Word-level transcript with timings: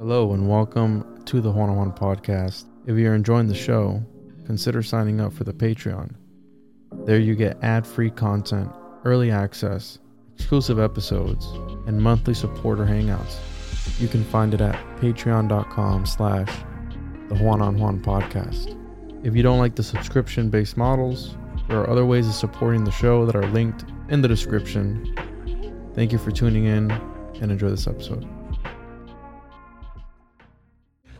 Hello 0.00 0.32
and 0.32 0.48
welcome 0.48 1.22
to 1.26 1.42
the 1.42 1.50
Juan 1.52 1.68
on 1.68 1.76
Juan 1.76 1.92
podcast. 1.92 2.64
If 2.86 2.96
you're 2.96 3.14
enjoying 3.14 3.48
the 3.48 3.54
show, 3.54 4.02
consider 4.46 4.82
signing 4.82 5.20
up 5.20 5.30
for 5.30 5.44
the 5.44 5.52
Patreon. 5.52 6.14
There 7.04 7.18
you 7.18 7.34
get 7.34 7.62
ad-free 7.62 8.12
content, 8.12 8.72
early 9.04 9.30
access, 9.30 9.98
exclusive 10.34 10.78
episodes, 10.78 11.44
and 11.86 12.00
monthly 12.00 12.32
supporter 12.32 12.86
hangouts. 12.86 13.36
You 14.00 14.08
can 14.08 14.24
find 14.24 14.54
it 14.54 14.62
at 14.62 14.74
patreon.com 15.00 16.06
slash 16.06 16.48
the 17.28 17.34
Juan 17.34 17.60
on 17.60 17.76
Juan 17.76 18.00
podcast. 18.00 18.74
If 19.22 19.36
you 19.36 19.42
don't 19.42 19.58
like 19.58 19.74
the 19.74 19.82
subscription-based 19.82 20.78
models, 20.78 21.36
there 21.68 21.78
are 21.78 21.90
other 21.90 22.06
ways 22.06 22.26
of 22.26 22.32
supporting 22.32 22.84
the 22.84 22.90
show 22.90 23.26
that 23.26 23.36
are 23.36 23.46
linked 23.48 23.84
in 24.08 24.22
the 24.22 24.28
description. 24.28 25.14
Thank 25.94 26.10
you 26.10 26.16
for 26.16 26.30
tuning 26.30 26.64
in 26.64 26.90
and 26.90 27.52
enjoy 27.52 27.68
this 27.68 27.86
episode. 27.86 28.26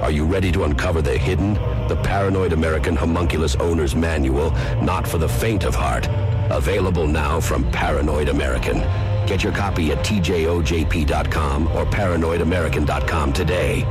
Are 0.00 0.10
you 0.10 0.24
ready 0.24 0.50
to 0.52 0.64
uncover 0.64 1.02
the 1.02 1.16
hidden? 1.16 1.54
The 1.88 2.00
Paranoid 2.02 2.52
American 2.52 2.96
Homunculus 2.96 3.54
Owner's 3.56 3.94
Manual, 3.94 4.50
not 4.82 5.06
for 5.06 5.18
the 5.18 5.28
faint 5.28 5.64
of 5.64 5.74
heart. 5.74 6.08
Available 6.50 7.06
now 7.06 7.38
from 7.38 7.70
Paranoid 7.70 8.28
American. 8.28 8.78
Get 9.26 9.44
your 9.44 9.52
copy 9.52 9.92
at 9.92 9.98
tjojp.com 10.04 11.66
or 11.68 11.84
paranoidamerican.com 11.84 13.32
today. 13.32 13.86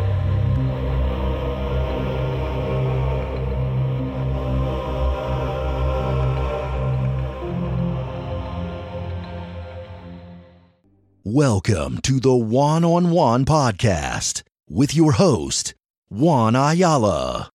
Welcome 11.24 12.00
to 12.02 12.19
the 12.19 12.36
Juan 12.36 12.84
on 12.84 13.12
Juan 13.12 13.46
podcast 13.46 14.42
with 14.68 14.96
your 14.96 15.12
host, 15.12 15.75
Juan 16.09 16.56
Ayala. 16.56 17.50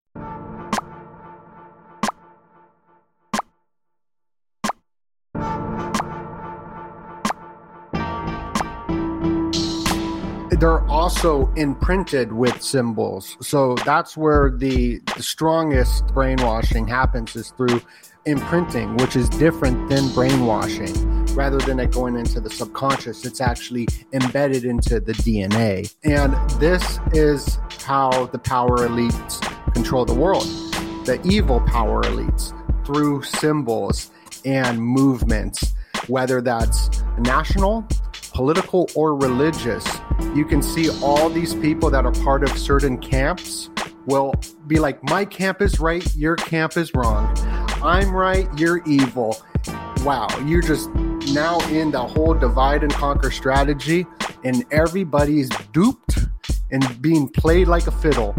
they're 10.65 10.87
also 10.89 11.53
imprinted 11.57 12.33
with 12.33 12.63
symbols. 12.63 13.37
So 13.43 13.75
that's 13.85 14.17
where 14.17 14.51
the, 14.51 15.01
the 15.15 15.23
strongest 15.23 16.07
brainwashing 16.15 16.89
happens 16.89 17.37
is 17.37 17.51
through 17.51 17.83
imprinting, 18.27 18.97
which 18.97 19.17
is 19.17 19.29
different 19.29 19.89
than 19.89 20.13
brainwashing. 20.15 21.25
Rather 21.35 21.59
than 21.59 21.81
it 21.81 21.91
going 21.91 22.17
into 22.17 22.41
the 22.41 22.51
subconscious, 22.51 23.25
it's 23.25 23.41
actually 23.41 23.89
embedded 24.13 24.65
into 24.65 25.01
the 25.01 25.13
DNA. 25.15 25.93
And 26.05 26.35
this 26.61 27.01
is 27.13 27.59
how 27.85 28.27
the 28.27 28.39
power 28.39 28.79
elites 28.89 29.41
control 29.75 30.05
the 30.05 30.15
world. 30.15 30.45
The 31.07 31.21
evil 31.25 31.61
power 31.63 32.03
elites 32.05 32.53
through 32.87 33.23
symbols 33.25 34.11
and 34.45 34.81
movements, 34.81 35.75
whether 36.07 36.41
that's 36.41 37.03
national, 37.19 37.87
political, 38.33 38.89
or 38.95 39.17
religious. 39.17 39.85
You 40.35 40.45
can 40.45 40.63
see 40.63 40.89
all 41.03 41.29
these 41.29 41.55
people 41.55 41.91
that 41.91 42.05
are 42.05 42.13
part 42.13 42.43
of 42.43 42.57
certain 42.57 42.99
camps 42.99 43.71
will 44.07 44.35
be 44.67 44.79
like, 44.79 45.03
My 45.05 45.25
camp 45.25 45.61
is 45.63 45.81
right, 45.81 46.05
your 46.15 46.37
camp 46.37 46.77
is 46.77 46.95
wrong. 46.95 47.35
I'm 47.85 48.17
right, 48.17 48.49
you're 48.59 48.83
evil. 48.87 49.37
Wow, 49.99 50.27
you're 50.47 50.63
just 50.63 50.89
now 51.35 51.61
in 51.69 51.91
the 51.91 52.01
whole 52.01 52.33
divide 52.33 52.83
and 52.83 52.91
conquer 52.91 53.31
strategy, 53.31 54.07
and 54.43 54.65
everybody's 54.73 55.51
duped 55.75 56.19
and 56.71 57.03
being 57.03 57.29
played 57.29 57.69
like 57.69 57.87
a 57.87 57.91
fiddle. 57.91 58.35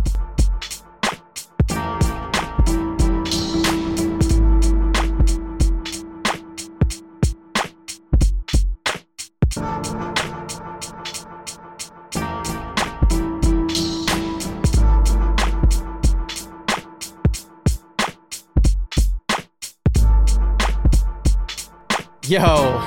Yo, 22.35 22.41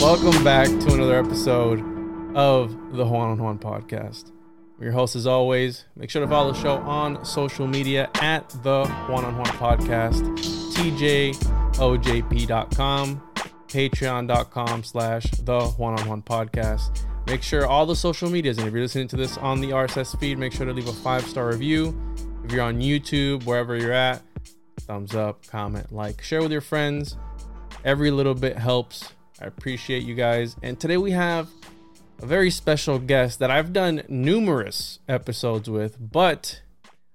welcome 0.00 0.42
back 0.42 0.68
to 0.68 0.94
another 0.94 1.18
episode 1.18 1.80
of 2.34 2.70
the 2.96 3.04
Juan 3.04 3.32
on 3.32 3.38
Juan 3.42 3.58
podcast. 3.58 4.32
Your 4.80 4.92
host, 4.92 5.16
as 5.16 5.26
always. 5.26 5.84
Make 5.96 6.08
sure 6.08 6.22
to 6.22 6.26
follow 6.26 6.52
the 6.52 6.58
show 6.58 6.76
on 6.76 7.22
social 7.26 7.66
media 7.66 8.08
at 8.22 8.48
the 8.62 8.86
Juan 9.06 9.26
on 9.26 9.36
Juan 9.36 9.48
podcast, 9.48 10.22
tjojp.com, 11.76 12.02
patreon.com 13.68 14.82
slash 14.82 15.24
the 15.32 15.60
Juan 15.60 16.00
on 16.00 16.08
Juan 16.08 16.22
podcast. 16.22 17.04
Make 17.26 17.42
sure 17.42 17.66
all 17.66 17.84
the 17.84 17.94
social 17.94 18.30
medias, 18.30 18.56
and 18.56 18.66
if 18.66 18.72
you're 18.72 18.80
listening 18.82 19.08
to 19.08 19.16
this 19.16 19.36
on 19.36 19.60
the 19.60 19.72
RSS 19.72 20.18
feed, 20.18 20.38
make 20.38 20.54
sure 20.54 20.64
to 20.64 20.72
leave 20.72 20.88
a 20.88 20.92
five 20.94 21.26
star 21.26 21.48
review. 21.48 21.94
If 22.44 22.52
you're 22.52 22.62
on 22.62 22.80
YouTube, 22.80 23.44
wherever 23.44 23.76
you're 23.76 23.92
at, 23.92 24.22
thumbs 24.80 25.14
up, 25.14 25.46
comment, 25.48 25.92
like, 25.92 26.22
share 26.22 26.40
with 26.40 26.50
your 26.50 26.62
friends. 26.62 27.18
Every 27.86 28.10
little 28.10 28.34
bit 28.34 28.58
helps. 28.58 29.12
I 29.40 29.44
appreciate 29.44 30.02
you 30.02 30.16
guys. 30.16 30.56
And 30.60 30.80
today 30.80 30.96
we 30.96 31.12
have 31.12 31.48
a 32.20 32.26
very 32.26 32.50
special 32.50 32.98
guest 32.98 33.38
that 33.38 33.48
I've 33.48 33.72
done 33.72 34.02
numerous 34.08 34.98
episodes 35.08 35.70
with, 35.70 35.96
but 36.00 36.62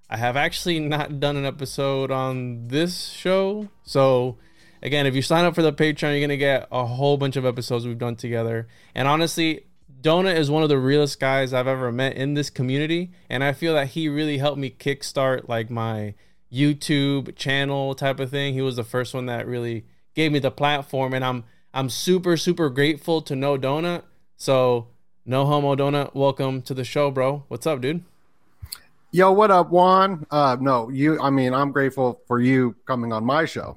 I 0.08 0.16
have 0.16 0.34
actually 0.34 0.80
not 0.80 1.20
done 1.20 1.36
an 1.36 1.44
episode 1.44 2.10
on 2.10 2.68
this 2.68 3.10
show. 3.10 3.68
So, 3.82 4.38
again, 4.82 5.06
if 5.06 5.14
you 5.14 5.20
sign 5.20 5.44
up 5.44 5.54
for 5.54 5.60
the 5.60 5.74
Patreon, 5.74 6.12
you're 6.12 6.20
going 6.20 6.30
to 6.30 6.38
get 6.38 6.68
a 6.72 6.86
whole 6.86 7.18
bunch 7.18 7.36
of 7.36 7.44
episodes 7.44 7.86
we've 7.86 7.98
done 7.98 8.16
together. 8.16 8.66
And 8.94 9.06
honestly, 9.06 9.66
Donut 10.00 10.36
is 10.36 10.50
one 10.50 10.62
of 10.62 10.70
the 10.70 10.78
realest 10.78 11.20
guys 11.20 11.52
I've 11.52 11.66
ever 11.66 11.92
met 11.92 12.16
in 12.16 12.32
this 12.32 12.48
community. 12.48 13.10
And 13.28 13.44
I 13.44 13.52
feel 13.52 13.74
that 13.74 13.88
he 13.88 14.08
really 14.08 14.38
helped 14.38 14.58
me 14.58 14.70
kickstart 14.70 15.50
like 15.50 15.68
my 15.68 16.14
YouTube 16.50 17.36
channel 17.36 17.94
type 17.94 18.20
of 18.20 18.30
thing. 18.30 18.54
He 18.54 18.62
was 18.62 18.76
the 18.76 18.84
first 18.84 19.12
one 19.12 19.26
that 19.26 19.46
really 19.46 19.84
gave 20.14 20.32
me 20.32 20.38
the 20.38 20.50
platform 20.50 21.14
and 21.14 21.24
I'm 21.24 21.44
I'm 21.74 21.88
super 21.88 22.36
super 22.36 22.68
grateful 22.70 23.22
to 23.22 23.36
know 23.36 23.56
Donut. 23.58 24.02
So 24.36 24.88
no 25.24 25.44
homo 25.46 25.74
Donut, 25.76 26.14
welcome 26.14 26.62
to 26.62 26.74
the 26.74 26.84
show, 26.84 27.10
bro. 27.10 27.44
What's 27.48 27.66
up, 27.66 27.80
dude? 27.80 28.02
Yo, 29.10 29.30
what 29.32 29.50
up, 29.50 29.70
Juan? 29.70 30.26
Uh 30.30 30.56
no, 30.60 30.88
you 30.90 31.20
I 31.20 31.30
mean, 31.30 31.54
I'm 31.54 31.72
grateful 31.72 32.20
for 32.26 32.40
you 32.40 32.74
coming 32.86 33.12
on 33.12 33.24
my 33.24 33.44
show. 33.44 33.76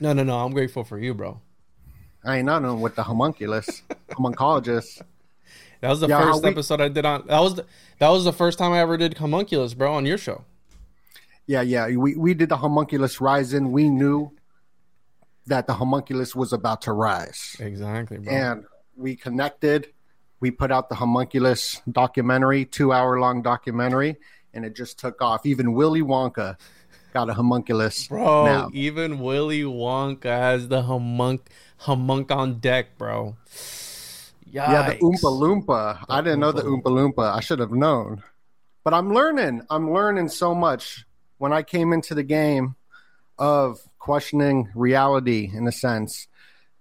No, 0.00 0.12
no, 0.12 0.22
no. 0.24 0.38
I'm 0.40 0.52
grateful 0.52 0.82
for 0.84 0.98
you, 0.98 1.14
bro. 1.14 1.40
I 2.24 2.38
ain't 2.38 2.46
nothing 2.46 2.80
with 2.80 2.94
the 2.96 3.02
homunculus, 3.02 3.82
homuncologist. 4.10 5.02
That 5.80 5.88
was 5.90 6.00
the 6.00 6.08
Yeah, 6.08 6.20
first 6.20 6.42
we- 6.44 6.50
episode 6.50 6.80
I 6.80 6.88
did 6.88 7.04
on. 7.04 7.26
That 7.26 7.40
was 7.40 7.56
the, 7.56 7.66
that 7.98 8.08
was 8.08 8.24
the 8.24 8.32
first 8.32 8.58
time 8.58 8.72
I 8.72 8.80
ever 8.80 8.96
did 8.96 9.18
homunculus, 9.18 9.74
bro, 9.74 9.92
on 9.94 10.06
your 10.06 10.18
show. 10.18 10.44
Yeah, 11.46 11.62
yeah. 11.62 11.88
We 11.96 12.14
we 12.16 12.34
did 12.34 12.48
the 12.48 12.56
homunculus 12.56 13.20
rising. 13.20 13.72
We 13.72 13.88
knew 13.88 14.32
that 15.46 15.66
the 15.66 15.74
homunculus 15.74 16.34
was 16.34 16.52
about 16.52 16.82
to 16.82 16.92
rise. 16.92 17.56
Exactly, 17.58 18.18
bro. 18.18 18.32
and 18.32 18.64
we 18.96 19.16
connected. 19.16 19.88
We 20.40 20.50
put 20.50 20.72
out 20.72 20.88
the 20.88 20.94
homunculus 20.96 21.80
documentary, 21.90 22.64
two 22.64 22.92
hour 22.92 23.20
long 23.20 23.42
documentary, 23.42 24.16
and 24.52 24.64
it 24.64 24.74
just 24.74 24.98
took 24.98 25.22
off. 25.22 25.46
Even 25.46 25.74
Willy 25.74 26.02
Wonka 26.02 26.56
got 27.12 27.28
a 27.28 27.34
homunculus 27.34 28.08
bro, 28.08 28.44
now. 28.46 28.70
even 28.72 29.18
Willy 29.18 29.62
Wonka 29.62 30.24
has 30.24 30.68
the 30.68 30.82
homunc 30.82 31.40
homunc 31.82 32.30
on 32.30 32.58
deck, 32.58 32.98
bro. 32.98 33.36
Yeah, 34.52 34.90
the 34.90 34.96
Oompa 34.96 35.64
Loompa. 35.64 36.04
I 36.10 36.20
didn't 36.20 36.40
know 36.40 36.52
the 36.52 36.62
Oompa 36.62 36.84
Loompa. 36.84 37.34
I 37.34 37.40
should 37.40 37.58
have 37.58 37.72
known. 37.72 38.22
But 38.84 38.92
I'm 38.92 39.14
learning. 39.14 39.62
I'm 39.70 39.92
learning 39.92 40.28
so 40.28 40.54
much. 40.54 41.06
When 41.38 41.52
I 41.52 41.62
came 41.62 41.92
into 41.92 42.14
the 42.14 42.22
game 42.22 42.76
of 43.38 43.80
questioning 44.02 44.68
reality, 44.74 45.48
in 45.54 45.64
a 45.68 45.70
sense, 45.70 46.26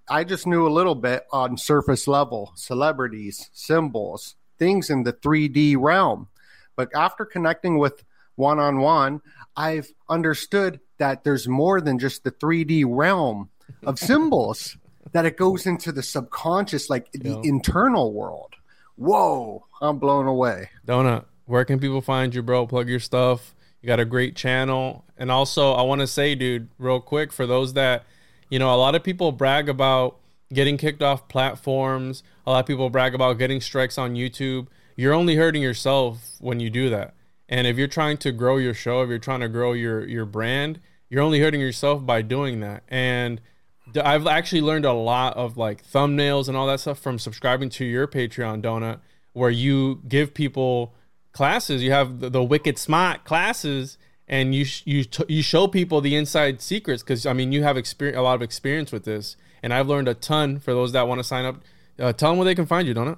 I 0.10 0.24
just 0.24 0.48
knew 0.48 0.68
a 0.68 0.74
little 0.74 0.96
bit 0.96 1.24
on 1.32 1.56
surface 1.56 2.08
level 2.08 2.52
celebrities, 2.56 3.52
symbols, 3.54 4.36
things 4.58 4.90
in 4.90 5.04
the 5.04 5.14
3D 5.14 5.76
realm. 5.80 6.30
But 6.76 6.90
after 6.96 7.24
connecting 7.26 7.78
with 7.78 8.04
Juan 8.38 8.58
on 8.58 8.80
Juan, 8.80 9.22
I've 9.56 9.92
understood 10.10 10.80
that 10.98 11.24
there's 11.24 11.48
more 11.48 11.80
than 11.80 12.00
just 12.00 12.24
the 12.24 12.32
3D 12.32 12.86
realm 12.88 13.52
of 13.84 14.00
symbols, 14.00 14.78
that 15.12 15.28
it 15.28 15.38
goes 15.38 15.68
into 15.68 15.92
the 15.92 16.02
subconscious, 16.02 16.90
like 16.90 17.12
the 17.12 17.40
internal 17.44 18.14
world. 18.14 18.56
Whoa, 18.96 19.68
I'm 19.80 20.00
blown 20.00 20.26
away. 20.26 20.72
Donut, 20.88 21.26
where 21.46 21.66
can 21.66 21.80
people 21.80 22.02
find 22.02 22.34
you, 22.34 22.42
bro? 22.42 22.66
Plug 22.66 22.90
your 22.90 23.00
stuff. 23.00 23.54
You 23.82 23.88
got 23.88 24.00
a 24.00 24.06
great 24.06 24.36
channel. 24.36 25.06
And 25.18 25.32
also, 25.32 25.74
I 25.74 25.82
want 25.82 26.02
to 26.02 26.08
say, 26.08 26.36
dude, 26.36 26.70
real 26.78 27.00
quick, 27.00 27.32
for 27.32 27.48
those 27.48 27.74
that, 27.74 28.06
you 28.50 28.60
know, 28.60 28.74
a 28.74 28.78
lot 28.78 28.96
of 28.96 29.04
people 29.04 29.32
brag 29.32 29.70
about 29.70 30.18
getting 30.54 30.78
kicked 30.78 31.02
off 31.02 31.28
platforms. 31.28 32.24
A 32.46 32.52
lot 32.52 32.60
of 32.60 32.66
people 32.66 32.90
brag 32.90 33.16
about 33.16 33.38
getting 33.38 33.62
strikes 33.62 33.98
on 33.98 34.16
YouTube. 34.16 34.68
You're 34.96 35.14
only 35.14 35.36
hurting 35.36 35.62
yourself 35.62 36.36
when 36.40 36.60
you 36.60 36.70
do 36.70 36.90
that. 36.90 37.14
And 37.50 37.68
if 37.68 37.78
you're 37.78 37.88
trying 37.88 38.18
to 38.18 38.32
grow 38.32 38.58
your 38.58 38.74
show, 38.74 39.02
if 39.02 39.10
you're 39.10 39.20
trying 39.20 39.42
to 39.42 39.50
grow 39.50 39.74
your 39.74 40.08
your 40.08 40.26
brand, 40.26 40.80
you're 41.10 41.22
only 41.22 41.40
hurting 41.40 41.60
yourself 41.60 42.06
by 42.06 42.22
doing 42.22 42.62
that. 42.62 42.84
And 42.88 43.42
I've 44.02 44.28
actually 44.28 44.62
learned 44.62 44.86
a 44.86 44.94
lot 44.94 45.36
of 45.36 45.58
like 45.58 45.86
thumbnails 45.86 46.48
and 46.48 46.56
all 46.56 46.68
that 46.68 46.80
stuff 46.80 47.00
from 47.00 47.20
subscribing 47.20 47.70
to 47.72 47.86
your 47.86 48.08
Patreon 48.08 48.62
donut, 48.62 49.00
where 49.34 49.50
you 49.50 50.02
give 50.08 50.34
people 50.34 50.94
classes. 51.32 51.84
You 51.84 51.92
have 51.92 52.20
the, 52.20 52.30
the 52.30 52.44
wicked 52.44 52.78
smart 52.78 53.24
classes, 53.24 53.98
and 54.28 54.54
you 54.54 54.66
sh- 54.66 54.84
you 54.86 55.04
t- 55.04 55.26
you 55.28 55.42
show 55.42 55.68
people 55.68 56.02
the 56.02 56.16
inside 56.16 56.62
secrets 56.62 57.04
because 57.04 57.26
I 57.26 57.34
mean 57.34 57.52
you 57.52 57.64
have 57.64 57.78
experience 57.78 58.18
a 58.18 58.22
lot 58.22 58.36
of 58.36 58.42
experience 58.42 58.92
with 58.92 59.04
this, 59.04 59.36
and 59.64 59.74
I've 59.74 59.88
learned 59.88 60.08
a 60.08 60.14
ton. 60.14 60.60
For 60.60 60.74
those 60.74 60.92
that 60.94 61.08
want 61.08 61.20
to 61.20 61.24
sign 61.24 61.46
up, 61.46 61.62
uh, 62.00 62.14
tell 62.14 62.32
them 62.32 62.38
where 62.38 62.46
they 62.46 62.56
can 62.56 62.66
find 62.66 62.88
you, 62.88 62.94
Donut? 62.94 63.18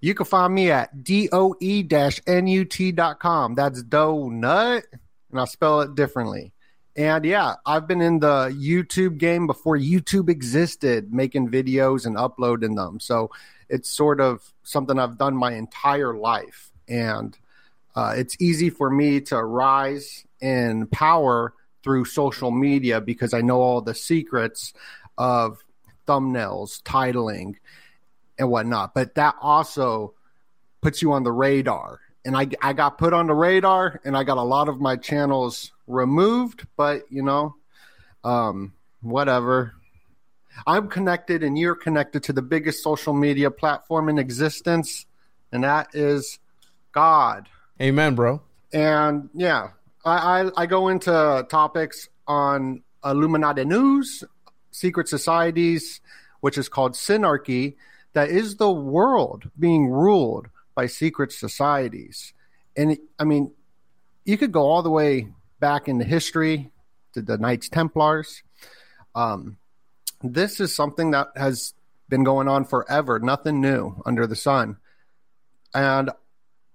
You 0.00 0.14
can 0.14 0.26
find 0.26 0.52
me 0.52 0.70
at 0.72 1.04
doe-nut.com. 1.04 1.54
That's 3.54 3.84
donut, 3.84 4.82
and 5.30 5.38
I'll 5.38 5.46
spell 5.46 5.80
it 5.82 5.94
differently. 5.94 6.52
And 6.96 7.24
yeah, 7.24 7.54
I've 7.64 7.86
been 7.86 8.02
in 8.02 8.18
the 8.18 8.48
YouTube 8.48 9.18
game 9.18 9.46
before 9.46 9.78
YouTube 9.78 10.28
existed, 10.28 11.12
making 11.12 11.50
videos 11.50 12.04
and 12.04 12.18
uploading 12.18 12.74
them. 12.74 12.98
So 12.98 13.30
it's 13.68 13.88
sort 13.88 14.20
of 14.20 14.52
something 14.64 14.98
I've 14.98 15.16
done 15.16 15.36
my 15.36 15.54
entire 15.54 16.14
life. 16.14 16.71
And 16.88 17.36
uh, 17.94 18.14
it's 18.16 18.36
easy 18.40 18.70
for 18.70 18.90
me 18.90 19.20
to 19.22 19.42
rise 19.42 20.24
in 20.40 20.86
power 20.86 21.54
through 21.82 22.04
social 22.04 22.50
media 22.50 23.00
because 23.00 23.34
I 23.34 23.40
know 23.40 23.60
all 23.60 23.80
the 23.80 23.94
secrets 23.94 24.72
of 25.18 25.62
thumbnails, 26.06 26.82
titling, 26.82 27.56
and 28.38 28.50
whatnot. 28.50 28.94
But 28.94 29.14
that 29.16 29.36
also 29.40 30.14
puts 30.80 31.02
you 31.02 31.12
on 31.12 31.22
the 31.22 31.32
radar. 31.32 32.00
And 32.24 32.36
I, 32.36 32.48
I 32.60 32.72
got 32.72 32.98
put 32.98 33.12
on 33.12 33.26
the 33.26 33.34
radar 33.34 34.00
and 34.04 34.16
I 34.16 34.24
got 34.24 34.38
a 34.38 34.42
lot 34.42 34.68
of 34.68 34.80
my 34.80 34.96
channels 34.96 35.72
removed, 35.86 36.66
but 36.76 37.02
you 37.10 37.22
know, 37.22 37.56
um, 38.24 38.74
whatever. 39.00 39.74
I'm 40.66 40.88
connected 40.88 41.42
and 41.42 41.58
you're 41.58 41.74
connected 41.74 42.22
to 42.24 42.32
the 42.32 42.42
biggest 42.42 42.82
social 42.82 43.12
media 43.12 43.50
platform 43.50 44.08
in 44.08 44.18
existence, 44.18 45.06
and 45.50 45.64
that 45.64 45.94
is 45.94 46.38
God. 46.92 47.48
Amen, 47.80 48.14
bro. 48.14 48.42
And 48.72 49.28
yeah, 49.34 49.70
I, 50.04 50.42
I, 50.42 50.62
I 50.62 50.66
go 50.66 50.88
into 50.88 51.46
topics 51.48 52.08
on 52.26 52.82
Illuminati 53.04 53.64
news, 53.64 54.24
secret 54.70 55.08
societies, 55.08 56.00
which 56.40 56.58
is 56.58 56.68
called 56.68 56.92
synarchy, 56.92 57.76
that 58.14 58.28
is 58.28 58.56
the 58.56 58.70
world 58.70 59.50
being 59.58 59.88
ruled 59.88 60.48
by 60.74 60.86
secret 60.86 61.32
societies. 61.32 62.32
And 62.76 62.98
I 63.18 63.24
mean, 63.24 63.52
you 64.24 64.38
could 64.38 64.52
go 64.52 64.62
all 64.62 64.82
the 64.82 64.90
way 64.90 65.28
back 65.60 65.88
into 65.88 66.04
history 66.04 66.70
to 67.14 67.22
the 67.22 67.38
Knights 67.38 67.68
Templars. 67.68 68.42
Um, 69.14 69.58
this 70.22 70.60
is 70.60 70.74
something 70.74 71.10
that 71.12 71.28
has 71.36 71.74
been 72.08 72.24
going 72.24 72.48
on 72.48 72.64
forever, 72.64 73.18
nothing 73.18 73.60
new 73.60 74.02
under 74.04 74.26
the 74.26 74.36
sun. 74.36 74.76
And 75.74 76.10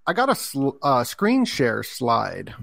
I 0.08 0.14
got 0.14 0.30
a 0.30 0.36
sl- 0.36 0.78
uh, 0.82 1.04
screen 1.04 1.44
share 1.46 1.84
slide 1.84 2.56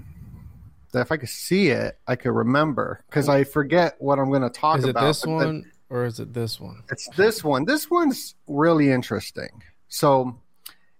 that 0.91 1.01
if 1.01 1.11
I 1.11 1.17
could 1.17 1.29
see 1.29 1.69
it, 1.69 1.97
I 2.07 2.15
could 2.15 2.31
remember 2.31 3.03
because 3.07 3.29
I 3.29 3.43
forget 3.43 3.95
what 3.99 4.17
I'm 4.17 4.29
going 4.29 4.41
to 4.41 4.49
talk 4.49 4.79
Is 4.79 4.85
it 4.85 4.89
about. 4.89 5.05
this 5.05 5.21
the- 5.21 5.63
or 5.89 6.05
is 6.05 6.19
it 6.19 6.33
this 6.33 6.59
one? 6.59 6.81
it's 6.89 7.07
this 7.15 7.43
one. 7.43 7.65
This 7.65 7.89
one's 7.91 8.33
really 8.47 8.91
interesting. 8.91 9.61
So, 9.87 10.41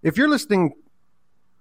if 0.02 0.16
you're 0.16 0.28
listening 0.28 0.74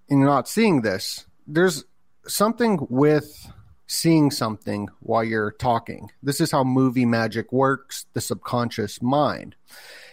and 0.10 0.20
you're 0.20 0.30
not 0.30 0.48
seeing 0.48 0.82
this, 0.82 1.26
there's 1.48 1.84
something 2.28 2.86
with 2.90 3.52
seeing 3.88 4.30
something 4.30 4.90
while 5.00 5.24
you're 5.24 5.52
talking. 5.52 6.12
This 6.22 6.40
is 6.40 6.52
how 6.52 6.64
movie 6.64 7.06
magic 7.06 7.52
works, 7.52 8.06
the 8.14 8.22
subconscious 8.22 9.02
mind. 9.02 9.56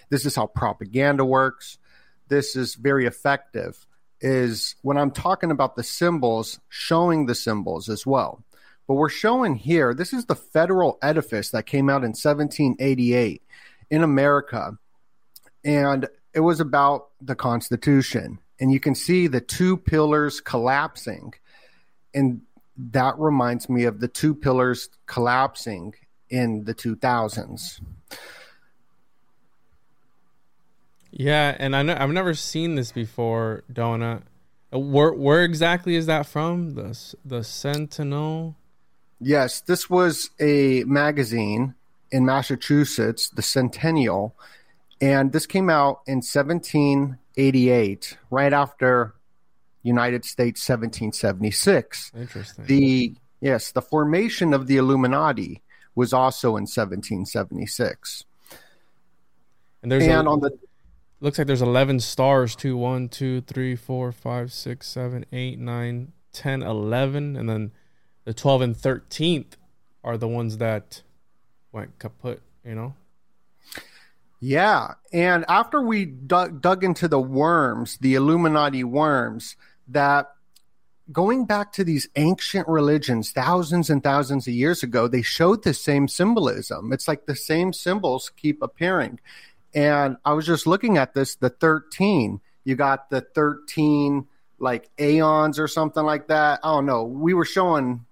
This 0.09 0.25
is 0.25 0.35
how 0.35 0.47
propaganda 0.47 1.25
works. 1.25 1.79
This 2.29 2.57
is 2.57 2.75
very 2.75 3.05
effective. 3.07 3.87
Is 4.25 4.77
when 4.83 4.97
I'm 4.97 5.11
talking 5.11 5.51
about 5.51 5.75
the 5.77 5.83
symbols, 5.83 6.61
showing 6.69 7.27
the 7.27 7.35
symbols 7.35 7.89
as 7.89 8.07
well. 8.07 8.43
But 8.87 8.95
we're 8.95 9.09
showing 9.09 9.57
here, 9.57 9.95
this 9.95 10.13
is 10.13 10.27
the 10.27 10.37
federal 10.37 10.99
edifice 11.03 11.51
that 11.51 11.67
came 11.67 11.91
out 11.91 12.05
in 12.05 12.11
1788 12.11 13.43
in 13.91 14.03
America. 14.03 14.79
And 15.65 16.09
it 16.35 16.41
was 16.41 16.61
about 16.61 17.09
the 17.21 17.35
Constitution. 17.35 18.39
And 18.61 18.73
you 18.73 18.81
can 18.81 18.95
see 18.95 19.27
the 19.27 19.41
two 19.41 19.77
pillars 19.77 20.41
collapsing. 20.41 21.35
And 22.15 22.43
that 22.77 23.19
reminds 23.19 23.69
me 23.69 23.85
of 23.85 24.01
the 24.01 24.09
two 24.09 24.35
pillars 24.35 24.89
collapsing 25.07 25.95
in 26.29 26.65
the 26.65 26.75
2000s. 26.75 27.81
Yeah, 31.13 31.55
and 31.59 31.77
I 31.77 31.83
know 31.83 31.97
I've 31.99 32.11
never 32.11 32.35
seen 32.35 32.75
this 32.75 32.91
before, 32.91 33.63
Donut. 33.73 34.23
Uh, 34.75 34.79
Where 34.79 35.13
where 35.13 35.45
exactly 35.45 35.95
is 35.95 36.07
that 36.07 36.27
from? 36.27 36.75
The 36.75 37.15
the 37.25 37.45
Sentinel. 37.45 38.57
Yes, 39.21 39.61
this 39.61 39.89
was 39.91 40.31
a 40.41 40.83
magazine 40.85 41.75
in 42.11 42.25
Massachusetts, 42.25 43.29
the 43.31 43.43
Centennial, 43.43 44.35
and 45.01 45.33
this 45.33 45.47
came 45.47 45.71
out 45.71 46.01
in 46.07 46.17
1788, 46.17 48.17
right 48.31 48.53
after 48.53 49.15
United 49.83 50.25
States 50.25 50.67
1776. 50.67 52.13
Interesting. 52.17 52.65
The 52.67 53.15
yes, 53.41 53.71
the 53.73 53.83
formation 53.83 54.55
of 54.55 54.67
the 54.67 54.79
Illuminati 54.79 55.61
was 55.95 56.13
also 56.15 56.57
in 56.57 56.63
1776. 56.63 58.25
and 59.83 59.93
there's 59.93 60.05
And 60.05 60.27
a, 60.27 60.31
on 60.31 60.41
the 60.41 60.51
looks 61.23 61.39
like 61.39 61.47
there's 61.47 61.63
11 61.63 62.01
stars 62.01 62.57
too. 62.57 62.77
One, 62.77 63.09
two, 63.09 63.41
three, 63.43 63.77
four, 63.77 64.13
five, 64.13 64.53
six, 64.53 64.89
seven, 64.89 65.25
eight, 65.33 65.59
nine, 65.59 66.13
10, 66.33 66.63
11, 66.63 67.37
and 67.37 67.49
then 67.49 67.73
the 68.25 68.35
12 68.35 68.63
and 68.63 68.77
13th 68.77 69.53
are 70.03 70.19
the 70.19 70.29
ones 70.29 70.59
that 70.59 71.03
went 71.71 71.99
kaput. 71.99 72.43
You 72.65 72.75
know. 72.75 72.95
Yeah, 74.41 74.95
and 75.13 75.45
after 75.49 75.81
we 75.81 76.05
dug, 76.05 76.61
dug 76.61 76.83
into 76.83 77.07
the 77.07 77.21
worms, 77.21 77.97
the 77.99 78.15
Illuminati 78.17 78.83
worms, 78.83 79.57
that 79.87 80.33
going 81.13 81.45
back 81.45 81.73
to 81.75 81.85
these 81.85 82.09
ancient 82.17 82.67
religions, 82.67 83.31
thousands 83.31 83.89
and 83.89 84.03
thousands 84.03 84.49
of 84.49 84.55
years 84.55 84.83
ago, 84.83 85.07
they 85.07 85.23
showed 85.23 85.63
the 85.63 85.75
same 85.75 86.09
symbolism. 86.09 86.93
It's 86.93 87.07
like 87.07 87.27
the 87.27 87.37
same 87.37 87.73
symbols 87.73 88.33
keep 88.37 88.63
appearing. 88.63 89.21
And 89.75 90.17
I 90.25 90.35
was 90.35 90.47
just 90.47 90.67
looking 90.67 90.99
at 90.99 91.15
this 91.15 91.37
the 91.37 91.51
13. 91.51 92.41
You 92.65 92.77
got 92.77 93.11
the 93.11 93.21
13 93.21 94.27
like 94.59 94.89
aeons 95.01 95.59
or 95.59 95.67
something 95.67 96.05
like 96.05 96.29
that. 96.29 96.61
I 96.63 96.69
don't 96.69 96.87
know. 96.87 97.05
We 97.05 97.35
were 97.35 97.45
showing 97.45 98.07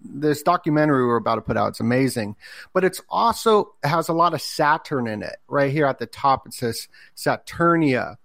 this 0.00 0.42
documentary 0.42 1.04
we 1.04 1.10
are 1.10 1.16
about 1.16 1.36
to 1.36 1.42
put 1.42 1.56
out. 1.56 1.68
It's 1.68 1.80
amazing, 1.80 2.36
but 2.72 2.84
it's 2.84 3.00
also 3.08 3.74
it 3.84 3.88
has 3.88 4.08
a 4.08 4.12
lot 4.12 4.34
of 4.34 4.42
Saturn 4.42 5.06
in 5.06 5.22
it. 5.22 5.36
Right 5.48 5.70
here 5.70 5.86
at 5.86 5.98
the 5.98 6.06
top, 6.06 6.46
it 6.46 6.54
says 6.54 6.88
Saturnia, 7.16 8.16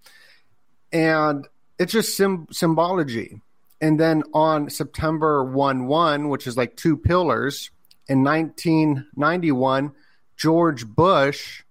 and 0.92 1.48
it's 1.78 1.92
just 1.92 2.16
sim- 2.16 2.48
symbology. 2.52 3.42
And 3.80 4.00
then 4.00 4.24
on 4.34 4.72
September 4.72 5.44
1 5.44 5.86
1, 5.86 6.30
which 6.30 6.48
is 6.48 6.58
like 6.58 6.76
two 6.76 6.98
pillars, 6.98 7.70
in 8.08 8.24
1991, 8.24 9.94
George 10.36 10.88
Bush, 10.88 11.64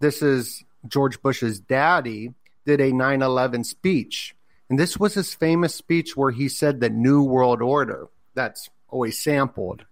this 0.00 0.22
is 0.22 0.64
George 0.86 1.20
Bush's 1.22 1.60
daddy, 1.60 2.34
did 2.66 2.80
a 2.80 2.92
9 2.92 3.22
11 3.22 3.64
speech. 3.64 4.34
And 4.70 4.78
this 4.78 4.98
was 4.98 5.14
his 5.14 5.34
famous 5.34 5.74
speech 5.74 6.16
where 6.16 6.30
he 6.30 6.48
said 6.48 6.80
the 6.80 6.90
New 6.90 7.22
World 7.22 7.62
Order. 7.62 8.08
That's 8.34 8.68
always 8.88 9.18
sampled 9.18 9.84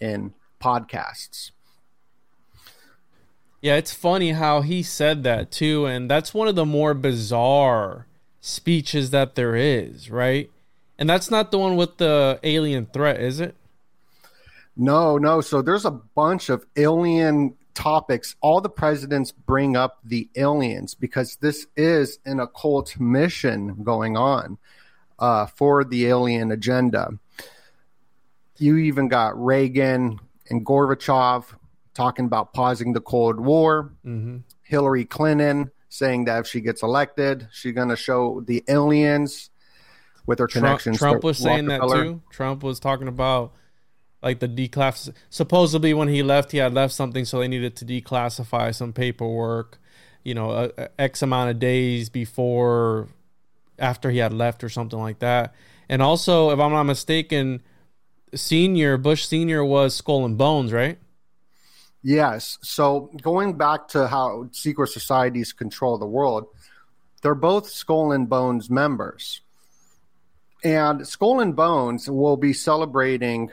in 0.00 0.34
podcasts. 0.60 1.50
Yeah, 3.60 3.74
it's 3.74 3.92
funny 3.92 4.32
how 4.32 4.62
he 4.62 4.82
said 4.82 5.22
that 5.24 5.50
too. 5.50 5.86
And 5.86 6.10
that's 6.10 6.32
one 6.32 6.48
of 6.48 6.54
the 6.54 6.64
more 6.64 6.94
bizarre 6.94 8.06
speeches 8.40 9.10
that 9.10 9.34
there 9.34 9.54
is, 9.56 10.10
right? 10.10 10.50
And 10.98 11.08
that's 11.08 11.30
not 11.30 11.50
the 11.50 11.58
one 11.58 11.76
with 11.76 11.98
the 11.98 12.38
alien 12.42 12.86
threat, 12.86 13.20
is 13.20 13.40
it? 13.40 13.54
No, 14.76 15.18
no. 15.18 15.40
So 15.40 15.60
there's 15.60 15.84
a 15.84 15.90
bunch 15.90 16.48
of 16.48 16.64
alien 16.76 17.56
topics. 17.80 18.36
All 18.42 18.60
the 18.60 18.68
presidents 18.68 19.32
bring 19.32 19.76
up 19.76 19.98
the 20.04 20.28
aliens 20.36 20.94
because 20.94 21.36
this 21.36 21.66
is 21.76 22.18
an 22.26 22.38
occult 22.38 23.00
mission 23.00 23.82
going 23.82 24.16
on 24.16 24.58
uh, 25.18 25.46
for 25.46 25.82
the 25.84 26.06
alien 26.06 26.52
agenda. 26.52 27.12
You 28.58 28.76
even 28.76 29.08
got 29.08 29.42
Reagan 29.42 30.20
and 30.50 30.66
Gorbachev 30.66 31.46
talking 31.94 32.26
about 32.26 32.52
pausing 32.52 32.92
the 32.92 33.00
Cold 33.00 33.40
War. 33.40 33.92
Mm-hmm. 34.04 34.38
Hillary 34.62 35.06
Clinton 35.06 35.70
saying 35.88 36.26
that 36.26 36.40
if 36.40 36.46
she 36.46 36.60
gets 36.60 36.82
elected, 36.82 37.48
she's 37.50 37.72
going 37.72 37.88
to 37.88 37.96
show 37.96 38.42
the 38.42 38.62
aliens 38.68 39.50
with 40.26 40.38
her 40.38 40.46
Trump, 40.46 40.64
connections. 40.64 40.98
Trump 40.98 41.24
was 41.24 41.38
saying 41.38 41.66
that 41.66 41.80
too. 41.80 42.20
Trump 42.30 42.62
was 42.62 42.78
talking 42.78 43.08
about 43.08 43.54
like 44.22 44.40
the 44.40 44.48
declass. 44.48 45.12
Supposedly, 45.28 45.94
when 45.94 46.08
he 46.08 46.22
left, 46.22 46.52
he 46.52 46.58
had 46.58 46.74
left 46.74 46.94
something, 46.94 47.24
so 47.24 47.38
they 47.38 47.48
needed 47.48 47.76
to 47.76 47.84
declassify 47.84 48.74
some 48.74 48.92
paperwork. 48.92 49.78
You 50.22 50.34
know, 50.34 50.50
a, 50.50 50.70
a 50.76 51.00
X 51.00 51.22
amount 51.22 51.50
of 51.50 51.58
days 51.58 52.08
before, 52.10 53.08
after 53.78 54.10
he 54.10 54.18
had 54.18 54.32
left, 54.32 54.62
or 54.62 54.68
something 54.68 54.98
like 54.98 55.20
that. 55.20 55.54
And 55.88 56.02
also, 56.02 56.50
if 56.50 56.60
I'm 56.60 56.72
not 56.72 56.84
mistaken, 56.84 57.62
Senior 58.34 58.96
Bush 58.96 59.26
Senior 59.26 59.64
was 59.64 59.94
Skull 59.94 60.24
and 60.24 60.38
Bones, 60.38 60.72
right? 60.72 60.98
Yes. 62.02 62.58
So 62.62 63.10
going 63.22 63.56
back 63.56 63.88
to 63.88 64.06
how 64.06 64.48
secret 64.52 64.88
societies 64.88 65.52
control 65.52 65.98
the 65.98 66.06
world, 66.06 66.46
they're 67.22 67.34
both 67.34 67.68
Skull 67.68 68.12
and 68.12 68.28
Bones 68.28 68.70
members. 68.70 69.40
And 70.62 71.06
Skull 71.06 71.40
and 71.40 71.56
Bones 71.56 72.08
will 72.08 72.36
be 72.36 72.52
celebrating 72.52 73.50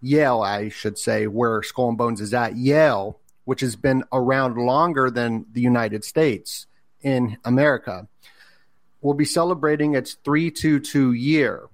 Yale, 0.00 0.40
I 0.40 0.68
should 0.68 0.98
say, 0.98 1.26
where 1.26 1.62
Skull 1.62 1.90
and 1.90 1.98
Bones 1.98 2.20
is 2.20 2.34
at. 2.34 2.56
Yale, 2.56 3.18
which 3.44 3.60
has 3.60 3.76
been 3.76 4.04
around 4.12 4.56
longer 4.56 5.10
than 5.10 5.46
the 5.52 5.60
United 5.60 6.04
States 6.04 6.66
in 7.02 7.36
America, 7.44 8.08
will 9.00 9.14
be 9.14 9.24
celebrating 9.24 9.94
its 9.94 10.14
322 10.24 11.12
year. 11.12 11.68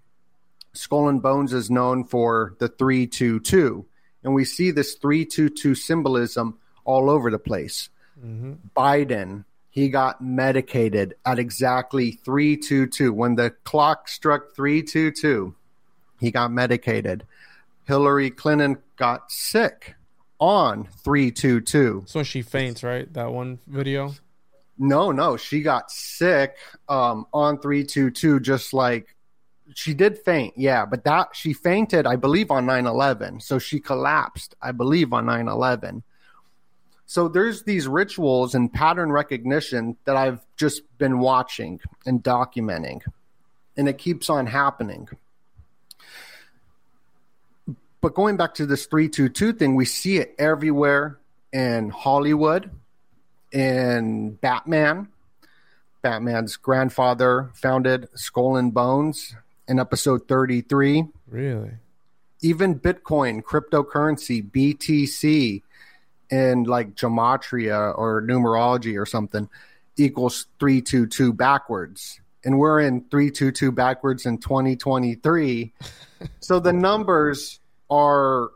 Skull 0.73 1.09
and 1.09 1.23
Bones 1.23 1.53
is 1.53 1.71
known 1.71 2.05
for 2.05 2.55
the 2.59 2.69
322 2.69 3.87
and 4.27 4.35
we 4.35 4.45
see 4.45 4.73
this 4.73 4.95
322 4.95 5.77
symbolism 5.77 6.59
all 6.85 7.09
over 7.09 7.31
the 7.31 7.39
place. 7.39 7.91
Mm-hmm. 8.19 8.55
Biden, 8.77 9.45
he 9.71 9.89
got 9.89 10.21
medicated 10.21 11.15
at 11.25 11.39
exactly 11.39 12.11
322. 12.25 13.13
When 13.13 13.37
the 13.37 13.51
clock 13.63 14.09
struck 14.09 14.57
322, 14.57 15.55
he 16.19 16.33
got 16.33 16.51
medicated. 16.51 17.25
Hillary 17.87 18.31
Clinton 18.31 18.79
got 18.97 19.31
sick 19.31 19.95
on 20.39 20.89
322. 21.05 22.05
So 22.07 22.23
she 22.23 22.43
faints, 22.43 22.83
right? 22.83 23.11
That 23.15 23.33
one 23.33 23.59
video? 23.67 24.15
No, 24.79 25.11
no, 25.11 25.37
she 25.37 25.63
got 25.63 25.91
sick 25.91 26.57
um, 26.89 27.27
on 27.33 27.59
322, 27.61 28.41
just 28.41 28.75
like 28.75 29.17
she 29.75 29.95
did 29.95 30.19
faint, 30.19 30.55
yeah, 30.57 30.85
but 30.85 31.05
that 31.05 31.29
she 31.35 31.53
fainted, 31.53 32.07
I 32.07 32.17
believe, 32.17 32.51
on 32.51 32.67
9 32.67 32.87
11. 32.87 33.41
So 33.41 33.59
she 33.59 33.81
collapsed, 33.81 34.55
I 34.61 34.73
believe, 34.73 35.13
on 35.13 35.27
9 35.27 35.49
11. 35.49 36.03
So 37.07 37.29
there's 37.29 37.63
these 37.63 37.87
rituals 37.87 38.55
and 38.55 38.73
pattern 38.73 39.13
recognition 39.13 39.97
that 40.05 40.17
I've 40.17 40.41
just 40.57 40.83
been 40.99 41.21
watching 41.21 41.81
and 42.05 42.23
documenting, 42.23 43.01
and 43.77 43.89
it 43.89 43.97
keeps 43.97 44.29
on 44.29 44.47
happening. 44.47 45.09
But 48.07 48.15
going 48.15 48.37
back 48.37 48.55
to 48.55 48.67
this 48.67 48.87
322 48.87 49.55
thing, 49.55 49.75
we 49.75 49.85
see 49.85 50.19
it 50.19 50.37
everywhere 50.39 51.19
in 51.53 51.91
Hollywood, 51.91 52.71
in 53.51 54.35
Batman. 54.35 55.09
Batman's 56.03 56.55
grandfather 56.55 57.51
founded 57.55 58.09
Skull 58.15 58.59
and 58.59 58.73
Bones 58.73 59.35
in 59.67 59.81
episode 59.81 60.29
33. 60.29 61.07
Really? 61.27 61.73
Even 62.43 62.79
Bitcoin, 62.79 63.43
cryptocurrency, 63.43 64.49
BTC, 64.53 65.63
and 66.31 66.65
like 66.69 66.95
gematria 66.95 67.93
or 67.99 68.23
numerology 68.23 68.97
or 68.97 69.05
something 69.05 69.49
equals 69.97 70.47
322 70.61 71.33
backwards. 71.33 72.21
And 72.45 72.57
we're 72.61 72.79
in 72.79 73.01
322 73.11 73.73
backwards 73.73 74.27
in 74.27 74.39
2023. 74.39 75.73
so 76.39 76.61
the 76.61 76.73
numbers 76.73 77.59
are 77.91 78.51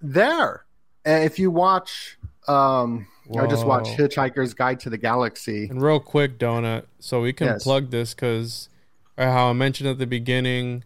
there. 0.00 0.64
And 1.04 1.24
if 1.24 1.38
you 1.38 1.50
watch, 1.50 2.18
um, 2.46 3.06
Whoa. 3.26 3.44
I 3.44 3.46
just 3.46 3.66
watched 3.66 3.98
Hitchhiker's 3.98 4.54
Guide 4.54 4.80
to 4.80 4.90
the 4.90 4.98
Galaxy. 4.98 5.68
And 5.68 5.82
real 5.82 6.00
quick, 6.00 6.38
Donut, 6.38 6.84
so 6.98 7.20
we 7.20 7.32
can 7.32 7.48
yes. 7.48 7.62
plug 7.62 7.90
this 7.90 8.14
because 8.14 8.68
how 9.16 9.50
I 9.50 9.52
mentioned 9.52 9.88
at 9.88 9.98
the 9.98 10.06
beginning, 10.06 10.84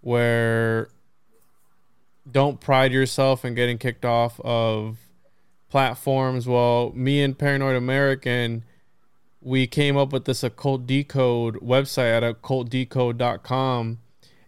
where 0.00 0.88
don't 2.30 2.60
pride 2.60 2.92
yourself 2.92 3.44
in 3.44 3.54
getting 3.54 3.78
kicked 3.78 4.04
off 4.04 4.40
of 4.40 4.98
platforms. 5.68 6.46
Well, 6.46 6.92
me 6.94 7.22
and 7.22 7.36
Paranoid 7.36 7.76
American, 7.76 8.64
we 9.40 9.66
came 9.66 9.96
up 9.96 10.12
with 10.12 10.24
this 10.24 10.42
occult 10.42 10.86
decode 10.86 11.56
website 11.56 12.22
at 12.22 12.22
occultdecode.com. 12.22 13.98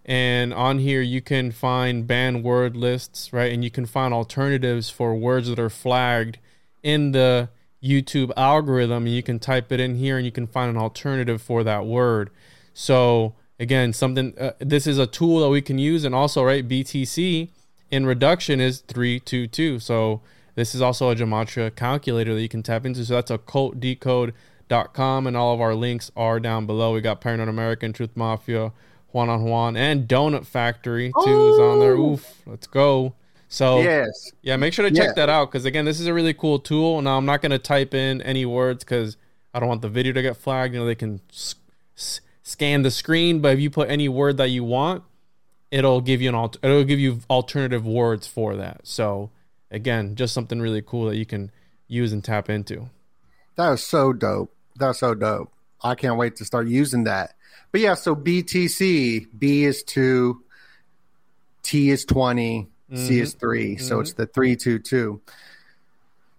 And 0.07 0.55
on 0.55 0.79
here, 0.79 1.03
you 1.03 1.21
can 1.21 1.51
find 1.51 2.07
banned 2.07 2.45
word 2.45 2.77
lists, 2.77 3.33
right? 3.33 3.53
And 3.53 3.65
you 3.65 3.71
can 3.71 3.85
find 3.87 4.15
alternatives 4.15 4.89
for 4.89 5.15
words 5.15 5.49
that 5.49 5.59
are 5.59 5.69
flagged 5.69 6.39
in 6.83 7.11
the 7.11 7.49
YouTube 7.83 8.31
algorithm. 8.37 9.07
And 9.07 9.15
you 9.15 9.23
can 9.23 9.41
type 9.41 9.73
it 9.73 9.81
in 9.81 9.97
here 9.97 10.17
and 10.17 10.25
you 10.25 10.33
can 10.33 10.47
find 10.47 10.71
an 10.71 10.81
alternative 10.81 11.43
for 11.43 11.65
that 11.65 11.87
word. 11.87 12.31
So 12.73 13.35
again, 13.59 13.93
something 13.93 14.39
uh, 14.39 14.53
this 14.59 14.87
is 14.87 14.99
a 14.99 15.07
tool 15.07 15.41
that 15.41 15.49
we 15.49 15.63
can 15.63 15.79
use, 15.79 16.05
and 16.05 16.15
also 16.15 16.45
right 16.45 16.69
BTC 16.69 17.49
in 17.91 18.07
reduction 18.07 18.61
is 18.61 18.81
three 18.81 19.19
two 19.19 19.47
two. 19.47 19.79
So 19.79 20.21
this 20.55 20.75
is 20.75 20.83
also 20.83 21.11
a 21.11 21.17
gematria 21.17 21.75
calculator 21.75 22.35
that 22.35 22.43
you 22.43 22.49
can 22.49 22.63
tap 22.63 22.87
into. 22.87 23.05
So 23.05 23.15
that's 23.15 23.31
occultdecode.com, 23.31 25.27
and 25.27 25.37
all 25.37 25.55
of 25.55 25.61
our 25.61 25.75
links 25.75 26.11
are 26.17 26.41
down 26.41 26.67
below. 26.67 26.95
We 26.95 27.01
got 27.01 27.21
Paranoid 27.21 27.49
American, 27.49 27.93
Truth 27.93 28.17
Mafia, 28.17 28.73
Juan 29.13 29.29
on 29.29 29.45
Juan, 29.45 29.77
and 29.77 30.09
Donut 30.09 30.47
Factory 30.47 31.09
too 31.09 31.15
oh. 31.17 31.53
is 31.53 31.59
on 31.59 31.81
there. 31.81 31.97
Oh. 31.97 32.13
Oof, 32.13 32.43
let's 32.47 32.67
go. 32.67 33.15
So 33.49 33.81
yes, 33.81 34.33
yeah, 34.43 34.57
make 34.57 34.75
sure 34.75 34.89
to 34.89 34.95
check 34.95 35.09
yeah. 35.09 35.13
that 35.15 35.29
out 35.29 35.51
because 35.51 35.65
again, 35.65 35.85
this 35.85 36.01
is 36.01 36.07
a 36.07 36.15
really 36.15 36.35
cool 36.35 36.59
tool. 36.59 37.01
Now 37.01 37.17
I'm 37.17 37.27
not 37.27 37.43
going 37.43 37.53
to 37.53 37.59
type 37.59 37.95
in 37.95 38.21
any 38.23 38.45
words 38.45 38.85
because 38.85 39.17
I 39.55 39.61
don't 39.61 39.69
want 39.69 39.83
the 39.83 39.89
video 39.89 40.13
to 40.13 40.23
get 40.23 40.37
flagged. 40.37 40.75
You 40.75 40.81
know, 40.81 40.87
they 40.87 40.95
can 40.95 41.21
scan 41.95 42.83
the 42.83 42.91
screen, 42.91 43.41
but 43.41 43.53
if 43.55 43.61
you 43.61 43.71
put 43.71 43.89
any 43.89 44.09
word 44.09 44.37
that 44.39 44.49
you 44.49 44.65
want, 44.65 45.05
it'll 45.71 46.01
give 46.01 46.21
you 46.21 46.29
an 46.29 46.35
alt- 46.35 46.59
it'll 46.63 46.85
give 46.85 46.99
you 46.99 47.21
alternative 47.31 47.87
words 47.87 48.27
for 48.27 48.57
that. 48.57 48.81
So 48.83 49.31
again, 49.71 50.17
just 50.17 50.35
something 50.35 50.61
really 50.61 50.83
cool 50.83 51.07
that 51.07 51.17
you 51.17 51.27
can 51.27 51.51
use 51.87 52.13
and 52.13 52.23
tap 52.23 52.51
into. 52.51 52.91
That 53.55 53.71
was 53.71 53.83
so 53.83 54.13
dope. 54.13 54.53
That's 54.75 54.99
so 54.99 55.15
dope. 55.15 55.53
I 55.83 55.95
can't 55.95 56.19
wait 56.19 56.37
to 56.37 56.45
start 56.45 56.67
using 56.67 57.05
that. 57.05 57.36
But 57.73 57.81
yeah, 57.81 57.95
so 57.95 58.15
BTC, 58.15 59.29
B 59.39 59.65
is 59.65 59.83
two, 59.83 60.43
T 61.63 61.91
is 61.91 62.05
20, 62.05 62.69
mm-hmm. 62.91 63.07
C 63.07 63.21
is 63.21 63.35
3 63.35 63.77
mm-hmm. 63.77 63.85
So 63.85 64.01
it's 64.01 64.15
the 64.15 64.27
322. 64.27 65.21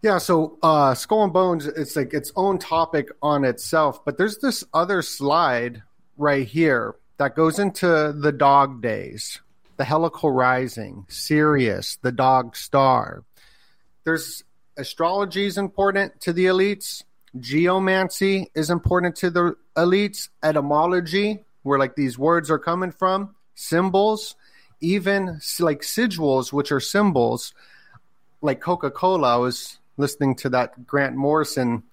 Yeah, 0.01 0.19
so 0.19 0.57
uh, 0.61 0.93
Skull 0.93 1.23
and 1.23 1.33
Bones, 1.33 1.65
it's 1.65 1.95
like 1.95 2.13
its 2.13 2.31
own 2.35 2.59
topic 2.59 3.09
on 3.21 3.43
itself. 3.43 4.05
But 4.05 4.17
there's 4.17 4.37
this 4.37 4.63
other 4.73 5.01
slide 5.01 5.83
right 6.17 6.47
here 6.47 6.95
that 7.17 7.35
goes 7.35 7.59
into 7.59 8.13
the 8.13 8.31
dog 8.31 8.81
days, 8.81 9.41
the 9.77 9.83
Heliacal 9.83 10.35
Rising, 10.35 11.05
Sirius, 11.09 11.97
the 12.01 12.11
dog 12.11 12.55
star. 12.55 13.23
There's 14.03 14.43
astrology 14.77 15.45
is 15.45 15.57
important 15.57 16.21
to 16.21 16.33
the 16.33 16.45
elites. 16.45 17.03
Geomancy 17.39 18.51
is 18.55 18.69
important 18.69 19.15
to 19.17 19.29
the 19.29 19.55
elites. 19.75 20.29
Etymology, 20.43 21.45
where 21.63 21.79
like 21.79 21.95
these 21.95 22.17
words 22.17 22.49
are 22.49 22.59
coming 22.59 22.91
from, 22.91 23.35
symbols, 23.55 24.35
even 24.81 25.39
like 25.59 25.81
sigils, 25.81 26.53
which 26.53 26.71
are 26.71 26.79
symbols, 26.79 27.53
like 28.41 28.61
Coca 28.61 28.91
Cola. 28.91 29.35
I 29.35 29.37
was 29.37 29.79
listening 29.97 30.35
to 30.37 30.49
that 30.49 30.85
Grant 30.85 31.15
Morrison 31.15 31.83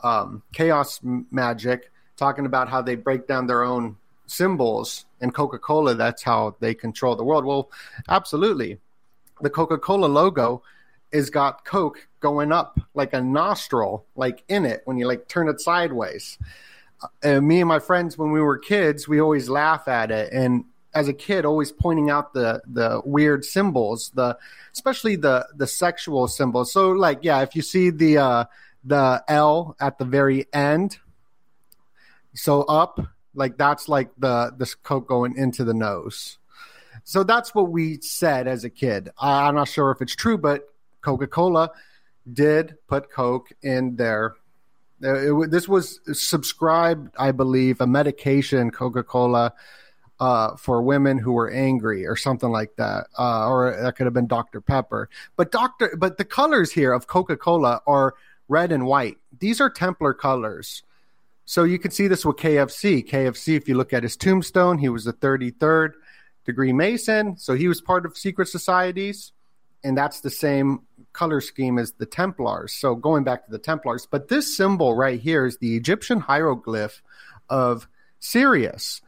um, 0.00 0.42
Chaos 0.52 1.00
Magic 1.02 1.90
talking 2.16 2.46
about 2.46 2.68
how 2.68 2.82
they 2.82 2.94
break 2.94 3.26
down 3.26 3.46
their 3.46 3.62
own 3.62 3.96
symbols 4.26 5.04
and 5.20 5.34
Coca-Cola 5.34 5.94
that's 5.94 6.22
how 6.22 6.56
they 6.60 6.74
control 6.74 7.16
the 7.16 7.24
world. 7.24 7.44
Well, 7.44 7.70
absolutely. 8.08 8.78
The 9.40 9.50
Coca-Cola 9.50 10.06
logo 10.06 10.62
is 11.12 11.30
got 11.30 11.64
Coke 11.64 12.08
going 12.20 12.52
up 12.52 12.80
like 12.94 13.12
a 13.12 13.20
nostril 13.20 14.06
like 14.16 14.42
in 14.48 14.64
it 14.64 14.82
when 14.84 14.96
you 14.96 15.06
like 15.06 15.28
turn 15.28 15.48
it 15.48 15.60
sideways. 15.60 16.38
Uh, 17.22 17.40
me 17.40 17.60
and 17.60 17.68
my 17.68 17.78
friends 17.78 18.16
when 18.16 18.32
we 18.32 18.40
were 18.40 18.58
kids, 18.58 19.06
we 19.06 19.20
always 19.20 19.48
laugh 19.48 19.86
at 19.86 20.10
it 20.10 20.32
and 20.32 20.64
as 20.96 21.08
a 21.08 21.12
kid 21.12 21.44
always 21.44 21.70
pointing 21.70 22.08
out 22.08 22.32
the 22.32 22.62
the 22.66 23.02
weird 23.04 23.44
symbols, 23.44 24.10
the 24.14 24.36
especially 24.72 25.14
the 25.14 25.46
the 25.54 25.66
sexual 25.66 26.26
symbols. 26.26 26.72
So 26.72 26.90
like 26.92 27.18
yeah, 27.22 27.42
if 27.42 27.54
you 27.54 27.62
see 27.62 27.90
the 27.90 28.18
uh 28.18 28.44
the 28.82 29.22
L 29.28 29.76
at 29.78 29.98
the 29.98 30.06
very 30.06 30.46
end, 30.54 30.98
so 32.34 32.62
up, 32.62 32.98
like 33.34 33.58
that's 33.58 33.88
like 33.88 34.08
the 34.16 34.54
the 34.56 34.74
coke 34.82 35.06
going 35.06 35.36
into 35.36 35.64
the 35.64 35.74
nose. 35.74 36.38
So 37.04 37.22
that's 37.22 37.54
what 37.54 37.70
we 37.70 38.00
said 38.00 38.48
as 38.48 38.64
a 38.64 38.70
kid. 38.70 39.10
I'm 39.18 39.54
not 39.54 39.68
sure 39.68 39.90
if 39.90 40.00
it's 40.00 40.16
true, 40.16 40.38
but 40.38 40.66
Coca 41.06 41.28
Cola 41.28 41.70
did 42.32 42.74
put 42.88 43.12
Coke 43.12 43.52
in 43.62 43.94
there. 43.94 44.34
Uh, 45.04 45.42
it, 45.42 45.52
this 45.52 45.68
was 45.68 46.00
subscribed, 46.12 47.14
I 47.16 47.30
believe, 47.30 47.80
a 47.80 47.86
medication, 47.86 48.72
Coca 48.72 49.04
Cola, 49.04 49.52
uh, 50.18 50.56
for 50.56 50.82
women 50.82 51.16
who 51.16 51.32
were 51.32 51.48
angry 51.48 52.04
or 52.04 52.16
something 52.16 52.50
like 52.50 52.74
that, 52.74 53.06
uh, 53.16 53.48
or 53.48 53.78
that 53.80 53.94
could 53.94 54.06
have 54.06 54.14
been 54.14 54.26
Dr 54.26 54.60
Pepper. 54.60 55.08
But 55.36 55.52
Doctor, 55.52 55.94
but 55.96 56.18
the 56.18 56.24
colors 56.24 56.72
here 56.72 56.92
of 56.92 57.06
Coca 57.06 57.36
Cola 57.36 57.80
are 57.86 58.14
red 58.48 58.72
and 58.72 58.84
white. 58.84 59.18
These 59.38 59.60
are 59.60 59.70
Templar 59.70 60.12
colors. 60.12 60.82
So 61.44 61.62
you 61.62 61.78
can 61.78 61.92
see 61.92 62.08
this 62.08 62.26
with 62.26 62.36
KFC. 62.36 63.08
KFC, 63.08 63.56
if 63.56 63.68
you 63.68 63.76
look 63.76 63.92
at 63.92 64.02
his 64.02 64.16
tombstone, 64.16 64.78
he 64.78 64.88
was 64.88 65.06
a 65.06 65.12
33rd 65.12 65.92
degree 66.44 66.72
Mason. 66.72 67.36
So 67.36 67.54
he 67.54 67.68
was 67.68 67.80
part 67.80 68.04
of 68.04 68.16
secret 68.16 68.48
societies. 68.48 69.30
And 69.86 69.96
that's 69.96 70.18
the 70.18 70.30
same 70.30 70.80
color 71.12 71.40
scheme 71.40 71.78
as 71.78 71.92
the 71.92 72.06
Templars. 72.06 72.72
So 72.72 72.96
going 72.96 73.22
back 73.22 73.44
to 73.44 73.52
the 73.52 73.58
Templars. 73.58 74.04
But 74.10 74.26
this 74.26 74.56
symbol 74.56 74.96
right 74.96 75.20
here 75.20 75.46
is 75.46 75.58
the 75.58 75.76
Egyptian 75.76 76.18
hieroglyph 76.18 77.02
of 77.48 77.86
Sirius. 78.18 79.00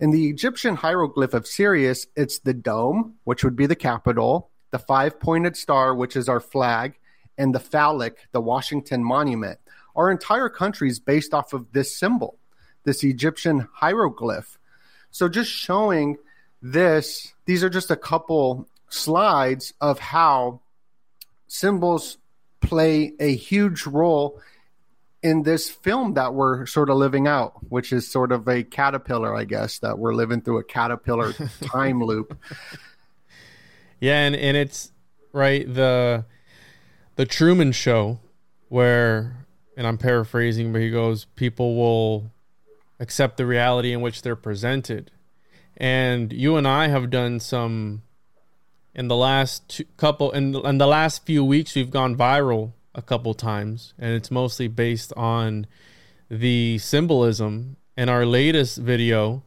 In 0.00 0.10
the 0.10 0.28
Egyptian 0.28 0.74
hieroglyph 0.74 1.32
of 1.32 1.46
Sirius, 1.46 2.08
it's 2.16 2.40
the 2.40 2.52
dome, 2.52 3.14
which 3.22 3.44
would 3.44 3.54
be 3.54 3.66
the 3.66 3.76
capital, 3.76 4.50
the 4.72 4.80
five 4.80 5.20
pointed 5.20 5.56
star, 5.56 5.94
which 5.94 6.16
is 6.16 6.28
our 6.28 6.40
flag, 6.40 6.98
and 7.38 7.54
the 7.54 7.60
phallic, 7.60 8.26
the 8.32 8.40
Washington 8.40 9.04
Monument. 9.04 9.60
Our 9.94 10.10
entire 10.10 10.48
country 10.48 10.88
is 10.88 10.98
based 10.98 11.32
off 11.32 11.52
of 11.52 11.70
this 11.70 11.96
symbol, 11.96 12.36
this 12.82 13.04
Egyptian 13.04 13.68
hieroglyph. 13.72 14.58
So 15.12 15.28
just 15.28 15.52
showing 15.52 16.16
this, 16.60 17.32
these 17.44 17.62
are 17.62 17.70
just 17.70 17.92
a 17.92 17.96
couple 17.96 18.68
slides 18.88 19.72
of 19.80 19.98
how 19.98 20.60
symbols 21.46 22.18
play 22.60 23.12
a 23.20 23.34
huge 23.34 23.86
role 23.86 24.40
in 25.22 25.42
this 25.42 25.68
film 25.70 26.14
that 26.14 26.34
we're 26.34 26.66
sort 26.66 26.90
of 26.90 26.96
living 26.96 27.26
out, 27.26 27.54
which 27.68 27.92
is 27.92 28.08
sort 28.08 28.32
of 28.32 28.46
a 28.48 28.62
caterpillar, 28.62 29.34
I 29.34 29.44
guess, 29.44 29.78
that 29.80 29.98
we're 29.98 30.14
living 30.14 30.40
through 30.40 30.58
a 30.58 30.64
caterpillar 30.64 31.32
time 31.62 32.02
loop. 32.02 32.38
Yeah, 34.00 34.20
and, 34.20 34.36
and 34.36 34.56
it's 34.56 34.92
right 35.32 35.66
the 35.72 36.24
the 37.16 37.26
Truman 37.26 37.72
Show, 37.72 38.20
where 38.68 39.46
and 39.76 39.86
I'm 39.86 39.98
paraphrasing, 39.98 40.72
but 40.72 40.80
he 40.80 40.90
goes, 40.90 41.26
people 41.36 41.76
will 41.76 42.30
accept 42.98 43.36
the 43.36 43.46
reality 43.46 43.92
in 43.92 44.00
which 44.00 44.22
they're 44.22 44.36
presented. 44.36 45.10
And 45.76 46.32
you 46.32 46.56
and 46.56 46.66
I 46.66 46.88
have 46.88 47.10
done 47.10 47.40
some 47.40 48.02
in 48.96 49.06
the 49.06 49.14
last 49.14 49.68
two, 49.68 49.84
couple 49.96 50.32
in, 50.32 50.56
in 50.56 50.78
the 50.78 50.86
last 50.86 51.24
few 51.24 51.44
weeks 51.44 51.76
we've 51.76 51.90
gone 51.90 52.16
viral 52.16 52.72
a 52.94 53.02
couple 53.02 53.32
times 53.34 53.94
and 53.98 54.12
it's 54.12 54.30
mostly 54.30 54.66
based 54.66 55.12
on 55.16 55.66
the 56.28 56.76
symbolism 56.78 57.76
in 57.96 58.08
our 58.08 58.26
latest 58.26 58.78
video 58.78 59.44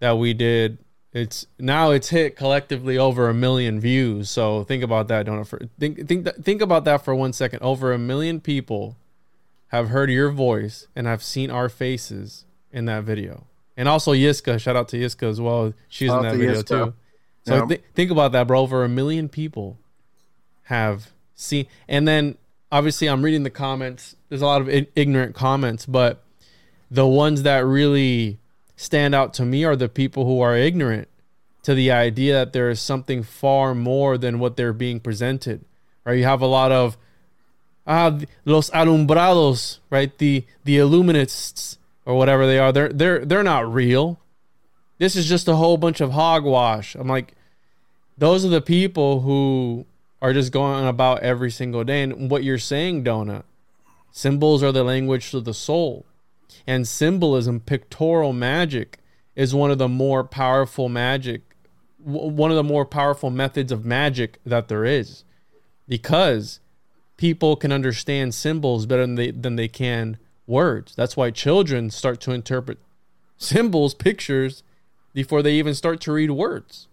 that 0.00 0.18
we 0.18 0.34
did 0.34 0.76
it's 1.14 1.46
now 1.58 1.90
it's 1.90 2.08
hit 2.08 2.36
collectively 2.36 2.98
over 2.98 3.30
a 3.30 3.34
million 3.34 3.80
views 3.80 4.28
so 4.28 4.64
think 4.64 4.82
about 4.82 5.08
that 5.08 5.24
don't 5.24 5.42
think 5.78 6.06
think 6.06 6.28
think 6.42 6.60
about 6.60 6.84
that 6.84 7.02
for 7.02 7.14
one 7.14 7.32
second 7.32 7.62
over 7.62 7.92
a 7.92 7.98
million 7.98 8.40
people 8.40 8.96
have 9.72 9.88
heard 9.88 10.10
your 10.10 10.30
voice 10.30 10.86
and 10.94 11.06
have 11.06 11.22
seen 11.22 11.50
our 11.50 11.68
faces 11.68 12.44
in 12.70 12.84
that 12.84 13.04
video. 13.04 13.46
And 13.74 13.88
also 13.88 14.12
Yiska, 14.12 14.60
shout 14.60 14.76
out 14.76 14.88
to 14.88 14.98
Yiska 14.98 15.28
as 15.28 15.40
well. 15.40 15.72
She's 15.88 16.08
shout 16.08 16.24
in 16.24 16.30
that 16.30 16.36
video 16.36 16.62
Yiska. 16.62 16.66
too. 16.66 16.94
So 17.44 17.56
yeah. 17.56 17.66
th- 17.66 17.82
think 17.94 18.10
about 18.10 18.32
that, 18.32 18.46
bro. 18.46 18.60
Over 18.60 18.84
a 18.84 18.88
million 18.88 19.28
people 19.28 19.78
have 20.64 21.10
seen, 21.34 21.66
and 21.88 22.06
then 22.06 22.36
obviously 22.70 23.08
I'm 23.08 23.22
reading 23.22 23.42
the 23.42 23.50
comments. 23.50 24.16
There's 24.28 24.42
a 24.42 24.46
lot 24.46 24.60
of 24.60 24.68
I- 24.68 24.86
ignorant 24.94 25.34
comments, 25.34 25.86
but 25.86 26.24
the 26.90 27.06
ones 27.06 27.42
that 27.42 27.64
really 27.64 28.38
stand 28.76 29.14
out 29.14 29.34
to 29.34 29.44
me 29.44 29.64
are 29.64 29.76
the 29.76 29.88
people 29.88 30.24
who 30.24 30.40
are 30.40 30.56
ignorant 30.56 31.08
to 31.62 31.74
the 31.74 31.90
idea 31.90 32.34
that 32.34 32.52
there 32.52 32.70
is 32.70 32.80
something 32.80 33.22
far 33.22 33.74
more 33.74 34.18
than 34.18 34.38
what 34.38 34.56
they're 34.56 34.72
being 34.72 35.00
presented. 35.00 35.64
Right? 36.04 36.18
You 36.18 36.24
have 36.24 36.42
a 36.42 36.46
lot 36.46 36.72
of 36.72 36.96
ah, 37.86 38.18
los 38.44 38.70
alumbrados, 38.70 39.78
right? 39.90 40.16
The 40.18 40.44
the 40.64 40.78
illuminists 40.78 41.78
or 42.04 42.16
whatever 42.16 42.46
they 42.46 42.58
are. 42.58 42.72
They're 42.72 42.88
they're 42.88 43.24
they're 43.24 43.42
not 43.42 43.72
real. 43.72 44.18
This 45.02 45.16
is 45.16 45.28
just 45.28 45.48
a 45.48 45.56
whole 45.56 45.78
bunch 45.78 46.00
of 46.00 46.12
hogwash. 46.12 46.94
I'm 46.94 47.08
like, 47.08 47.34
those 48.16 48.44
are 48.44 48.48
the 48.48 48.60
people 48.60 49.22
who 49.22 49.84
are 50.20 50.32
just 50.32 50.52
going 50.52 50.86
about 50.86 51.24
every 51.24 51.50
single 51.50 51.82
day. 51.82 52.04
And 52.04 52.30
what 52.30 52.44
you're 52.44 52.56
saying, 52.56 53.02
Donut, 53.02 53.42
symbols 54.12 54.62
are 54.62 54.70
the 54.70 54.84
language 54.84 55.34
of 55.34 55.44
the 55.44 55.54
soul, 55.54 56.06
and 56.68 56.86
symbolism, 56.86 57.58
pictorial 57.58 58.32
magic, 58.32 59.00
is 59.34 59.52
one 59.52 59.72
of 59.72 59.78
the 59.78 59.88
more 59.88 60.22
powerful 60.22 60.88
magic, 60.88 61.40
one 61.98 62.52
of 62.52 62.56
the 62.56 62.62
more 62.62 62.86
powerful 62.86 63.30
methods 63.30 63.72
of 63.72 63.84
magic 63.84 64.38
that 64.46 64.68
there 64.68 64.84
is, 64.84 65.24
because 65.88 66.60
people 67.16 67.56
can 67.56 67.72
understand 67.72 68.36
symbols 68.36 68.86
better 68.86 69.02
than 69.02 69.16
they 69.16 69.32
than 69.32 69.56
they 69.56 69.66
can 69.66 70.16
words. 70.46 70.94
That's 70.94 71.16
why 71.16 71.32
children 71.32 71.90
start 71.90 72.20
to 72.20 72.30
interpret 72.30 72.78
symbols, 73.36 73.94
pictures 73.94 74.62
before 75.12 75.42
they 75.42 75.54
even 75.54 75.74
start 75.74 76.00
to 76.02 76.12
read 76.12 76.30
words. 76.30 76.88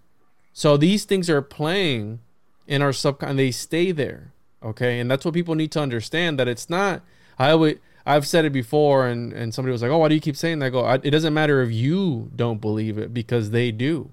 So 0.54 0.78
these 0.78 1.06
things 1.06 1.30
are 1.30 1.42
playing 1.42 2.20
in 2.68 2.82
our 2.82 2.94
subconscious 2.94 3.38
they 3.38 3.52
stay 3.52 3.92
there. 3.92 4.34
Okay? 4.64 5.00
And 5.00 5.10
that's 5.10 5.26
what 5.26 5.34
people 5.34 5.56
need 5.56 5.72
to 5.72 5.82
understand 5.82 6.40
that 6.40 6.48
it's 6.48 6.70
not 6.70 7.02
I 7.38 7.56
would 7.56 7.80
I've 8.06 8.28
said 8.28 8.46
it 8.46 8.52
before 8.52 9.08
and 9.08 9.32
and 9.34 9.54
somebody 9.54 9.72
was 9.72 9.82
like, 9.82 9.92
"Oh, 9.92 10.00
why 10.00 10.10
do 10.10 10.16
you 10.16 10.22
keep 10.22 10.36
saying 10.36 10.60
that?" 10.60 10.68
I 10.68 10.70
go, 10.70 10.90
"It 10.90 11.12
doesn't 11.12 11.34
matter 11.34 11.62
if 11.62 11.72
you 11.72 12.32
don't 12.36 12.60
believe 12.60 12.98
it 12.98 13.14
because 13.14 13.52
they 13.52 13.72
do." 13.72 14.10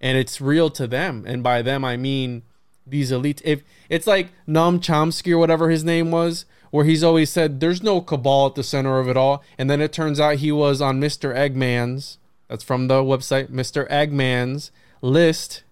And 0.00 0.16
it's 0.16 0.40
real 0.40 0.70
to 0.70 0.86
them. 0.86 1.24
And 1.26 1.42
by 1.42 1.62
them 1.62 1.84
I 1.84 1.96
mean 1.96 2.42
these 2.86 3.10
elites. 3.10 3.42
If 3.44 3.62
it's 3.88 4.06
like 4.06 4.28
Noam 4.46 4.78
Chomsky 4.78 5.32
or 5.32 5.38
whatever 5.38 5.70
his 5.70 5.84
name 5.84 6.10
was, 6.10 6.44
where 6.70 6.84
he's 6.84 7.04
always 7.04 7.30
said 7.30 7.60
there's 7.60 7.82
no 7.82 8.00
cabal 8.00 8.46
at 8.46 8.54
the 8.54 8.62
center 8.62 8.98
of 8.98 9.08
it 9.08 9.16
all, 9.16 9.42
and 9.56 9.68
then 9.68 9.80
it 9.80 9.92
turns 9.92 10.20
out 10.20 10.36
he 10.36 10.52
was 10.52 10.80
on 10.80 11.00
Mr. 11.00 11.34
Eggman's. 11.34 12.18
That's 12.48 12.64
from 12.64 12.88
the 12.88 13.02
website 13.02 13.48
Mr. 13.48 13.88
Eggman's 13.90 14.70
list, 15.00 15.62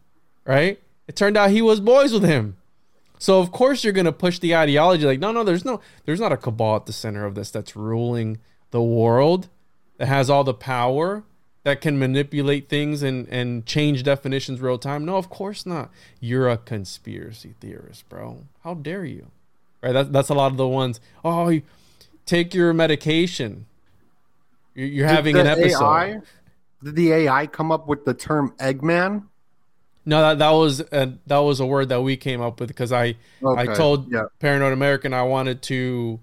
right? 0.44 0.80
It 1.08 1.16
turned 1.16 1.36
out 1.36 1.50
he 1.50 1.62
was 1.62 1.80
boys 1.80 2.12
with 2.12 2.24
him. 2.24 2.56
So 3.18 3.40
of 3.40 3.50
course 3.50 3.82
you're 3.82 3.92
gonna 3.92 4.12
push 4.12 4.38
the 4.38 4.54
ideology 4.54 5.04
like 5.06 5.20
no 5.20 5.32
no 5.32 5.42
there's 5.42 5.64
no 5.64 5.80
there's 6.04 6.20
not 6.20 6.32
a 6.32 6.36
cabal 6.36 6.76
at 6.76 6.86
the 6.86 6.92
center 6.92 7.24
of 7.24 7.34
this 7.34 7.50
that's 7.50 7.74
ruling 7.74 8.38
the 8.70 8.82
world. 8.82 9.48
that 9.96 10.06
has 10.06 10.28
all 10.28 10.44
the 10.44 10.54
power 10.54 11.24
that 11.64 11.80
can 11.80 11.98
manipulate 11.98 12.68
things 12.68 13.02
and 13.02 13.26
and 13.28 13.64
change 13.64 14.02
definitions 14.02 14.60
real 14.60 14.78
time? 14.78 15.04
No, 15.04 15.16
of 15.16 15.30
course 15.30 15.64
not. 15.64 15.90
You're 16.20 16.48
a 16.48 16.58
conspiracy 16.58 17.54
theorist, 17.60 18.08
bro. 18.08 18.44
How 18.62 18.74
dare 18.74 19.04
you? 19.04 19.28
Right? 19.82 19.92
That, 19.92 20.12
that's 20.12 20.28
a 20.28 20.34
lot 20.34 20.52
of 20.52 20.58
the 20.58 20.68
ones. 20.68 21.00
Oh, 21.24 21.48
you, 21.48 21.62
take 22.26 22.54
your 22.54 22.72
medication. 22.72 23.66
You're, 24.74 24.88
you're 24.88 25.06
having 25.06 25.36
an 25.36 25.46
episode. 25.46 25.82
AI, 25.82 26.20
did 26.86 26.94
the 26.94 27.12
AI 27.12 27.48
come 27.48 27.72
up 27.72 27.88
with 27.88 28.04
the 28.04 28.14
term 28.14 28.54
Eggman? 28.58 29.24
No, 30.04 30.20
that 30.20 30.38
that 30.38 30.50
was 30.50 30.80
a, 30.80 31.12
that 31.26 31.38
was 31.38 31.58
a 31.58 31.66
word 31.66 31.88
that 31.88 32.00
we 32.00 32.16
came 32.16 32.40
up 32.40 32.60
with 32.60 32.68
because 32.68 32.92
I 32.92 33.16
I 33.44 33.66
told 33.66 34.10
yeah. 34.12 34.26
Paranoid 34.38 34.72
American 34.72 35.12
I 35.12 35.24
wanted 35.24 35.62
to 35.62 36.20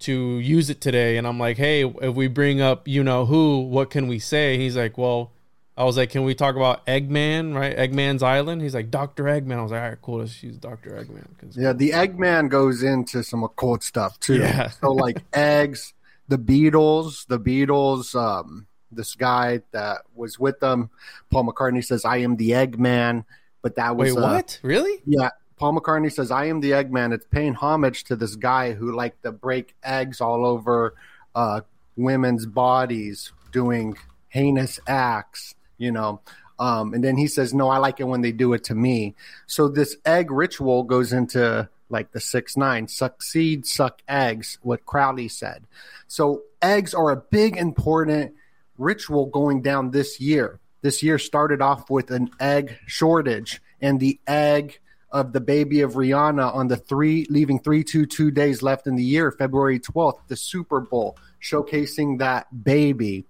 to 0.00 0.38
use 0.38 0.70
it 0.70 0.80
today, 0.80 1.18
and 1.18 1.26
I'm 1.26 1.38
like, 1.38 1.58
hey, 1.58 1.84
if 1.84 2.14
we 2.14 2.28
bring 2.28 2.62
up 2.62 2.88
you 2.88 3.04
know 3.04 3.26
who, 3.26 3.60
what 3.60 3.90
can 3.90 4.08
we 4.08 4.18
say? 4.18 4.56
He's 4.56 4.74
like, 4.74 4.96
well, 4.96 5.32
I 5.76 5.84
was 5.84 5.98
like, 5.98 6.08
can 6.08 6.24
we 6.24 6.34
talk 6.34 6.56
about 6.56 6.86
Eggman, 6.86 7.54
right? 7.54 7.76
Eggman's 7.76 8.22
Island. 8.22 8.62
He's 8.62 8.74
like, 8.74 8.90
Doctor 8.90 9.24
Eggman. 9.24 9.58
I 9.58 9.62
was 9.62 9.72
like, 9.72 9.82
all 9.82 9.88
right, 9.90 9.98
cool. 10.00 10.18
Let's 10.20 10.42
use 10.42 10.56
Doctor 10.56 10.90
Eggman. 10.92 11.26
Yeah, 11.56 11.74
the 11.74 11.90
Eggman 11.90 12.48
goes 12.48 12.82
into 12.82 13.22
some 13.22 13.44
occult 13.44 13.82
stuff 13.82 14.18
too. 14.18 14.38
Yeah. 14.38 14.70
so 14.70 14.92
like 14.92 15.18
eggs, 15.34 15.92
the 16.28 16.38
Beatles, 16.38 17.26
the 17.26 17.38
Beatles, 17.38 18.14
um, 18.14 18.66
this 18.94 19.14
guy 19.14 19.62
that 19.72 20.02
was 20.14 20.38
with 20.38 20.60
them, 20.60 20.90
Paul 21.30 21.44
McCartney 21.44 21.84
says, 21.84 22.04
I 22.04 22.18
am 22.18 22.36
the 22.36 22.50
Eggman, 22.50 23.24
but 23.62 23.76
that 23.76 23.96
was 23.96 24.14
Wait, 24.14 24.20
uh, 24.20 24.26
what? 24.26 24.60
Really? 24.62 25.02
Yeah. 25.06 25.30
Paul 25.56 25.78
McCartney 25.78 26.12
says, 26.12 26.30
I 26.30 26.46
am 26.46 26.60
the 26.60 26.72
Eggman. 26.72 27.12
It's 27.12 27.26
paying 27.26 27.54
homage 27.54 28.04
to 28.04 28.16
this 28.16 28.36
guy 28.36 28.72
who 28.72 28.94
liked 28.94 29.22
to 29.22 29.32
break 29.32 29.74
eggs 29.82 30.20
all 30.20 30.44
over 30.44 30.94
uh, 31.34 31.60
women's 31.96 32.46
bodies, 32.46 33.32
doing 33.52 33.96
heinous 34.28 34.80
acts, 34.86 35.54
you 35.78 35.92
know. 35.92 36.20
Um, 36.58 36.94
and 36.94 37.02
then 37.02 37.16
he 37.16 37.26
says, 37.26 37.54
No, 37.54 37.68
I 37.68 37.78
like 37.78 38.00
it 38.00 38.04
when 38.04 38.20
they 38.20 38.32
do 38.32 38.52
it 38.52 38.64
to 38.64 38.74
me. 38.74 39.14
So 39.46 39.68
this 39.68 39.96
egg 40.04 40.30
ritual 40.30 40.82
goes 40.82 41.12
into 41.12 41.68
like 41.88 42.12
the 42.12 42.20
six 42.20 42.56
nine, 42.56 42.88
suck 42.88 43.22
seed, 43.22 43.66
suck 43.66 44.02
eggs, 44.08 44.58
what 44.62 44.86
Crowley 44.86 45.28
said. 45.28 45.64
So 46.08 46.42
eggs 46.62 46.94
are 46.94 47.10
a 47.10 47.16
big, 47.16 47.56
important 47.56 48.34
ritual 48.78 49.26
going 49.26 49.62
down 49.62 49.90
this 49.90 50.20
year. 50.20 50.60
This 50.82 51.02
year 51.02 51.18
started 51.18 51.62
off 51.62 51.88
with 51.90 52.10
an 52.10 52.30
egg 52.40 52.76
shortage, 52.86 53.60
and 53.80 53.98
the 53.98 54.20
egg 54.26 54.80
of 55.10 55.32
the 55.32 55.40
baby 55.40 55.80
of 55.80 55.92
Rihanna 55.94 56.54
on 56.54 56.68
the 56.68 56.76
three 56.76 57.26
leaving 57.30 57.58
three 57.60 57.84
two 57.84 58.04
two 58.04 58.30
days 58.30 58.62
left 58.62 58.86
in 58.86 58.96
the 58.96 59.02
year, 59.04 59.30
February 59.30 59.78
twelfth, 59.78 60.22
the 60.28 60.36
Super 60.36 60.80
Bowl 60.80 61.16
showcasing 61.40 62.18
that 62.18 62.64
baby. 62.64 63.24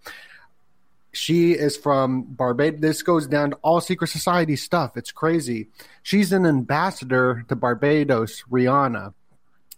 She 1.12 1.52
is 1.52 1.76
from 1.76 2.22
Barbados. 2.24 2.80
This 2.80 3.02
goes 3.02 3.28
down 3.28 3.50
to 3.50 3.56
all 3.62 3.80
secret 3.80 4.08
society 4.08 4.56
stuff. 4.56 4.96
It's 4.96 5.12
crazy. 5.12 5.68
She's 6.02 6.32
an 6.32 6.44
ambassador 6.44 7.44
to 7.48 7.54
Barbados, 7.54 8.42
Rihanna. 8.50 9.14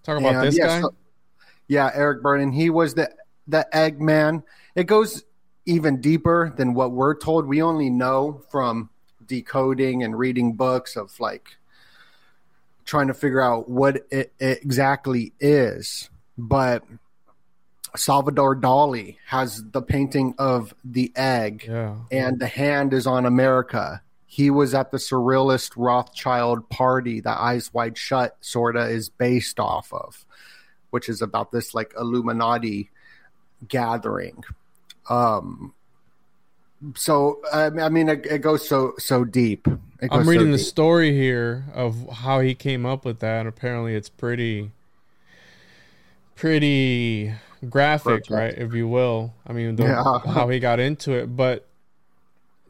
Talk 0.03 0.19
about 0.21 0.35
And, 0.37 0.47
this 0.47 0.57
yeah, 0.57 0.67
guy. 0.67 0.81
so- 0.81 0.95
yeah, 1.69 1.91
Eric 1.93 2.23
Burdon. 2.23 2.55
He 2.55 2.71
was 2.71 2.95
the 2.95 3.11
the 3.49 3.67
Eggman. 3.75 4.45
It 4.75 4.85
goes 4.85 5.25
even 5.67 6.01
deeper 6.01 6.55
than 6.57 6.75
what 6.75 6.93
we're 6.93 7.17
told. 7.17 7.47
We 7.47 7.61
only 7.61 7.91
know 7.91 8.43
from 8.51 8.91
decoding 9.27 10.03
and 10.03 10.17
reading 10.17 10.55
books 10.55 10.97
of 10.97 11.19
like 11.21 11.57
trying 12.85 13.09
to 13.09 13.15
figure 13.15 13.41
out 13.41 13.69
what 13.69 14.07
it, 14.11 14.33
exactly 14.39 15.33
is. 15.41 16.09
But 16.39 16.85
Salvador 17.97 18.55
Dali 18.55 19.17
has 19.27 19.63
the 19.73 19.83
painting 19.83 20.35
of 20.39 20.75
the 20.85 21.13
egg 21.17 21.65
yeah. 21.69 21.97
and 22.11 22.39
the 22.39 22.47
hand 22.47 22.93
is 22.93 23.07
on 23.07 23.27
America. 23.27 24.03
He 24.27 24.51
was 24.51 24.75
at 24.75 24.91
the 24.91 24.99
surrealist 24.99 25.73
Rothschild 25.77 26.69
party 26.69 27.21
that 27.21 27.39
Eyes 27.39 27.73
Wide 27.73 27.97
Shut 27.97 28.37
sorta 28.41 28.87
is 28.87 29.09
based 29.09 29.59
off 29.59 29.93
of, 29.93 30.25
which 30.91 31.09
is 31.09 31.23
about 31.23 31.53
this 31.53 31.75
like 31.75 31.93
Illuminati 31.99 32.91
gathering. 33.67 34.45
Um, 35.09 35.75
so 36.95 37.41
I 37.53 37.67
I 37.67 37.89
mean, 37.89 38.09
it, 38.09 38.27
it 38.27 38.39
goes 38.43 38.69
so 38.69 38.93
so 38.99 39.25
deep. 39.25 39.67
It 40.01 40.09
goes 40.11 40.19
I'm 40.21 40.25
so 40.25 40.31
reading 40.31 40.51
the 40.51 40.59
deep. 40.59 40.67
story 40.67 41.13
here 41.13 41.65
of 41.75 42.09
how 42.11 42.41
he 42.41 42.55
came 42.55 42.85
up 42.85 43.05
with 43.05 43.21
that. 43.21 43.41
And 43.41 43.49
apparently, 43.49 43.95
it's 43.95 44.09
pretty, 44.11 44.71
pretty 46.35 47.33
graphic, 47.69 48.27
Grotesque. 48.27 48.31
right? 48.31 48.55
If 48.57 48.75
you 48.75 48.89
will. 48.89 49.35
I 49.47 49.53
mean, 49.53 49.77
the, 49.77 49.85
Yeah. 49.85 50.19
how 50.33 50.49
he 50.49 50.59
got 50.59 50.81
into 50.81 51.13
it. 51.13 51.35
But 51.37 51.67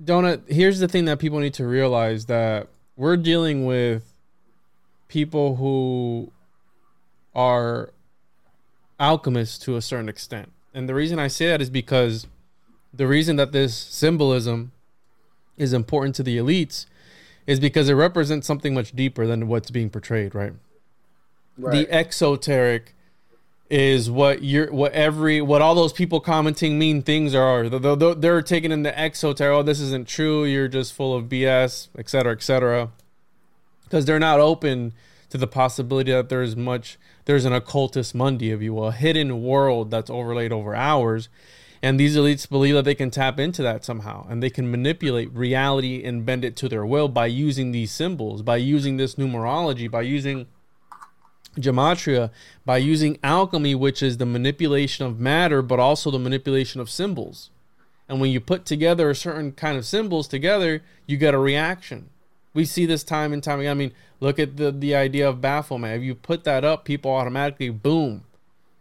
Donut, 0.03 0.49
here's 0.51 0.79
the 0.79 0.89
thing 0.89 1.07
that 1.07 1.19
people 1.19 1.41
need 1.41 1.55
to 1.55 1.67
realize 1.67 2.27
that 2.27 2.69
we're 2.97 3.17
dealing 3.17 3.67
with 3.67 4.13
people 5.09 5.57
who 5.57 6.31
are 7.35 7.91
alchemists 9.01 9.59
to 9.65 9.77
a 9.77 9.83
certain 9.83 10.09
extent. 10.09 10.53
And 10.77 10.91
the 10.91 10.95
reason 10.95 11.19
I 11.19 11.29
say 11.29 11.47
that 11.47 11.63
is 11.63 11.71
because 11.71 12.27
the 12.93 13.07
reason 13.07 13.37
that 13.37 13.51
this 13.51 13.75
symbolism 13.75 14.73
is 15.57 15.73
important 15.73 16.15
to 16.17 16.23
the 16.23 16.37
elites 16.37 16.85
is 17.47 17.59
because 17.59 17.89
it 17.89 17.95
represents 17.95 18.47
something 18.47 18.75
much 18.75 18.93
deeper 18.93 19.27
than 19.27 19.49
what's 19.49 19.71
being 19.71 19.89
portrayed, 19.89 20.35
right? 20.35 20.53
The 21.57 21.89
exoteric 21.91 22.95
is 23.71 24.11
what 24.11 24.43
you're 24.43 24.71
what 24.71 24.93
every 24.93 25.41
what 25.41 25.63
all 25.63 25.75
those 25.75 25.95
people 25.95 26.21
commenting 26.21 26.79
mean 26.79 27.01
things 27.01 27.35
are 27.35 27.69
they're, 27.71 27.97
they're, 27.97 28.15
they're 28.15 28.43
taking 28.43 28.71
in 28.71 28.85
the 28.85 28.97
exoteric 28.97 29.57
oh 29.59 29.63
this 29.65 29.81
isn't 29.81 30.07
true 30.07 30.45
you're 30.45 30.69
just 30.69 30.93
full 30.93 31.17
of 31.17 31.25
bs 31.25 31.89
etc 31.99 32.09
cetera, 32.09 32.33
etc 32.33 32.41
cetera. 32.45 32.91
because 33.83 34.05
they're 34.05 34.21
not 34.21 34.39
open 34.39 34.93
to 35.31 35.37
the 35.37 35.49
possibility 35.49 36.13
that 36.13 36.29
there's 36.29 36.55
much 36.55 36.97
there's 37.27 37.45
an 37.45 37.53
occultis 37.53 38.15
mundi 38.15 38.51
if 38.51 38.63
you 38.63 38.75
will 38.75 38.89
a 38.89 38.93
hidden 38.93 39.43
world 39.43 39.91
that's 39.91 40.11
overlaid 40.11 40.53
over 40.53 40.75
ours. 40.75 41.29
and 41.83 42.01
these 42.01 42.17
elites 42.17 42.49
believe 42.49 42.75
that 42.75 42.85
they 42.85 42.95
can 42.95 43.11
tap 43.11 43.39
into 43.39 43.63
that 43.63 43.85
somehow 43.85 44.27
and 44.29 44.43
they 44.43 44.51
can 44.51 44.71
manipulate 44.71 45.33
reality 45.33 46.03
and 46.03 46.25
bend 46.25 46.45
it 46.45 46.57
to 46.57 46.69
their 46.69 46.87
will 46.87 47.09
by 47.09 47.27
using 47.27 47.71
these 47.71 47.93
symbols 47.93 48.43
by 48.43 48.57
using 48.57 48.97
this 48.97 49.17
numerology 49.17 49.91
by 49.91 50.01
using 50.03 50.47
gematria 51.59 52.31
by 52.65 52.79
using 52.79 53.19
alchemy, 53.23 53.75
which 53.75 54.03
is 54.03 54.19
the 54.19 54.27
manipulation 54.27 55.07
of 55.07 55.21
matter, 55.21 55.63
but 55.63 55.79
also 55.79 56.11
the 56.11 56.19
manipulation 56.19 56.81
of 56.81 56.91
symbols. 56.91 57.51
And 58.09 58.21
when 58.21 58.31
you 58.31 58.41
put 58.41 58.65
together 58.65 59.11
a 59.11 59.15
certain 59.15 59.53
kind 59.53 59.77
of 59.77 59.85
symbols 59.85 60.29
together, 60.29 60.83
you 61.07 61.17
get 61.17 61.35
a 61.35 61.39
reaction. 61.39 62.11
We 62.57 62.65
see 62.65 62.87
this 62.87 63.05
time 63.05 63.35
and 63.35 63.43
time 63.43 63.61
again. 63.61 63.71
I 63.71 63.75
mean, 63.75 63.93
look 64.19 64.39
at 64.39 64.57
the, 64.57 64.73
the 64.73 64.95
idea 64.95 65.29
of 65.29 65.43
Baphomet. 65.43 65.99
If 65.99 66.03
you 66.03 66.15
put 66.15 66.45
that 66.45 66.65
up, 66.65 66.87
people 66.87 67.11
automatically, 67.11 67.69
boom, 67.69 68.25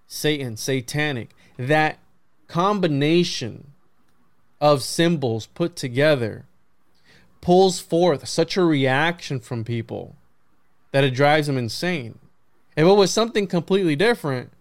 Satan, 0.08 0.56
satanic. 0.56 1.32
That 1.58 2.00
combination 2.48 3.74
of 4.62 4.82
symbols 4.82 5.48
put 5.48 5.76
together 5.76 6.46
pulls 7.42 7.82
forth 7.82 8.30
such 8.30 8.56
a 8.56 8.64
reaction 8.64 9.42
from 9.42 9.66
people 9.66 10.16
that 10.94 11.04
it 11.04 11.12
drives 11.12 11.48
them 11.48 11.58
insane. 11.58 12.18
If 12.78 12.88
it 12.88 12.94
was 12.94 13.12
something 13.12 13.46
completely 13.46 13.98
different, 13.98 14.54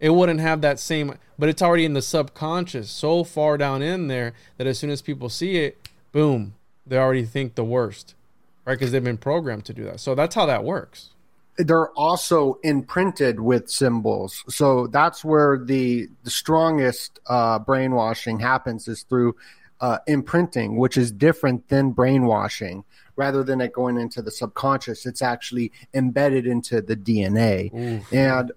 it 0.00 0.10
wouldn't 0.10 0.40
have 0.40 0.60
that 0.62 0.80
same, 0.80 1.16
but 1.38 1.48
it's 1.48 1.62
already 1.62 1.84
in 1.84 1.94
the 1.94 2.02
subconscious 2.02 2.90
so 2.90 3.22
far 3.22 3.56
down 3.56 3.80
in 3.80 4.08
there 4.08 4.34
that 4.56 4.66
as 4.66 4.76
soon 4.76 4.90
as 4.90 5.02
people 5.02 5.28
see 5.28 5.58
it, 5.58 5.88
boom, 6.10 6.56
they 6.84 6.98
already 6.98 7.24
think 7.24 7.54
the 7.54 7.64
worst, 7.64 8.15
right? 8.66 8.74
Because 8.78 8.92
they've 8.92 9.02
been 9.02 9.16
programmed 9.16 9.64
to 9.66 9.72
do 9.72 9.84
that. 9.84 10.00
So 10.00 10.14
that's 10.14 10.34
how 10.34 10.44
that 10.46 10.64
works. 10.64 11.10
they're 11.58 11.88
also 11.92 12.58
imprinted 12.62 13.40
with 13.40 13.70
symbols. 13.70 14.44
So 14.48 14.88
that's 14.88 15.24
where 15.24 15.56
the 15.58 16.08
the 16.24 16.30
strongest 16.30 17.18
uh, 17.26 17.58
brainwashing 17.60 18.40
happens 18.40 18.86
is 18.88 19.04
through 19.04 19.36
uh, 19.80 19.98
imprinting, 20.06 20.76
which 20.76 20.98
is 20.98 21.10
different 21.10 21.68
than 21.68 21.92
brainwashing. 21.92 22.84
Rather 23.16 23.42
than 23.42 23.62
it 23.62 23.72
going 23.72 23.96
into 23.96 24.20
the 24.20 24.30
subconscious, 24.30 25.06
it's 25.06 25.22
actually 25.22 25.72
embedded 25.94 26.46
into 26.46 26.82
the 26.82 26.94
DNA. 26.94 27.70
And 28.12 28.52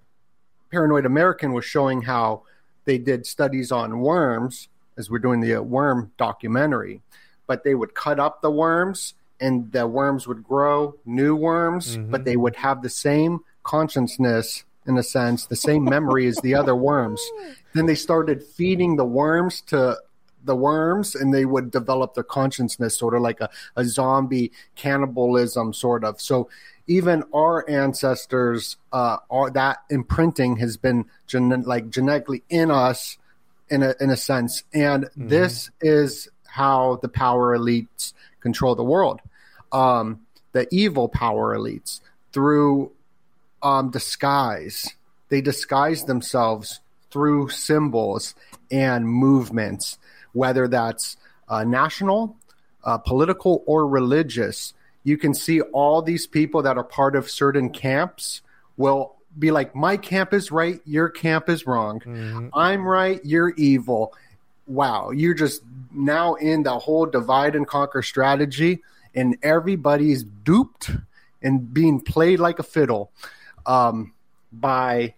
Paranoid 0.70 1.06
American 1.06 1.54
was 1.54 1.64
showing 1.64 2.02
how 2.02 2.44
they 2.84 2.98
did 2.98 3.26
studies 3.26 3.72
on 3.72 4.02
worms, 4.02 4.68
as 4.98 5.10
we're 5.10 5.20
doing 5.20 5.40
the 5.40 5.56
uh, 5.56 5.62
worm 5.62 6.12
documentary, 6.18 7.02
but 7.48 7.64
they 7.64 7.74
would 7.74 7.94
cut 7.96 8.20
up 8.20 8.42
the 8.42 8.52
worms 8.52 9.14
and 9.40 9.72
the 9.72 9.88
worms 9.88 10.28
would 10.28 10.44
grow 10.44 10.96
new 11.06 11.36
worms, 11.36 11.98
but 11.98 12.26
they 12.26 12.36
would 12.36 12.56
have 12.58 12.82
the 12.82 12.90
same 12.90 13.40
consciousness 13.64 14.64
in 14.86 14.98
a 14.98 15.04
sense, 15.04 15.46
the 15.46 15.56
same 15.56 15.84
memory 15.84 16.26
as 16.28 16.38
the 16.38 16.56
other 16.56 16.76
worms. 16.76 17.22
Then 17.74 17.86
they 17.86 17.96
started 17.96 18.44
feeding 18.44 18.96
the 18.96 19.06
worms 19.06 19.62
to 19.68 19.98
the 20.46 20.56
worms 20.56 21.16
and 21.16 21.34
they 21.34 21.46
would 21.46 21.70
develop 21.70 22.14
their 22.14 22.24
consciousness 22.24 22.98
sort 22.98 23.14
of 23.14 23.22
like 23.22 23.42
a, 23.42 23.50
a 23.76 23.84
zombie 23.84 24.54
cannibalism 24.78 25.74
sort 25.74 26.06
of 26.06 26.22
so 26.22 26.50
even 26.88 27.26
our 27.34 27.70
ancestors 27.70 28.78
uh 28.94 29.18
are 29.30 29.50
that 29.50 29.80
imprinting 29.90 30.56
has 30.56 30.78
been 30.78 31.04
gen- 31.28 31.64
like 31.64 31.90
genetically 31.90 32.42
in 32.50 32.72
us 32.72 33.18
in 33.70 33.84
a 33.84 33.96
in 34.00 34.10
a 34.10 34.18
sense. 34.18 34.64
And 34.74 35.06
mm-hmm. 35.06 35.28
this 35.28 35.70
is 35.82 36.30
how 36.48 37.00
the 37.02 37.10
power 37.10 37.58
elites 37.58 38.14
control 38.42 38.76
the 38.76 38.84
world. 38.84 39.22
Um, 39.72 40.22
the 40.52 40.68
evil 40.72 41.08
power 41.08 41.56
elites 41.56 42.02
through 42.32 42.92
um, 43.62 43.92
disguise. 43.92 44.96
They 45.30 45.42
disguise 45.42 46.06
themselves 46.06 46.80
through 47.12 47.50
symbols 47.50 48.36
and 48.72 49.08
movements, 49.08 49.98
whether 50.34 50.68
that's 50.68 51.18
uh, 51.48 51.64
national, 51.64 52.36
uh, 52.84 52.98
political, 52.98 53.64
or 53.66 53.88
religious. 53.88 54.74
You 55.04 55.18
can 55.18 55.34
see 55.34 55.62
all 55.62 56.02
these 56.02 56.28
people 56.28 56.62
that 56.64 56.78
are 56.78 56.84
part 56.84 57.16
of 57.16 57.30
certain 57.30 57.70
camps 57.70 58.42
will 58.78 59.16
be 59.38 59.52
like, 59.52 59.76
My 59.76 59.98
camp 59.98 60.34
is 60.34 60.52
right, 60.52 60.80
your 60.86 61.10
camp 61.10 61.50
is 61.50 61.66
wrong. 61.66 62.00
Mm-hmm. 62.00 62.50
I'm 62.54 62.88
right, 62.88 63.20
you're 63.24 63.52
evil. 63.52 64.14
Wow, 64.68 65.10
you're 65.10 65.34
just 65.34 65.64
now 65.92 66.36
in 66.36 66.62
the 66.64 66.78
whole 66.78 67.08
divide 67.08 67.56
and 67.56 67.68
conquer 67.68 68.04
strategy, 68.04 68.82
and 69.16 69.38
everybody's 69.44 70.24
duped 70.24 70.92
and 71.42 71.74
being 71.74 72.02
played 72.02 72.40
like 72.40 72.60
a 72.60 72.64
fiddle 72.64 73.12
um, 73.66 74.14
by 74.52 75.14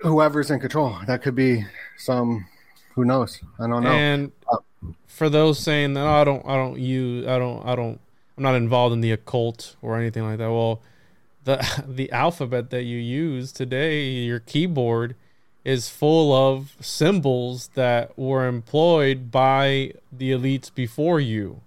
whoever's 0.00 0.50
in 0.50 0.60
control. 0.60 0.96
That 1.06 1.22
could 1.22 1.34
be 1.34 1.64
some 1.98 2.46
who 2.94 3.04
knows. 3.04 3.40
I 3.58 3.66
don't 3.66 3.82
know. 3.82 3.90
And 3.90 4.32
uh, 4.50 4.58
for 5.06 5.28
those 5.28 5.58
saying 5.58 5.94
that 5.94 6.06
oh, 6.06 6.10
I 6.10 6.24
don't, 6.24 6.46
I 6.46 6.56
don't 6.56 6.78
use, 6.78 7.26
I 7.26 7.38
don't, 7.38 7.66
I 7.66 7.74
don't, 7.74 8.00
I'm 8.36 8.42
not 8.42 8.54
involved 8.54 8.92
in 8.92 9.00
the 9.00 9.12
occult 9.12 9.76
or 9.82 9.98
anything 9.98 10.24
like 10.24 10.38
that. 10.38 10.50
Well, 10.50 10.80
the 11.44 11.84
the 11.86 12.10
alphabet 12.12 12.70
that 12.70 12.84
you 12.84 12.98
use 12.98 13.52
today, 13.52 14.04
your 14.04 14.40
keyboard, 14.40 15.16
is 15.64 15.88
full 15.88 16.32
of 16.32 16.76
symbols 16.80 17.70
that 17.74 18.16
were 18.18 18.46
employed 18.46 19.30
by 19.30 19.92
the 20.10 20.32
elites 20.32 20.72
before 20.74 21.20
you. 21.20 21.60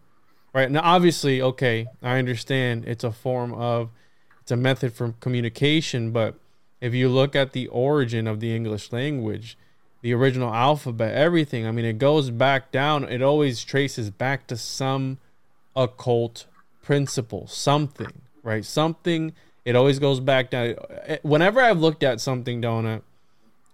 Right 0.56 0.72
now, 0.72 0.80
obviously, 0.86 1.42
okay, 1.42 1.88
I 2.02 2.18
understand 2.18 2.86
it's 2.88 3.04
a 3.04 3.12
form 3.12 3.54
of, 3.54 3.90
it's 4.40 4.52
a 4.52 4.56
method 4.56 4.94
for 4.94 5.14
communication, 5.20 6.12
but 6.12 6.36
if 6.80 6.94
you 6.94 7.10
look 7.10 7.36
at 7.36 7.52
the 7.52 7.68
origin 7.68 8.26
of 8.26 8.40
the 8.40 8.56
English 8.56 8.94
language, 8.94 9.58
the 10.02 10.14
original 10.14 10.54
alphabet, 10.54 11.14
everything, 11.14 11.68
I 11.68 11.72
mean, 11.72 11.84
it 11.84 11.98
goes 11.98 12.30
back 12.30 12.72
down, 12.72 13.04
it 13.04 13.22
always 13.22 13.66
traces 13.66 14.10
back 14.10 14.48
to 14.48 14.56
some 14.56 15.18
occult 15.76 16.46
principle, 16.82 17.48
something, 17.48 18.22
right? 18.42 18.64
Something, 18.64 19.34
it 19.66 19.76
always 19.76 20.00
goes 20.00 20.22
back 20.22 20.52
down. 20.52 20.68
Eh, 20.68 20.76
eh, 21.06 21.18
whenever 21.22 21.60
I've 21.60 21.80
looked 21.80 22.02
at 22.02 22.22
something, 22.22 22.62
Donut, 22.62 23.02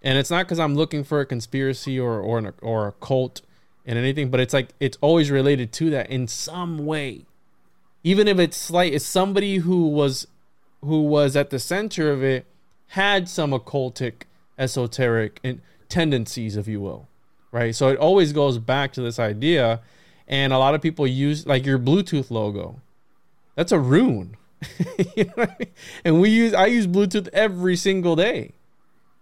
and 0.02 0.18
it's 0.18 0.32
not 0.32 0.46
because 0.46 0.58
I'm 0.58 0.74
looking 0.74 1.04
for 1.04 1.20
a 1.20 1.26
conspiracy 1.26 2.00
or, 2.00 2.18
or, 2.18 2.38
an, 2.38 2.52
or 2.60 2.88
a 2.88 2.92
cult 2.92 3.40
and 3.84 3.98
anything, 3.98 4.30
but 4.30 4.40
it's 4.40 4.54
like 4.54 4.68
it's 4.80 4.98
always 5.00 5.30
related 5.30 5.72
to 5.72 5.90
that 5.90 6.10
in 6.10 6.28
some 6.28 6.84
way. 6.84 7.26
Even 8.04 8.28
if 8.28 8.38
it's 8.38 8.70
like 8.70 8.92
it's 8.92 9.04
somebody 9.04 9.58
who 9.58 9.88
was 9.88 10.26
who 10.82 11.02
was 11.02 11.36
at 11.36 11.50
the 11.50 11.58
center 11.58 12.10
of 12.10 12.22
it 12.22 12.46
had 12.88 13.28
some 13.28 13.52
occultic, 13.52 14.22
esoteric 14.58 15.40
and 15.42 15.60
tendencies, 15.88 16.56
if 16.56 16.68
you 16.68 16.80
will, 16.80 17.08
right? 17.50 17.74
So 17.74 17.88
it 17.88 17.98
always 17.98 18.32
goes 18.32 18.58
back 18.58 18.92
to 18.94 19.00
this 19.00 19.18
idea, 19.18 19.80
and 20.26 20.52
a 20.52 20.58
lot 20.58 20.74
of 20.74 20.82
people 20.82 21.06
use 21.06 21.46
like 21.46 21.64
your 21.64 21.78
Bluetooth 21.78 22.30
logo. 22.30 22.80
That's 23.54 23.72
a 23.72 23.78
rune, 23.78 24.36
you 25.16 25.24
know 25.24 25.32
I 25.38 25.56
mean? 25.58 25.68
and 26.04 26.20
we 26.20 26.30
use 26.30 26.54
I 26.54 26.66
use 26.66 26.86
Bluetooth 26.86 27.28
every 27.32 27.76
single 27.76 28.16
day. 28.16 28.52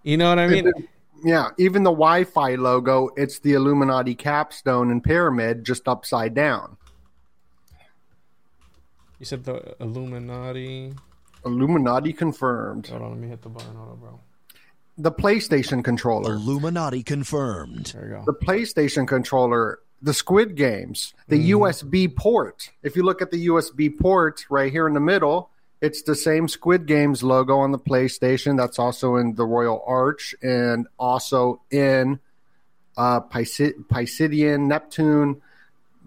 You 0.03 0.17
know 0.17 0.31
what 0.31 0.39
I 0.39 0.47
mean? 0.47 0.73
Yeah, 1.23 1.49
even 1.59 1.83
the 1.83 1.91
Wi-Fi 1.91 2.55
logo, 2.55 3.11
it's 3.17 3.39
the 3.41 3.55
Illuminati 3.55 4.15
capstone 4.15 4.91
and 4.91 5.03
pyramid 5.03 5.65
just 5.65 5.87
upside 5.87 6.35
down. 6.35 6.77
You 9.19 9.27
said 9.27 9.45
the 9.45 9.75
Illuminati. 9.81 10.95
Illuminati 11.45 12.13
confirmed. 12.13 12.89
Hold 12.89 13.03
on, 13.03 13.11
let 13.11 13.19
me 13.19 13.29
hit 13.29 13.43
the 13.43 13.51
button. 13.51 13.75
Hold 13.75 13.91
on, 13.91 13.99
bro. 13.99 14.21
The 14.97 15.13
PlayStation 15.13 15.85
controller. 15.85 16.35
Illuminati 16.35 17.03
confirmed. 17.03 17.87
There 17.87 18.05
you 18.05 18.15
go. 18.17 18.23
The 18.27 18.35
PlayStation 18.35 19.07
controller, 19.07 19.81
the 20.03 20.15
Squid 20.15 20.57
Games, 20.57 21.15
the 21.29 21.39
mm. 21.39 21.59
USB 21.59 22.15
port. 22.15 22.71
If 22.83 22.97
you 22.97 23.03
look 23.03 23.23
at 23.23 23.31
the 23.31 23.47
USB 23.47 23.97
port 23.99 24.45
right 24.51 24.73
here 24.73 24.87
in 24.87 24.95
the 24.95 25.01
middle, 25.01 25.51
it's 25.81 26.03
the 26.03 26.15
same 26.15 26.49
Squid 26.49 26.87
Games 26.87 27.23
logo 27.23 27.59
on 27.59 27.73
the 27.73 27.79
PlayStation. 27.79 28.57
That's 28.57 28.79
also 28.79 29.17
in 29.17 29.35
the 29.35 29.47
Royal 29.47 29.83
Arch 29.87 30.35
and 30.43 30.87
also 30.99 31.63
in 31.71 32.21
uh, 32.97 33.21
Poseidon, 33.21 34.69
Neptune, 34.69 35.41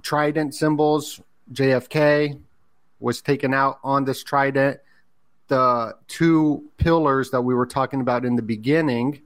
Trident 0.02 0.54
symbols. 0.54 1.22
JFK 1.52 2.40
was 3.00 3.22
taken 3.22 3.54
out 3.54 3.80
on 3.84 4.06
this 4.06 4.24
trident 4.24 4.80
the 5.48 5.96
two 6.08 6.70
pillars 6.78 7.32
that 7.32 7.42
we 7.42 7.54
were 7.54 7.66
talking 7.66 8.02
about 8.02 8.26
in 8.26 8.36
the 8.36 8.42
beginning 8.42 9.22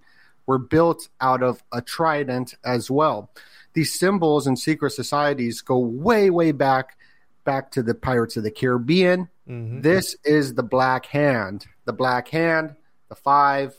were 0.45 0.57
built 0.57 1.09
out 1.21 1.43
of 1.43 1.63
a 1.71 1.81
trident 1.81 2.55
as 2.65 2.89
well. 2.89 3.29
These 3.73 3.97
symbols 3.97 4.47
and 4.47 4.57
secret 4.57 4.91
societies 4.91 5.61
go 5.61 5.77
way, 5.77 6.29
way 6.29 6.51
back, 6.51 6.97
back 7.43 7.71
to 7.71 7.83
the 7.83 7.93
Pirates 7.93 8.37
of 8.37 8.43
the 8.43 8.51
Caribbean. 8.51 9.29
Mm-hmm. 9.47 9.81
This 9.81 10.15
is 10.23 10.55
the 10.55 10.63
Black 10.63 11.05
Hand. 11.07 11.65
The 11.85 11.93
Black 11.93 12.27
Hand, 12.27 12.75
the 13.09 13.15
five, 13.15 13.75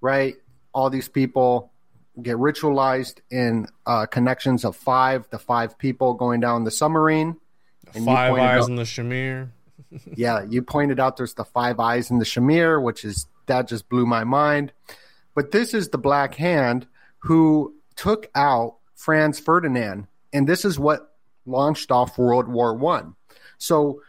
right? 0.00 0.34
All 0.72 0.90
these 0.90 1.08
people 1.08 1.72
get 2.20 2.36
ritualized 2.36 3.20
in 3.30 3.66
uh, 3.86 4.06
connections 4.06 4.64
of 4.64 4.76
five, 4.76 5.28
the 5.30 5.38
five 5.38 5.78
people 5.78 6.14
going 6.14 6.40
down 6.40 6.64
the 6.64 6.70
submarine. 6.70 7.36
five 7.92 8.34
eyes 8.34 8.62
out, 8.62 8.68
in 8.68 8.76
the 8.76 8.82
Shamir 8.82 9.50
yeah, 10.16 10.44
you 10.48 10.62
pointed 10.62 11.00
out 11.00 11.16
there's 11.16 11.34
the 11.34 11.44
five 11.44 11.80
eyes 11.80 12.10
in 12.10 12.18
the 12.18 12.24
Shamir, 12.24 12.82
which 12.82 13.04
is 13.04 13.26
that 13.46 13.68
just 13.68 13.88
blew 13.88 14.06
my 14.06 14.24
mind. 14.24 14.72
But 15.34 15.50
this 15.50 15.74
is 15.74 15.88
the 15.88 15.98
Black 15.98 16.34
Hand 16.34 16.86
who 17.18 17.74
took 17.96 18.30
out 18.34 18.76
Franz 18.94 19.38
Ferdinand, 19.38 20.06
and 20.32 20.46
this 20.46 20.64
is 20.64 20.78
what 20.78 21.14
launched 21.46 21.90
off 21.90 22.18
World 22.18 22.48
War 22.48 22.74
One. 22.74 23.16
So, 23.58 24.00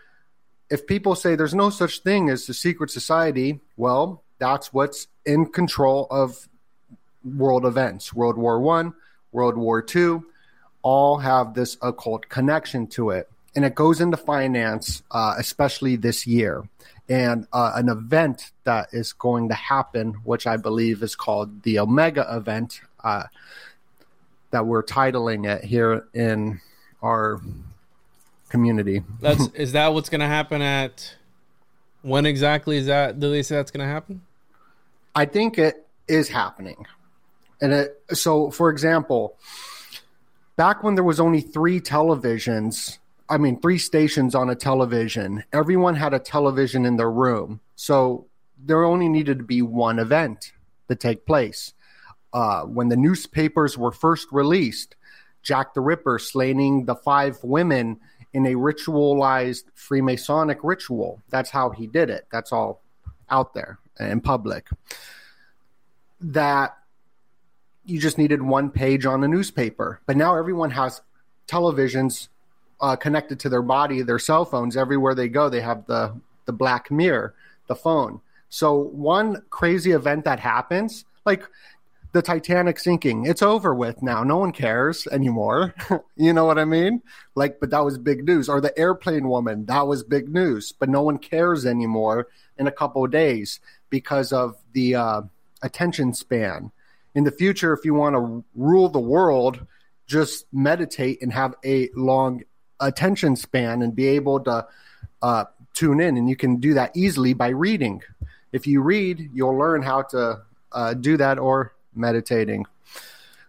if 0.69 0.87
people 0.87 1.15
say 1.15 1.35
there's 1.35 1.53
no 1.53 1.69
such 1.69 1.99
thing 1.99 2.29
as 2.29 2.47
a 2.49 2.53
secret 2.53 2.91
society, 2.91 3.59
well, 3.77 4.23
that's 4.39 4.73
what's 4.73 5.07
in 5.25 5.45
control 5.47 6.07
of 6.09 6.47
world 7.23 7.65
events. 7.65 8.13
World 8.13 8.37
War 8.37 8.59
One, 8.59 8.93
World 9.31 9.57
War 9.57 9.81
Two, 9.81 10.25
all 10.81 11.17
have 11.19 11.53
this 11.53 11.77
occult 11.81 12.29
connection 12.29 12.87
to 12.87 13.11
it 13.11 13.29
and 13.55 13.63
it 13.63 13.73
goes 13.73 14.01
into 14.01 14.17
finance, 14.17 15.01
uh, 15.11 15.35
especially 15.37 15.95
this 15.95 16.27
year. 16.27 16.67
And 17.07 17.47
uh, 17.53 17.71
an 17.75 17.87
event 17.87 18.51
that 18.65 18.89
is 18.91 19.13
going 19.13 19.49
to 19.49 19.55
happen, 19.55 20.15
which 20.23 20.45
I 20.45 20.57
believe 20.57 21.03
is 21.03 21.15
called 21.15 21.63
the 21.63 21.79
Omega 21.79 22.27
event, 22.35 22.81
uh, 23.03 23.23
that 24.51 24.65
we're 24.65 24.83
titling 24.83 25.47
it 25.47 25.63
here 25.63 26.07
in 26.13 26.59
our 27.01 27.39
community. 28.55 29.03
That's 29.19 29.47
is 29.53 29.73
that 29.73 29.93
what's 29.93 30.09
going 30.09 30.21
to 30.21 30.27
happen 30.27 30.61
at? 30.61 31.15
When 32.01 32.25
exactly 32.25 32.77
is 32.77 32.85
that? 32.85 33.19
Do 33.19 33.29
they 33.29 33.41
say 33.41 33.55
that's 33.55 33.71
going 33.71 33.85
to 33.85 33.91
happen? 33.91 34.21
I 35.13 35.25
think 35.25 35.57
it 35.57 35.87
is 36.07 36.29
happening, 36.29 36.85
and 37.61 37.73
it. 37.73 38.01
So, 38.13 38.51
for 38.51 38.69
example, 38.69 39.37
back 40.55 40.83
when 40.83 40.95
there 40.95 41.03
was 41.03 41.19
only 41.19 41.41
three 41.41 41.81
televisions 41.81 42.99
I 43.27 43.37
mean, 43.37 43.59
three 43.59 43.79
stations 43.79 44.35
on 44.35 44.49
a 44.49 44.55
television. 44.55 45.43
Everyone 45.51 45.95
had 45.95 46.13
a 46.13 46.19
television 46.19 46.85
in 46.85 46.97
their 46.97 47.09
room. 47.09 47.59
So 47.75 48.27
there 48.63 48.83
only 48.83 49.09
needed 49.09 49.39
to 49.39 49.43
be 49.43 49.61
one 49.61 49.99
event 49.99 50.51
to 50.89 50.95
take 50.95 51.25
place. 51.25 51.73
Uh, 52.33 52.63
when 52.63 52.89
the 52.89 52.97
newspapers 52.97 53.77
were 53.77 53.91
first 53.91 54.27
released, 54.31 54.95
Jack 55.41 55.73
the 55.73 55.81
Ripper 55.81 56.19
slaying 56.19 56.85
the 56.85 56.95
five 56.95 57.37
women 57.43 57.99
in 58.35 58.45
a 58.47 58.53
ritualized 58.53 59.63
Freemasonic 59.77 60.57
ritual. 60.61 61.21
That's 61.29 61.49
how 61.49 61.69
he 61.69 61.87
did 61.87 62.09
it. 62.09 62.27
That's 62.29 62.51
all 62.51 62.81
out 63.29 63.53
there 63.53 63.79
in 63.97 64.19
public. 64.19 64.67
That 66.19 66.77
you 67.85 67.97
just 67.97 68.17
needed 68.17 68.41
one 68.41 68.71
page 68.71 69.05
on 69.05 69.23
a 69.23 69.27
newspaper. 69.29 70.01
But 70.05 70.17
now 70.17 70.35
everyone 70.35 70.71
has 70.71 71.01
televisions 71.47 72.27
uh, 72.81 72.97
connected 72.97 73.39
to 73.39 73.47
their 73.47 73.61
body, 73.61 74.01
their 74.01 74.19
cell 74.19 74.43
phones. 74.43 74.75
Everywhere 74.75 75.15
they 75.15 75.29
go, 75.29 75.47
they 75.47 75.61
have 75.61 75.85
the 75.85 76.19
the 76.43 76.51
black 76.51 76.91
mirror, 76.91 77.35
the 77.67 77.75
phone. 77.75 78.19
So 78.49 78.75
one 78.75 79.43
crazy 79.49 79.91
event 79.91 80.25
that 80.25 80.41
happens, 80.41 81.05
like 81.25 81.43
the 82.15 82.21
Titanic 82.21 82.79
sinking, 82.79 83.25
it's 83.25 83.41
over 83.41 83.75
with 83.75 84.01
now. 84.01 84.23
No 84.23 84.37
one 84.37 84.53
cares 84.53 85.05
anymore. 85.07 85.75
you 86.15 86.31
know 86.31 86.45
what 86.45 86.57
I 86.57 86.63
mean? 86.63 87.01
Like, 87.35 87.59
but 87.59 87.71
that 87.71 87.83
was 87.83 87.97
big 87.97 88.23
news. 88.23 88.47
Or 88.47 88.61
the 88.61 88.75
airplane 88.79 89.27
woman, 89.27 89.65
that 89.65 89.85
was 89.85 90.01
big 90.01 90.29
news. 90.29 90.71
But 90.71 90.87
no 90.87 91.01
one 91.01 91.17
cares 91.17 91.65
anymore 91.65 92.29
in 92.57 92.67
a 92.67 92.71
couple 92.71 93.03
of 93.03 93.11
days 93.11 93.59
because 93.89 94.31
of 94.31 94.55
the 94.71 94.95
uh, 94.95 95.21
attention 95.61 96.13
span. 96.13 96.71
in 97.15 97.25
the 97.25 97.31
future, 97.31 97.73
if 97.73 97.83
you 97.83 97.93
want 97.93 98.15
to 98.15 98.45
rule 98.55 98.87
the 98.87 98.97
world, 98.97 99.67
just 100.07 100.45
meditate 100.53 101.21
and 101.21 101.33
have 101.33 101.53
a 101.65 101.89
long 101.97 102.43
attention 102.79 103.35
span 103.35 103.81
and 103.81 103.93
be 103.93 104.07
able 104.07 104.39
to 104.39 104.65
uh, 105.21 105.43
tune 105.73 105.99
in. 105.99 106.15
And 106.15 106.29
you 106.29 106.37
can 106.37 106.61
do 106.61 106.75
that 106.75 106.95
easily 106.95 107.33
by 107.33 107.49
reading. 107.49 108.03
If 108.53 108.67
you 108.67 108.81
read, 108.81 109.31
you'll 109.33 109.57
learn 109.57 109.81
how 109.81 110.03
to 110.03 110.43
uh, 110.71 110.93
do 110.93 111.17
that 111.17 111.39
or 111.39 111.74
meditating. 111.95 112.65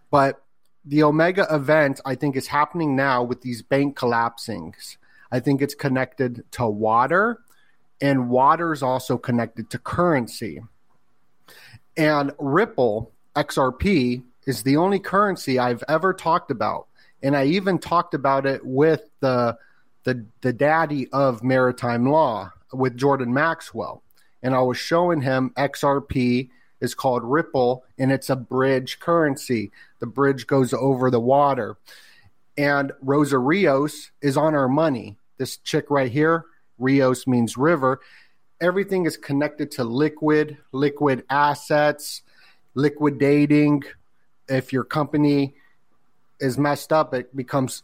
But 0.09 0.41
the 0.85 1.03
Omega 1.03 1.45
event, 1.53 1.99
I 2.05 2.15
think, 2.15 2.35
is 2.35 2.47
happening 2.47 2.95
now 2.95 3.23
with 3.23 3.41
these 3.41 3.61
bank 3.61 3.97
collapsings. 3.97 4.97
I 5.31 5.39
think 5.41 5.61
it's 5.61 5.75
connected 5.75 6.45
to 6.51 6.65
water, 6.65 7.39
and 7.99 8.29
water 8.29 8.71
is 8.71 8.81
also 8.81 9.17
connected 9.17 9.69
to 9.71 9.79
currency. 9.79 10.61
And 11.97 12.31
Ripple 12.39 13.11
XRP 13.35 14.23
is 14.45 14.63
the 14.63 14.77
only 14.77 14.99
currency 14.99 15.59
I've 15.59 15.83
ever 15.89 16.13
talked 16.13 16.51
about, 16.51 16.87
and 17.21 17.35
I 17.35 17.45
even 17.45 17.79
talked 17.79 18.13
about 18.13 18.45
it 18.45 18.65
with 18.65 19.09
the 19.19 19.57
the 20.03 20.25
the 20.39 20.53
daddy 20.53 21.09
of 21.11 21.43
maritime 21.43 22.09
law 22.09 22.53
with 22.71 22.95
Jordan 22.95 23.33
Maxwell, 23.33 24.03
and 24.41 24.55
I 24.55 24.61
was 24.61 24.77
showing 24.77 25.21
him 25.21 25.51
XRP 25.57 26.49
is 26.81 26.93
called 26.95 27.23
Ripple, 27.23 27.83
and 27.97 28.11
it's 28.11 28.29
a 28.29 28.35
bridge 28.35 28.99
currency. 28.99 29.71
The 29.99 30.05
bridge 30.05 30.47
goes 30.47 30.73
over 30.73 31.09
the 31.09 31.19
water, 31.19 31.77
and 32.57 32.91
Rosa 33.01 33.39
Rios 33.39 34.11
is 34.21 34.37
on 34.37 34.55
our 34.55 34.67
money. 34.67 35.17
This 35.37 35.57
chick 35.57 35.85
right 35.89 36.11
here, 36.11 36.45
Rios 36.77 37.27
means 37.27 37.57
river. 37.57 37.99
Everything 38.59 39.05
is 39.05 39.17
connected 39.17 39.71
to 39.71 39.83
liquid, 39.83 40.57
liquid 40.71 41.23
assets, 41.29 42.23
liquidating. 42.73 43.83
If 44.47 44.73
your 44.73 44.83
company 44.83 45.55
is 46.39 46.57
messed 46.57 46.93
up, 46.93 47.13
it 47.13 47.35
becomes 47.35 47.83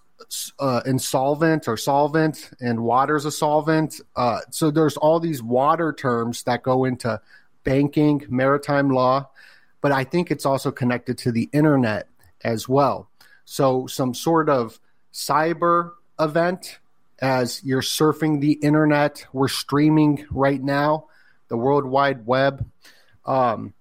uh, 0.60 0.82
insolvent 0.86 1.68
or 1.68 1.78
solvent, 1.78 2.52
and 2.60 2.84
water's 2.84 3.26
a 3.26 3.32
solvent. 3.32 4.00
Uh, 4.16 4.40
so 4.50 4.72
there's 4.72 4.98
all 4.98 5.20
these 5.20 5.44
water 5.44 5.94
terms 5.94 6.44
that 6.44 6.64
go 6.64 6.86
into 6.86 7.20
banking, 7.63 8.26
maritime 8.30 8.89
law, 8.89 9.30
but 9.82 9.91
I 9.91 10.04
think 10.04 10.32
it's 10.32 10.45
also 10.45 10.71
connected 10.71 11.17
to 11.19 11.32
the 11.32 11.49
internet 11.54 12.08
as 12.43 12.67
well. 12.67 13.10
So 13.45 13.88
some 13.88 14.13
sort 14.13 14.49
of 14.49 14.80
cyber 15.13 15.91
event 16.19 16.80
as 17.19 17.63
you're 17.63 17.82
surfing 17.82 18.41
the 18.41 18.54
internet. 18.54 19.26
We're 19.34 19.47
streaming 19.47 20.26
right 20.30 20.62
now, 20.62 21.08
the 21.47 21.58
World 21.58 21.86
Wide 21.86 22.26
Web. 22.26 22.69
Um, 23.26 23.73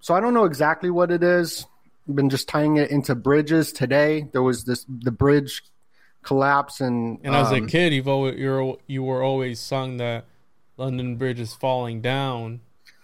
so 0.00 0.14
I 0.14 0.20
don't 0.20 0.34
know 0.34 0.44
exactly 0.44 0.90
what 0.90 1.10
it 1.10 1.22
is. 1.22 1.66
I've 2.08 2.16
been 2.16 2.30
just 2.30 2.48
tying 2.48 2.76
it 2.76 2.90
into 2.90 3.14
bridges 3.14 3.72
today. 3.72 4.28
There 4.32 4.42
was 4.42 4.64
this 4.64 4.84
the 4.88 5.12
bridge 5.12 5.62
collapse 6.22 6.80
and 6.80 7.18
and 7.22 7.34
as 7.34 7.48
um, 7.48 7.64
a 7.64 7.66
kid, 7.66 7.92
you've 7.92 8.08
always 8.08 8.38
you're 8.38 8.76
you 8.86 9.02
were 9.02 9.22
always 9.22 9.60
sung 9.60 9.98
that 9.98 10.24
London 10.76 11.16
Bridge 11.16 11.40
is 11.40 11.54
falling 11.54 12.00
down 12.00 12.60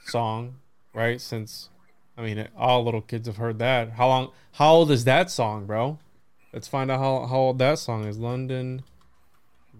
song, 0.08 0.56
right? 0.94 1.20
Since 1.20 1.70
I 2.16 2.22
mean, 2.22 2.48
all 2.56 2.84
little 2.84 3.00
kids 3.00 3.28
have 3.28 3.36
heard 3.36 3.58
that. 3.60 3.92
How 3.92 4.08
long? 4.08 4.32
How 4.52 4.74
old 4.74 4.90
is 4.90 5.04
that 5.04 5.30
song, 5.30 5.66
bro? 5.66 5.98
Let's 6.52 6.66
find 6.66 6.90
out 6.90 6.98
how 6.98 7.26
how 7.26 7.36
old 7.36 7.58
that 7.58 7.78
song 7.78 8.04
is. 8.04 8.18
London 8.18 8.82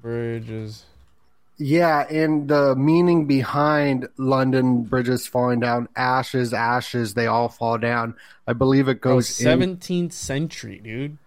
Bridges. 0.01 0.85
Yeah, 1.61 2.07
and 2.09 2.47
the 2.49 2.77
meaning 2.77 3.27
behind 3.27 4.09
London 4.17 4.85
bridges 4.85 5.27
falling 5.27 5.59
down, 5.59 5.89
ashes, 5.97 6.55
ashes, 6.55 7.15
they 7.15 7.27
all 7.27 7.49
fall 7.49 7.79
down. 7.79 8.15
I 8.47 8.53
believe 8.53 8.87
it 8.87 9.01
goes 9.01 9.29
seventeenth 9.29 10.13
century, 10.13 10.79
dude. 10.79 11.19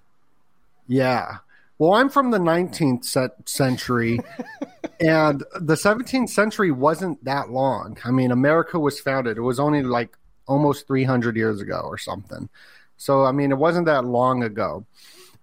Yeah. 0.87 1.39
Well, 1.81 1.95
I'm 1.95 2.09
from 2.09 2.29
the 2.29 2.37
19th 2.37 3.49
century, 3.49 4.19
and 4.99 5.43
the 5.59 5.73
17th 5.73 6.29
century 6.29 6.69
wasn't 6.69 7.25
that 7.25 7.49
long. 7.49 7.97
I 8.05 8.11
mean, 8.11 8.29
America 8.29 8.79
was 8.79 8.99
founded; 8.99 9.35
it 9.35 9.41
was 9.41 9.59
only 9.59 9.81
like 9.81 10.15
almost 10.47 10.85
300 10.85 11.35
years 11.35 11.59
ago 11.59 11.81
or 11.83 11.97
something. 11.97 12.49
So, 12.97 13.25
I 13.25 13.31
mean, 13.31 13.51
it 13.51 13.57
wasn't 13.57 13.87
that 13.87 14.05
long 14.05 14.43
ago. 14.43 14.85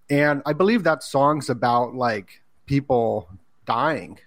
And 0.09 0.41
I 0.45 0.53
believe 0.53 0.85
that 0.85 1.03
song's 1.03 1.49
about 1.49 1.93
like 1.93 2.41
people 2.65 3.29
dying. 3.65 4.17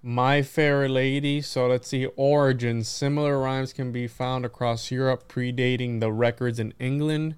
My 0.00 0.42
Fair 0.42 0.88
Lady. 0.88 1.42
So 1.42 1.66
let's 1.66 1.88
see. 1.88 2.06
Origins. 2.14 2.86
Similar 2.86 3.36
rhymes 3.40 3.72
can 3.72 3.90
be 3.90 4.06
found 4.06 4.44
across 4.44 4.92
Europe, 4.92 5.26
predating 5.26 5.98
the 5.98 6.12
records 6.12 6.60
in 6.60 6.72
England. 6.78 7.34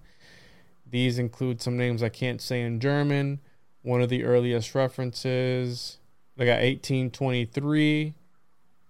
These 0.90 1.18
include 1.18 1.60
some 1.60 1.76
names 1.76 2.02
I 2.02 2.08
can't 2.08 2.40
say 2.40 2.62
in 2.62 2.80
German. 2.80 3.40
One 3.82 4.00
of 4.00 4.08
the 4.08 4.24
earliest 4.24 4.74
references, 4.74 5.98
they 6.36 6.44
got 6.44 6.60
1823. 6.60 8.14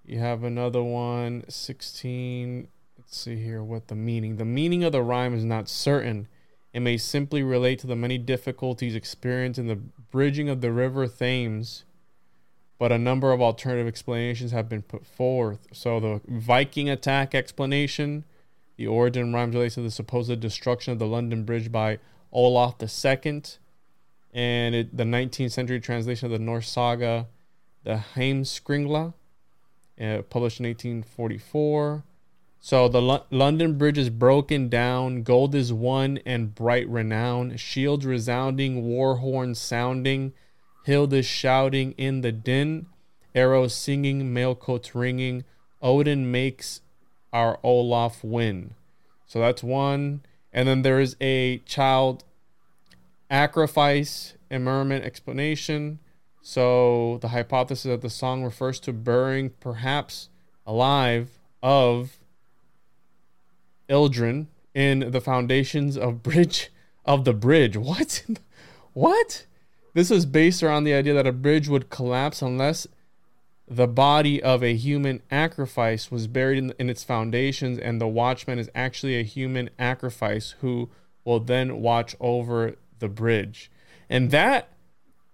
You 0.04 0.18
have 0.18 0.42
another 0.42 0.82
one, 0.82 1.44
16. 1.48 2.68
Let's 2.96 3.18
see 3.18 3.37
here 3.37 3.62
what 3.62 3.88
the 3.88 3.94
meaning. 3.94 4.37
The 4.37 4.44
meaning 4.44 4.84
of 4.84 4.92
the 4.92 5.02
rhyme 5.02 5.34
is 5.34 5.44
not 5.44 5.68
certain. 5.68 6.28
It 6.72 6.80
may 6.80 6.96
simply 6.96 7.42
relate 7.42 7.78
to 7.80 7.87
the 7.87 7.96
many 7.96 8.18
difficulties 8.18 8.94
experienced 8.94 9.58
in 9.58 9.66
the 9.66 9.76
bridging 9.76 10.48
of 10.48 10.61
the 10.61 10.72
river 10.72 11.06
Thames, 11.06 11.84
but 12.78 12.92
a 12.92 12.98
number 12.98 13.32
of 13.32 13.40
alternative 13.42 13.87
explanations 13.87 14.52
have 14.52 14.68
been 14.68 14.82
put 14.82 15.06
forth. 15.06 15.66
So 15.72 16.00
the 16.00 16.20
Viking 16.28 16.88
attack 16.88 17.34
explanation, 17.34 18.24
the 18.78 18.86
origin 18.86 19.34
rhymes 19.34 19.54
relates 19.54 19.74
to 19.74 19.82
the 19.82 19.90
supposed 19.90 20.40
destruction 20.40 20.92
of 20.92 21.00
the 21.00 21.06
London 21.06 21.42
Bridge 21.44 21.70
by 21.70 21.98
Olaf 22.32 22.76
II, 22.80 23.42
and 24.32 24.74
it, 24.74 24.96
the 24.96 25.02
19th 25.02 25.50
century 25.50 25.80
translation 25.80 26.26
of 26.26 26.32
the 26.32 26.38
Norse 26.38 26.70
saga, 26.70 27.26
the 27.82 28.04
Heimskringla, 28.14 29.14
uh, 30.00 30.22
published 30.30 30.60
in 30.60 30.66
1844. 30.66 32.04
So 32.60 32.88
the 32.88 33.02
L- 33.02 33.26
London 33.30 33.76
Bridge 33.76 33.98
is 33.98 34.10
broken 34.10 34.68
down, 34.68 35.24
gold 35.24 35.56
is 35.56 35.72
won, 35.72 36.20
and 36.24 36.54
bright 36.54 36.88
renown, 36.88 37.56
shields 37.56 38.06
resounding, 38.06 38.84
war 38.84 39.16
horns 39.16 39.58
sounding, 39.58 40.34
hild 40.86 41.12
is 41.12 41.26
shouting 41.26 41.92
in 41.98 42.20
the 42.20 42.30
din, 42.30 42.86
arrows 43.34 43.74
singing, 43.74 44.32
mail 44.32 44.54
coats 44.54 44.94
ringing. 44.94 45.44
Odin 45.82 46.30
makes 46.30 46.80
our 47.32 47.58
Olaf 47.62 48.22
win. 48.24 48.74
So 49.26 49.38
that's 49.40 49.62
one. 49.62 50.22
And 50.52 50.66
then 50.66 50.82
there 50.82 51.00
is 51.00 51.16
a 51.20 51.58
child 51.58 52.24
sacrifice 53.30 54.34
immurement 54.50 55.04
explanation. 55.04 55.98
So 56.40 57.18
the 57.20 57.28
hypothesis 57.28 57.84
that 57.84 58.00
the 58.00 58.10
song 58.10 58.42
refers 58.42 58.80
to 58.80 58.92
burying, 58.92 59.50
perhaps 59.60 60.30
alive, 60.66 61.38
of 61.62 62.18
Ildren 63.88 64.48
in 64.74 65.10
the 65.10 65.20
foundations 65.20 65.96
of 65.96 66.22
bridge 66.22 66.70
of 67.04 67.24
the 67.24 67.32
bridge. 67.32 67.76
What? 67.88 68.24
what? 68.92 69.46
This 69.94 70.10
is 70.10 70.26
based 70.26 70.62
around 70.62 70.84
the 70.84 70.94
idea 70.94 71.14
that 71.14 71.26
a 71.26 71.32
bridge 71.32 71.68
would 71.68 71.90
collapse 71.90 72.42
unless 72.42 72.86
the 73.70 73.87
body 73.87 74.42
of 74.42 74.62
a 74.62 74.74
human 74.74 75.20
sacrifice 75.28 76.11
was 76.11 76.26
buried 76.26 76.59
in, 76.59 76.74
in 76.78 76.88
its 76.88 77.04
foundations, 77.04 77.78
and 77.78 78.00
the 78.00 78.09
watchman 78.09 78.59
is 78.59 78.70
actually 78.74 79.18
a 79.18 79.22
human 79.22 79.68
sacrifice 79.78 80.54
who 80.61 80.88
will 81.24 81.40
then 81.40 81.83
watch 81.83 82.16
over 82.18 82.76
the 82.98 83.09
bridge. 83.09 83.70
And 84.09 84.31
that 84.31 84.70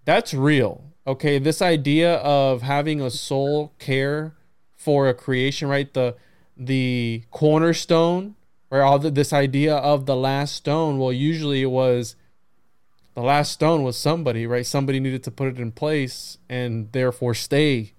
that's 0.05 0.35
real. 0.35 0.85
Okay, 1.07 1.39
this 1.39 1.63
idea 1.63 2.17
of 2.17 2.63
having 2.63 3.01
a 3.01 3.11
soul 3.11 3.73
care 3.79 4.35
for 4.77 5.09
a 5.09 5.15
creation, 5.15 5.69
right? 5.69 5.93
The 5.93 6.17
the 6.57 7.23
cornerstone, 7.31 8.35
right? 8.71 8.81
All 8.81 8.99
the, 8.99 9.11
this 9.11 9.33
idea 9.33 9.77
of 9.77 10.07
the 10.07 10.17
last 10.17 10.57
stone. 10.57 10.99
Well, 10.99 11.13
usually 11.13 11.63
it 11.63 11.71
was 11.71 12.17
the 13.15 13.23
last 13.23 13.53
stone 13.53 13.85
was 13.85 13.97
somebody, 13.97 14.45
right? 14.45 14.67
Somebody 14.67 14.99
needed 14.99 15.23
to 15.23 15.31
put 15.31 15.49
it 15.49 15.61
in 15.61 15.71
place 15.71 16.39
and 16.49 16.91
therefore 16.91 17.35
stay 17.35 17.93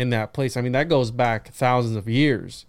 in 0.00 0.08
that 0.08 0.32
place. 0.32 0.56
I 0.56 0.62
mean, 0.62 0.72
that 0.72 0.88
goes 0.88 1.10
back 1.10 1.52
thousands 1.52 1.94
of 1.94 2.08
years. 2.08 2.64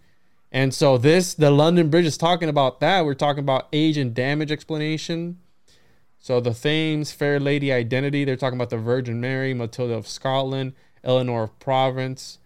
And 0.52 0.74
so 0.74 0.98
this 0.98 1.34
the 1.34 1.50
London 1.50 1.90
Bridge 1.90 2.06
is 2.06 2.18
talking 2.18 2.50
about 2.50 2.82
that. 2.82 3.06
We're 3.06 3.14
talking 3.14 3.40
about 3.40 3.70
age 3.72 3.96
and 3.96 4.14
damage 4.14 4.52
explanation. 4.52 5.40
So 6.20 6.42
the 6.42 6.54
Thames, 6.54 7.14
Fair 7.14 7.40
Lady 7.40 7.72
identity, 7.72 8.26
they're 8.26 8.36
talking 8.36 8.58
about 8.58 8.70
the 8.70 8.78
Virgin 8.78 9.22
Mary, 9.22 9.54
Matilda 9.54 9.94
of 9.94 10.10
Scotland, 10.10 10.74
Eleanor 11.06 11.44
of 11.44 11.58
Provence. 11.60 12.38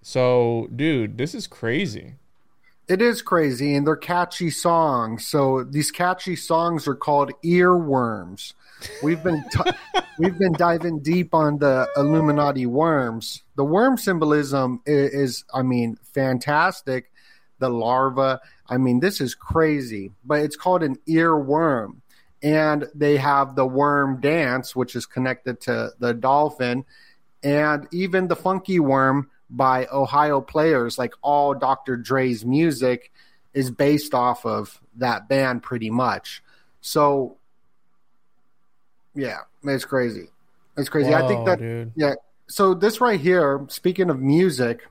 So, 0.00 0.68
dude, 0.74 1.18
this 1.18 1.34
is 1.34 1.46
crazy. 1.46 2.14
It 2.88 3.02
is 3.02 3.20
crazy, 3.20 3.74
and 3.74 3.86
they're 3.86 3.96
catchy 3.96 4.48
songs. 4.48 5.26
So 5.26 5.62
these 5.62 5.90
catchy 5.90 6.36
songs 6.36 6.88
are 6.88 6.94
called 6.94 7.32
earworms. 7.44 8.54
We've 9.02 9.22
been 9.22 9.44
t- 9.52 9.70
we've 10.18 10.38
been 10.38 10.54
diving 10.54 11.00
deep 11.00 11.34
on 11.34 11.58
the 11.58 11.86
Illuminati 11.96 12.64
worms. 12.64 13.42
The 13.56 13.64
worm 13.64 13.96
symbolism 13.96 14.80
is, 14.86 15.12
is, 15.12 15.44
I 15.52 15.62
mean, 15.62 15.98
fantastic. 16.14 17.10
the 17.58 17.68
larva. 17.68 18.40
I 18.68 18.76
mean, 18.78 19.00
this 19.00 19.20
is 19.20 19.34
crazy, 19.34 20.12
but 20.24 20.40
it's 20.40 20.56
called 20.56 20.82
an 20.82 20.96
earworm. 21.08 21.96
And 22.42 22.86
they 22.94 23.16
have 23.16 23.56
the 23.56 23.66
worm 23.66 24.20
dance, 24.20 24.76
which 24.76 24.94
is 24.94 25.06
connected 25.06 25.60
to 25.62 25.90
the 25.98 26.12
dolphin, 26.12 26.84
and 27.42 27.88
even 27.92 28.28
the 28.28 28.36
funky 28.36 28.78
worm 28.78 29.30
by 29.48 29.86
Ohio 29.92 30.40
players, 30.40 30.98
like 30.98 31.14
all 31.22 31.54
Dr. 31.54 31.96
Dre's 31.96 32.44
music 32.44 33.10
is 33.54 33.70
based 33.70 34.12
off 34.12 34.44
of 34.44 34.80
that 34.96 35.28
band 35.28 35.62
pretty 35.62 35.88
much. 35.88 36.42
So, 36.80 37.36
yeah, 39.14 39.38
it's 39.64 39.84
crazy. 39.84 40.28
It's 40.76 40.88
crazy. 40.88 41.10
Whoa, 41.10 41.24
I 41.24 41.28
think 41.28 41.46
that, 41.46 41.58
dude. 41.58 41.92
yeah. 41.96 42.14
So, 42.48 42.74
this 42.74 43.00
right 43.00 43.20
here, 43.20 43.64
speaking 43.68 44.10
of 44.10 44.20
music 44.20 44.86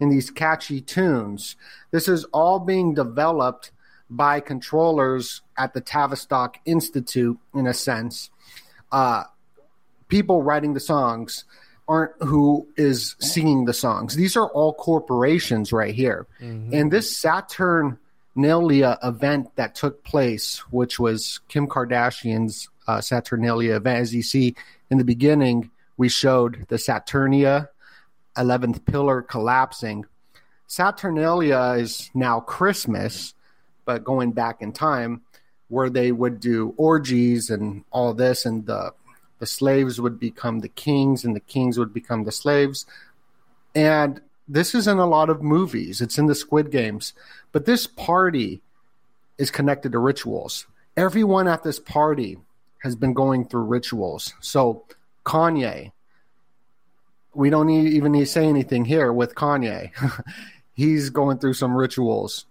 and 0.00 0.10
these 0.10 0.30
catchy 0.30 0.80
tunes, 0.80 1.56
this 1.90 2.08
is 2.08 2.24
all 2.26 2.58
being 2.58 2.94
developed 2.94 3.70
by 4.10 4.40
controllers 4.40 5.42
at 5.56 5.74
the 5.74 5.80
Tavistock 5.80 6.58
Institute, 6.64 7.38
in 7.54 7.66
a 7.66 7.74
sense. 7.74 8.30
Uh, 8.90 9.24
people 10.08 10.42
writing 10.42 10.74
the 10.74 10.80
songs 10.80 11.44
aren't 11.88 12.12
who 12.20 12.66
is 12.76 13.14
singing 13.20 13.64
the 13.64 13.72
songs. 13.72 14.16
These 14.16 14.36
are 14.36 14.48
all 14.48 14.74
corporations 14.74 15.72
right 15.72 15.94
here. 15.94 16.26
And 16.72 16.92
this 16.92 17.16
Saturnalia 17.16 18.98
event 19.02 19.54
that 19.56 19.74
took 19.74 20.02
place, 20.02 20.58
which 20.70 20.98
was 20.98 21.40
Kim 21.48 21.68
Kardashian's 21.68 22.68
uh, 22.88 23.00
Saturnalia 23.00 23.76
event, 23.76 24.00
as 24.00 24.14
you 24.14 24.22
see 24.22 24.56
in 24.90 24.98
the 24.98 25.04
beginning, 25.04 25.70
we 25.96 26.08
showed 26.08 26.66
the 26.68 26.76
Saturnia, 26.76 27.68
11th 28.36 28.84
pillar 28.84 29.22
collapsing. 29.22 30.04
Saturnalia 30.66 31.76
is 31.78 32.10
now 32.14 32.40
Christmas, 32.40 33.34
but 33.84 34.04
going 34.04 34.32
back 34.32 34.60
in 34.60 34.72
time, 34.72 35.22
where 35.68 35.90
they 35.90 36.12
would 36.12 36.40
do 36.40 36.74
orgies 36.76 37.50
and 37.50 37.84
all 37.90 38.14
this, 38.14 38.44
and 38.46 38.66
the 38.66 38.92
the 39.38 39.46
slaves 39.46 40.00
would 40.00 40.18
become 40.18 40.60
the 40.60 40.68
kings 40.68 41.24
and 41.24 41.36
the 41.36 41.40
kings 41.40 41.78
would 41.78 41.92
become 41.92 42.24
the 42.24 42.32
slaves. 42.32 42.86
And 43.74 44.20
this 44.48 44.74
is 44.74 44.86
in 44.86 44.98
a 44.98 45.06
lot 45.06 45.28
of 45.28 45.42
movies. 45.42 46.00
It's 46.00 46.18
in 46.18 46.26
the 46.26 46.34
Squid 46.34 46.70
Games. 46.70 47.12
But 47.52 47.66
this 47.66 47.86
party 47.86 48.62
is 49.38 49.50
connected 49.50 49.92
to 49.92 49.98
rituals. 49.98 50.66
Everyone 50.96 51.46
at 51.46 51.62
this 51.62 51.78
party 51.78 52.38
has 52.82 52.96
been 52.96 53.12
going 53.12 53.46
through 53.46 53.64
rituals. 53.64 54.32
So 54.40 54.84
Kanye, 55.26 55.92
we 57.34 57.50
don't 57.50 57.66
need, 57.66 57.92
even 57.92 58.12
need 58.12 58.20
to 58.20 58.26
say 58.26 58.46
anything 58.46 58.84
here 58.84 59.12
with 59.12 59.34
Kanye. 59.34 59.90
He's 60.72 61.10
going 61.10 61.38
through 61.38 61.54
some 61.54 61.76
rituals. 61.76 62.46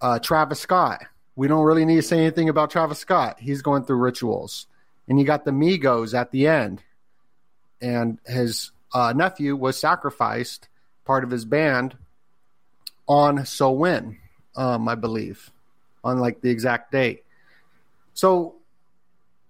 Uh, 0.00 0.18
Travis 0.18 0.60
Scott, 0.60 1.02
we 1.36 1.48
don't 1.48 1.64
really 1.64 1.84
need 1.84 1.96
to 1.96 2.02
say 2.02 2.18
anything 2.18 2.48
about 2.48 2.70
Travis 2.70 2.98
Scott. 2.98 3.38
He's 3.38 3.62
going 3.62 3.84
through 3.84 3.98
rituals 3.98 4.66
and 5.10 5.18
you 5.18 5.26
got 5.26 5.44
the 5.44 5.50
Migos 5.50 6.16
at 6.16 6.30
the 6.30 6.46
end, 6.46 6.84
and 7.80 8.20
his 8.24 8.70
uh, 8.94 9.12
nephew 9.14 9.56
was 9.56 9.76
sacrificed, 9.76 10.68
part 11.04 11.24
of 11.24 11.32
his 11.32 11.44
band, 11.44 11.96
on 13.08 13.44
Samhain, 13.44 14.18
um, 14.54 14.88
I 14.88 14.94
believe, 14.94 15.50
on 16.04 16.18
like 16.18 16.42
the 16.42 16.50
exact 16.50 16.92
date. 16.92 17.24
So, 18.14 18.54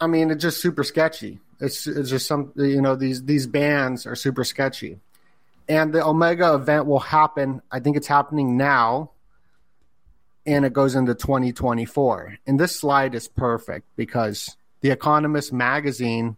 I 0.00 0.06
mean, 0.06 0.30
it's 0.30 0.42
just 0.42 0.62
super 0.62 0.82
sketchy. 0.82 1.40
It's 1.60 1.86
it's 1.86 2.10
just 2.10 2.26
some 2.26 2.52
you 2.56 2.80
know 2.80 2.96
these 2.96 3.24
these 3.24 3.46
bands 3.46 4.06
are 4.06 4.14
super 4.16 4.44
sketchy, 4.44 4.98
and 5.68 5.92
the 5.92 6.04
Omega 6.06 6.54
event 6.54 6.86
will 6.86 7.00
happen. 7.00 7.60
I 7.70 7.80
think 7.80 7.96
it's 7.96 8.06
happening 8.06 8.56
now 8.56 9.10
and 10.46 10.64
it 10.64 10.72
goes 10.72 10.94
into 10.94 11.14
2024. 11.14 12.38
And 12.46 12.58
this 12.58 12.74
slide 12.74 13.14
is 13.14 13.28
perfect 13.28 13.86
because 13.96 14.56
the 14.80 14.90
Economist 14.90 15.52
magazine 15.52 16.36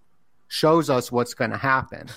shows 0.48 0.90
us 0.90 1.12
what's 1.12 1.34
going 1.34 1.50
to 1.50 1.56
happen. 1.56 2.08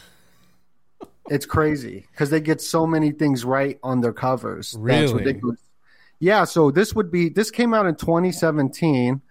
It's 1.30 1.46
crazy 1.46 2.06
because 2.12 2.30
they 2.30 2.42
get 2.42 2.62
so 2.62 2.86
many 2.86 3.12
things 3.12 3.46
right 3.46 3.80
on 3.82 4.02
their 4.02 4.14
covers. 4.14 4.72
That's 4.72 4.82
Really? 4.82 5.14
ridiculous. 5.14 5.60
Yeah, 6.20 6.44
so 6.46 6.72
this 6.72 6.94
would 6.96 7.12
be 7.12 7.30
this 7.30 7.52
came 7.52 7.74
out 7.74 7.86
in 7.86 7.96
2017 7.96 9.22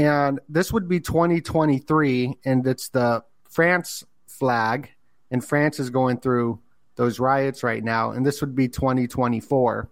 and 0.00 0.40
this 0.48 0.72
would 0.72 0.88
be 0.88 0.98
2023 0.98 2.38
and 2.46 2.66
it's 2.66 2.88
the 2.88 3.22
France 3.50 4.02
flag 4.26 4.88
and 5.30 5.44
France 5.44 5.78
is 5.78 5.90
going 5.90 6.20
through 6.20 6.58
those 6.96 7.20
riots 7.20 7.62
right 7.62 7.84
now 7.84 8.12
and 8.12 8.24
this 8.24 8.40
would 8.40 8.54
be 8.54 8.66
2024. 8.68 9.90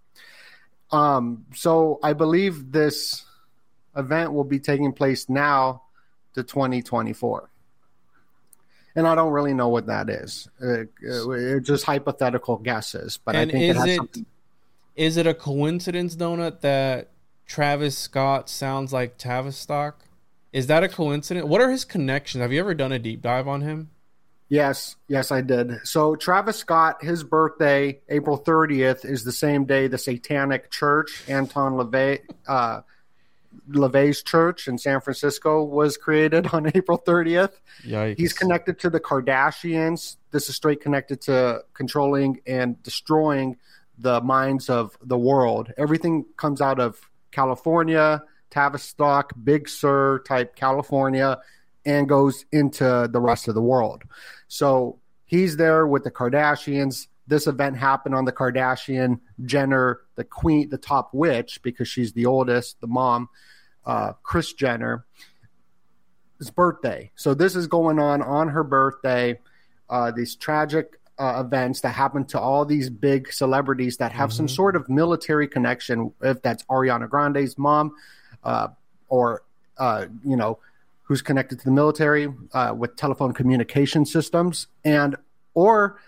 Um 0.91 1.45
so 1.55 2.01
I 2.03 2.15
believe 2.15 2.73
this 2.73 3.27
event 3.95 4.33
will 4.33 4.45
be 4.45 4.59
taking 4.59 4.93
place 4.95 5.29
now 5.29 5.83
to 6.35 6.43
2024. 6.43 7.51
And 8.97 9.07
I 9.07 9.15
don't 9.15 9.33
really 9.33 9.55
know 9.55 9.69
what 9.69 9.87
that 9.87 10.09
is. 10.09 10.49
Uh, 10.61 10.85
uh, 11.07 11.31
it's 11.31 11.67
just 11.67 11.85
hypothetical 11.85 12.57
guesses, 12.57 13.19
but 13.23 13.37
and 13.37 13.51
I 13.51 13.53
think 13.53 13.65
it 13.65 13.71
is 13.71 13.77
has 13.77 13.87
it 13.87 13.97
something. 13.97 14.27
is 14.97 15.17
it 15.19 15.27
a 15.27 15.35
coincidence, 15.35 16.17
Donut, 16.17 16.63
that 16.63 17.11
Travis 17.49 17.97
Scott 17.99 18.49
sounds 18.49 18.93
like 18.93 19.17
Tavistock? 19.17 20.05
Is 20.53 20.69
that 20.69 20.85
a 20.85 20.89
coincidence? 20.89 21.47
What 21.47 21.61
are 21.61 21.71
his 21.71 21.85
connections? 21.85 22.43
Have 22.43 22.53
you 22.53 22.61
ever 22.61 22.75
done 22.75 22.93
a 22.93 22.99
deep 22.99 23.23
dive 23.23 23.49
on 23.49 23.63
him? 23.63 23.91
Yes, 24.51 24.97
yes, 25.09 25.31
I 25.31 25.41
did. 25.41 25.81
So 25.85 26.15
Travis 26.15 26.57
Scott, 26.57 27.03
his 27.03 27.23
birthday, 27.25 28.01
April 28.09 28.39
30th, 28.39 29.05
is 29.05 29.25
the 29.25 29.33
same 29.33 29.65
day 29.65 29.89
the 29.89 29.99
Satanic 29.99 30.71
Church, 30.71 31.23
Anton 31.29 31.75
LaVey, 31.75 32.21
uh, 32.47 32.81
LaVey's 33.69 34.23
church 34.23 34.69
in 34.69 34.79
San 34.79 35.01
Francisco, 35.01 35.63
was 35.65 35.99
created 35.99 36.47
on 36.49 36.67
April 36.75 36.99
30th. 36.99 37.53
Yikes. 37.85 38.19
He's 38.19 38.33
connected 38.33 38.79
to 38.81 38.91
the 38.91 39.01
Kardashians. 39.01 40.17
This 40.31 40.49
is 40.49 40.57
straight 40.57 40.81
connected 40.81 41.21
to 41.23 41.63
controlling 41.75 42.41
and 42.47 42.83
destroying 42.83 43.57
the 43.99 44.21
minds 44.23 44.71
of 44.71 44.97
the 45.03 45.19
world. 45.19 45.73
Everything 45.77 46.25
comes 46.37 46.61
out 46.61 46.81
of 46.81 47.08
California, 47.31 48.23
Tavistock, 48.51 49.33
Big 49.43 49.69
Sur 49.69 50.21
type 50.21 50.57
California, 50.57 51.39
and 51.85 52.09
goes 52.09 52.45
into 52.53 53.09
the 53.11 53.21
rest 53.21 53.49
of 53.49 53.55
the 53.55 53.63
world. 53.63 54.03
So 54.49 54.99
he's 55.25 55.57
there 55.57 55.87
with 55.87 56.05
the 56.05 56.11
Kardashians. 56.11 57.09
This 57.27 57.47
event 57.47 57.77
happened 57.77 58.15
on 58.15 58.25
the 58.25 58.33
Kardashian 58.33 59.21
Jenner, 59.45 60.01
the 60.15 60.25
queen, 60.25 60.71
the 60.71 60.79
top 60.79 61.11
witch, 61.13 61.61
because 61.63 61.89
she's 61.89 62.13
the 62.13 62.27
oldest, 62.27 62.81
the 62.81 62.87
mom, 62.87 63.29
uh, 63.85 64.13
Kris 64.23 64.53
Jenner 64.53 65.05
his 66.39 66.51
birthday. 66.51 67.11
So 67.17 67.35
this 67.35 67.57
is 67.57 67.67
going 67.67 67.99
on 67.99 68.23
on 68.23 68.49
her 68.49 68.65
birthday. 68.65 69.39
Uh, 69.91 70.11
these 70.11 70.37
tragic 70.37 70.98
uh, 71.19 71.43
events 71.45 71.81
that 71.81 71.91
happen 71.91 72.25
to 72.25 72.41
all 72.41 72.65
these 72.65 72.91
big 72.91 73.33
celebrities 73.33 73.97
that 73.97 74.13
have 74.13 74.33
some 74.33 74.49
sort 74.49 74.77
of 74.77 74.89
military 74.89 75.49
connection. 75.49 76.13
If 76.23 76.43
that's 76.43 76.63
Ariana 76.65 77.09
Grande's 77.09 77.59
mom, 77.59 77.95
uh, 78.45 78.69
or 79.09 79.43
uh, 79.79 80.07
you 80.25 80.37
know, 80.37 80.59
who's 81.03 81.23
connected 81.23 81.59
to 81.59 81.65
the 81.65 81.71
military 81.71 82.33
uh, 82.53 82.75
with 82.77 82.97
telephone 82.97 83.33
communication 83.33 84.05
systems, 84.05 84.67
and 84.85 85.17
or 85.55 85.99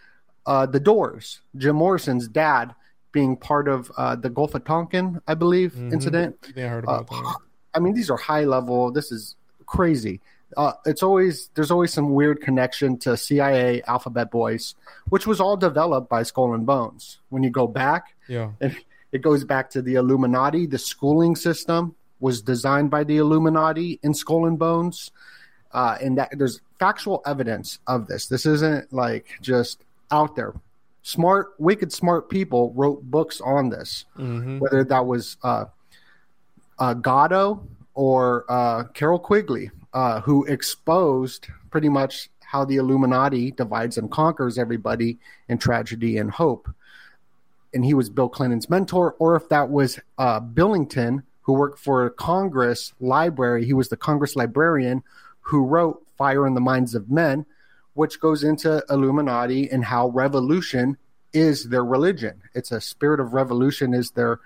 uh, 0.47 0.67
the 0.67 0.81
Doors, 0.81 1.41
Jim 1.57 1.77
Morrison's 1.77 2.29
dad, 2.29 2.75
being 3.13 3.37
part 3.37 3.69
of 3.69 3.91
uh, 3.97 4.15
the 4.17 4.31
Gulf 4.31 4.55
of 4.55 4.65
Tonkin, 4.65 5.21
I 5.27 5.35
believe, 5.35 5.77
incident. 5.93 6.37
Yeah, 6.55 6.67
I 6.67 6.69
heard 6.69 6.85
about 6.85 7.09
that. 7.09 7.37
I 7.75 7.79
mean, 7.79 7.95
these 7.95 8.11
are 8.11 8.17
high 8.17 8.45
level. 8.45 8.91
This 8.93 9.11
is 9.11 9.37
crazy. 9.67 10.21
Uh, 10.57 10.73
it's 10.85 11.03
always 11.03 11.51
there's 11.55 11.71
always 11.71 11.93
some 11.93 12.11
weird 12.15 12.41
connection 12.41 12.99
to 12.99 13.17
CIA 13.17 13.83
Alphabet 13.87 14.31
Boys, 14.31 14.75
which 15.09 15.27
was 15.27 15.41
all 15.41 15.57
developed 15.57 16.09
by 16.09 16.23
Skull 16.23 16.55
and 16.55 16.67
Bones. 16.67 17.19
When 17.29 17.43
you 17.43 17.51
go 17.51 17.67
back, 17.67 18.17
Yeah. 18.29 18.53
it, 18.61 18.73
it 19.13 19.23
goes 19.23 19.45
back 19.45 19.71
to 19.71 19.83
the 19.83 19.95
Illuminati. 19.95 20.67
The 20.67 20.79
schooling 20.79 21.37
system 21.37 21.95
was 22.19 22.43
designed 22.43 22.91
by 22.91 23.05
the 23.05 23.17
Illuminati 23.19 23.99
in 24.03 24.13
Skull 24.15 24.47
and 24.47 24.59
Bones, 24.59 25.11
uh, 25.73 25.97
and 26.03 26.19
that 26.19 26.31
there's 26.37 26.61
factual 26.79 27.23
evidence 27.27 27.79
of 27.87 28.07
this. 28.09 28.27
This 28.27 28.45
isn't 28.47 28.93
like 28.93 29.27
just 29.41 29.85
out 30.11 30.35
there. 30.37 30.55
Smart, 31.03 31.55
wicked, 31.59 31.93
smart 31.93 32.29
people 32.29 32.73
wrote 32.77 33.03
books 33.03 33.41
on 33.41 33.71
this 33.71 34.05
hmm 34.17 34.59
whether 34.59 34.85
that 34.85 35.07
was 35.07 35.37
uh, 35.43 35.65
uh, 36.79 36.95
Gatto 36.95 37.67
or 37.95 38.45
uh, 38.49 38.85
Carroll 38.95 39.19
Quigley, 39.19 39.71
uh, 39.93 40.20
who 40.20 40.45
exposed 40.45 41.49
pretty 41.70 41.88
much 41.88 42.28
how 42.41 42.64
the 42.64 42.76
Illuminati 42.76 43.53
divides 43.53 43.97
and 43.97 44.11
conquers 44.11 44.59
everybody 44.59 45.18
in 45.49 45.59
tragedy 45.59 46.18
and 46.18 46.30
hope. 46.30 46.68
And 47.72 47.84
he 47.84 47.95
was 47.95 48.11
Bill 48.11 48.28
Clinton's 48.28 48.68
mentor, 48.68 49.14
or 49.18 49.36
if 49.36 49.49
that 49.49 49.70
was 49.70 50.01
uh, 50.18 50.41
Billington, 50.41 51.22
who 51.43 51.53
worked 51.53 51.78
for 51.78 52.11
Congress 52.11 52.93
Library, 53.01 53.64
he 53.64 53.72
was 53.72 53.88
the 53.88 53.97
Congress 53.97 54.36
librarian 54.36 55.03
who 55.41 55.64
wrote 55.64 56.05
Fire 56.16 56.47
in 56.47 56.55
the 56.55 56.61
Minds 56.61 56.95
of 56.95 57.11
Men, 57.11 57.47
which 57.95 58.20
goes 58.20 58.45
into 58.45 58.84
Illuminati 58.91 59.70
and 59.70 59.84
how 59.84 60.09
revolution 60.09 60.97
is 61.32 61.68
their 61.68 61.84
religion. 61.84 62.43
It's 62.55 62.72
a 62.72 62.80
spirit 62.80 63.20
of 63.20 63.32
revolution 63.32 63.95
is 63.95 64.11
their 64.11 64.41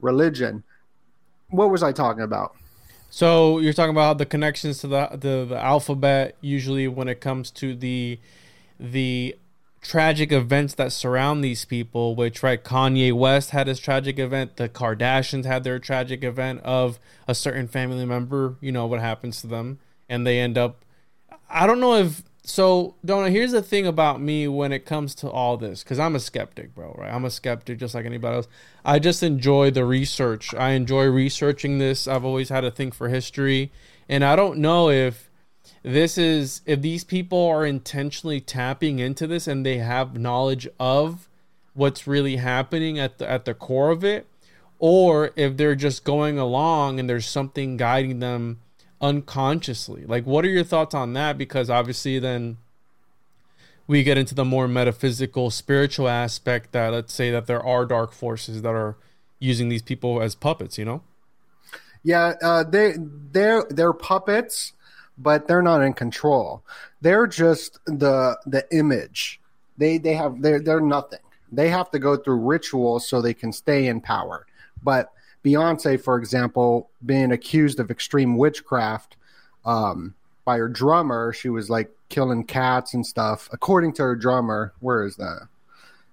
religion. 0.00 0.64
What 1.48 1.70
was 1.70 1.82
I 1.82 1.92
talking 1.92 2.22
about? 2.22 2.56
So 3.14 3.58
you're 3.58 3.74
talking 3.74 3.90
about 3.90 4.16
the 4.16 4.24
connections 4.24 4.78
to 4.78 4.86
the, 4.86 5.08
the 5.12 5.44
the 5.46 5.58
alphabet. 5.62 6.34
Usually, 6.40 6.88
when 6.88 7.08
it 7.08 7.20
comes 7.20 7.50
to 7.50 7.74
the 7.76 8.18
the 8.80 9.36
tragic 9.82 10.32
events 10.32 10.72
that 10.76 10.92
surround 10.92 11.44
these 11.44 11.66
people, 11.66 12.16
which 12.16 12.42
right, 12.42 12.64
Kanye 12.64 13.12
West 13.12 13.50
had 13.50 13.66
his 13.66 13.78
tragic 13.78 14.18
event. 14.18 14.56
The 14.56 14.66
Kardashians 14.66 15.44
had 15.44 15.62
their 15.62 15.78
tragic 15.78 16.24
event 16.24 16.62
of 16.62 16.98
a 17.28 17.34
certain 17.34 17.68
family 17.68 18.06
member. 18.06 18.56
You 18.62 18.72
know 18.72 18.86
what 18.86 19.00
happens 19.00 19.42
to 19.42 19.46
them, 19.46 19.78
and 20.08 20.26
they 20.26 20.40
end 20.40 20.56
up. 20.56 20.82
I 21.50 21.66
don't 21.66 21.80
know 21.80 21.96
if 21.96 22.22
so. 22.42 22.96
Donna, 23.04 23.30
here's 23.30 23.52
the 23.52 23.62
thing 23.62 23.86
about 23.86 24.20
me 24.20 24.48
when 24.48 24.72
it 24.72 24.84
comes 24.84 25.14
to 25.16 25.30
all 25.30 25.56
this, 25.56 25.82
because 25.82 25.98
I'm 25.98 26.14
a 26.14 26.20
skeptic, 26.20 26.74
bro. 26.74 26.94
Right, 26.98 27.12
I'm 27.12 27.24
a 27.24 27.30
skeptic 27.30 27.78
just 27.78 27.94
like 27.94 28.06
anybody 28.06 28.36
else. 28.36 28.48
I 28.84 28.98
just 28.98 29.22
enjoy 29.22 29.70
the 29.70 29.84
research. 29.84 30.54
I 30.54 30.70
enjoy 30.70 31.06
researching 31.06 31.78
this. 31.78 32.08
I've 32.08 32.24
always 32.24 32.48
had 32.48 32.64
a 32.64 32.70
thing 32.70 32.90
for 32.90 33.08
history, 33.08 33.70
and 34.08 34.24
I 34.24 34.36
don't 34.36 34.58
know 34.58 34.90
if 34.90 35.30
this 35.82 36.16
is 36.16 36.62
if 36.66 36.80
these 36.80 37.04
people 37.04 37.46
are 37.46 37.66
intentionally 37.66 38.40
tapping 38.40 38.98
into 38.98 39.26
this 39.26 39.46
and 39.46 39.66
they 39.66 39.78
have 39.78 40.18
knowledge 40.18 40.68
of 40.78 41.28
what's 41.74 42.06
really 42.06 42.36
happening 42.36 42.98
at 42.98 43.18
the 43.18 43.28
at 43.28 43.44
the 43.44 43.54
core 43.54 43.90
of 43.90 44.04
it 44.04 44.26
or 44.78 45.30
if 45.36 45.56
they're 45.56 45.74
just 45.74 46.04
going 46.04 46.38
along 46.38 47.00
and 47.00 47.08
there's 47.08 47.26
something 47.26 47.76
guiding 47.76 48.20
them 48.20 48.60
unconsciously 49.02 50.04
like 50.06 50.24
what 50.24 50.44
are 50.44 50.48
your 50.48 50.64
thoughts 50.64 50.94
on 50.94 51.12
that 51.12 51.36
because 51.36 51.68
obviously 51.68 52.18
then 52.18 52.56
we 53.88 54.02
get 54.02 54.16
into 54.16 54.34
the 54.34 54.44
more 54.44 54.68
metaphysical 54.68 55.50
spiritual 55.50 56.08
aspect 56.08 56.72
that 56.72 56.92
let's 56.92 57.12
say 57.12 57.30
that 57.30 57.46
there 57.46 57.62
are 57.62 57.84
dark 57.84 58.12
forces 58.12 58.62
that 58.62 58.70
are 58.70 58.96
using 59.40 59.68
these 59.68 59.82
people 59.82 60.22
as 60.22 60.36
puppets 60.36 60.78
you 60.78 60.84
know 60.84 61.02
yeah 62.04 62.34
uh, 62.42 62.62
they 62.62 62.94
they're 63.32 63.64
they're 63.70 63.92
puppets 63.92 64.72
but 65.18 65.46
they're 65.46 65.62
not 65.62 65.82
in 65.82 65.92
control. 65.92 66.64
They're 67.00 67.26
just 67.26 67.78
the 67.86 68.38
the 68.46 68.66
image. 68.72 69.40
They 69.78 69.98
they 69.98 70.14
have 70.14 70.42
they're 70.42 70.60
they're 70.60 70.80
nothing. 70.80 71.20
They 71.50 71.68
have 71.68 71.90
to 71.90 71.98
go 71.98 72.16
through 72.16 72.36
rituals 72.36 73.08
so 73.08 73.20
they 73.20 73.34
can 73.34 73.52
stay 73.52 73.86
in 73.86 74.00
power. 74.00 74.46
But 74.82 75.12
Beyonce, 75.44 76.00
for 76.00 76.16
example, 76.18 76.90
being 77.04 77.32
accused 77.32 77.80
of 77.80 77.90
extreme 77.90 78.36
witchcraft 78.36 79.16
um, 79.64 80.14
by 80.44 80.58
her 80.58 80.68
drummer, 80.68 81.32
she 81.32 81.48
was 81.48 81.68
like 81.68 81.90
killing 82.08 82.44
cats 82.44 82.94
and 82.94 83.06
stuff. 83.06 83.48
According 83.52 83.94
to 83.94 84.02
her 84.02 84.16
drummer, 84.16 84.72
where 84.80 85.04
is 85.04 85.16
that? 85.16 85.48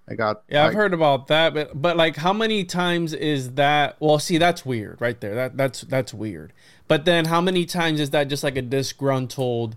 I 0.09 0.15
got. 0.15 0.41
Yeah, 0.49 0.65
I've 0.65 0.73
heard 0.73 0.93
about 0.93 1.27
that, 1.27 1.53
but 1.53 1.79
but 1.79 1.95
like, 1.95 2.15
how 2.15 2.33
many 2.33 2.63
times 2.63 3.13
is 3.13 3.51
that? 3.53 3.95
Well, 3.99 4.17
see, 4.17 4.39
that's 4.39 4.65
weird, 4.65 4.99
right 4.99 5.19
there. 5.19 5.35
That 5.35 5.55
that's 5.55 5.81
that's 5.81 6.13
weird. 6.13 6.51
But 6.87 7.05
then, 7.05 7.25
how 7.25 7.41
many 7.41 7.65
times 7.65 7.99
is 7.99 8.09
that 8.09 8.27
just 8.27 8.43
like 8.43 8.57
a 8.57 8.63
disgruntled 8.63 9.75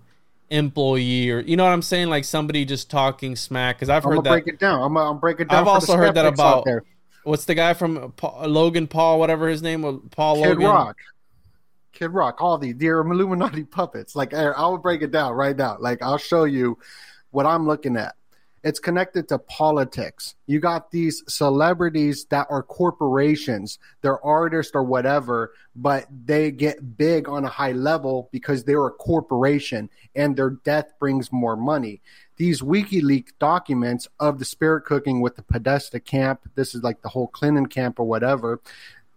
employee, 0.49 1.29
or 1.29 1.41
you 1.41 1.55
know 1.55 1.65
what 1.65 1.73
I'm 1.73 1.83
saying, 1.83 2.09
like 2.09 2.25
somebody 2.25 2.65
just 2.65 2.89
talking 2.89 3.35
smack? 3.35 3.75
Because 3.75 3.89
I've 3.89 4.03
heard 4.03 4.23
that. 4.23 4.29
Break 4.29 4.47
it 4.47 4.59
down. 4.59 4.81
I'm 4.81 4.95
gonna 4.95 5.19
break 5.19 5.39
it 5.39 5.49
down. 5.49 5.61
I've 5.61 5.67
also 5.67 5.95
heard 5.95 6.15
that 6.15 6.25
about 6.25 6.65
what's 7.23 7.45
the 7.45 7.55
guy 7.55 7.73
from 7.73 8.13
Paul, 8.13 8.47
Logan 8.47 8.87
Paul, 8.87 9.19
whatever 9.19 9.47
his 9.47 9.61
name 9.61 9.81
was, 9.81 9.99
Paul 10.11 10.35
Logan? 10.35 10.57
Kid 10.57 10.63
Logan. 10.63 10.75
Rock. 10.75 10.97
Kid 11.93 12.07
Rock, 12.07 12.41
all 12.41 12.57
these 12.57 12.75
they're 12.75 13.01
Illuminati 13.01 13.63
puppets. 13.63 14.15
Like 14.15 14.33
I'll 14.33 14.77
break 14.77 15.01
it 15.01 15.11
down 15.11 15.33
right 15.33 15.55
now. 15.55 15.77
Like 15.79 16.01
I'll 16.01 16.17
show 16.17 16.43
you 16.43 16.77
what 17.31 17.45
I'm 17.45 17.67
looking 17.67 17.97
at. 17.97 18.15
It's 18.63 18.79
connected 18.79 19.27
to 19.27 19.39
politics. 19.39 20.35
You 20.47 20.61
got 20.61 20.89
these 20.89 21.21
celebrities 21.27 22.25
that 22.29 22.47
are 22.49 22.63
corporations, 22.63 23.77
they're 24.01 24.23
artists 24.25 24.71
or 24.73 24.83
whatever, 24.83 25.51
but 25.75 26.07
they 26.25 26.49
get 26.49 26.97
big 26.97 27.27
on 27.27 27.43
a 27.43 27.49
high 27.49 27.73
level 27.73 28.29
because 28.31 28.63
they're 28.63 28.87
a 28.87 28.91
corporation 28.91 29.89
and 30.15 30.37
their 30.37 30.51
death 30.51 30.93
brings 30.97 31.29
more 31.29 31.57
money. 31.57 32.01
These 32.37 32.61
WikiLeaks 32.61 33.33
documents 33.39 34.07
of 34.19 34.39
the 34.39 34.45
spirit 34.45 34.85
cooking 34.85 35.21
with 35.21 35.35
the 35.35 35.43
Podesta 35.43 35.99
camp, 35.99 36.41
this 36.55 36.73
is 36.73 36.83
like 36.83 37.01
the 37.01 37.09
whole 37.09 37.27
Clinton 37.27 37.67
camp 37.67 37.99
or 37.99 38.05
whatever. 38.05 38.59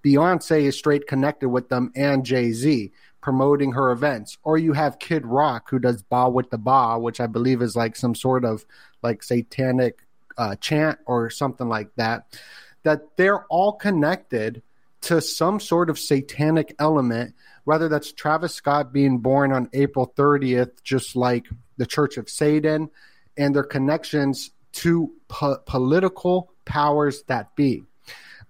Beyonce 0.04 0.62
is 0.62 0.76
straight 0.76 1.06
connected 1.06 1.48
with 1.48 1.68
them 1.68 1.92
and 1.96 2.24
Jay 2.24 2.52
Z 2.52 2.92
promoting 3.20 3.72
her 3.72 3.90
events. 3.90 4.38
Or 4.44 4.56
you 4.56 4.72
have 4.74 5.00
Kid 5.00 5.26
Rock 5.26 5.68
who 5.70 5.78
does 5.78 6.02
Bawitdaba, 6.04 7.00
which 7.00 7.20
I 7.20 7.26
believe 7.26 7.60
is 7.62 7.74
like 7.74 7.96
some 7.96 8.14
sort 8.14 8.44
of 8.44 8.64
like 9.02 9.22
satanic 9.22 10.06
uh, 10.38 10.54
chant 10.56 10.98
or 11.06 11.30
something 11.30 11.68
like 11.68 11.88
that. 11.96 12.38
That 12.84 13.16
they're 13.16 13.44
all 13.46 13.72
connected 13.72 14.62
to 15.02 15.20
some 15.20 15.58
sort 15.58 15.90
of 15.90 15.98
satanic 15.98 16.74
element, 16.78 17.34
whether 17.64 17.88
that's 17.88 18.12
Travis 18.12 18.54
Scott 18.54 18.92
being 18.92 19.18
born 19.18 19.52
on 19.52 19.68
April 19.72 20.12
30th, 20.16 20.82
just 20.84 21.16
like 21.16 21.46
the 21.76 21.86
Church 21.86 22.16
of 22.16 22.28
Satan, 22.28 22.90
and 23.36 23.54
their 23.54 23.64
connections 23.64 24.50
to 24.72 25.12
po- 25.28 25.58
political 25.66 26.52
powers 26.64 27.22
that 27.28 27.54
be. 27.56 27.82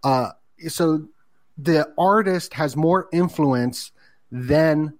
Uh, 0.03 0.31
so 0.69 1.07
the 1.59 1.89
artist 1.99 2.55
has 2.55 2.77
more 2.77 3.09
influence 3.13 3.93
than 4.31 4.99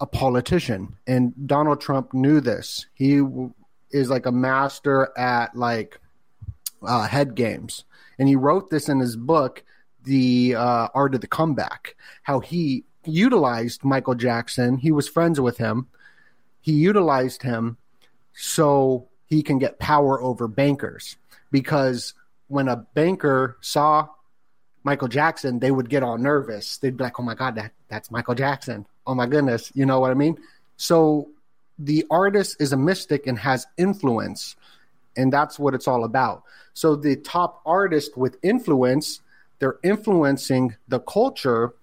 a 0.00 0.06
politician. 0.06 0.96
And 1.06 1.34
Donald 1.46 1.80
Trump 1.80 2.14
knew 2.14 2.40
this. 2.40 2.86
He 2.94 3.20
is 3.90 4.10
like 4.10 4.26
a 4.26 4.32
master 4.32 5.10
at 5.16 5.56
like 5.56 6.00
uh, 6.82 7.06
head 7.06 7.34
games. 7.34 7.84
And 8.18 8.28
he 8.28 8.36
wrote 8.36 8.70
this 8.70 8.88
in 8.88 9.00
his 9.00 9.16
book, 9.16 9.64
The 10.04 10.54
uh, 10.56 10.88
Art 10.94 11.14
of 11.14 11.20
the 11.20 11.26
Comeback, 11.26 11.96
how 12.22 12.40
he 12.40 12.84
utilized 13.04 13.84
Michael 13.84 14.14
Jackson. 14.14 14.76
He 14.78 14.92
was 14.92 15.08
friends 15.08 15.40
with 15.40 15.58
him. 15.58 15.88
He 16.60 16.72
utilized 16.72 17.42
him 17.42 17.76
so 18.32 19.08
he 19.26 19.42
can 19.42 19.58
get 19.58 19.78
power 19.78 20.20
over 20.22 20.48
bankers. 20.48 21.16
Because 21.50 22.14
when 22.48 22.68
a 22.68 22.76
banker 22.76 23.56
saw 23.60 24.08
Michael 24.84 25.08
Jackson, 25.08 25.58
they 25.58 25.70
would 25.70 25.88
get 25.88 26.02
all 26.02 26.18
nervous. 26.18 26.78
They'd 26.78 26.96
be 26.96 27.04
like, 27.04 27.18
"Oh 27.20 27.22
my 27.22 27.34
God, 27.34 27.54
that 27.56 27.72
that's 27.88 28.10
Michael 28.10 28.34
Jackson! 28.34 28.86
Oh 29.06 29.14
my 29.14 29.26
goodness!" 29.26 29.70
You 29.74 29.86
know 29.86 30.00
what 30.00 30.10
I 30.10 30.14
mean? 30.14 30.38
So 30.76 31.28
the 31.78 32.06
artist 32.10 32.56
is 32.60 32.72
a 32.72 32.76
mystic 32.76 33.26
and 33.26 33.38
has 33.38 33.66
influence, 33.76 34.56
and 35.16 35.32
that's 35.32 35.58
what 35.58 35.74
it's 35.74 35.88
all 35.88 36.04
about. 36.04 36.42
So 36.74 36.96
the 36.96 37.16
top 37.16 37.60
artist 37.66 38.16
with 38.16 38.36
influence, 38.42 39.20
they're 39.58 39.78
influencing 39.82 40.76
the 40.88 41.00
culture, 41.00 41.74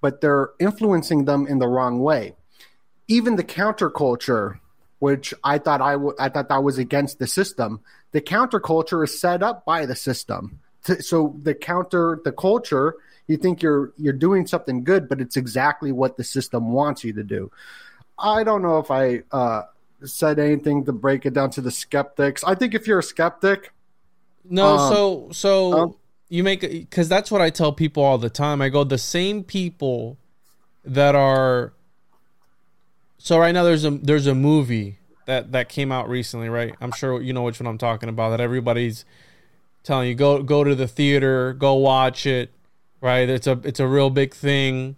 but 0.00 0.20
they're 0.20 0.50
influencing 0.60 1.24
them 1.24 1.46
in 1.46 1.58
the 1.58 1.68
wrong 1.68 2.00
way. 2.00 2.34
Even 3.08 3.36
the 3.36 3.44
counterculture, 3.44 4.58
which 4.98 5.34
I 5.42 5.58
thought 5.58 5.80
I, 5.80 5.92
w- 5.92 6.14
I 6.18 6.28
thought 6.28 6.48
that 6.48 6.62
was 6.62 6.78
against 6.78 7.18
the 7.18 7.26
system, 7.26 7.80
the 8.12 8.20
counterculture 8.20 9.04
is 9.04 9.18
set 9.18 9.42
up 9.42 9.64
by 9.64 9.86
the 9.86 9.96
system. 9.96 10.60
To, 10.84 11.02
so 11.02 11.34
the 11.42 11.54
counter 11.54 12.20
the 12.24 12.32
culture 12.32 12.96
you 13.26 13.38
think 13.38 13.62
you're 13.62 13.94
you're 13.96 14.12
doing 14.12 14.46
something 14.46 14.84
good 14.84 15.08
but 15.08 15.18
it's 15.18 15.34
exactly 15.34 15.92
what 15.92 16.18
the 16.18 16.24
system 16.24 16.72
wants 16.72 17.04
you 17.04 17.12
to 17.14 17.24
do. 17.24 17.50
I 18.18 18.44
don't 18.44 18.62
know 18.62 18.78
if 18.78 18.90
i 18.90 19.22
uh, 19.32 19.62
said 20.04 20.38
anything 20.38 20.84
to 20.84 20.92
break 20.92 21.24
it 21.24 21.32
down 21.32 21.50
to 21.50 21.62
the 21.62 21.70
skeptics. 21.70 22.44
I 22.44 22.54
think 22.54 22.74
if 22.74 22.86
you're 22.86 22.98
a 22.98 23.02
skeptic 23.02 23.72
no 24.44 24.76
um, 24.76 24.92
so 24.92 25.28
so 25.32 25.72
um, 25.72 25.94
you 26.28 26.44
make 26.44 26.60
because 26.60 27.08
that's 27.08 27.30
what 27.30 27.40
i 27.40 27.50
tell 27.50 27.72
people 27.72 28.02
all 28.02 28.18
the 28.18 28.30
time. 28.30 28.60
I 28.60 28.68
go 28.68 28.84
the 28.84 28.98
same 28.98 29.42
people 29.42 30.18
that 30.84 31.14
are 31.14 31.72
so 33.24 33.38
right 33.38 33.52
now 33.52 33.64
there's 33.64 33.84
a 33.84 33.90
there's 33.90 34.26
a 34.26 34.34
movie 34.34 34.98
that 35.26 35.52
that 35.52 35.68
came 35.68 35.90
out 35.90 36.08
recently 36.08 36.48
right 36.48 36.74
i'm 36.80 36.92
sure 36.92 37.20
you 37.20 37.32
know 37.32 37.42
which 37.42 37.58
one 37.58 37.66
i'm 37.66 37.78
talking 37.78 38.08
about 38.08 38.28
that 38.30 38.40
everybody's 38.40 39.04
telling 39.84 40.08
you 40.08 40.14
go 40.14 40.42
go 40.42 40.64
to 40.64 40.74
the 40.74 40.88
theater, 40.88 41.52
go 41.52 41.74
watch 41.74 42.26
it, 42.26 42.50
right? 43.00 43.28
It's 43.28 43.46
a 43.46 43.60
it's 43.62 43.78
a 43.78 43.86
real 43.86 44.10
big 44.10 44.34
thing. 44.34 44.96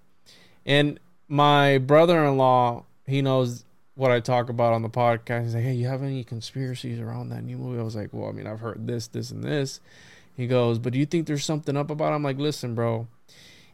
And 0.64 0.98
my 1.28 1.78
brother-in-law, 1.78 2.84
he 3.06 3.20
knows 3.20 3.64
what 3.94 4.10
I 4.10 4.20
talk 4.20 4.48
about 4.48 4.72
on 4.72 4.82
the 4.82 4.88
podcast. 4.88 5.42
He's 5.42 5.54
like, 5.54 5.64
"Hey, 5.64 5.74
you 5.74 5.88
have 5.88 6.02
any 6.02 6.24
conspiracies 6.24 6.98
around 6.98 7.28
that 7.28 7.42
new 7.42 7.58
movie?" 7.58 7.80
I 7.80 7.82
was 7.82 7.96
like, 7.96 8.10
"Well, 8.12 8.28
I 8.30 8.32
mean, 8.32 8.46
I've 8.46 8.60
heard 8.60 8.86
this, 8.86 9.08
this, 9.08 9.30
and 9.30 9.44
this." 9.44 9.80
He 10.34 10.46
goes, 10.46 10.78
"But 10.78 10.92
do 10.92 10.98
you 10.98 11.06
think 11.06 11.26
there's 11.26 11.44
something 11.44 11.76
up 11.76 11.90
about?" 11.90 12.12
It? 12.12 12.16
I'm 12.16 12.22
like, 12.22 12.38
"Listen, 12.38 12.74
bro, 12.74 13.08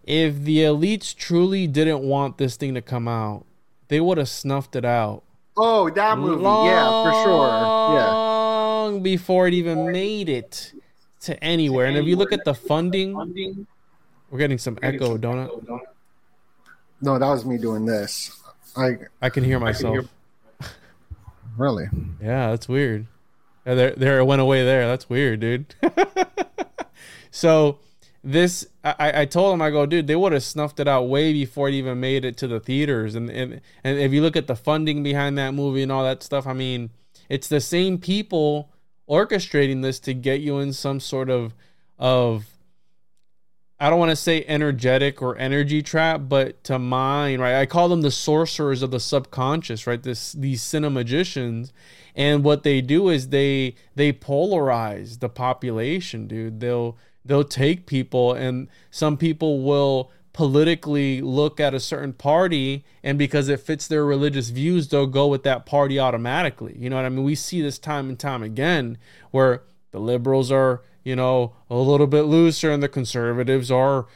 if 0.04 0.42
the 0.42 0.58
elites 0.58 1.14
truly 1.14 1.66
didn't 1.66 2.02
want 2.02 2.38
this 2.38 2.56
thing 2.56 2.74
to 2.74 2.82
come 2.82 3.06
out, 3.06 3.44
they 3.92 4.00
would 4.00 4.18
have 4.18 4.28
snuffed 4.28 4.74
it 4.74 4.84
out." 4.84 5.22
Oh, 5.56 5.90
that 5.90 6.18
movie, 6.18 6.42
yeah, 6.42 7.02
for 7.04 7.12
sure, 7.24 7.48
yeah. 7.94 8.10
Long 8.10 9.02
before 9.02 9.46
it 9.46 9.54
even 9.54 9.92
made 9.92 10.28
it 10.28 10.72
to 11.20 11.42
anywhere. 11.44 11.86
And 11.86 11.96
if 11.96 12.06
you 12.06 12.16
look 12.16 12.32
at 12.32 12.44
the 12.44 12.54
funding, 12.54 13.66
we're 14.30 14.38
getting 14.38 14.58
some 14.58 14.78
echo, 14.82 15.18
don't 15.18 15.38
it? 15.40 15.50
No, 17.02 17.18
that 17.18 17.28
was 17.28 17.44
me 17.44 17.58
doing 17.58 17.84
this. 17.84 18.40
I 18.76 18.96
I 19.20 19.28
can 19.28 19.44
hear 19.44 19.60
myself. 19.60 19.94
Can 19.94 20.08
hear... 20.60 20.70
really? 21.56 21.84
Yeah, 22.22 22.50
that's 22.50 22.68
weird. 22.68 23.06
Yeah, 23.66 23.74
there, 23.74 23.90
there, 23.90 24.18
it 24.20 24.24
went 24.24 24.40
away. 24.40 24.64
There, 24.64 24.86
that's 24.86 25.08
weird, 25.10 25.40
dude. 25.40 25.74
so, 27.30 27.78
this 28.24 28.66
I, 28.84 29.22
I 29.22 29.24
told 29.24 29.54
him 29.54 29.62
I 29.62 29.70
go, 29.70 29.84
dude, 29.86 30.06
they 30.06 30.16
would 30.16 30.32
have 30.32 30.44
snuffed 30.44 30.78
it 30.80 30.86
out 30.86 31.08
way 31.08 31.32
before 31.32 31.68
it 31.68 31.74
even 31.74 32.00
made 32.00 32.24
it 32.24 32.36
to 32.38 32.46
the 32.46 32.60
theaters. 32.60 33.14
And, 33.14 33.28
and 33.30 33.60
and 33.82 33.98
if 33.98 34.12
you 34.12 34.22
look 34.22 34.36
at 34.36 34.46
the 34.46 34.56
funding 34.56 35.02
behind 35.02 35.36
that 35.38 35.54
movie 35.54 35.82
and 35.82 35.90
all 35.90 36.04
that 36.04 36.22
stuff, 36.22 36.46
I 36.46 36.52
mean, 36.52 36.90
it's 37.28 37.48
the 37.48 37.60
same 37.60 37.98
people 37.98 38.70
orchestrating 39.08 39.82
this 39.82 39.98
to 40.00 40.14
get 40.14 40.40
you 40.40 40.58
in 40.58 40.72
some 40.72 41.00
sort 41.00 41.30
of 41.30 41.54
of 41.98 42.46
I 43.80 43.90
don't 43.90 43.98
want 43.98 44.10
to 44.10 44.16
say 44.16 44.44
energetic 44.46 45.20
or 45.20 45.36
energy 45.36 45.82
trap, 45.82 46.22
but 46.28 46.62
to 46.64 46.78
mine, 46.78 47.40
right? 47.40 47.56
I 47.56 47.66
call 47.66 47.88
them 47.88 48.02
the 48.02 48.12
sorcerers 48.12 48.80
of 48.80 48.92
the 48.92 49.00
subconscious, 49.00 49.88
right? 49.88 50.00
This 50.00 50.32
these 50.34 50.62
cinemagicians, 50.62 51.72
and 52.14 52.44
what 52.44 52.62
they 52.62 52.80
do 52.80 53.08
is 53.08 53.30
they 53.30 53.74
they 53.96 54.12
polarize 54.12 55.18
the 55.18 55.28
population, 55.28 56.28
dude. 56.28 56.60
They'll 56.60 56.96
they'll 57.24 57.44
take 57.44 57.86
people, 57.86 58.32
and 58.32 58.68
some 58.90 59.16
people 59.16 59.62
will 59.62 60.10
politically 60.32 61.20
look 61.20 61.60
at 61.60 61.74
a 61.74 61.80
certain 61.80 62.12
party, 62.12 62.84
and 63.02 63.18
because 63.18 63.48
it 63.48 63.60
fits 63.60 63.86
their 63.86 64.04
religious 64.04 64.48
views, 64.48 64.88
they'll 64.88 65.06
go 65.06 65.26
with 65.26 65.42
that 65.42 65.66
party 65.66 65.98
automatically. 65.98 66.74
You 66.78 66.88
know 66.90 66.96
what 66.96 67.04
I 67.04 67.10
mean? 67.10 67.24
We 67.24 67.34
see 67.34 67.60
this 67.60 67.78
time 67.78 68.08
and 68.08 68.18
time 68.18 68.42
again, 68.42 68.98
where 69.30 69.62
the 69.90 70.00
liberals 70.00 70.50
are 70.50 70.82
you 71.04 71.16
know, 71.16 71.54
a 71.68 71.76
little 71.76 72.06
bit 72.06 72.22
looser, 72.22 72.70
and 72.70 72.82
the 72.82 72.88
conservatives 72.88 73.70
are 73.70 74.06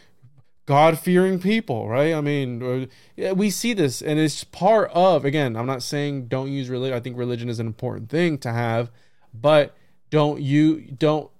God 0.66 0.98
fearing 0.98 1.38
people, 1.38 1.88
right? 1.88 2.14
I 2.14 2.20
mean, 2.20 2.88
uh, 3.18 3.34
we 3.34 3.50
see 3.50 3.72
this, 3.72 4.02
and 4.02 4.18
it's 4.18 4.44
part 4.44 4.90
of, 4.92 5.24
again, 5.24 5.56
I'm 5.56 5.66
not 5.66 5.82
saying 5.82 6.28
don't 6.28 6.50
use 6.50 6.68
religion. 6.68 6.96
I 6.96 7.00
think 7.00 7.16
religion 7.16 7.48
is 7.48 7.60
an 7.60 7.66
important 7.66 8.08
thing 8.08 8.38
to 8.38 8.52
have, 8.52 8.90
but 9.34 9.76
don't 10.10 10.40
you, 10.40 10.80
don't, 10.80 11.30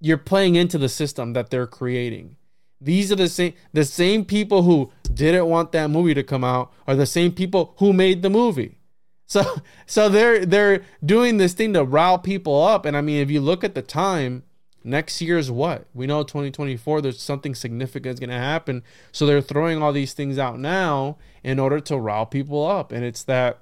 you're 0.00 0.18
playing 0.18 0.54
into 0.54 0.78
the 0.78 0.88
system 0.88 1.32
that 1.32 1.50
they're 1.50 1.66
creating. 1.66 2.36
These 2.80 3.10
are 3.10 3.16
the 3.16 3.28
same, 3.28 3.54
the 3.72 3.84
same 3.84 4.24
people 4.24 4.62
who 4.62 4.92
didn't 5.12 5.46
want 5.46 5.72
that 5.72 5.88
movie 5.88 6.14
to 6.14 6.22
come 6.22 6.44
out 6.44 6.72
are 6.86 6.94
the 6.94 7.06
same 7.06 7.32
people 7.32 7.74
who 7.78 7.92
made 7.92 8.22
the 8.22 8.30
movie. 8.30 8.78
So, 9.28 9.42
so 9.86 10.08
they're, 10.08 10.46
they're 10.46 10.84
doing 11.04 11.38
this 11.38 11.52
thing 11.52 11.72
to 11.72 11.82
rile 11.82 12.16
people 12.16 12.62
up. 12.62 12.86
And 12.86 12.96
I 12.96 13.00
mean, 13.00 13.20
if 13.20 13.28
you 13.28 13.40
look 13.40 13.64
at 13.64 13.74
the 13.74 13.82
time, 13.82 14.44
next 14.86 15.20
year 15.20 15.36
is 15.36 15.50
what 15.50 15.84
we 15.92 16.06
know 16.06 16.22
2024 16.22 17.00
there's 17.00 17.20
something 17.20 17.56
significant 17.56 18.14
is 18.14 18.20
going 18.20 18.30
to 18.30 18.36
happen 18.36 18.84
so 19.10 19.26
they're 19.26 19.42
throwing 19.42 19.82
all 19.82 19.92
these 19.92 20.12
things 20.12 20.38
out 20.38 20.60
now 20.60 21.18
in 21.42 21.58
order 21.58 21.80
to 21.80 21.98
rile 21.98 22.24
people 22.24 22.64
up 22.64 22.92
and 22.92 23.04
it's 23.04 23.24
that 23.24 23.58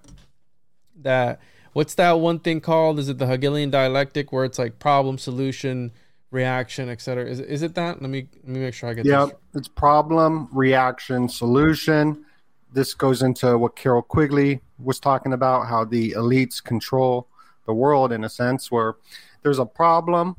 that 0.94 1.40
what's 1.72 1.94
that 1.94 2.12
one 2.20 2.38
thing 2.38 2.60
called 2.60 2.98
is 2.98 3.08
it 3.08 3.16
the 3.16 3.26
hegelian 3.26 3.70
dialectic 3.70 4.32
where 4.32 4.44
it's 4.44 4.58
like 4.58 4.78
problem 4.78 5.16
solution 5.16 5.90
reaction 6.34 6.88
etc 6.88 7.24
is, 7.24 7.38
is 7.38 7.62
it 7.62 7.74
that? 7.76 8.02
Let 8.02 8.10
me 8.10 8.26
let 8.42 8.48
me 8.48 8.60
make 8.60 8.74
sure 8.74 8.90
i 8.90 8.94
get 8.94 9.06
yeah 9.06 9.28
it's 9.54 9.68
problem 9.68 10.48
reaction 10.52 11.28
solution. 11.28 12.24
This 12.72 12.92
goes 12.92 13.22
into 13.22 13.56
what 13.56 13.76
Carroll 13.76 14.02
Quigley 14.02 14.60
was 14.80 14.98
talking 14.98 15.32
about 15.32 15.68
how 15.68 15.84
the 15.84 16.10
elites 16.12 16.62
control 16.62 17.28
the 17.66 17.72
world 17.72 18.10
in 18.10 18.24
a 18.24 18.28
sense 18.28 18.68
where 18.68 18.96
there's 19.42 19.60
a 19.60 19.64
problem 19.64 20.36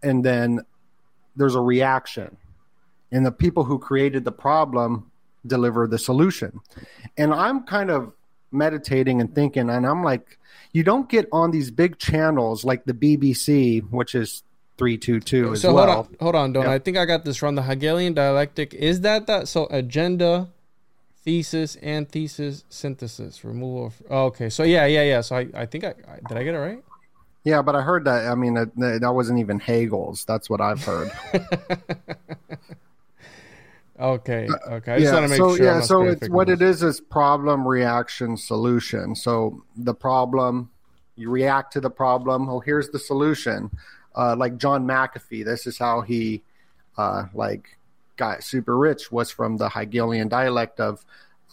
and 0.00 0.24
then 0.24 0.60
there's 1.34 1.56
a 1.56 1.60
reaction. 1.60 2.36
And 3.10 3.26
the 3.26 3.32
people 3.32 3.64
who 3.64 3.80
created 3.80 4.24
the 4.24 4.32
problem 4.32 5.10
deliver 5.44 5.88
the 5.88 5.98
solution. 5.98 6.60
And 7.16 7.34
i'm 7.34 7.64
kind 7.64 7.90
of 7.90 8.12
meditating 8.52 9.20
and 9.20 9.32
thinking 9.32 9.70
and 9.70 9.86
i'm 9.86 10.02
like 10.02 10.38
you 10.72 10.82
don't 10.82 11.08
get 11.08 11.26
on 11.30 11.52
these 11.52 11.70
big 11.70 11.98
channels 11.98 12.64
like 12.64 12.84
the 12.84 12.92
bbc 12.92 13.80
which 13.90 14.16
is 14.16 14.42
322 14.80 15.52
as 15.52 15.60
so 15.60 15.74
well 15.74 15.86
hold 15.86 16.06
on 16.06 16.16
hold 16.20 16.34
on 16.34 16.52
don't 16.52 16.66
i 16.66 16.78
think 16.78 16.96
i 16.96 17.04
got 17.04 17.24
this 17.24 17.42
wrong 17.42 17.54
the 17.54 17.62
hegelian 17.62 18.14
dialectic 18.14 18.74
is 18.74 19.02
that 19.02 19.26
that 19.26 19.46
so 19.46 19.66
agenda 19.70 20.48
thesis 21.22 21.76
antithesis 21.82 22.64
synthesis 22.68 23.44
removal 23.44 23.86
of, 23.86 24.02
oh, 24.10 24.24
okay 24.24 24.48
so 24.48 24.62
yeah 24.62 24.86
yeah 24.86 25.02
yeah 25.02 25.20
so 25.20 25.36
i, 25.36 25.46
I 25.54 25.66
think 25.66 25.84
I, 25.84 25.94
I 26.08 26.18
did 26.26 26.38
i 26.38 26.42
get 26.42 26.54
it 26.54 26.58
right 26.58 26.82
yeah, 27.44 27.62
but 27.62 27.74
I 27.74 27.80
heard 27.80 28.04
that. 28.04 28.26
I 28.26 28.34
mean, 28.34 28.54
that, 28.54 29.00
that 29.00 29.14
wasn't 29.14 29.38
even 29.38 29.58
Hegel's. 29.60 30.24
That's 30.26 30.50
what 30.50 30.60
I've 30.60 30.84
heard. 30.84 31.10
okay. 34.00 34.46
Uh, 34.46 34.74
okay. 34.74 34.92
I 34.92 34.96
yeah. 34.98 35.26
so 35.26 35.56
sure 35.56 35.64
yeah. 35.64 35.80
So 35.80 36.02
it's 36.02 36.28
what 36.28 36.50
it 36.50 36.60
is 36.60 36.82
is 36.82 37.00
problem, 37.00 37.66
reaction, 37.66 38.36
solution. 38.36 39.14
So 39.14 39.64
the 39.74 39.94
problem, 39.94 40.70
you 41.16 41.30
react 41.30 41.72
to 41.74 41.80
the 41.80 41.90
problem. 41.90 42.48
Oh, 42.48 42.60
here's 42.60 42.90
the 42.90 42.98
solution. 42.98 43.70
Uh, 44.14 44.36
like 44.36 44.58
John 44.58 44.86
McAfee. 44.86 45.44
This 45.44 45.66
is 45.66 45.78
how 45.78 46.00
he, 46.00 46.42
uh, 46.96 47.26
like, 47.34 47.78
got 48.16 48.42
super 48.42 48.76
rich. 48.76 49.10
Was 49.12 49.30
from 49.30 49.56
the 49.56 49.68
Hegelian 49.68 50.28
dialect 50.28 50.80
of, 50.80 51.04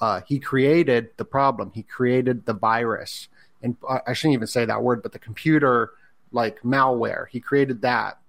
uh, 0.01 0.21
he 0.27 0.39
created 0.39 1.09
the 1.17 1.25
problem. 1.25 1.71
He 1.73 1.83
created 1.83 2.45
the 2.45 2.53
virus 2.53 3.27
and 3.61 3.75
I 4.05 4.13
shouldn't 4.13 4.35
even 4.35 4.47
say 4.47 4.65
that 4.65 4.83
word, 4.83 5.01
but 5.01 5.11
the 5.11 5.19
computer 5.19 5.91
like 6.31 6.61
malware. 6.61 7.27
He 7.29 7.39
created 7.39 7.81
that. 7.81 8.19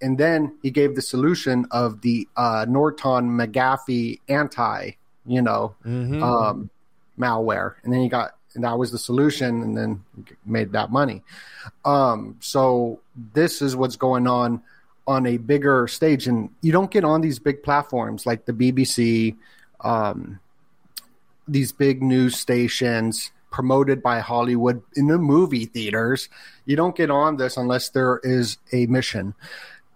And 0.00 0.18
then 0.18 0.58
he 0.62 0.70
gave 0.70 0.94
the 0.94 1.02
solution 1.02 1.66
of 1.70 2.00
the 2.00 2.26
uh, 2.36 2.66
Norton 2.68 3.36
McAfee 3.36 4.20
anti, 4.28 4.92
you 5.26 5.42
know, 5.42 5.74
mm-hmm. 5.84 6.22
um, 6.22 6.70
malware. 7.18 7.74
And 7.84 7.92
then 7.92 8.00
he 8.00 8.08
got, 8.08 8.36
and 8.54 8.64
that 8.64 8.78
was 8.78 8.90
the 8.90 8.98
solution, 8.98 9.62
and 9.62 9.76
then 9.76 10.04
made 10.44 10.72
that 10.72 10.90
money. 10.90 11.22
Um, 11.84 12.36
so 12.40 13.00
this 13.34 13.62
is 13.62 13.76
what's 13.76 13.96
going 13.96 14.26
on 14.26 14.62
on 15.06 15.26
a 15.26 15.36
bigger 15.36 15.88
stage, 15.88 16.26
and 16.26 16.50
you 16.60 16.72
don't 16.72 16.90
get 16.90 17.04
on 17.04 17.20
these 17.20 17.38
big 17.38 17.62
platforms 17.62 18.24
like 18.24 18.44
the 18.44 18.52
BBC, 18.52 19.36
um, 19.80 20.38
these 21.48 21.72
big 21.72 22.02
news 22.02 22.38
stations 22.38 23.32
promoted 23.50 24.02
by 24.02 24.20
Hollywood 24.20 24.82
in 24.96 25.08
the 25.08 25.18
movie 25.18 25.66
theaters. 25.66 26.28
You 26.64 26.76
don't 26.76 26.96
get 26.96 27.10
on 27.10 27.36
this 27.36 27.56
unless 27.56 27.90
there 27.90 28.20
is 28.22 28.56
a 28.72 28.86
mission. 28.86 29.34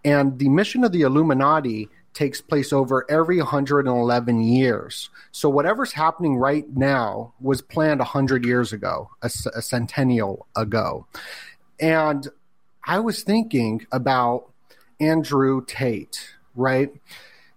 And 0.04 0.38
the 0.38 0.48
mission 0.48 0.84
of 0.84 0.92
the 0.92 1.02
Illuminati 1.02 1.88
takes 2.12 2.40
place 2.40 2.72
over 2.72 3.04
every 3.10 3.38
111 3.38 4.40
years. 4.42 5.10
So 5.32 5.50
whatever's 5.50 5.92
happening 5.92 6.36
right 6.36 6.64
now 6.74 7.34
was 7.40 7.60
planned 7.60 8.00
100 8.00 8.44
years 8.44 8.72
ago, 8.72 9.10
a, 9.22 9.26
a 9.54 9.60
centennial 9.60 10.46
ago. 10.56 11.06
And 11.78 12.26
I 12.86 13.00
was 13.00 13.22
thinking 13.22 13.86
about 13.90 14.50
Andrew 15.00 15.64
Tate, 15.66 16.34
right? 16.54 16.90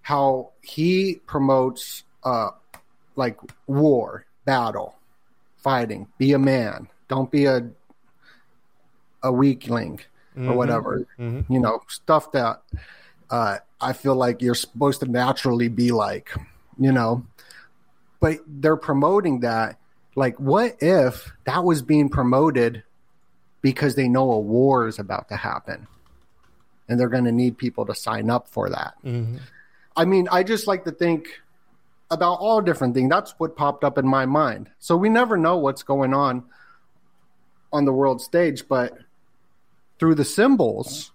How 0.01 0.51
he 0.61 1.21
promotes 1.27 2.03
uh, 2.23 2.49
like 3.15 3.38
war, 3.67 4.25
battle, 4.45 4.95
fighting. 5.57 6.07
Be 6.17 6.34
a 6.34 6.39
man. 6.39 6.88
Don't 7.07 7.30
be 7.30 7.45
a 7.45 7.69
a 9.21 9.32
weakling 9.32 9.99
mm-hmm. 10.36 10.49
or 10.49 10.55
whatever. 10.55 11.05
Mm-hmm. 11.19 11.51
You 11.51 11.59
know, 11.59 11.82
stuff 11.88 12.32
that 12.32 12.61
uh, 13.30 13.57
I 13.80 13.93
feel 13.93 14.15
like 14.15 14.41
you're 14.41 14.55
supposed 14.55 15.01
to 15.01 15.11
naturally 15.11 15.67
be 15.67 15.91
like. 15.91 16.32
You 16.80 16.91
know, 16.93 17.25
but 18.19 18.39
they're 18.47 18.77
promoting 18.77 19.41
that. 19.41 19.77
Like, 20.15 20.39
what 20.39 20.77
if 20.82 21.32
that 21.43 21.63
was 21.63 21.82
being 21.82 22.09
promoted 22.09 22.84
because 23.62 23.95
they 23.95 24.07
know 24.07 24.32
a 24.32 24.39
war 24.39 24.88
is 24.88 24.99
about 24.99 25.30
to 25.30 25.36
happen, 25.36 25.88
and 26.88 26.99
they're 26.99 27.10
going 27.10 27.26
to 27.26 27.32
need 27.32 27.57
people 27.57 27.86
to 27.86 27.95
sign 27.95 28.30
up 28.30 28.47
for 28.47 28.70
that? 28.70 28.93
Mm-hmm. 29.03 29.38
I 29.95 30.05
mean, 30.05 30.28
I 30.32 30.43
just 30.43 30.68
like 30.68 30.86
to 30.86 30.91
think 30.91 31.41
about 32.12 32.39
all 32.39 32.62
different 32.62 32.93
things. 32.95 33.10
That's 33.10 33.32
what 33.38 33.55
popped 33.55 33.84
up 33.84 33.97
in 33.97 34.07
my 34.07 34.26
mind. 34.26 34.70
So 34.80 34.95
we 34.95 35.10
never 35.10 35.38
know 35.38 35.57
what's 35.57 35.84
going 35.84 36.14
on 36.14 36.43
on 37.72 37.86
the 37.86 37.93
world 37.93 38.22
stage, 38.22 38.68
but 38.68 38.97
through 39.99 40.16
the 40.16 40.26
symbols, 40.26 41.12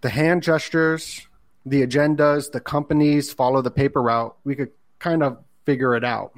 the 0.00 0.08
hand 0.08 0.42
gestures, 0.42 1.26
the 1.66 1.86
agendas, 1.86 2.50
the 2.50 2.60
companies 2.60 3.32
follow 3.32 3.60
the 3.60 3.70
paper 3.70 4.00
route, 4.00 4.36
we 4.44 4.54
could 4.54 4.70
kind 4.98 5.22
of 5.22 5.38
figure 5.66 5.94
it 5.94 6.04
out. 6.04 6.32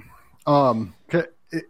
Um, 0.46 0.94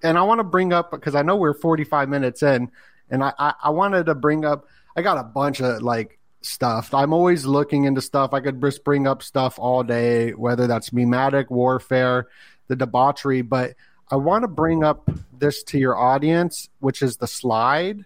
and 0.02 0.18
I 0.18 0.22
want 0.22 0.40
to 0.40 0.44
bring 0.44 0.72
up 0.72 0.90
because 0.90 1.14
I 1.14 1.22
know 1.22 1.36
we're 1.36 1.54
45 1.54 2.08
minutes 2.08 2.42
in, 2.42 2.70
and 3.10 3.22
I, 3.22 3.32
I, 3.38 3.54
I 3.64 3.70
wanted 3.70 4.06
to 4.06 4.14
bring 4.14 4.44
up. 4.44 4.66
I 4.96 5.02
got 5.02 5.18
a 5.18 5.24
bunch 5.24 5.60
of 5.60 5.82
like 5.82 6.18
stuff. 6.42 6.94
I'm 6.94 7.12
always 7.12 7.44
looking 7.44 7.84
into 7.84 8.00
stuff. 8.00 8.32
I 8.32 8.40
could 8.40 8.60
just 8.60 8.84
bring 8.84 9.06
up 9.06 9.22
stuff 9.22 9.58
all 9.58 9.82
day, 9.82 10.30
whether 10.32 10.66
that's 10.66 10.90
memetic 10.90 11.50
warfare, 11.50 12.28
the 12.68 12.76
debauchery, 12.76 13.42
but 13.42 13.74
I 14.10 14.16
want 14.16 14.42
to 14.42 14.48
bring 14.48 14.84
up 14.84 15.08
this 15.38 15.62
to 15.64 15.78
your 15.78 15.96
audience, 15.96 16.68
which 16.80 17.02
is 17.02 17.16
the 17.16 17.26
slide 17.26 18.04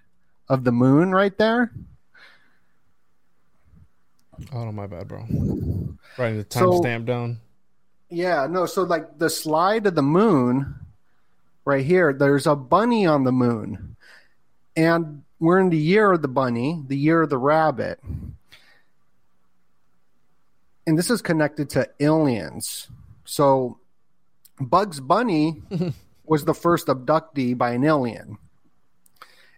of 0.49 0.65
the 0.65 0.73
moon 0.73 1.13
right 1.13 1.37
there. 1.37 1.73
Oh, 4.53 4.65
no, 4.65 4.73
my 4.73 4.87
bad, 4.87 5.09
bro. 5.09 5.19
Writing 6.17 6.39
the 6.39 6.45
timestamp 6.45 7.01
so, 7.01 7.05
down. 7.05 7.41
Yeah, 8.09 8.47
no. 8.49 8.67
So, 8.67 8.85
like 8.85 9.19
the 9.19 9.29
slide 9.29 9.87
of 9.87 9.95
the 9.95 10.03
moon 10.03 10.75
right 11.69 11.85
here, 11.85 12.13
there's 12.15 12.47
a 12.47 12.57
bunny 12.57 13.05
on 13.07 13.25
the 13.25 13.31
moon. 13.33 13.95
And 14.75 15.23
we're 15.39 15.61
in 15.61 15.69
the 15.71 15.77
year 15.79 16.11
of 16.13 16.23
the 16.23 16.29
bunny, 16.29 16.83
the 16.89 16.97
year 16.97 17.23
of 17.23 17.31
the 17.31 17.39
rabbit. 17.39 18.01
and 20.87 20.99
this 20.99 21.11
is 21.11 21.21
connected 21.21 21.69
to 21.71 21.89
aliens. 22.01 22.89
So 23.27 23.79
Bugs 24.59 25.01
Bunny 25.01 25.63
was 26.25 26.45
the 26.47 26.55
first 26.55 26.87
abductee 26.87 27.57
by 27.57 27.73
an 27.73 27.85
alien. 27.85 28.39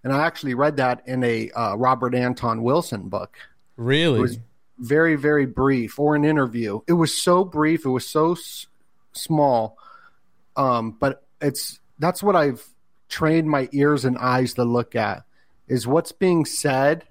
And 0.03 0.13
I 0.13 0.27
actually 0.27 0.55
read 0.55 0.79
that 0.79 1.03
in 1.07 1.23
a 1.23 1.51
uh, 1.53 1.75
Robert 1.77 2.15
Anton 2.15 2.63
Wilson 2.63 3.09
book. 3.09 3.37
Really? 3.77 4.19
It 4.19 4.23
was 4.23 4.39
very, 4.79 5.15
very 5.15 5.47
brief, 5.47 5.99
or 5.99 6.17
an 6.17 6.25
interview. 6.25 6.81
It 6.89 6.95
was 6.95 7.17
so 7.17 7.45
brief. 7.45 7.85
It 7.85 7.91
was 7.91 8.07
so 8.09 8.33
s- 8.33 8.67
small. 9.13 9.77
Um, 10.57 10.97
but 10.99 11.23
it's 11.41 11.80
that's 12.01 12.23
what 12.23 12.35
I've 12.35 12.67
trained 13.09 13.49
my 13.49 13.69
ears 13.73 14.05
and 14.05 14.19
eyes 14.19 14.55
to 14.55 14.65
look 14.65 14.97
at 14.97 15.23
is 15.69 15.87
what's 15.87 16.11
being 16.11 16.45
said, 16.45 17.05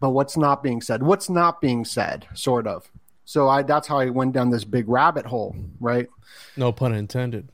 but 0.00 0.10
what's 0.10 0.36
not 0.36 0.62
being 0.62 0.80
said. 0.80 1.02
What's 1.02 1.30
not 1.30 1.60
being 1.60 1.84
said, 1.84 2.26
sort 2.34 2.66
of. 2.66 2.90
So 3.24 3.48
I 3.48 3.62
that's 3.62 3.86
how 3.88 3.98
I 3.98 4.10
went 4.10 4.32
down 4.32 4.50
this 4.50 4.64
big 4.64 4.88
rabbit 4.88 5.26
hole, 5.26 5.54
right? 5.80 6.08
no 6.56 6.72
pun 6.72 6.94
intended. 6.94 7.48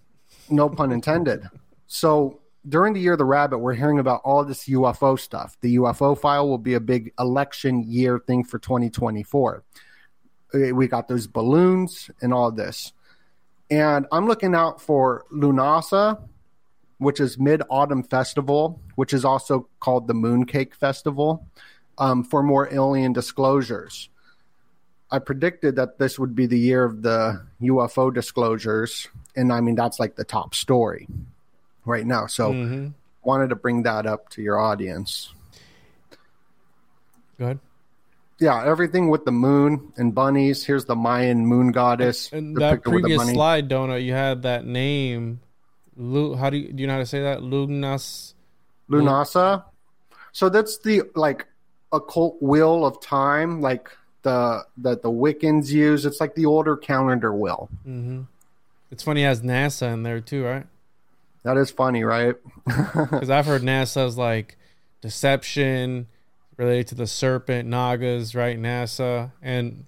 no 0.49 0.69
pun 0.69 0.93
intended. 0.93 1.49
So 1.87 2.41
during 2.69 2.93
the 2.95 3.01
year 3.01 3.13
of 3.13 3.19
the 3.19 3.25
rabbit, 3.25 3.59
we're 3.59 3.75
hearing 3.75 3.99
about 3.99 4.21
all 4.25 4.45
this 4.45 4.69
UFO 4.69 5.19
stuff. 5.19 5.57
The 5.61 5.77
UFO 5.77 6.17
file 6.19 6.49
will 6.49 6.59
be 6.59 6.75
a 6.75 6.81
big 6.81 7.13
election 7.19 7.83
year 7.91 8.19
thing 8.19 8.45
for 8.45 8.59
2024. 8.59 9.65
Uh, 10.55 10.75
We 10.75 10.87
got 10.89 11.09
those 11.09 11.27
balloons 11.27 12.11
and 12.21 12.33
all 12.33 12.53
this. 12.53 12.93
And 13.71 14.07
I'm 14.13 14.27
looking 14.27 14.55
out 14.55 14.81
for 14.81 15.25
Lunasa, 15.33 16.21
which 16.99 17.21
is 17.21 17.39
Mid 17.39 17.63
Autumn 17.71 18.03
Festival, 18.03 18.81
which 18.97 19.13
is 19.13 19.25
also 19.25 19.69
called 19.81 20.07
the 20.07 20.15
Mooncake 20.15 20.75
Festival, 20.75 21.47
um, 21.99 22.23
for 22.25 22.43
more 22.43 22.73
alien 22.73 23.13
disclosures. 23.13 24.09
I 25.11 25.19
predicted 25.19 25.77
that 25.77 25.99
this 25.99 26.19
would 26.19 26.35
be 26.35 26.47
the 26.47 26.59
year 26.59 26.85
of 26.85 27.03
the 27.03 27.45
UFO 27.61 28.13
disclosures, 28.13 29.09
and 29.37 29.53
I 29.53 29.61
mean 29.61 29.75
that's 29.75 30.01
like 30.01 30.17
the 30.17 30.25
top 30.25 30.55
story 30.55 31.07
right 31.85 32.07
now. 32.07 32.27
So 32.27 32.53
hmm 32.53 32.89
wanted 33.23 33.51
to 33.51 33.57
bring 33.57 33.85
that 33.85 34.07
up 34.07 34.29
to 34.31 34.43
your 34.43 34.59
audience. 34.59 35.33
Go 37.39 37.45
ahead. 37.45 37.59
Yeah, 38.43 38.65
everything 38.65 39.09
with 39.09 39.25
the 39.25 39.33
moon 39.33 39.93
and 39.97 40.15
bunnies. 40.15 40.65
Here's 40.65 40.85
the 40.85 40.97
Mayan 40.97 41.47
moon 41.47 41.71
goddess. 41.73 42.33
And 42.33 42.57
that 42.57 42.71
depicted 42.71 42.93
with 42.93 43.05
a 43.05 43.07
previous 43.07 43.31
slide, 43.31 43.69
Donut, 43.69 44.05
you 44.05 44.13
had 44.13 44.43
that 44.43 44.67
name. 44.67 45.41
Lu, 45.97 46.35
how 46.35 46.51
do 46.51 46.57
you 46.57 46.73
do 46.73 46.81
you 46.81 46.87
know 46.87 46.95
how 46.95 46.99
to 46.99 47.07
say 47.07 47.23
that? 47.23 47.41
Lugnas. 47.41 48.35
Lunasa. 48.91 49.65
So 50.33 50.49
that's 50.49 50.79
the 50.79 51.03
like 51.15 51.47
occult 51.93 52.43
wheel 52.43 52.85
of 52.85 53.01
time, 53.01 53.61
like 53.61 53.91
the 54.23 54.65
that 54.79 55.03
the 55.03 55.11
Wiccans 55.11 55.71
use. 55.71 56.05
It's 56.07 56.21
like 56.21 56.35
the 56.35 56.47
older 56.47 56.77
calendar 56.77 57.33
wheel. 57.33 57.69
hmm 57.85 58.23
It's 58.91 59.03
funny, 59.03 59.23
it 59.23 59.27
has 59.27 59.43
NASA 59.43 59.93
in 59.93 60.03
there 60.03 60.21
too, 60.21 60.45
right? 60.45 60.67
That 61.45 61.57
is 61.57 61.71
funny, 61.71 62.05
right? 62.05 62.37
Because 62.65 63.31
I've 63.31 63.47
heard 63.47 63.63
NASA's 63.63 64.17
like 64.17 64.57
deception 65.01 66.07
related 66.57 66.89
to 66.89 66.95
the 66.95 67.07
serpent, 67.07 67.69
Nagas, 67.69 68.35
right? 68.35 68.59
NASA. 68.59 69.33
And 69.41 69.85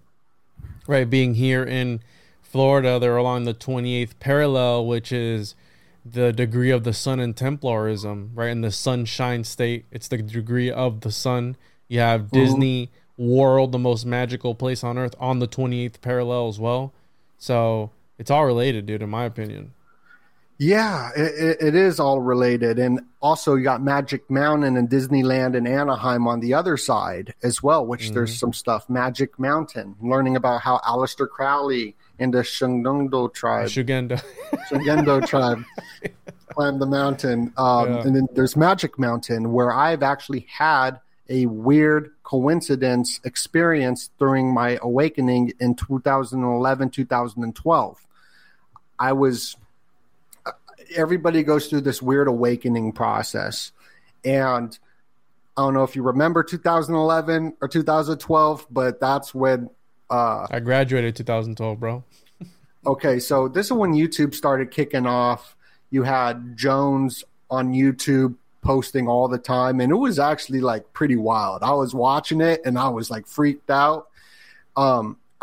right, 0.86 1.08
being 1.08 1.34
here 1.34 1.64
in 1.64 2.00
Florida, 2.42 2.98
they're 2.98 3.16
along 3.16 3.44
the 3.44 3.54
28th 3.54 4.18
parallel, 4.20 4.86
which 4.86 5.12
is 5.12 5.54
the 6.04 6.32
degree 6.32 6.70
of 6.70 6.84
the 6.84 6.92
sun 6.92 7.18
in 7.18 7.34
Templarism, 7.34 8.30
right? 8.34 8.50
In 8.50 8.60
the 8.60 8.70
sunshine 8.70 9.44
state, 9.44 9.86
it's 9.90 10.08
the 10.08 10.18
degree 10.18 10.70
of 10.70 11.00
the 11.00 11.10
sun. 11.10 11.56
You 11.88 12.00
have 12.00 12.22
mm-hmm. 12.22 12.36
Disney 12.36 12.90
World, 13.16 13.72
the 13.72 13.78
most 13.78 14.04
magical 14.04 14.54
place 14.54 14.82
on 14.82 14.98
earth, 14.98 15.14
on 15.18 15.38
the 15.38 15.48
28th 15.48 16.00
parallel 16.00 16.48
as 16.48 16.58
well. 16.58 16.92
So 17.38 17.90
it's 18.18 18.30
all 18.30 18.44
related, 18.44 18.86
dude, 18.86 19.02
in 19.02 19.10
my 19.10 19.24
opinion. 19.24 19.72
Yeah, 20.64 21.10
it, 21.14 21.56
it- 21.60 21.74
is 21.74 22.00
all 22.00 22.20
related. 22.20 22.78
And 22.78 23.00
also, 23.20 23.54
you 23.54 23.64
got 23.64 23.82
Magic 23.82 24.30
Mountain 24.30 24.76
and 24.76 24.88
Disneyland 24.88 25.56
and 25.56 25.68
Anaheim 25.68 26.26
on 26.26 26.40
the 26.40 26.54
other 26.54 26.76
side 26.76 27.34
as 27.42 27.62
well, 27.62 27.84
which 27.84 28.10
there's 28.12 28.38
some 28.38 28.52
stuff. 28.52 28.88
Magic 28.88 29.38
Mountain, 29.38 29.96
learning 30.00 30.36
about 30.36 30.62
how 30.62 30.78
Aleister 30.78 31.28
Crowley 31.28 31.96
and 32.18 32.32
the 32.32 32.38
Shungendo 32.38 33.32
tribe, 33.32 33.68
Shugenda. 33.68 34.22
Shungendo 34.70 35.26
tribe, 35.26 35.64
climbed 36.48 36.80
the 36.80 36.86
mountain. 36.86 37.52
Um, 37.58 37.88
Yeah. 37.92 38.02
And 38.02 38.16
then 38.16 38.26
there's 38.32 38.56
Magic 38.56 38.98
Mountain, 38.98 39.52
where 39.52 39.72
I've 39.72 40.02
actually 40.02 40.46
had 40.48 41.00
a 41.28 41.46
weird 41.46 42.10
coincidence 42.22 43.20
experience 43.24 44.10
during 44.18 44.52
my 44.54 44.78
awakening 44.80 45.52
in 45.60 45.74
2011, 45.74 46.90
2012. 46.90 48.06
I 48.98 49.12
was 49.12 49.56
everybody 50.94 51.42
goes 51.42 51.66
through 51.66 51.82
this 51.82 52.02
weird 52.02 52.28
awakening 52.28 52.92
process. 52.92 53.72
And 54.24 54.76
I 55.56 55.62
don't 55.62 55.74
know 55.74 55.84
if 55.84 55.94
you 55.94 56.02
remember 56.02 56.42
2011 56.42 57.56
or 57.60 57.68
2012, 57.68 58.66
but 58.70 59.00
that's 59.00 59.34
when, 59.34 59.70
uh, 60.10 60.46
I 60.50 60.60
graduated 60.60 61.16
2012, 61.16 61.80
bro. 61.80 62.04
okay, 62.86 63.18
so 63.18 63.48
this 63.48 63.66
is 63.66 63.72
when 63.72 63.92
YouTube 63.92 64.34
started 64.34 64.70
kicking 64.70 65.06
off. 65.06 65.56
You 65.90 66.02
had 66.02 66.56
Jones 66.56 67.24
on 67.50 67.72
YouTube 67.72 68.34
posting 68.62 69.06
all 69.06 69.28
the 69.28 69.38
time, 69.38 69.80
and 69.80 69.92
it 69.92 69.96
was 69.96 70.18
actually 70.18 70.60
like 70.60 70.92
pretty 70.92 71.16
wild. 71.16 71.62
I 71.62 71.72
was 71.72 71.94
watching 71.94 72.40
it 72.40 72.62
and 72.64 72.78
I 72.78 72.88
was 72.88 73.10
like 73.10 73.26
freaked 73.26 73.70
out. 73.70 74.08
Um, 74.76 75.18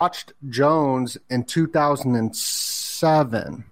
Watched 0.00 0.32
Jones 0.48 1.18
in 1.28 1.44
2007 1.44 3.64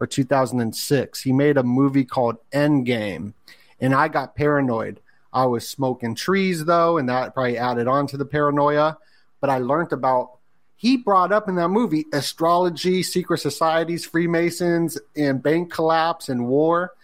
or 0.00 0.06
2006. 0.06 1.22
He 1.22 1.32
made 1.32 1.56
a 1.56 1.62
movie 1.62 2.04
called 2.04 2.36
Endgame, 2.52 3.32
and 3.80 3.94
I 3.94 4.08
got 4.08 4.34
paranoid. 4.34 5.00
I 5.32 5.46
was 5.46 5.68
smoking 5.68 6.16
trees 6.16 6.64
though, 6.64 6.98
and 6.98 7.08
that 7.08 7.34
probably 7.34 7.56
added 7.56 7.86
on 7.86 8.08
to 8.08 8.16
the 8.16 8.24
paranoia. 8.24 8.98
But 9.40 9.50
I 9.50 9.58
learned 9.58 9.92
about 9.92 10.38
he 10.74 10.96
brought 10.96 11.30
up 11.32 11.48
in 11.48 11.54
that 11.54 11.68
movie 11.68 12.06
astrology, 12.12 13.04
secret 13.04 13.38
societies, 13.38 14.04
Freemasons, 14.04 14.98
and 15.16 15.40
bank 15.42 15.72
collapse 15.72 16.28
and 16.28 16.48
war. 16.48 16.94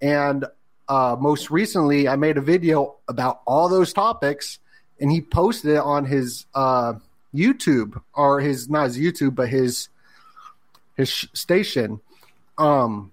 And 0.00 0.46
uh, 0.88 1.14
most 1.18 1.50
recently, 1.50 2.08
I 2.08 2.16
made 2.16 2.38
a 2.38 2.42
video 2.42 2.96
about 3.08 3.42
all 3.46 3.68
those 3.68 3.92
topics, 3.92 4.58
and 5.00 5.12
he 5.12 5.20
posted 5.20 5.76
it 5.76 5.78
on 5.78 6.04
his 6.04 6.46
uh, 6.54 6.94
YouTube 7.34 8.00
or 8.14 8.40
his 8.40 8.68
not 8.68 8.84
his 8.84 8.98
YouTube, 8.98 9.34
but 9.34 9.48
his 9.48 9.88
his 10.96 11.28
station. 11.32 12.00
Um, 12.58 13.12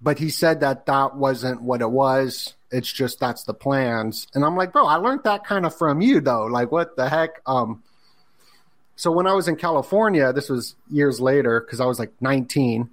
but 0.00 0.18
he 0.18 0.30
said 0.30 0.60
that 0.60 0.86
that 0.86 1.16
wasn't 1.16 1.62
what 1.62 1.80
it 1.80 1.90
was. 1.90 2.54
It's 2.70 2.92
just 2.92 3.20
that's 3.20 3.44
the 3.44 3.54
plans. 3.54 4.26
And 4.34 4.44
I'm 4.44 4.56
like, 4.56 4.72
bro, 4.72 4.86
I 4.86 4.96
learned 4.96 5.24
that 5.24 5.44
kind 5.44 5.64
of 5.64 5.74
from 5.74 6.00
you 6.00 6.20
though. 6.20 6.44
Like, 6.44 6.70
what 6.70 6.96
the 6.96 7.08
heck? 7.08 7.40
Um, 7.46 7.82
so 8.96 9.10
when 9.10 9.26
I 9.26 9.32
was 9.32 9.48
in 9.48 9.56
California, 9.56 10.32
this 10.32 10.48
was 10.48 10.76
years 10.90 11.20
later 11.20 11.60
because 11.60 11.80
I 11.80 11.86
was 11.86 11.98
like 11.98 12.12
19. 12.20 12.90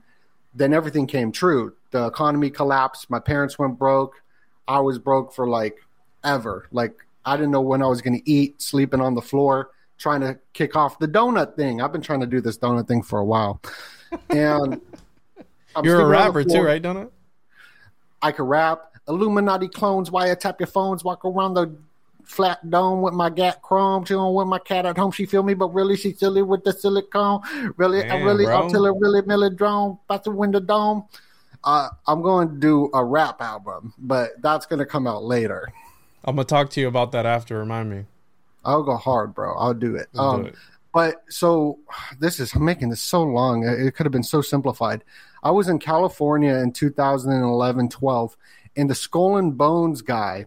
Then 0.53 0.73
everything 0.73 1.07
came 1.07 1.31
true. 1.31 1.73
The 1.91 2.07
economy 2.07 2.49
collapsed. 2.49 3.09
My 3.09 3.19
parents 3.19 3.59
went 3.59 3.77
broke. 3.77 4.21
I 4.67 4.79
was 4.79 4.97
broke 4.97 5.33
for 5.33 5.47
like 5.47 5.77
ever. 6.23 6.67
Like 6.71 6.93
I 7.25 7.35
didn't 7.35 7.51
know 7.51 7.61
when 7.61 7.81
I 7.81 7.87
was 7.87 8.01
going 8.01 8.19
to 8.19 8.29
eat, 8.29 8.61
sleeping 8.61 9.01
on 9.01 9.15
the 9.15 9.21
floor, 9.21 9.69
trying 10.01 10.21
to 10.21 10.37
kick 10.53 10.75
off 10.75 10.99
the 10.99 11.07
donut 11.07 11.55
thing. 11.55 11.81
I've 11.81 11.91
been 11.91 12.01
trying 12.01 12.21
to 12.21 12.25
do 12.25 12.41
this 12.41 12.57
donut 12.57 12.87
thing 12.87 13.03
for 13.03 13.19
a 13.19 13.25
while. 13.25 13.61
And 14.29 14.81
You're 15.83 15.95
a 15.95 15.99
sleeping 15.99 15.99
on 15.99 15.99
the 15.99 16.05
rapper 16.05 16.43
too, 16.43 16.61
right, 16.61 16.81
Donut? 16.81 17.11
I 18.21 18.31
can 18.31 18.45
rap. 18.45 18.81
Illuminati 19.07 19.67
clones, 19.67 20.09
wiretap 20.09 20.59
your 20.59 20.67
phones, 20.67 21.03
walk 21.03 21.25
around 21.25 21.55
the 21.55 21.75
flat 22.23 22.69
dome 22.69 23.01
with 23.01 23.13
my 23.13 23.29
gat 23.29 23.61
chrome, 23.61 24.05
chilling 24.05 24.33
with 24.33 24.47
my 24.47 24.59
cat 24.59 24.85
at 24.85 24.97
home. 24.97 25.11
She 25.11 25.25
feel 25.25 25.43
me, 25.43 25.53
but 25.53 25.73
really 25.73 25.97
she 25.97 26.13
silly 26.13 26.41
with 26.41 26.63
the 26.63 26.71
silicone. 26.71 27.41
Really, 27.77 28.03
I 28.03 28.07
Damn, 28.07 28.23
really 28.23 28.45
bro. 28.45 28.65
until 28.65 28.85
it 28.85 28.95
really 28.99 29.21
melodrome, 29.21 29.99
about 30.05 30.23
to 30.25 30.31
win 30.31 30.51
the 30.51 30.61
dome. 30.61 31.05
Uh, 31.63 31.89
I'm 32.07 32.21
going 32.21 32.49
to 32.49 32.55
do 32.55 32.89
a 32.93 33.03
rap 33.03 33.41
album, 33.41 33.93
but 33.97 34.41
that's 34.41 34.65
going 34.65 34.79
to 34.79 34.85
come 34.85 35.07
out 35.07 35.23
later. 35.23 35.71
I'm 36.23 36.35
gonna 36.35 36.45
talk 36.45 36.69
to 36.71 36.81
you 36.81 36.87
about 36.87 37.11
that 37.13 37.25
after. 37.25 37.57
Remind 37.57 37.89
me. 37.89 38.05
I'll 38.63 38.83
go 38.83 38.95
hard, 38.95 39.33
bro. 39.33 39.55
I'll 39.57 39.73
do 39.73 39.95
it. 39.95 40.07
Let's 40.13 40.17
do 40.17 40.19
um, 40.21 40.45
it. 40.47 40.55
But 40.93 41.23
so 41.29 41.79
this 42.19 42.39
is 42.39 42.53
I'm 42.53 42.65
making 42.65 42.89
this 42.89 43.01
so 43.01 43.23
long. 43.23 43.63
It 43.67 43.95
could 43.95 44.05
have 44.05 44.11
been 44.11 44.23
so 44.23 44.41
simplified. 44.41 45.03
I 45.43 45.51
was 45.51 45.67
in 45.69 45.79
California 45.79 46.53
in 46.55 46.71
2011, 46.73 47.89
12, 47.89 48.37
and 48.75 48.89
the 48.89 48.95
Skull 48.95 49.37
and 49.37 49.57
Bones 49.57 50.01
guy 50.01 50.45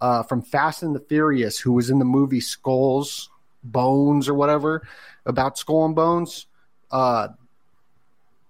uh, 0.00 0.22
from 0.24 0.42
Fast 0.42 0.82
and 0.82 0.94
the 0.94 1.00
Furious, 1.00 1.58
who 1.58 1.72
was 1.72 1.90
in 1.90 1.98
the 1.98 2.04
movie 2.04 2.40
Skulls, 2.40 3.30
Bones, 3.62 4.28
or 4.28 4.34
whatever 4.34 4.86
about 5.26 5.56
Skull 5.56 5.86
and 5.86 5.94
Bones. 5.94 6.46
Uh, 6.90 7.28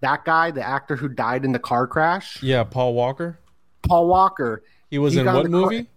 that 0.00 0.24
guy, 0.24 0.50
the 0.50 0.66
actor 0.66 0.96
who 0.96 1.08
died 1.08 1.44
in 1.44 1.52
the 1.52 1.58
car 1.58 1.86
crash, 1.86 2.42
Yeah, 2.42 2.64
Paul 2.64 2.94
Walker. 2.94 3.38
Paul 3.82 4.08
Walker. 4.08 4.62
He 4.90 4.98
was 4.98 5.14
He 5.14 5.20
in 5.20 5.26
what 5.26 5.44
the 5.44 5.48
car- 5.48 5.48
movie? 5.50 5.88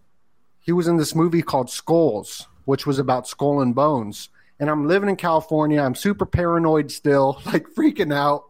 he 0.59 0.71
was 0.71 0.87
in 0.87 0.97
this 0.97 1.15
movie 1.15 1.41
called 1.41 1.69
Skulls, 1.69 2.47
which 2.67 2.85
was 2.85 2.99
about 2.99 3.25
skull 3.25 3.61
and 3.61 3.73
bones. 3.73 4.27
And 4.59 4.69
I'm 4.69 4.87
living 4.89 5.07
in 5.07 5.15
California. 5.15 5.81
I'm 5.81 5.95
super 5.95 6.25
paranoid 6.25 6.91
still, 6.91 7.41
like 7.45 7.65
freaking 7.69 8.13
out. 8.13 8.43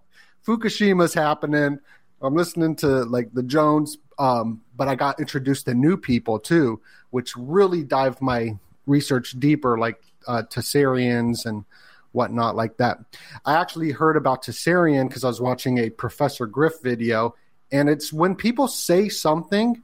Fukushima's 0.43 1.13
happening. 1.13 1.79
I'm 2.19 2.33
listening 2.33 2.75
to 2.77 2.87
like 3.03 3.31
the 3.33 3.43
Jones, 3.43 3.99
um, 4.17 4.63
but 4.75 4.87
I 4.87 4.95
got 4.95 5.19
introduced 5.19 5.67
to 5.67 5.75
new 5.75 5.97
people 5.97 6.39
too, 6.39 6.81
which 7.11 7.35
really 7.37 7.83
dived 7.83 8.19
my 8.19 8.57
research 8.87 9.39
deeper, 9.39 9.77
like 9.77 10.01
uh, 10.27 10.41
Tessarians 10.49 11.45
and 11.45 11.63
whatnot, 12.11 12.55
like 12.55 12.77
that. 12.77 12.97
I 13.45 13.53
actually 13.53 13.91
heard 13.91 14.17
about 14.17 14.43
Tessarian 14.43 15.07
because 15.09 15.23
I 15.23 15.27
was 15.27 15.39
watching 15.39 15.77
a 15.77 15.91
Professor 15.91 16.47
Griff 16.47 16.81
video, 16.81 17.35
and 17.71 17.87
it's 17.87 18.11
when 18.11 18.33
people 18.33 18.67
say 18.67 19.09
something, 19.09 19.83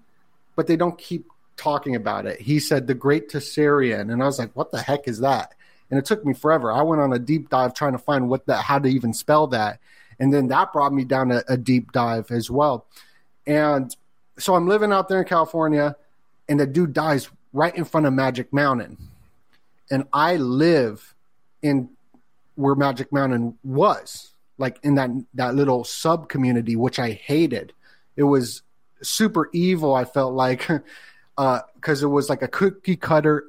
but 0.55 0.65
they 0.65 0.75
don't 0.75 0.97
keep 0.97 1.27
talking 1.57 1.95
about 1.95 2.25
it. 2.25 2.41
He 2.41 2.59
said 2.59 2.87
the 2.87 2.93
Great 2.93 3.29
Tessarian, 3.29 4.11
and 4.11 4.21
I 4.21 4.25
was 4.25 4.39
like, 4.39 4.51
"What 4.55 4.71
the 4.71 4.81
heck 4.81 5.07
is 5.07 5.19
that?" 5.19 5.53
And 5.89 5.99
it 5.99 6.05
took 6.05 6.25
me 6.25 6.33
forever. 6.33 6.71
I 6.71 6.81
went 6.81 7.01
on 7.01 7.13
a 7.13 7.19
deep 7.19 7.49
dive 7.49 7.73
trying 7.73 7.91
to 7.91 7.97
find 7.97 8.29
what 8.29 8.45
that, 8.47 8.63
how 8.63 8.79
to 8.79 8.87
even 8.87 9.13
spell 9.13 9.47
that, 9.47 9.79
and 10.19 10.33
then 10.33 10.47
that 10.47 10.73
brought 10.73 10.93
me 10.93 11.03
down 11.03 11.31
a, 11.31 11.43
a 11.47 11.57
deep 11.57 11.91
dive 11.91 12.31
as 12.31 12.49
well. 12.49 12.85
And 13.45 13.95
so 14.37 14.55
I'm 14.55 14.67
living 14.67 14.91
out 14.91 15.09
there 15.09 15.19
in 15.19 15.27
California, 15.27 15.95
and 16.49 16.59
the 16.59 16.67
dude 16.67 16.93
dies 16.93 17.29
right 17.51 17.75
in 17.75 17.85
front 17.85 18.07
of 18.07 18.13
Magic 18.13 18.51
Mountain, 18.51 18.97
and 19.91 20.05
I 20.13 20.37
live 20.37 21.13
in 21.61 21.89
where 22.55 22.75
Magic 22.75 23.11
Mountain 23.11 23.57
was, 23.63 24.33
like 24.57 24.79
in 24.83 24.95
that 24.95 25.09
that 25.33 25.55
little 25.55 25.83
sub 25.83 26.29
community, 26.29 26.75
which 26.75 26.99
I 26.99 27.11
hated. 27.11 27.73
It 28.15 28.23
was 28.23 28.61
super 29.01 29.49
evil. 29.53 29.93
I 29.95 30.05
felt 30.05 30.33
like 30.33 30.67
because 31.35 32.03
it 32.03 32.07
was 32.07 32.29
like 32.29 32.41
a 32.41 32.47
cookie 32.47 32.95
cutter 32.95 33.45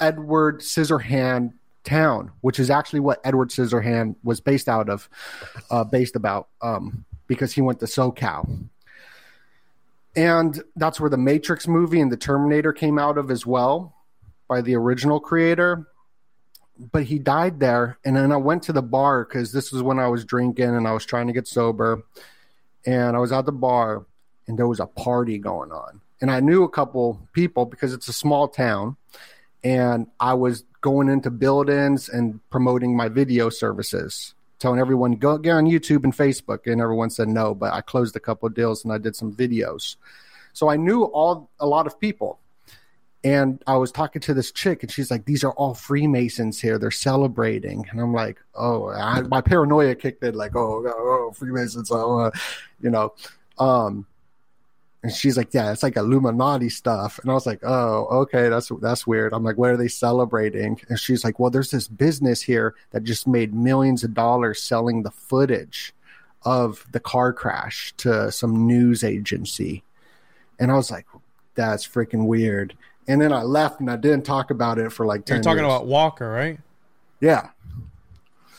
Edward 0.00 0.60
Scissorhand 0.60 1.52
town, 1.84 2.32
which 2.40 2.58
is 2.58 2.70
actually 2.70 3.00
what 3.00 3.20
Edward 3.24 3.50
Scissorhand 3.50 4.16
was 4.22 4.40
based 4.40 4.68
out 4.68 4.88
of, 4.88 5.08
uh, 5.70 5.84
based 5.84 6.16
about, 6.16 6.48
um, 6.62 7.04
because 7.26 7.52
he 7.52 7.60
went 7.60 7.80
to 7.80 7.86
SoCal. 7.86 8.68
And 10.16 10.62
that's 10.76 11.00
where 11.00 11.10
the 11.10 11.16
Matrix 11.16 11.66
movie 11.66 12.00
and 12.00 12.10
the 12.10 12.16
Terminator 12.16 12.72
came 12.72 12.98
out 12.98 13.18
of 13.18 13.30
as 13.30 13.44
well 13.44 13.94
by 14.48 14.60
the 14.60 14.76
original 14.76 15.20
creator. 15.20 15.88
But 16.92 17.04
he 17.04 17.18
died 17.18 17.60
there. 17.60 17.98
And 18.04 18.16
then 18.16 18.32
I 18.32 18.36
went 18.36 18.64
to 18.64 18.72
the 18.72 18.82
bar 18.82 19.24
because 19.24 19.52
this 19.52 19.72
was 19.72 19.82
when 19.82 19.98
I 19.98 20.08
was 20.08 20.24
drinking 20.24 20.74
and 20.74 20.88
I 20.88 20.92
was 20.92 21.04
trying 21.04 21.26
to 21.28 21.32
get 21.32 21.46
sober. 21.46 22.02
And 22.86 23.16
I 23.16 23.18
was 23.18 23.32
at 23.32 23.46
the 23.46 23.52
bar 23.52 24.06
and 24.46 24.58
there 24.58 24.68
was 24.68 24.80
a 24.80 24.86
party 24.86 25.38
going 25.38 25.72
on. 25.72 26.00
And 26.20 26.30
I 26.30 26.40
knew 26.40 26.64
a 26.64 26.68
couple 26.68 27.20
people 27.32 27.66
because 27.66 27.92
it's 27.92 28.08
a 28.08 28.12
small 28.12 28.48
town. 28.48 28.96
And 29.62 30.06
I 30.20 30.34
was 30.34 30.64
going 30.80 31.08
into 31.08 31.30
buildings 31.30 32.08
and 32.08 32.40
promoting 32.50 32.96
my 32.96 33.08
video 33.08 33.48
services, 33.48 34.34
telling 34.58 34.78
everyone, 34.78 35.12
go 35.12 35.38
get 35.38 35.52
on 35.52 35.64
YouTube 35.64 36.04
and 36.04 36.14
Facebook. 36.14 36.70
And 36.70 36.80
everyone 36.80 37.10
said 37.10 37.28
no, 37.28 37.54
but 37.54 37.72
I 37.72 37.80
closed 37.80 38.14
a 38.16 38.20
couple 38.20 38.46
of 38.46 38.54
deals 38.54 38.84
and 38.84 38.92
I 38.92 38.98
did 38.98 39.16
some 39.16 39.32
videos. 39.32 39.96
So 40.52 40.68
I 40.68 40.76
knew 40.76 41.04
all 41.04 41.50
a 41.58 41.66
lot 41.66 41.86
of 41.86 41.98
people. 42.00 42.38
And 43.24 43.62
I 43.66 43.78
was 43.78 43.90
talking 43.90 44.20
to 44.20 44.34
this 44.34 44.52
chick, 44.52 44.82
and 44.82 44.92
she's 44.92 45.10
like, 45.10 45.24
"These 45.24 45.44
are 45.44 45.52
all 45.52 45.72
Freemasons 45.72 46.60
here. 46.60 46.78
They're 46.78 46.90
celebrating." 46.90 47.86
And 47.90 47.98
I'm 47.98 48.12
like, 48.12 48.38
"Oh, 48.54 48.90
I, 48.90 49.22
my 49.22 49.40
paranoia 49.40 49.94
kicked 49.94 50.22
in. 50.22 50.34
Like, 50.34 50.54
oh, 50.54 50.84
oh, 50.86 51.32
Freemasons, 51.34 51.90
oh, 51.90 52.18
uh, 52.18 52.30
you 52.82 52.90
know." 52.90 53.14
Um, 53.58 54.06
and 55.04 55.12
she's 55.12 55.36
like, 55.36 55.52
"Yeah, 55.52 55.70
it's 55.70 55.82
like 55.82 55.96
Illuminati 55.96 56.70
stuff." 56.70 57.20
And 57.20 57.30
I 57.30 57.34
was 57.34 57.44
like, 57.44 57.60
"Oh, 57.62 58.06
okay, 58.22 58.48
that's 58.48 58.72
that's 58.80 59.06
weird." 59.06 59.34
I'm 59.34 59.44
like, 59.44 59.58
"What 59.58 59.70
are 59.70 59.76
they 59.76 59.86
celebrating?" 59.86 60.80
And 60.88 60.98
she's 60.98 61.22
like, 61.22 61.38
"Well, 61.38 61.50
there's 61.50 61.70
this 61.70 61.86
business 61.86 62.40
here 62.40 62.74
that 62.90 63.04
just 63.04 63.26
made 63.28 63.52
millions 63.54 64.02
of 64.02 64.14
dollars 64.14 64.62
selling 64.62 65.02
the 65.02 65.10
footage 65.10 65.92
of 66.42 66.86
the 66.92 67.00
car 67.00 67.34
crash 67.34 67.92
to 67.98 68.32
some 68.32 68.66
news 68.66 69.04
agency." 69.04 69.84
And 70.58 70.72
I 70.72 70.74
was 70.74 70.90
like, 70.90 71.06
"That's 71.54 71.86
freaking 71.86 72.24
weird." 72.24 72.74
And 73.06 73.20
then 73.20 73.30
I 73.30 73.42
left 73.42 73.80
and 73.80 73.90
I 73.90 73.96
didn't 73.96 74.24
talk 74.24 74.50
about 74.50 74.78
it 74.78 74.90
for 74.90 75.04
like 75.04 75.26
10 75.26 75.36
You're 75.36 75.42
talking 75.42 75.58
years. 75.64 75.66
about 75.74 75.86
Walker, 75.86 76.30
right? 76.30 76.58
Yeah. 77.20 77.50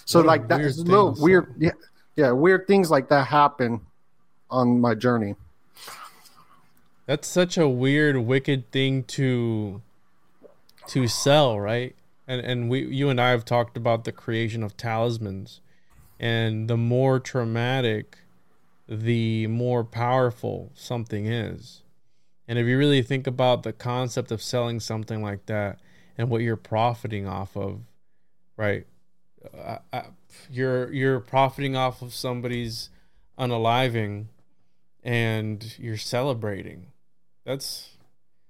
So 0.06 0.20
What 0.20 0.28
like 0.28 0.48
that's 0.48 0.78
little 0.78 1.16
weird 1.18 1.56
yeah, 1.58 1.72
yeah, 2.16 2.30
weird 2.32 2.68
things 2.68 2.92
like 2.92 3.10
that 3.10 3.26
happen 3.26 3.82
on 4.52 4.80
my 4.80 4.94
journey. 4.94 5.34
That's 7.06 7.28
such 7.28 7.58
a 7.58 7.70
weird, 7.70 8.18
wicked 8.18 8.72
thing 8.72 9.04
to 9.04 9.82
to 10.88 11.08
sell, 11.08 11.60
right? 11.60 11.96
And 12.28 12.42
and 12.42 12.70
we, 12.70 12.86
you 12.86 13.10
and 13.10 13.22
I 13.22 13.30
have 13.30 13.46
talked 13.46 13.78
about 13.78 14.04
the 14.04 14.12
creation 14.12 14.64
of 14.64 14.76
talismans, 14.76 15.62
and 16.20 16.68
the 16.68 16.78
more 16.78 17.20
traumatic, 17.20 18.18
the 18.88 19.48
more 19.48 19.84
powerful 19.84 20.72
something 20.74 21.28
is. 21.28 21.84
And 22.48 22.60
if 22.60 22.68
you 22.68 22.78
really 22.78 23.02
think 23.02 23.28
about 23.28 23.64
the 23.64 23.74
concept 23.74 24.32
of 24.32 24.42
selling 24.42 24.80
something 24.80 25.22
like 25.22 25.46
that 25.48 25.80
and 26.18 26.30
what 26.30 26.42
you're 26.42 26.56
profiting 26.56 27.28
off 27.28 27.58
of, 27.58 27.82
right? 28.56 28.86
Uh, 29.56 29.78
uh, 29.94 30.02
you're 30.50 30.92
you're 30.92 31.20
profiting 31.20 31.76
off 31.76 32.02
of 32.02 32.14
somebody's 32.14 32.90
unaliving, 33.38 34.26
and 35.04 35.78
you're 35.78 35.98
celebrating. 35.98 36.88
That's 37.46 37.90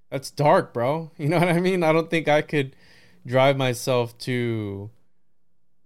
that's 0.09 0.31
dark, 0.31 0.73
bro. 0.73 1.11
You 1.17 1.29
know 1.29 1.39
what 1.39 1.49
I 1.49 1.59
mean? 1.59 1.83
I 1.83 1.91
don't 1.91 2.09
think 2.09 2.27
I 2.27 2.41
could 2.41 2.75
drive 3.25 3.57
myself 3.57 4.17
to. 4.19 4.89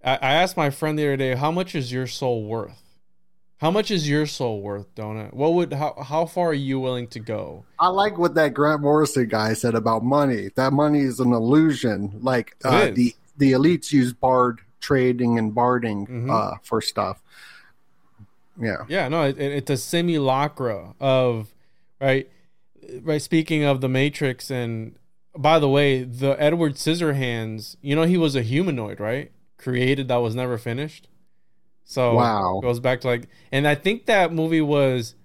I, 0.03 0.14
I 0.16 0.34
asked 0.34 0.55
my 0.57 0.70
friend 0.70 0.97
the 0.97 1.03
other 1.03 1.18
day, 1.18 1.36
"How 1.36 1.51
much 1.51 1.76
is 1.76 1.91
your 1.91 2.07
soul 2.07 2.43
worth? 2.45 2.82
How 3.57 3.72
much 3.72 3.91
is 3.91 4.07
your 4.10 4.26
soul 4.26 4.62
worth, 4.62 4.93
Donut? 4.95 5.34
What 5.34 5.53
would 5.53 5.74
how 5.74 5.95
how 6.01 6.26
far 6.26 6.49
are 6.49 6.53
you 6.53 6.80
willing 6.80 7.07
to 7.07 7.20
go?" 7.20 7.66
I 7.80 7.88
like 7.89 8.18
what 8.18 8.36
that 8.36 8.53
Grant 8.53 8.82
Morrison 8.82 9.28
guy 9.28 9.53
said 9.53 9.76
about 9.76 10.03
money. 10.03 10.49
That 10.55 10.72
money 10.74 10.99
is 11.01 11.20
an 11.20 11.34
illusion. 11.34 12.20
Like 12.22 12.55
uh, 12.64 12.91
the 12.91 13.16
the 13.38 13.51
elites 13.53 13.91
use 13.91 14.14
barred 14.14 14.60
trading 14.80 15.38
and 15.38 15.53
barding 15.53 16.07
Mhm. 16.07 16.32
uh, 16.32 16.57
for 16.64 16.82
stuff. 16.82 17.22
Yeah. 18.62 18.86
Yeah, 18.88 19.07
no, 19.10 19.24
it, 19.24 19.38
it- 19.38 19.51
it's 19.53 19.70
a 19.70 19.78
simulacra 19.78 20.93
of 20.99 21.47
right, 22.01 22.30
right. 23.02 23.22
Speaking 23.22 23.64
of 23.64 23.82
the 23.82 23.90
Matrix, 23.90 24.50
and 24.52 24.96
by 25.38 25.60
the 25.60 25.70
way, 25.70 26.04
the 26.04 26.32
Edward 26.42 26.74
Scissorhands, 26.76 27.76
you 27.82 27.96
know, 27.96 28.04
he 28.04 28.18
was 28.18 28.36
a 28.36 28.42
humanoid, 28.42 29.00
right? 29.00 29.32
Created 29.58 30.08
that 30.08 30.18
was 30.18 30.36
never 30.36 30.58
finished. 30.58 31.08
So 31.86 32.16
Wow. 32.16 32.60
goes 32.62 32.80
back 32.80 33.02
to 33.02 33.08
like, 33.08 33.28
and 33.52 33.68
I 33.68 33.76
think 33.76 34.06
that 34.06 34.32
movie 34.32 34.62
was 34.62 35.16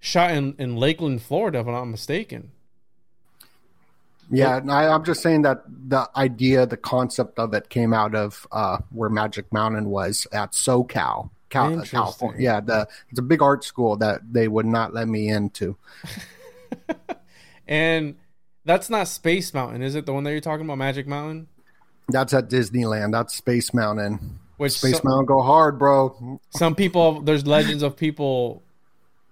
shot 0.00 0.30
in 0.30 0.54
in 0.58 0.76
Lakeland, 0.76 1.22
Florida, 1.22 1.58
if 1.60 1.66
I'm 1.66 1.72
not 1.72 1.84
mistaken. 1.86 2.52
Yeah, 4.30 4.58
and 4.58 4.70
I, 4.70 4.86
I'm 4.92 5.04
just 5.04 5.22
saying 5.22 5.42
that 5.42 5.62
the 5.66 6.08
idea, 6.14 6.66
the 6.66 6.76
concept 6.76 7.38
of 7.38 7.54
it 7.54 7.70
came 7.70 7.94
out 7.94 8.14
of 8.14 8.46
uh, 8.52 8.78
where 8.90 9.08
Magic 9.08 9.50
Mountain 9.52 9.88
was 9.88 10.26
at 10.32 10.52
SoCal, 10.52 11.30
Cal- 11.48 11.80
California. 11.82 12.40
Yeah, 12.42 12.60
the 12.60 12.86
it's 13.08 13.18
a 13.18 13.22
big 13.22 13.40
art 13.40 13.64
school 13.64 13.96
that 13.96 14.20
they 14.30 14.46
would 14.46 14.66
not 14.66 14.92
let 14.92 15.08
me 15.08 15.28
into. 15.28 15.76
And 17.66 18.16
that's 18.64 18.88
not 18.88 19.08
Space 19.08 19.52
Mountain, 19.52 19.82
is 19.82 19.94
it? 19.94 20.06
The 20.06 20.12
one 20.12 20.24
that 20.24 20.32
you're 20.32 20.40
talking 20.40 20.64
about, 20.64 20.78
Magic 20.78 21.06
Mountain, 21.06 21.48
That's 22.08 22.32
at 22.32 22.48
Disneyland. 22.48 23.12
That's 23.12 23.34
Space 23.34 23.74
Mountain. 23.74 24.38
which 24.56 24.72
Space 24.72 24.96
some- 24.98 25.02
Mountain 25.04 25.26
go 25.26 25.42
hard, 25.42 25.78
bro. 25.78 26.40
some 26.50 26.74
people 26.74 27.20
there's 27.20 27.46
legends 27.46 27.82
of 27.82 27.96
people 27.96 28.62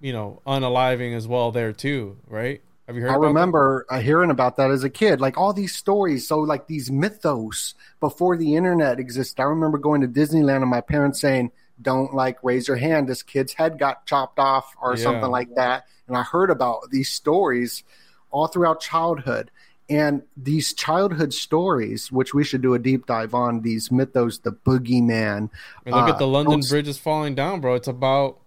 you 0.00 0.12
know 0.12 0.42
unaliving 0.46 1.16
as 1.16 1.26
well 1.26 1.50
there 1.50 1.72
too 1.72 2.18
right 2.28 2.60
have 2.86 2.94
you 2.94 3.00
heard 3.02 3.08
I 3.08 3.14
about 3.14 3.22
that? 3.22 3.26
remember 3.28 3.86
uh, 3.88 3.98
hearing 4.00 4.30
about 4.30 4.56
that 4.58 4.70
as 4.70 4.84
a 4.84 4.90
kid, 4.90 5.20
like 5.20 5.36
all 5.36 5.52
these 5.52 5.74
stories. 5.74 6.28
So, 6.28 6.38
like 6.38 6.68
these 6.68 6.88
mythos 6.88 7.74
before 7.98 8.36
the 8.36 8.54
internet 8.54 9.00
existed. 9.00 9.40
I 9.42 9.46
remember 9.46 9.76
going 9.78 10.02
to 10.02 10.06
Disneyland 10.06 10.60
and 10.62 10.70
my 10.70 10.82
parents 10.82 11.20
saying, 11.20 11.50
"Don't 11.80 12.14
like 12.14 12.38
raise 12.42 12.68
your 12.68 12.76
hand. 12.76 13.08
This 13.08 13.22
kid's 13.22 13.52
head 13.54 13.78
got 13.78 14.06
chopped 14.06 14.38
off, 14.38 14.74
or 14.80 14.96
Yeah. 14.96 15.02
something 15.02 15.30
like 15.30 15.54
that." 15.56 15.86
And 16.08 16.16
I 16.16 16.22
heard 16.22 16.50
about 16.50 16.90
these 16.90 17.08
stories 17.08 17.82
all 18.30 18.46
throughout 18.46 18.80
childhood. 18.80 19.50
And 19.88 20.22
these 20.36 20.72
childhood 20.74 21.32
stories, 21.32 22.10
which 22.10 22.34
we 22.34 22.42
should 22.42 22.60
do 22.60 22.74
a 22.74 22.78
deep 22.78 23.06
dive 23.06 23.34
on, 23.34 23.60
these 23.60 23.92
mythos, 23.92 24.38
the 24.38 24.50
boogeyman. 24.50 25.48
I 25.86 25.90
mean, 25.90 25.94
look 25.94 26.08
uh, 26.08 26.12
at 26.12 26.18
the 26.18 26.26
London 26.26 26.60
don't- 26.60 26.68
Bridge 26.68 26.88
is 26.88 26.98
falling 26.98 27.34
down, 27.36 27.60
bro. 27.60 27.74
It's 27.74 27.86
about 27.86 28.38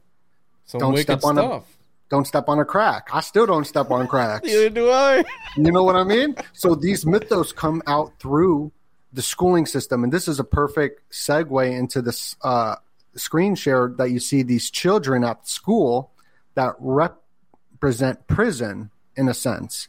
some 0.66 0.80
Don't 0.80 0.94
wicked 0.94 1.20
step 1.20 1.24
on 1.24 1.38
a- 1.38 1.42
stuff. 1.42 1.64
Don't 2.10 2.26
step 2.26 2.50
on 2.50 2.60
a 2.60 2.66
crack. 2.66 3.10
I 3.14 3.22
still 3.22 3.46
don't 3.46 3.66
step 3.66 3.90
on 3.92 4.08
cracks. 4.14 4.46
Neither 4.48 4.70
do 4.70 4.90
I. 4.92 5.24
You 5.56 5.72
know 5.72 5.84
what 5.84 5.96
I 5.96 6.04
mean? 6.04 6.36
So 6.54 6.74
these 6.76 7.06
mythos 7.06 7.54
come 7.54 7.82
out 7.88 8.12
through 8.20 8.72
the 9.14 9.22
schooling 9.22 9.66
system, 9.66 10.04
and 10.04 10.12
this 10.12 10.28
is 10.28 10.40
a 10.40 10.44
perfect 10.44 11.10
segue 11.12 11.72
into 11.78 12.02
this 12.02 12.36
uh, 12.42 12.76
screen 13.20 13.56
share 13.56 13.94
that 13.98 14.12
you 14.12 14.20
see 14.20 14.44
these 14.44 14.70
children 14.72 15.24
at 15.24 15.48
school 15.48 16.12
that 16.56 16.76
represent 16.80 18.28
prison 18.28 18.92
in 19.16 19.28
a 19.30 19.34
sense. 19.34 19.88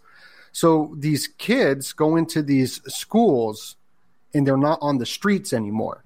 So 0.52 0.94
these 0.98 1.28
kids 1.28 1.92
go 1.92 2.16
into 2.16 2.42
these 2.42 2.82
schools, 2.92 3.76
and 4.34 4.46
they're 4.46 4.56
not 4.56 4.78
on 4.82 4.98
the 4.98 5.06
streets 5.06 5.52
anymore. 5.52 6.04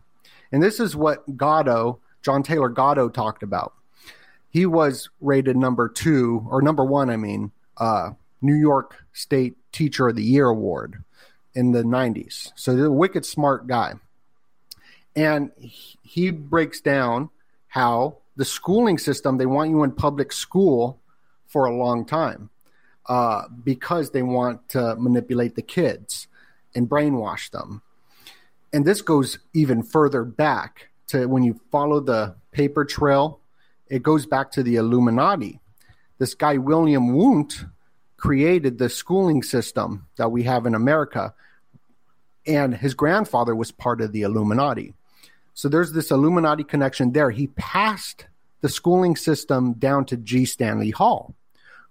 And 0.52 0.62
this 0.62 0.78
is 0.78 0.94
what 0.94 1.36
Gatto, 1.36 2.00
John 2.22 2.42
Taylor 2.42 2.68
Gatto, 2.68 3.08
talked 3.08 3.42
about 3.42 3.74
he 4.54 4.66
was 4.66 5.10
rated 5.20 5.56
number 5.56 5.88
two 5.88 6.46
or 6.48 6.62
number 6.62 6.84
one, 6.84 7.10
I 7.10 7.16
mean, 7.16 7.50
uh, 7.76 8.10
New 8.40 8.54
York 8.54 9.04
State 9.12 9.56
Teacher 9.72 10.06
of 10.06 10.14
the 10.14 10.22
Year 10.22 10.46
award 10.46 11.02
in 11.56 11.72
the 11.72 11.82
90s. 11.82 12.52
So 12.54 12.76
the 12.76 12.92
wicked 12.92 13.26
smart 13.26 13.66
guy. 13.66 13.94
And 15.16 15.52
he- 15.58 16.30
breaks 16.30 16.80
down 16.80 17.30
how 17.68 18.18
the 18.36 18.44
schooling 18.44 18.98
system, 18.98 19.38
they 19.38 19.46
want 19.46 19.70
you 19.70 19.82
in 19.84 19.92
public 19.92 20.32
school 20.32 21.00
for 21.46 21.66
a 21.66 21.76
long 21.76 22.04
time 22.04 22.50
uh, 23.06 23.42
because 23.62 24.10
they 24.10 24.22
want 24.22 24.68
to 24.70 24.96
manipulate 24.96 25.54
the 25.54 25.62
kids 25.62 26.26
and 26.74 26.88
brainwash 26.88 27.50
them. 27.50 27.82
And 28.72 28.84
this 28.84 29.02
goes 29.02 29.38
even 29.52 29.82
further 29.82 30.24
back 30.24 30.88
to 31.08 31.26
when 31.26 31.44
you 31.44 31.60
follow 31.70 32.00
the 32.00 32.34
paper 32.50 32.84
trail 32.84 33.40
it 33.88 34.02
goes 34.02 34.26
back 34.26 34.50
to 34.52 34.62
the 34.62 34.76
Illuminati. 34.76 35.60
This 36.18 36.34
guy, 36.34 36.56
William 36.56 37.14
Wundt, 37.14 37.64
created 38.16 38.78
the 38.78 38.88
schooling 38.88 39.42
system 39.42 40.06
that 40.16 40.30
we 40.30 40.44
have 40.44 40.66
in 40.66 40.74
America, 40.74 41.34
and 42.46 42.74
his 42.74 42.94
grandfather 42.94 43.54
was 43.54 43.70
part 43.70 44.00
of 44.00 44.12
the 44.12 44.22
Illuminati. 44.22 44.94
So 45.54 45.68
there's 45.68 45.92
this 45.92 46.10
Illuminati 46.10 46.64
connection 46.64 47.12
there. 47.12 47.30
He 47.30 47.46
passed 47.46 48.26
the 48.60 48.68
schooling 48.68 49.16
system 49.16 49.74
down 49.74 50.04
to 50.06 50.16
G. 50.16 50.44
Stanley 50.44 50.90
Hall, 50.90 51.34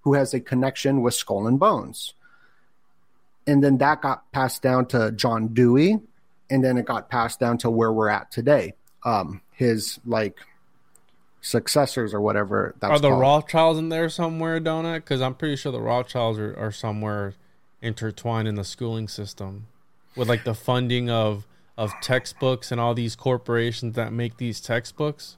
who 0.01 0.13
has 0.13 0.33
a 0.33 0.39
connection 0.39 1.01
with 1.01 1.13
Skull 1.13 1.47
and 1.47 1.59
Bones. 1.59 2.13
And 3.47 3.63
then 3.63 3.77
that 3.77 4.01
got 4.01 4.31
passed 4.31 4.61
down 4.61 4.85
to 4.87 5.11
John 5.11 5.49
Dewey, 5.49 5.99
and 6.49 6.63
then 6.63 6.77
it 6.77 6.85
got 6.85 7.09
passed 7.09 7.39
down 7.39 7.57
to 7.59 7.69
where 7.69 7.91
we're 7.91 8.09
at 8.09 8.31
today. 8.31 8.73
Um, 9.05 9.41
his 9.51 9.99
like 10.05 10.37
successors 11.41 12.13
or 12.13 12.21
whatever 12.21 12.73
that's 12.79 12.91
Are 12.91 12.99
the 12.99 13.09
called. 13.09 13.21
Rothschilds 13.21 13.79
in 13.79 13.89
there 13.89 14.09
somewhere, 14.09 14.59
Donut? 14.59 14.95
Because 14.95 15.21
I'm 15.21 15.35
pretty 15.35 15.57
sure 15.57 15.71
the 15.71 15.81
Rothschilds 15.81 16.39
are, 16.39 16.57
are 16.57 16.71
somewhere 16.71 17.35
intertwined 17.81 18.47
in 18.47 18.55
the 18.55 18.63
schooling 18.63 19.07
system 19.09 19.67
with 20.15 20.29
like 20.29 20.45
the 20.45 20.55
funding 20.55 21.09
of 21.09 21.45
of 21.77 21.91
textbooks 22.01 22.71
and 22.71 22.79
all 22.79 22.93
these 22.93 23.15
corporations 23.15 23.95
that 23.95 24.13
make 24.13 24.37
these 24.37 24.61
textbooks. 24.61 25.37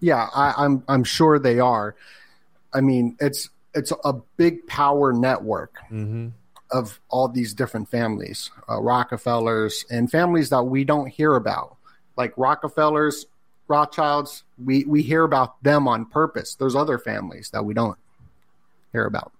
Yeah, 0.00 0.28
I, 0.34 0.52
I'm 0.58 0.82
I'm 0.88 1.04
sure 1.04 1.38
they 1.38 1.58
are. 1.58 1.94
I 2.74 2.80
mean, 2.82 3.16
it's 3.20 3.48
it's 3.74 3.92
a 4.04 4.14
big 4.36 4.66
power 4.66 5.12
network 5.12 5.74
Mm-hmm. 5.90 6.28
of 6.72 7.00
all 7.08 7.28
these 7.28 7.54
different 7.54 7.88
families, 7.90 8.50
uh, 8.68 8.80
Rockefellers, 8.80 9.84
and 9.90 10.10
families 10.10 10.50
that 10.50 10.62
we 10.64 10.84
don't 10.84 11.06
hear 11.08 11.36
about, 11.36 11.76
like 12.16 12.32
Rockefellers, 12.36 13.26
Rothschilds. 13.68 14.44
We 14.62 14.84
we 14.84 15.02
hear 15.02 15.24
about 15.24 15.62
them 15.62 15.88
on 15.88 16.04
purpose. 16.06 16.54
There's 16.54 16.76
other 16.76 16.98
families 16.98 17.50
that 17.50 17.64
we 17.64 17.72
don't 17.72 17.98
hear 18.92 19.06
about. 19.06 19.32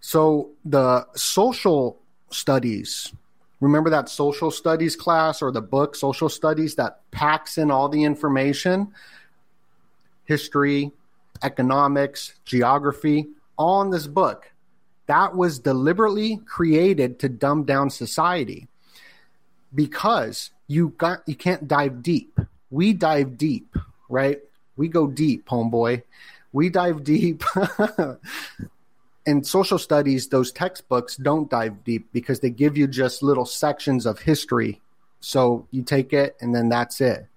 So 0.00 0.50
the 0.64 1.06
social 1.14 1.98
studies. 2.30 3.12
Remember 3.60 3.90
that 3.90 4.08
social 4.08 4.50
studies 4.50 4.96
class 4.96 5.42
or 5.42 5.52
the 5.52 5.60
book 5.60 5.94
social 5.94 6.28
studies 6.28 6.74
that 6.76 7.00
packs 7.10 7.58
in 7.58 7.70
all 7.70 7.88
the 7.88 8.04
information 8.04 8.92
history, 10.24 10.92
economics, 11.42 12.34
geography, 12.44 13.26
all 13.58 13.82
in 13.82 13.90
this 13.90 14.06
book. 14.06 14.52
That 15.06 15.34
was 15.34 15.58
deliberately 15.58 16.36
created 16.46 17.18
to 17.18 17.28
dumb 17.28 17.64
down 17.64 17.90
society 17.90 18.68
because 19.74 20.50
you 20.68 20.90
got 20.96 21.22
you 21.26 21.34
can't 21.34 21.66
dive 21.66 22.00
deep. 22.02 22.38
We 22.70 22.92
dive 22.92 23.36
deep, 23.36 23.76
right? 24.08 24.38
We 24.76 24.86
go 24.86 25.08
deep, 25.08 25.46
homeboy. 25.48 26.04
We 26.52 26.70
dive 26.70 27.02
deep. 27.02 27.42
In 29.30 29.44
social 29.44 29.78
studies, 29.78 30.26
those 30.26 30.50
textbooks 30.50 31.14
don't 31.14 31.48
dive 31.48 31.84
deep 31.84 32.08
because 32.12 32.40
they 32.40 32.50
give 32.50 32.76
you 32.76 32.88
just 32.88 33.22
little 33.22 33.46
sections 33.46 34.04
of 34.04 34.18
history. 34.18 34.80
So 35.20 35.68
you 35.70 35.84
take 35.84 36.12
it 36.12 36.36
and 36.40 36.52
then 36.52 36.68
that's 36.68 37.00
it. 37.00 37.28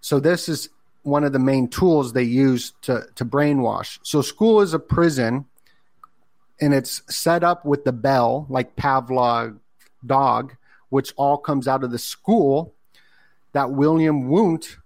So 0.00 0.18
this 0.18 0.48
is 0.48 0.70
one 1.04 1.22
of 1.22 1.32
the 1.32 1.38
main 1.38 1.68
tools 1.68 2.14
they 2.14 2.24
use 2.24 2.72
to, 2.82 3.06
to 3.14 3.24
brainwash. 3.24 4.00
So 4.02 4.22
school 4.22 4.60
is 4.60 4.74
a 4.74 4.80
prison 4.80 5.44
and 6.60 6.74
it's 6.74 7.02
set 7.08 7.44
up 7.44 7.64
with 7.64 7.84
the 7.84 7.92
bell, 7.92 8.46
like 8.48 8.74
Pavlov 8.74 9.60
dog, 10.04 10.56
which 10.88 11.14
all 11.16 11.38
comes 11.38 11.68
out 11.68 11.84
of 11.84 11.92
the 11.92 11.98
school 11.98 12.74
that 13.52 13.70
William 13.70 14.28
Wundt 14.28 14.78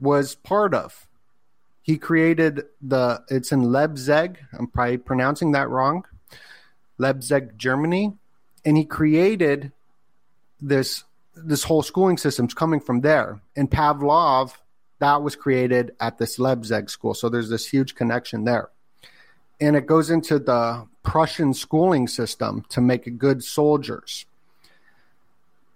was 0.00 0.34
part 0.34 0.74
of. 0.74 1.06
He 1.88 1.96
created 1.96 2.66
the, 2.82 3.22
it's 3.30 3.50
in 3.50 3.72
Leipzig, 3.72 4.38
I'm 4.52 4.66
probably 4.66 4.98
pronouncing 4.98 5.52
that 5.52 5.70
wrong, 5.70 6.04
Leipzig, 6.98 7.56
Germany. 7.56 8.12
And 8.62 8.76
he 8.76 8.84
created 8.84 9.72
this 10.60 11.04
this 11.34 11.62
whole 11.62 11.82
schooling 11.82 12.18
system's 12.18 12.52
coming 12.52 12.80
from 12.80 13.00
there. 13.00 13.40
And 13.56 13.70
Pavlov, 13.70 14.52
that 14.98 15.22
was 15.22 15.34
created 15.34 15.92
at 15.98 16.18
this 16.18 16.38
Leipzig 16.38 16.90
school. 16.90 17.14
So 17.14 17.30
there's 17.30 17.48
this 17.48 17.66
huge 17.66 17.94
connection 17.94 18.44
there. 18.44 18.68
And 19.58 19.74
it 19.74 19.86
goes 19.86 20.10
into 20.10 20.38
the 20.38 20.86
Prussian 21.02 21.54
schooling 21.54 22.06
system 22.06 22.66
to 22.68 22.82
make 22.82 23.16
good 23.16 23.42
soldiers. 23.42 24.26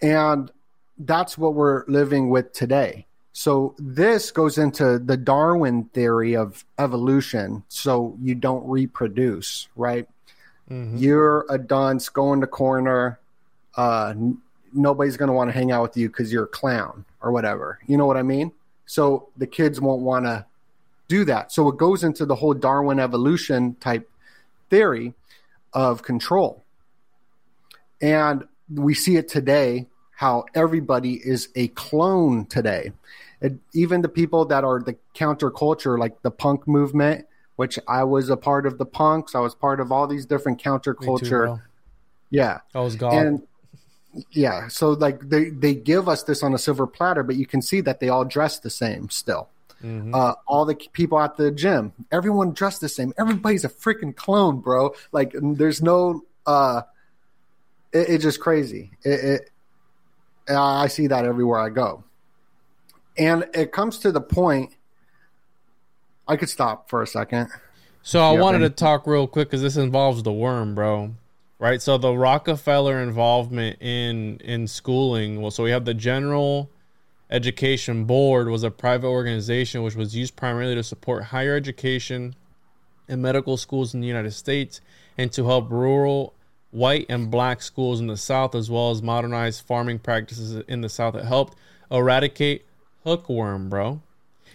And 0.03 0.53
that's 0.99 1.39
what 1.39 1.55
we're 1.55 1.87
living 1.87 2.29
with 2.29 2.53
today. 2.53 3.07
So 3.33 3.75
this 3.79 4.31
goes 4.31 4.59
into 4.59 4.99
the 4.99 5.17
Darwin 5.17 5.85
theory 5.95 6.37
of 6.37 6.65
evolution. 6.79 7.65
So 7.69 8.17
you 8.21 8.35
don't 8.35 8.67
reproduce, 8.69 9.69
right? 9.77 10.07
You're 10.99 11.45
a 11.51 11.59
dunce, 11.59 12.09
go 12.09 12.33
in 12.33 12.41
the 12.41 12.47
corner. 12.47 13.19
Uh, 13.77 14.15
nobody's 14.73 15.17
going 15.17 15.29
to 15.29 15.35
want 15.35 15.49
to 15.49 15.53
hang 15.53 15.71
out 15.71 15.83
with 15.83 15.97
you 15.97 16.09
because 16.09 16.33
you're 16.33 16.45
a 16.45 16.49
clown 16.49 17.05
or 17.21 17.33
whatever. 17.33 17.79
You 17.87 17.97
know 17.97 18.07
what 18.07 18.17
I 18.17 18.23
mean? 18.23 18.53
So 18.87 19.29
the 19.37 19.47
kids 19.47 19.81
won't 19.81 20.03
want 20.03 20.25
to 20.27 20.47
do 21.09 21.25
that. 21.27 21.53
So 21.53 21.69
it 21.69 21.77
goes 21.77 22.05
into 22.05 22.25
the 22.25 22.35
whole 22.35 22.55
Darwin 22.55 22.99
evolution 23.01 23.75
type 23.81 24.11
theory 24.71 25.15
of 25.73 26.03
control. 26.03 26.65
And 28.01 28.45
we 28.73 28.95
see 28.95 29.17
it 29.17 29.29
today 29.29 29.89
how 30.23 30.45
everybody 30.55 31.15
is 31.15 31.49
a 31.57 31.67
clone 31.69 32.47
today. 32.47 32.93
It, 33.41 33.55
even 33.75 34.03
the 34.03 34.09
people 34.09 34.45
that 34.45 34.63
are 34.63 34.79
the 34.79 34.97
counterculture, 35.17 35.99
like 35.99 36.23
the 36.23 36.31
punk 36.31 36.69
movement, 36.69 37.27
which 37.57 37.77
I 37.89 38.05
was 38.05 38.31
a 38.31 38.37
part 38.37 38.65
of 38.65 38.79
the 38.79 38.87
punks, 38.87 39.35
I 39.35 39.41
was 39.41 39.53
part 39.57 39.81
of 39.81 39.91
all 39.91 40.07
these 40.07 40.25
different 40.25 40.59
Me 40.59 40.63
too, 40.63 40.71
counterculture. 40.71 41.61
yeah. 42.31 42.61
I 42.73 42.81
was 42.81 42.95
God. 42.95 43.15
And 43.15 43.43
yeah, 44.31 44.69
so 44.69 44.91
like 44.91 45.29
they 45.29 45.51
they 45.51 45.75
give 45.75 46.09
us 46.09 46.23
this 46.23 46.45
on 46.45 46.55
a 46.55 46.59
silver 46.59 46.87
platter, 46.87 47.25
but 47.25 47.35
you 47.35 47.47
can 47.47 47.61
see 47.61 47.81
that 47.81 47.99
they 47.99 48.09
all 48.09 48.25
dress 48.25 48.61
the 48.61 48.71
same 48.71 49.11
still. 49.11 49.49
Mhm. 49.83 50.15
Uh, 50.15 50.35
all 50.47 50.65
the 50.65 50.77
people 50.93 51.19
at 51.19 51.37
the 51.37 51.51
gym, 51.51 51.93
everyone 52.13 52.53
dressed 52.53 52.81
the 52.81 52.89
same. 52.89 53.13
Everybody's 53.19 53.65
a 53.65 53.69
freaking 53.69 54.15
clone, 54.15 54.61
bro. 54.61 54.95
Like 55.11 55.35
there's 55.35 55.83
no, 55.83 56.23
uh, 56.47 56.83
it, 57.93 58.09
it's 58.09 58.23
just 58.23 58.39
crazy. 58.39 58.93
It, 59.03 59.21
it, 59.33 59.51
I 60.49 60.89
see 60.89 61.07
that 61.07 61.25
everywhere 61.25 61.61
I 61.61 61.69
go, 61.69 62.05
and 63.17 63.49
it 63.55 63.73
comes 63.73 63.99
to 64.01 64.13
the 64.13 64.21
point. 64.21 64.75
I 66.27 66.37
could 66.37 66.49
stop 66.49 66.89
for 66.89 67.03
a 67.03 67.07
second. 67.07 67.49
So 68.03 68.21
I 68.21 68.39
wanted 68.39 68.61
Ben. 68.61 68.71
to 68.71 68.77
talk 68.77 69.07
real 69.07 69.27
quick 69.27 69.49
because 69.49 69.63
this 69.63 69.77
involves 69.77 70.23
the 70.23 70.33
worm, 70.33 70.75
bro. 70.75 71.15
Right. 71.59 71.81
So 71.81 71.97
the 71.99 72.13
Rockefeller 72.13 73.01
involvement 73.01 73.81
in 73.81 74.39
in 74.39 74.67
schooling. 74.67 75.41
Well, 75.41 75.53
so 75.53 75.63
we 75.63 75.71
have 75.71 75.85
the 75.85 75.95
General 75.95 76.69
Education 77.31 78.05
Board 78.05 78.49
was 78.49 78.63
a 78.63 78.71
private 78.71 79.07
organization 79.07 79.83
which 79.83 79.95
was 79.95 80.15
used 80.15 80.37
primarily 80.37 80.75
to 80.75 80.83
support 80.83 81.25
higher 81.25 81.57
education 81.57 82.35
and 83.09 83.23
medical 83.23 83.57
schools 83.57 83.95
in 83.95 84.01
the 84.01 84.07
United 84.07 84.33
States 84.33 84.81
and 85.17 85.33
to 85.33 85.47
help 85.47 85.71
rural 85.71 86.35
white 86.73 87.07
and 87.09 87.31
black 87.31 87.63
schools 87.63 88.01
in 88.01 88.09
the 88.09 88.17
South, 88.17 88.55
as 88.55 88.69
well 88.69 88.91
as 88.91 89.03
modernized 89.03 89.65
farming 89.65 90.01
practices 90.01 90.65
in 90.67 90.81
the 90.81 90.89
South 90.89 91.15
that 91.15 91.27
helped 91.27 91.57
eradicate 91.91 92.65
hookworm, 93.05 93.69
bro, 93.69 94.01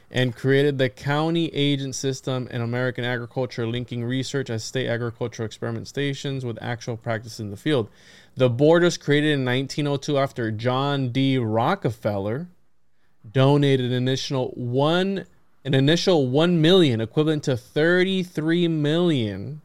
and 0.09 0.36
created 0.36 0.78
the 0.78 0.89
county 0.89 1.47
agent 1.53 1.95
system 1.95 2.47
in 2.49 2.61
American 2.61 3.05
agriculture, 3.05 3.68
linking 3.68 4.03
research 4.03 4.49
at 4.49 4.61
state 4.61 4.88
agricultural 4.88 5.45
experiment 5.45 5.88
stations 5.88 6.43
with 6.43 6.57
actual 6.61 6.97
practice 6.97 7.39
in 7.39 7.51
the 7.51 7.57
field. 7.57 7.88
The 8.36 8.49
board 8.49 8.84
was 8.84 8.97
created 8.97 9.32
in 9.32 9.45
1902 9.45 10.18
after 10.18 10.51
John 10.51 11.09
D. 11.09 11.38
Rockefeller 11.38 12.47
donated 13.30 13.88
an 13.88 13.97
initial 13.97 14.49
one 14.55 15.26
an 15.65 15.74
initial 15.74 16.28
1 16.28 16.61
million 16.61 17.01
equivalent 17.01 17.43
to 17.43 17.57
33 17.57 18.70
million 18.70 19.61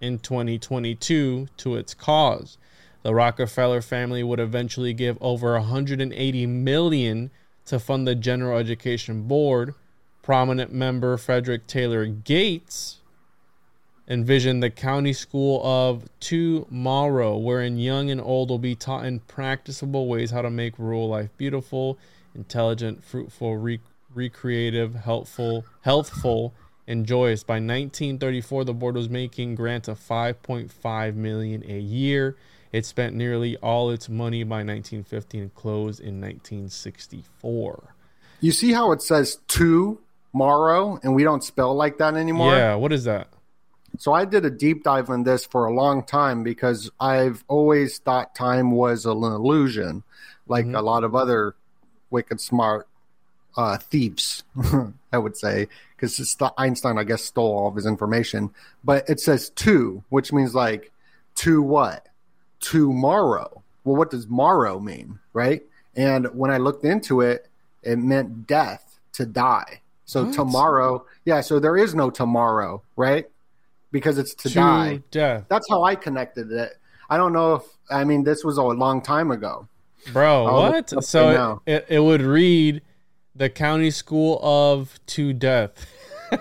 in 0.00 0.18
2022 0.18 1.48
to 1.56 1.76
its 1.76 1.94
cause. 1.94 2.58
The 3.02 3.14
Rockefeller 3.14 3.80
family 3.80 4.22
would 4.22 4.40
eventually 4.40 4.92
give 4.92 5.16
over 5.20 5.52
180 5.54 6.46
million 6.46 7.30
to 7.66 7.78
fund 7.78 8.06
the 8.06 8.14
General 8.14 8.58
Education 8.58 9.22
Board. 9.22 9.74
Prominent 10.22 10.72
member 10.72 11.16
Frederick 11.16 11.66
Taylor 11.66 12.06
Gates 12.06 12.98
envisioned 14.06 14.62
the 14.62 14.70
county 14.70 15.12
school 15.12 15.64
of 15.64 16.08
tomorrow, 16.18 17.38
wherein 17.38 17.78
young 17.78 18.10
and 18.10 18.20
old 18.20 18.50
will 18.50 18.58
be 18.58 18.74
taught 18.74 19.06
in 19.06 19.20
practicable 19.20 20.08
ways 20.08 20.32
how 20.32 20.42
to 20.42 20.50
make 20.50 20.78
rural 20.78 21.08
life 21.08 21.30
beautiful, 21.38 21.96
intelligent, 22.34 23.04
fruitful, 23.04 23.56
re- 23.56 23.80
recreative, 24.12 24.94
helpful, 24.94 25.64
healthful, 25.82 26.52
and 26.90 27.06
joyous. 27.06 27.42
By 27.44 27.54
1934, 27.54 28.64
the 28.64 28.74
board 28.74 28.96
was 28.96 29.08
making 29.08 29.54
grants 29.54 29.88
of 29.88 29.98
5.5 29.98 31.14
million 31.14 31.62
a 31.66 31.78
year. 31.78 32.36
It 32.72 32.84
spent 32.84 33.14
nearly 33.16 33.56
all 33.58 33.90
its 33.90 34.08
money 34.08 34.42
by 34.44 34.56
1950 34.58 35.38
and 35.38 35.54
closed 35.54 36.00
in 36.00 36.20
1964. 36.20 37.94
You 38.40 38.52
see 38.52 38.72
how 38.72 38.92
it 38.92 39.02
says 39.02 39.36
to 39.48 39.98
Morrow, 40.32 40.98
and 41.02 41.14
we 41.14 41.24
don't 41.24 41.42
spell 41.44 41.74
like 41.74 41.98
that 41.98 42.14
anymore? 42.14 42.54
Yeah, 42.54 42.74
what 42.74 42.92
is 42.92 43.04
that? 43.04 43.28
So 43.98 44.12
I 44.12 44.24
did 44.24 44.44
a 44.44 44.50
deep 44.50 44.84
dive 44.84 45.10
on 45.10 45.24
this 45.24 45.44
for 45.44 45.66
a 45.66 45.72
long 45.74 46.04
time 46.04 46.42
because 46.44 46.90
I've 47.00 47.44
always 47.48 47.98
thought 47.98 48.34
time 48.34 48.70
was 48.70 49.04
an 49.04 49.22
illusion, 49.22 50.04
like 50.46 50.64
Mhm. 50.64 50.78
a 50.78 50.82
lot 50.82 51.02
of 51.04 51.14
other 51.14 51.54
wicked 52.10 52.40
smart 52.40 52.86
uh, 53.56 53.76
thieves, 53.78 54.44
I 55.12 55.18
would 55.18 55.36
say, 55.36 55.66
because 56.00 56.36
Einstein, 56.56 56.96
I 56.98 57.04
guess, 57.04 57.22
stole 57.22 57.52
all 57.52 57.68
of 57.68 57.76
his 57.76 57.86
information. 57.86 58.50
But 58.82 59.08
it 59.08 59.20
says 59.20 59.50
to, 59.50 60.02
which 60.08 60.32
means 60.32 60.54
like 60.54 60.92
to 61.36 61.62
what? 61.62 62.06
Tomorrow. 62.60 63.62
Well, 63.84 63.96
what 63.96 64.10
does 64.10 64.26
morrow 64.26 64.80
mean, 64.80 65.18
right? 65.32 65.62
And 65.94 66.26
when 66.34 66.50
I 66.50 66.56
looked 66.58 66.84
into 66.84 67.20
it, 67.20 67.48
it 67.82 67.98
meant 67.98 68.46
death, 68.46 68.98
to 69.12 69.26
die. 69.26 69.80
So 70.04 70.24
What? 70.24 70.34
tomorrow, 70.34 71.04
yeah. 71.24 71.40
So 71.40 71.60
there 71.60 71.76
is 71.76 71.94
no 71.94 72.10
tomorrow, 72.10 72.82
right? 72.96 73.26
Because 73.92 74.18
it's 74.18 74.34
to, 74.34 74.50
die. 74.50 75.02
death. 75.10 75.44
That's 75.48 75.68
how 75.68 75.82
I 75.82 75.94
connected 75.96 76.50
it. 76.52 76.78
I 77.08 77.16
don't 77.16 77.32
know 77.32 77.54
if 77.54 77.62
I 77.90 78.04
mean 78.04 78.24
this 78.24 78.44
was 78.44 78.56
a 78.56 78.62
long 78.62 79.02
time 79.02 79.30
ago. 79.30 79.66
Bro, 80.12 80.46
I'll 80.46 80.70
what? 80.70 81.04
So 81.04 81.60
it, 81.66 81.72
it, 81.72 81.86
it 81.88 82.00
would 82.00 82.22
read 82.22 82.82
the 83.40 83.48
county 83.48 83.90
school 83.90 84.38
of 84.42 85.00
to 85.06 85.32
death. 85.32 85.86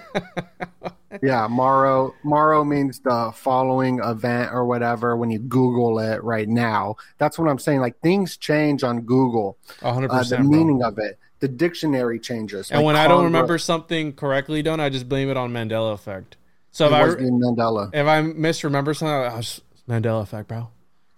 Yeah, 1.23 1.47
morrow. 1.47 2.13
Morrow 2.23 2.63
means 2.63 2.99
the 2.99 3.31
following 3.33 3.99
event 3.99 4.53
or 4.53 4.63
whatever. 4.65 5.17
When 5.17 5.31
you 5.31 5.39
Google 5.39 5.97
it 5.97 6.23
right 6.23 6.47
now, 6.47 6.97
that's 7.17 7.39
what 7.39 7.49
I'm 7.49 7.57
saying. 7.57 7.79
Like 7.79 7.99
things 8.01 8.37
change 8.37 8.83
on 8.83 9.01
Google. 9.01 9.57
100%. 9.79 10.07
Uh, 10.09 10.23
the 10.23 10.35
bro. 10.37 10.45
meaning 10.45 10.83
of 10.83 10.99
it, 10.99 11.17
the 11.39 11.47
dictionary 11.47 12.19
changes. 12.19 12.69
And 12.69 12.81
Like 12.81 12.85
when 12.85 12.95
I 12.95 13.07
don't 13.07 13.23
remember 13.23 13.57
something 13.57 14.13
correctly 14.13 14.61
done, 14.61 14.79
I 14.79 14.89
just 14.89 15.09
blame 15.09 15.31
it 15.31 15.35
on 15.35 15.51
Mandela 15.51 15.93
effect. 15.95 16.37
So 16.71 16.85
if 16.85 16.93
I 16.93 17.07
Mandela. 17.07 17.89
if 17.91 18.05
I 18.05 18.21
misremember 18.21 18.93
something, 18.93 19.11
I 19.11 19.33
oh, 19.33 19.39
it's 19.39 19.61
Mandela 19.89 20.21
effect, 20.21 20.47
bro. 20.47 20.69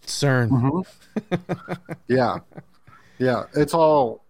CERN. 0.07 0.49
Mm-hmm. 0.49 1.93
Yeah, 2.07 2.37
yeah. 3.19 3.43
It's 3.55 3.73
all, 3.73 4.23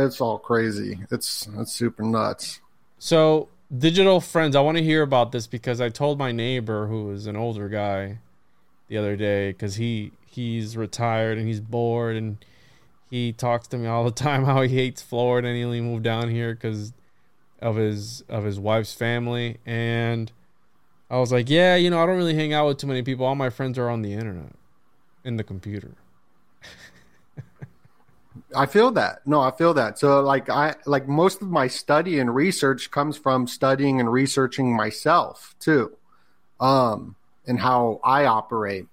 it's 0.00 0.20
all 0.20 0.38
crazy. 0.38 1.00
It's 1.10 1.48
it's 1.58 1.72
super 1.72 2.02
nuts. 2.02 2.60
So 2.98 3.48
digital 3.76 4.20
friends, 4.20 4.56
I 4.56 4.60
want 4.60 4.78
to 4.78 4.84
hear 4.84 5.02
about 5.02 5.32
this 5.32 5.46
because 5.46 5.80
I 5.80 5.88
told 5.88 6.18
my 6.18 6.32
neighbor 6.32 6.86
who 6.86 7.10
is 7.12 7.26
an 7.26 7.36
older 7.36 7.68
guy 7.68 8.18
the 8.88 8.96
other 8.96 9.16
day 9.16 9.50
because 9.50 9.76
he 9.76 10.12
he's 10.26 10.76
retired 10.76 11.38
and 11.38 11.46
he's 11.46 11.60
bored 11.60 12.16
and 12.16 12.44
he 13.10 13.32
talks 13.32 13.68
to 13.68 13.78
me 13.78 13.86
all 13.86 14.04
the 14.04 14.10
time 14.10 14.44
how 14.46 14.62
he 14.62 14.74
hates 14.74 15.02
Florida 15.02 15.48
and 15.48 15.56
he 15.56 15.64
only 15.64 15.80
moved 15.80 16.04
down 16.04 16.30
here 16.30 16.54
because 16.54 16.92
of 17.60 17.76
his 17.76 18.22
of 18.28 18.44
his 18.44 18.58
wife's 18.58 18.92
family 18.92 19.58
and 19.66 20.32
I 21.10 21.18
was 21.18 21.32
like, 21.32 21.48
yeah, 21.48 21.74
you 21.74 21.88
know, 21.88 22.02
I 22.02 22.06
don't 22.06 22.18
really 22.18 22.34
hang 22.34 22.52
out 22.52 22.66
with 22.66 22.78
too 22.78 22.86
many 22.86 23.02
people. 23.02 23.24
All 23.24 23.34
my 23.34 23.48
friends 23.48 23.78
are 23.78 23.88
on 23.88 24.02
the 24.02 24.12
internet, 24.12 24.52
in 25.24 25.36
the 25.36 25.44
computer. 25.44 25.94
I 28.54 28.66
feel 28.66 28.90
that. 28.92 29.26
No, 29.26 29.40
I 29.40 29.50
feel 29.50 29.74
that. 29.74 29.98
So 29.98 30.20
like 30.20 30.48
I 30.48 30.74
like 30.86 31.08
most 31.08 31.42
of 31.42 31.48
my 31.48 31.68
study 31.68 32.18
and 32.18 32.34
research 32.34 32.90
comes 32.90 33.16
from 33.16 33.46
studying 33.46 34.00
and 34.00 34.12
researching 34.12 34.74
myself 34.74 35.54
too. 35.60 35.96
Um 36.60 37.16
and 37.46 37.58
how 37.58 38.00
I 38.04 38.26
operate. 38.26 38.86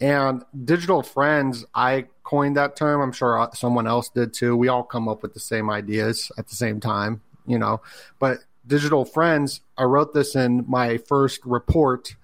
And 0.00 0.42
digital 0.64 1.02
friends, 1.02 1.66
I 1.74 2.06
coined 2.24 2.56
that 2.56 2.74
term. 2.74 3.02
I'm 3.02 3.12
sure 3.12 3.38
uh, 3.38 3.50
someone 3.52 3.86
else 3.86 4.08
did 4.08 4.32
too. 4.32 4.56
We 4.56 4.68
all 4.68 4.82
come 4.82 5.08
up 5.08 5.22
with 5.22 5.34
the 5.34 5.40
same 5.40 5.68
ideas 5.68 6.32
at 6.38 6.48
the 6.48 6.56
same 6.56 6.80
time, 6.80 7.20
you 7.46 7.58
know. 7.58 7.82
But 8.18 8.38
digital 8.66 9.04
friends, 9.04 9.60
I 9.76 9.84
wrote 9.84 10.14
this 10.14 10.34
in 10.34 10.64
my 10.66 10.96
first 10.96 11.44
report, 11.44 12.16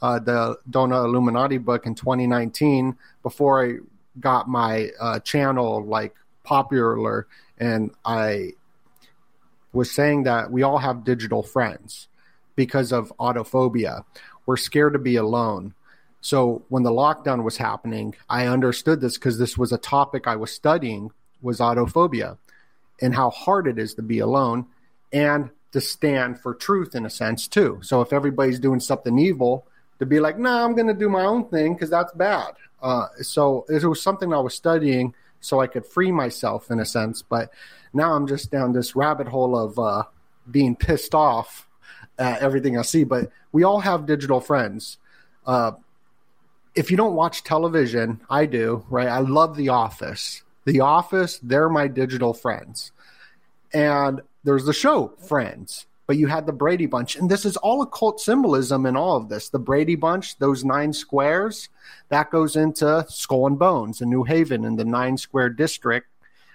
uh, 0.00 0.20
the 0.20 0.58
Donut 0.70 1.06
Illuminati 1.06 1.58
book 1.58 1.86
in 1.86 1.94
2019, 1.94 2.96
before 3.22 3.64
I 3.64 3.78
got 4.20 4.48
my 4.48 4.90
uh, 5.00 5.18
channel 5.20 5.84
like 5.84 6.14
popular, 6.42 7.26
and 7.58 7.90
I 8.04 8.52
was 9.72 9.90
saying 9.90 10.24
that 10.24 10.50
we 10.50 10.62
all 10.62 10.78
have 10.78 11.04
digital 11.04 11.42
friends 11.42 12.08
because 12.54 12.92
of 12.92 13.12
autophobia. 13.18 14.04
We're 14.46 14.56
scared 14.56 14.92
to 14.92 14.98
be 14.98 15.16
alone. 15.16 15.74
So 16.20 16.62
when 16.68 16.84
the 16.84 16.90
lockdown 16.90 17.42
was 17.42 17.56
happening, 17.56 18.14
I 18.28 18.46
understood 18.46 19.00
this 19.00 19.18
because 19.18 19.38
this 19.38 19.58
was 19.58 19.72
a 19.72 19.78
topic 19.78 20.26
I 20.26 20.36
was 20.36 20.52
studying 20.52 21.10
was 21.42 21.58
autophobia 21.58 22.38
and 23.02 23.14
how 23.14 23.30
hard 23.30 23.66
it 23.66 23.78
is 23.78 23.94
to 23.94 24.02
be 24.02 24.20
alone 24.20 24.66
and 25.12 25.50
to 25.72 25.80
stand 25.80 26.40
for 26.40 26.54
truth 26.54 26.94
in 26.94 27.04
a 27.04 27.10
sense 27.10 27.48
too. 27.48 27.80
So 27.82 28.00
if 28.00 28.12
everybody's 28.12 28.60
doing 28.60 28.80
something 28.80 29.18
evil, 29.18 29.66
to 29.98 30.06
be 30.06 30.20
like, 30.20 30.38
nah, 30.38 30.64
I'm 30.64 30.74
going 30.74 30.88
to 30.88 30.94
do 30.94 31.08
my 31.08 31.24
own 31.24 31.48
thing 31.48 31.74
because 31.74 31.90
that's 31.90 32.12
bad. 32.12 32.54
Uh, 32.84 33.08
so 33.22 33.64
it 33.68 33.82
was 33.82 34.02
something 34.02 34.32
I 34.32 34.38
was 34.38 34.54
studying 34.54 35.14
so 35.40 35.60
I 35.60 35.66
could 35.66 35.86
free 35.86 36.12
myself 36.12 36.70
in 36.70 36.78
a 36.80 36.84
sense. 36.84 37.22
But 37.22 37.50
now 37.94 38.12
I'm 38.12 38.26
just 38.26 38.50
down 38.50 38.72
this 38.72 38.94
rabbit 38.94 39.26
hole 39.26 39.58
of 39.58 39.78
uh, 39.78 40.04
being 40.50 40.76
pissed 40.76 41.14
off 41.14 41.66
at 42.18 42.40
everything 42.42 42.78
I 42.78 42.82
see. 42.82 43.04
But 43.04 43.30
we 43.52 43.64
all 43.64 43.80
have 43.80 44.06
digital 44.06 44.40
friends. 44.40 44.98
Uh, 45.46 45.72
if 46.74 46.90
you 46.90 46.96
don't 46.96 47.14
watch 47.14 47.42
television, 47.42 48.20
I 48.28 48.46
do, 48.46 48.84
right? 48.90 49.08
I 49.08 49.20
love 49.20 49.56
The 49.56 49.70
Office. 49.70 50.42
The 50.66 50.80
Office, 50.80 51.38
they're 51.42 51.68
my 51.68 51.88
digital 51.88 52.34
friends. 52.34 52.92
And 53.72 54.20
there's 54.44 54.66
the 54.66 54.72
show 54.72 55.14
Friends, 55.26 55.86
but 56.06 56.16
you 56.16 56.26
had 56.26 56.46
the 56.46 56.52
Brady 56.52 56.86
Bunch. 56.86 57.16
And 57.16 57.30
this 57.30 57.44
is 57.44 57.56
all 57.58 57.82
occult 57.82 58.20
symbolism 58.20 58.86
in 58.86 58.96
all 58.96 59.16
of 59.16 59.28
this. 59.28 59.48
The 59.48 59.58
Brady 59.58 59.94
Bunch, 59.94 60.38
those 60.38 60.64
nine 60.64 60.92
squares, 60.92 61.68
that 62.08 62.30
goes 62.30 62.56
into 62.56 63.06
Skull 63.08 63.46
and 63.46 63.58
Bones 63.58 64.00
in 64.00 64.10
New 64.10 64.24
Haven 64.24 64.64
in 64.64 64.76
the 64.76 64.84
nine 64.84 65.16
square 65.16 65.48
district, 65.48 66.08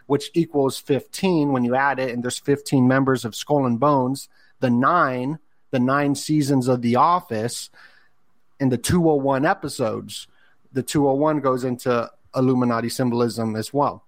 which 0.06 0.30
equals 0.34 0.78
15 0.80 1.52
when 1.52 1.64
you 1.64 1.76
add 1.76 2.00
it. 2.00 2.12
And 2.12 2.24
there's 2.24 2.40
15 2.40 2.88
members 2.88 3.26
of 3.26 3.36
Skull 3.36 3.66
and 3.66 3.80
Bones. 3.80 4.30
The 4.60 4.70
nine, 4.70 5.40
the 5.72 5.80
nine 5.80 6.16
seasons 6.16 6.68
of 6.68 6.82
The 6.82 6.96
Office, 6.96 7.70
and 8.60 8.72
the 8.72 8.78
201 8.78 9.46
episodes. 9.46 10.28
The 10.72 10.84
201 10.84 11.40
goes 11.40 11.64
into 11.64 12.12
Illuminati 12.36 12.90
symbolism 12.90 13.56
as 13.56 13.74
well. 13.74 14.06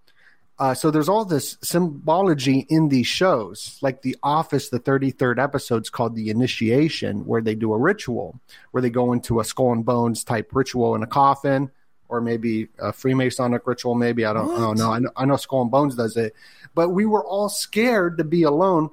Uh, 0.61 0.75
so 0.75 0.91
there's 0.91 1.09
all 1.09 1.25
this 1.25 1.57
symbology 1.63 2.67
in 2.69 2.87
these 2.89 3.07
shows, 3.07 3.79
like 3.81 4.03
The 4.03 4.15
Office. 4.21 4.69
The 4.69 4.79
33rd 4.79 5.39
episode's 5.39 5.89
called 5.89 6.15
The 6.15 6.29
Initiation, 6.29 7.25
where 7.25 7.41
they 7.41 7.55
do 7.55 7.73
a 7.73 7.77
ritual, 7.79 8.39
where 8.69 8.81
they 8.81 8.91
go 8.91 9.11
into 9.11 9.39
a 9.39 9.43
skull 9.43 9.73
and 9.73 9.83
bones 9.83 10.23
type 10.23 10.51
ritual 10.53 10.93
in 10.93 11.01
a 11.01 11.07
coffin, 11.07 11.71
or 12.09 12.21
maybe 12.21 12.67
a 12.77 12.91
Freemasonic 12.91 13.61
ritual. 13.65 13.95
Maybe 13.95 14.23
I 14.23 14.33
don't, 14.33 14.51
I 14.51 14.59
don't 14.59 14.77
know. 14.77 14.91
I 14.91 14.99
know. 14.99 15.09
I 15.17 15.25
know 15.25 15.35
Skull 15.35 15.63
and 15.63 15.71
Bones 15.71 15.95
does 15.95 16.15
it, 16.15 16.35
but 16.75 16.89
we 16.89 17.07
were 17.07 17.25
all 17.25 17.49
scared 17.49 18.19
to 18.19 18.23
be 18.23 18.43
alone, 18.43 18.91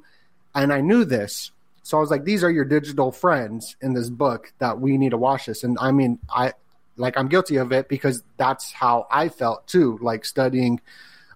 and 0.54 0.72
I 0.72 0.80
knew 0.80 1.04
this. 1.04 1.50
So 1.82 1.98
I 1.98 2.00
was 2.00 2.10
like, 2.10 2.24
"These 2.24 2.42
are 2.42 2.50
your 2.50 2.64
digital 2.64 3.12
friends 3.12 3.76
in 3.82 3.92
this 3.92 4.08
book 4.08 4.54
that 4.58 4.80
we 4.80 4.96
need 4.96 5.10
to 5.10 5.18
watch 5.18 5.44
this." 5.44 5.64
And 5.64 5.76
I 5.82 5.90
mean, 5.90 6.18
I 6.30 6.54
like 6.96 7.18
I'm 7.18 7.28
guilty 7.28 7.56
of 7.56 7.72
it 7.72 7.90
because 7.90 8.22
that's 8.38 8.72
how 8.72 9.06
I 9.10 9.28
felt 9.28 9.66
too, 9.66 9.98
like 10.00 10.24
studying 10.24 10.80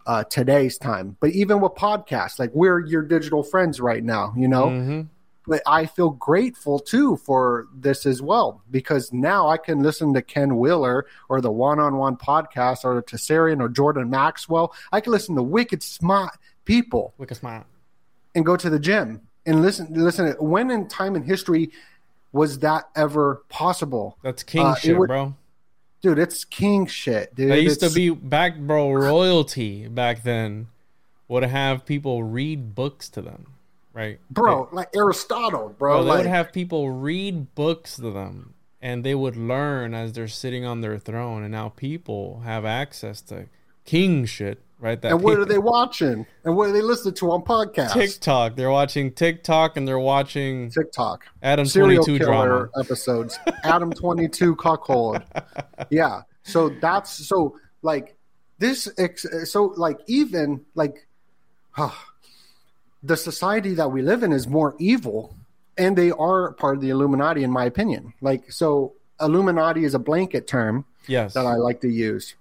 uh, 0.06 0.24
today's 0.24 0.78
time. 0.78 1.16
But 1.20 1.30
even 1.30 1.60
with 1.60 1.72
podcasts, 1.72 2.38
like 2.38 2.50
we're 2.54 2.80
your 2.80 3.02
digital 3.02 3.42
friends 3.42 3.80
right 3.80 4.02
now, 4.02 4.32
you 4.36 4.48
know. 4.48 4.66
Mm-hmm. 4.66 5.00
But 5.44 5.60
I 5.66 5.86
feel 5.86 6.10
grateful 6.10 6.78
too 6.78 7.16
for 7.16 7.66
this 7.74 8.06
as 8.06 8.22
well 8.22 8.62
because 8.70 9.12
now 9.12 9.48
I 9.48 9.56
can 9.56 9.82
listen 9.82 10.14
to 10.14 10.22
Ken 10.22 10.56
Wheeler 10.56 11.04
or 11.28 11.40
the 11.40 11.50
Juan 11.50 11.80
on 11.80 11.96
Juan 11.96 12.16
podcast 12.16 12.84
or 12.84 12.94
the 12.94 13.02
Tessarian 13.02 13.60
or 13.60 13.68
Jordan 13.68 14.08
Maxwell. 14.08 14.72
I 14.92 15.00
can 15.00 15.10
listen 15.12 15.34
to 15.34 15.42
wicked 15.42 15.82
smart 15.82 16.38
people 16.64 17.12
Wicked 17.18 17.36
smart. 17.38 17.66
and 18.36 18.46
go 18.46 18.56
to 18.56 18.70
the 18.70 18.78
gym 18.78 19.22
and 19.44 19.62
listen. 19.62 19.92
Listen, 19.92 20.28
when 20.38 20.70
in 20.70 20.86
time 20.86 21.16
in 21.16 21.24
history 21.24 21.72
was 22.30 22.60
that 22.60 22.84
ever 22.94 23.42
possible? 23.48 24.18
That's 24.22 24.44
king 24.44 24.64
Uh, 24.64 24.74
shit, 24.76 24.96
would- 24.96 25.08
bro. 25.08 25.34
Dude, 26.02 26.18
it's 26.18 26.44
king 26.44 26.86
shit, 26.86 27.32
dude. 27.34 27.52
They 27.52 27.60
used 27.60 27.78
to 27.80 27.90
be 27.90 28.10
back, 28.10 28.58
bro. 28.58 28.92
Royalty 28.92 29.86
back 29.86 30.24
then 30.24 30.66
would 31.28 31.44
have 31.44 31.86
people 31.86 32.24
read 32.24 32.74
books 32.74 33.08
to 33.10 33.22
them, 33.22 33.54
right? 33.92 34.18
bro, 34.28 34.68
like 34.72 34.88
Aristotle, 34.96 35.68
bro. 35.78 35.94
Bro, 35.94 36.02
they 36.02 36.08
like, 36.10 36.18
would 36.18 36.26
have 36.26 36.52
people 36.52 36.90
read 36.90 37.54
books 37.54 37.96
to 37.96 38.10
them, 38.10 38.54
and 38.80 39.04
they 39.04 39.14
would 39.14 39.36
learn 39.36 39.94
as 39.94 40.12
they're 40.12 40.26
sitting 40.26 40.64
on 40.64 40.80
their 40.80 40.98
throne. 40.98 41.44
And 41.44 41.52
now 41.52 41.68
people 41.68 42.40
have 42.40 42.64
access 42.64 43.20
to 43.22 43.46
king 43.84 44.24
shit, 44.24 44.60
right? 44.82 45.00
That 45.00 45.12
and 45.12 45.22
what 45.22 45.38
are 45.38 45.46
they 45.46 45.58
watching? 45.58 46.26
And 46.44 46.56
what 46.56 46.68
are 46.68 46.72
they 46.72 46.82
listening 46.82 47.14
to 47.14 47.30
on 47.30 47.42
podcasts? 47.42 47.94
TikTok. 47.94 48.56
They're 48.56 48.70
watching 48.70 49.12
TikTok, 49.12 49.76
and 49.78 49.88
they're 49.88 49.98
watching 49.98 50.70
TikTok. 50.70 51.24
Adam 51.42 51.64
serial 51.64 52.04
Twenty 52.04 52.18
Two 52.18 52.24
killer 52.24 52.46
drama. 52.66 52.68
episodes. 52.84 53.38
Adam 53.64 53.90
twenty 53.92 54.28
two 54.28 54.54
cuckold. 54.64 55.22
Yeah. 55.88 56.22
So 56.42 56.68
that's 56.68 57.10
so 57.26 57.56
like 57.80 58.16
this. 58.58 58.88
Ex- 58.98 59.50
so 59.50 59.72
like 59.76 59.98
even 60.06 60.60
like 60.74 61.06
ah, 61.78 62.06
the 63.02 63.16
society 63.16 63.74
that 63.74 63.90
we 63.90 64.02
live 64.02 64.22
in 64.22 64.32
is 64.32 64.46
more 64.48 64.74
evil, 64.78 65.36
and 65.78 65.96
they 65.96 66.10
are 66.10 66.52
part 66.52 66.74
of 66.76 66.82
the 66.82 66.90
Illuminati, 66.90 67.42
in 67.44 67.50
my 67.50 67.64
opinion. 67.64 68.12
Like 68.20 68.50
so, 68.52 68.94
Illuminati 69.20 69.84
is 69.84 69.94
a 69.94 69.98
blanket 70.00 70.46
term 70.46 70.84
Yes. 71.08 71.34
that 71.34 71.46
I 71.46 71.54
like 71.54 71.80
to 71.82 71.88
use. 71.88 72.34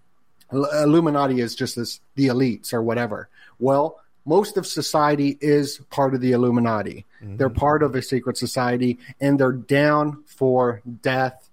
Ill- 0.51 0.65
Illuminati 0.83 1.41
is 1.41 1.55
just 1.55 1.75
this 1.75 1.99
the 2.15 2.27
elites 2.27 2.73
or 2.73 2.81
whatever. 2.81 3.29
Well, 3.59 3.99
most 4.25 4.57
of 4.57 4.67
society 4.67 5.37
is 5.41 5.79
part 5.89 6.13
of 6.13 6.21
the 6.21 6.31
Illuminati. 6.31 7.05
They're 7.21 7.49
part 7.49 7.83
of 7.83 7.95
a 7.95 8.01
secret 8.01 8.37
society 8.37 8.99
and 9.19 9.39
they're 9.39 9.51
down 9.51 10.23
for 10.25 10.81
death, 11.01 11.49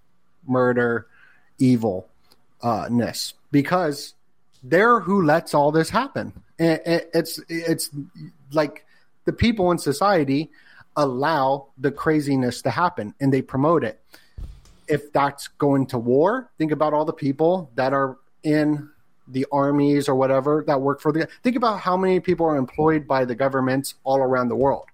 murder, 0.47 1.07
evil 1.57 2.07
uh, 2.61 2.89
because 3.51 4.13
they're 4.63 4.99
who 4.99 5.23
lets 5.23 5.53
all 5.53 5.71
this 5.71 5.89
happen. 5.89 6.33
And 6.59 6.79
it's 6.85 7.39
it's 7.49 7.89
like 8.51 8.85
the 9.25 9.33
people 9.33 9.71
in 9.71 9.77
society 9.77 10.49
allow 10.95 11.67
the 11.77 11.91
craziness 11.91 12.61
to 12.63 12.69
happen 12.69 13.13
and 13.19 13.31
they 13.31 13.41
promote 13.41 13.83
it 13.83 14.01
if 14.89 15.13
that's 15.13 15.47
going 15.47 15.85
to 15.85 15.97
war, 15.97 16.49
think 16.57 16.71
about 16.71 16.93
all 16.93 17.05
the 17.05 17.13
people 17.13 17.69
that 17.75 17.93
are 17.93 18.17
in 18.43 18.89
the 19.27 19.45
armies 19.51 20.09
or 20.09 20.15
whatever 20.15 20.63
that 20.67 20.81
work 20.81 21.01
for 21.01 21.11
the. 21.11 21.27
Think 21.43 21.55
about 21.55 21.79
how 21.79 21.95
many 21.95 22.19
people 22.19 22.45
are 22.45 22.57
employed 22.57 23.07
by 23.07 23.25
the 23.25 23.35
governments 23.35 23.95
all 24.03 24.17
around 24.17 24.49
the 24.49 24.55
world. 24.55 24.85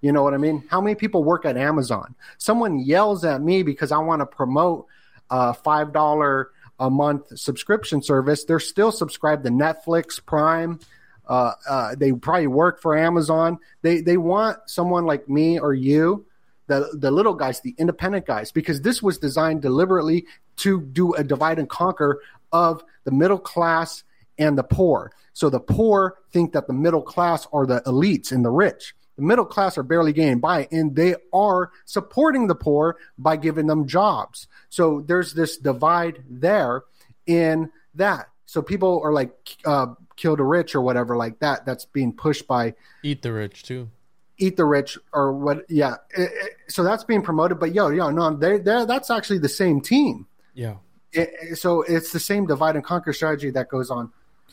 You 0.00 0.12
know 0.12 0.22
what 0.22 0.34
I 0.34 0.36
mean? 0.36 0.64
How 0.68 0.80
many 0.80 0.94
people 0.94 1.24
work 1.24 1.44
at 1.44 1.56
Amazon? 1.56 2.14
Someone 2.36 2.78
yells 2.78 3.24
at 3.24 3.42
me 3.42 3.62
because 3.62 3.90
I 3.90 3.98
want 3.98 4.20
to 4.20 4.26
promote 4.26 4.86
a 5.30 5.54
five 5.54 5.92
dollar 5.92 6.50
a 6.78 6.88
month 6.88 7.36
subscription 7.36 8.02
service. 8.02 8.44
They're 8.44 8.60
still 8.60 8.92
subscribed 8.92 9.44
to 9.44 9.50
Netflix, 9.50 10.24
Prime. 10.24 10.78
Uh, 11.26 11.52
uh, 11.68 11.94
they 11.96 12.12
probably 12.12 12.46
work 12.46 12.80
for 12.80 12.96
Amazon. 12.96 13.58
They 13.82 14.00
they 14.00 14.16
want 14.16 14.58
someone 14.66 15.04
like 15.04 15.28
me 15.28 15.58
or 15.58 15.74
you 15.74 16.26
the 16.68 16.88
the 16.94 17.10
little 17.10 17.34
guys, 17.34 17.60
the 17.60 17.74
independent 17.78 18.26
guys, 18.26 18.52
because 18.52 18.80
this 18.82 19.02
was 19.02 19.18
designed 19.18 19.62
deliberately 19.62 20.26
to 20.58 20.80
do 20.80 21.14
a 21.14 21.24
divide 21.24 21.58
and 21.58 21.68
conquer 21.68 22.20
of 22.52 22.82
the 23.04 23.10
middle 23.10 23.38
class 23.38 24.04
and 24.38 24.56
the 24.56 24.62
poor. 24.62 25.12
So 25.32 25.50
the 25.50 25.60
poor 25.60 26.16
think 26.32 26.52
that 26.52 26.66
the 26.66 26.72
middle 26.72 27.02
class 27.02 27.46
are 27.52 27.66
the 27.66 27.80
elites 27.82 28.32
and 28.32 28.44
the 28.44 28.50
rich. 28.50 28.94
The 29.16 29.22
middle 29.22 29.44
class 29.44 29.76
are 29.76 29.82
barely 29.82 30.12
getting 30.12 30.38
by, 30.38 30.68
and 30.70 30.94
they 30.94 31.16
are 31.32 31.70
supporting 31.84 32.46
the 32.46 32.54
poor 32.54 32.96
by 33.18 33.36
giving 33.36 33.66
them 33.66 33.86
jobs. 33.88 34.46
So 34.68 35.02
there's 35.06 35.34
this 35.34 35.56
divide 35.56 36.22
there 36.30 36.82
in 37.26 37.70
that. 37.96 38.28
So 38.46 38.62
people 38.62 39.00
are 39.02 39.12
like, 39.12 39.32
uh, 39.64 39.88
kill 40.16 40.36
the 40.36 40.44
rich 40.44 40.74
or 40.74 40.80
whatever 40.82 41.16
like 41.16 41.40
that. 41.40 41.66
That's 41.66 41.84
being 41.84 42.12
pushed 42.12 42.46
by 42.46 42.74
Eat 43.02 43.22
the 43.22 43.32
rich 43.32 43.62
too. 43.64 43.90
eat 44.38 44.56
the 44.56 44.64
rich 44.64 44.96
or 45.12 45.32
what 45.32 45.64
yeah 45.68 45.96
It- 46.10 46.30
it- 46.32 46.52
so 46.68 46.84
that's 46.84 47.02
being 47.02 47.22
promoted 47.22 47.58
but 47.58 47.74
yo 47.74 47.88
yo 47.88 48.10
no 48.10 48.32
they 48.36 48.58
they 48.58 48.84
that's 48.84 49.10
actually 49.10 49.38
the 49.40 49.48
same 49.48 49.80
team 49.80 50.26
Yeah. 50.54 50.76
It- 51.12 51.32
it- 51.42 51.56
so 51.56 51.82
it's 51.82 52.12
the 52.12 52.20
same 52.20 52.46
divide 52.46 52.74
and 52.76 52.84
conquer 52.84 53.12
strategy 53.12 53.50
that 53.50 53.68
goes 53.68 53.90
on 53.90 54.10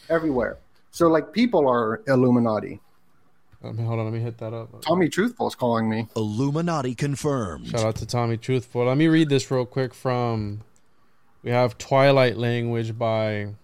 everywhere 0.09 0.57
so 0.91 1.07
like 1.07 1.33
people 1.33 1.67
are 1.67 2.01
illuminati 2.07 2.79
Let 3.61 3.75
me, 3.75 3.83
hold 3.83 3.99
on. 3.99 4.05
Let 4.05 4.13
me 4.13 4.19
hit 4.19 4.37
that 4.37 4.53
up. 4.53 4.81
tommy 4.81 5.09
truthful 5.09 5.47
is 5.47 5.55
calling 5.55 5.89
me 5.89 6.07
Illuminati 6.15 6.93
confirmed. 6.95 7.67
Shout 7.67 7.81
out 7.83 7.95
to 7.97 8.05
Tommy 8.05 8.37
Truthful. 8.37 8.85
Let 8.85 8.97
me 8.97 9.07
read 9.07 9.27
this 9.29 9.49
real 9.49 9.65
quick 9.65 9.93
from 9.93 10.61
we 11.43 11.49
have 11.51 11.77
Twilight 11.77 12.37
Language 12.37 12.97
by 12.97 13.55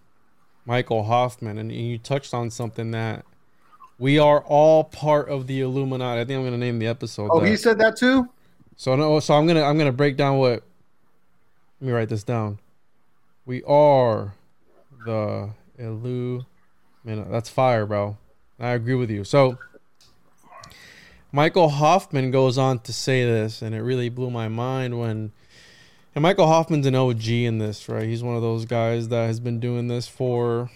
Michael 0.65 1.03
Hoffman 1.03 1.57
and 1.57 1.71
you 1.71 1.97
touched 1.97 2.33
on 2.33 2.49
something 2.49 2.91
that 2.91 3.25
we 3.99 4.17
are 4.17 4.41
all 4.41 4.83
part 4.83 5.29
of 5.29 5.45
the 5.47 5.61
Illuminati. 5.61 6.21
I 6.21 6.25
think 6.25 6.37
I'm 6.37 6.43
going 6.43 6.53
to 6.53 6.57
name 6.65 6.79
the 6.79 6.87
episode 6.87 7.29
oh 7.31 7.39
that. 7.39 7.47
he 7.49 7.55
said 7.55 7.77
that 7.79 7.95
too 7.95 8.27
So 8.75 8.95
no 8.95 9.19
so 9.19 9.35
I'm 9.35 9.45
going 9.45 9.57
to 9.57 9.63
I'm 9.63 9.77
going 9.77 9.85
to 9.91 9.95
break 9.95 10.17
down 10.17 10.37
what 10.39 10.63
Let 11.79 11.87
me 11.87 11.91
write 11.93 12.09
this 12.09 12.23
down. 12.23 12.57
We 13.45 13.63
are 13.63 14.33
the 15.05 15.51
Illuminati. 15.77 16.45
That's 17.05 17.49
fire, 17.49 17.85
bro. 17.85 18.17
I 18.59 18.69
agree 18.69 18.95
with 18.95 19.09
you. 19.09 19.23
So 19.23 19.57
Michael 21.31 21.69
Hoffman 21.69 22.29
goes 22.31 22.57
on 22.57 22.79
to 22.79 22.93
say 22.93 23.25
this, 23.25 23.61
and 23.61 23.73
it 23.73 23.81
really 23.81 24.09
blew 24.09 24.29
my 24.29 24.47
mind 24.47 24.99
when. 24.99 25.31
And 26.13 26.23
Michael 26.23 26.47
Hoffman's 26.47 26.85
an 26.85 26.93
OG 26.93 27.25
in 27.29 27.57
this, 27.57 27.87
right? 27.87 28.03
He's 28.03 28.21
one 28.21 28.35
of 28.35 28.41
those 28.41 28.65
guys 28.65 29.07
that 29.07 29.27
has 29.27 29.39
been 29.39 29.61
doing 29.61 29.87
this 29.87 30.09
for 30.09 30.69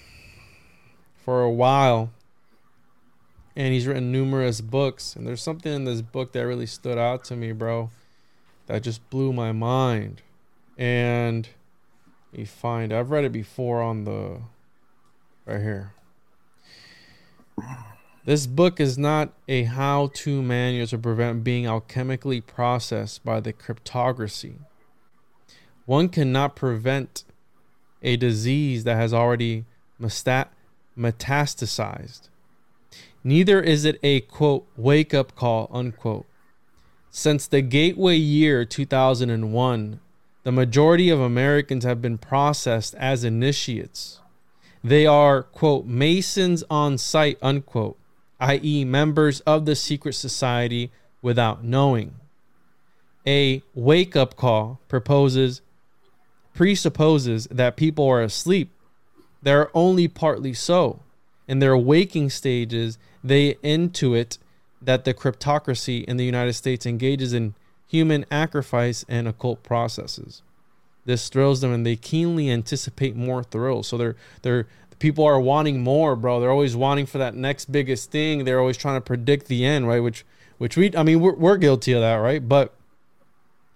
for 1.26 1.42
a 1.42 1.52
while, 1.52 2.12
and 3.56 3.74
he's 3.74 3.86
written 3.86 4.12
numerous 4.12 4.62
books. 4.62 5.16
And 5.16 5.28
there's 5.28 5.42
something 5.42 5.74
in 5.74 5.84
this 5.84 6.02
book 6.02 6.32
that 6.34 6.46
really 6.46 6.68
stood 6.68 6.98
out 6.98 7.24
to 7.26 7.36
me, 7.36 7.52
bro, 7.52 7.90
that 8.68 8.84
just 8.84 9.08
blew 9.10 9.34
my 9.34 9.52
mind. 9.52 10.22
And 10.78 11.50
you 12.38 12.46
find 12.46 12.94
I've 12.94 13.12
read 13.12 13.26
it 13.26 13.32
before 13.32 13.82
on 13.82 14.04
the 14.04 14.40
right 15.46 15.62
here. 15.62 15.94
This 18.26 18.48
book 18.48 18.80
is 18.80 18.98
not 18.98 19.34
a 19.48 19.64
how 19.64 20.10
to 20.16 20.42
manual 20.42 20.88
to 20.88 20.98
prevent 20.98 21.44
being 21.44 21.66
alchemically 21.66 22.46
processed 22.46 23.24
by 23.24 23.40
the 23.40 23.54
cryptocracy. 23.54 24.56
One 25.86 26.10
cannot 26.10 26.56
prevent 26.56 27.24
a 28.02 28.18
disease 28.18 28.84
that 28.84 28.96
has 28.96 29.14
already 29.14 29.66
metastasized. 30.02 32.30
Neither 33.24 33.62
is 33.62 33.86
it 33.86 34.00
a 34.02 34.22
quote 34.22 34.66
wake 34.76 35.14
up 35.14 35.36
call 35.36 35.70
unquote. 35.72 36.26
Since 37.12 37.46
the 37.48 37.62
gateway 37.62 38.18
year 38.18 38.66
2001, 38.66 40.00
the 40.46 40.52
majority 40.52 41.10
of 41.10 41.20
Americans 41.20 41.84
have 41.86 42.04
been 42.04 42.20
processed 42.20 42.94
as 42.96 43.24
initiates. 43.24 44.20
They 44.84 45.08
are, 45.08 45.42
quote, 45.42 45.88
Masons 45.88 46.64
on 46.70 47.00
site, 47.00 47.40
unquote, 47.42 47.98
i.e., 48.40 48.86
members 48.86 49.40
of 49.40 49.66
the 49.66 49.76
secret 49.76 50.14
society 50.14 50.92
without 51.24 51.64
knowing. 51.64 52.14
A 53.26 53.64
wake 53.74 54.16
up 54.16 54.36
call 54.36 54.80
proposes 54.88 55.62
presupposes 56.54 57.48
that 57.50 57.76
people 57.76 58.08
are 58.08 58.22
asleep. 58.22 58.70
They're 59.42 59.76
only 59.76 60.08
partly 60.08 60.54
so. 60.54 61.00
In 61.48 61.58
their 61.58 61.76
waking 61.76 62.30
stages, 62.30 63.00
they 63.24 63.56
intuit 63.56 64.38
that 64.80 65.06
the 65.06 65.14
cryptocracy 65.16 66.04
in 66.06 66.18
the 66.18 66.24
United 66.24 66.54
States 66.54 66.86
engages 66.86 67.34
in 67.34 67.56
human 67.88 68.26
sacrifice 68.30 69.06
and 69.08 69.28
occult 69.28 69.64
processes. 69.64 70.42
This 71.06 71.30
thrills 71.30 71.62
them, 71.62 71.72
and 71.72 71.86
they 71.86 71.96
keenly 71.96 72.50
anticipate 72.50 73.16
more 73.16 73.44
thrills. 73.44 73.88
So 73.88 73.98
they're 73.98 74.16
they're 74.42 74.68
people 75.00 75.24
are 75.24 75.40
wanting 75.40 75.82
more, 75.82 76.16
bro. 76.16 76.40
They're 76.40 76.52
always 76.52 76.76
wanting 76.76 77.06
for 77.06 77.18
that 77.20 77.36
next 77.36 77.72
biggest 77.72 78.12
thing. 78.12 78.44
They're 78.44 78.60
always 78.60 78.78
trying 78.78 78.98
to 78.98 79.02
predict 79.02 79.48
the 79.48 79.66
end, 79.66 79.88
right? 79.88 80.00
Which 80.00 80.26
which 80.58 80.78
we 80.78 80.96
I 80.96 81.04
mean 81.04 81.20
we're 81.20 81.36
we're 81.36 81.58
guilty 81.58 81.94
of 81.94 82.02
that, 82.02 82.16
right? 82.16 82.48
But 82.48 82.74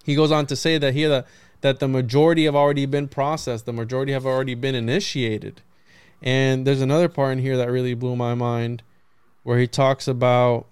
he 0.04 0.16
goes 0.16 0.32
on 0.32 0.48
to 0.48 0.56
say 0.56 0.78
that 0.78 0.94
here 0.94 1.10
the 1.10 1.26
that 1.62 1.80
the 1.80 1.88
majority 1.88 2.46
have 2.46 2.56
already 2.56 2.86
been 2.86 3.08
processed, 3.08 3.66
the 3.66 3.74
majority 3.74 4.14
have 4.14 4.26
already 4.26 4.56
been 4.56 4.76
initiated. 4.76 5.62
And 6.22 6.66
there's 6.66 6.82
another 6.82 7.10
part 7.10 7.34
in 7.34 7.40
here 7.40 7.58
that 7.58 7.70
really 7.70 7.94
blew 7.94 8.16
my 8.16 8.34
mind 8.34 8.82
where 9.44 9.60
he 9.60 9.68
talks 9.68 10.08
about 10.08 10.66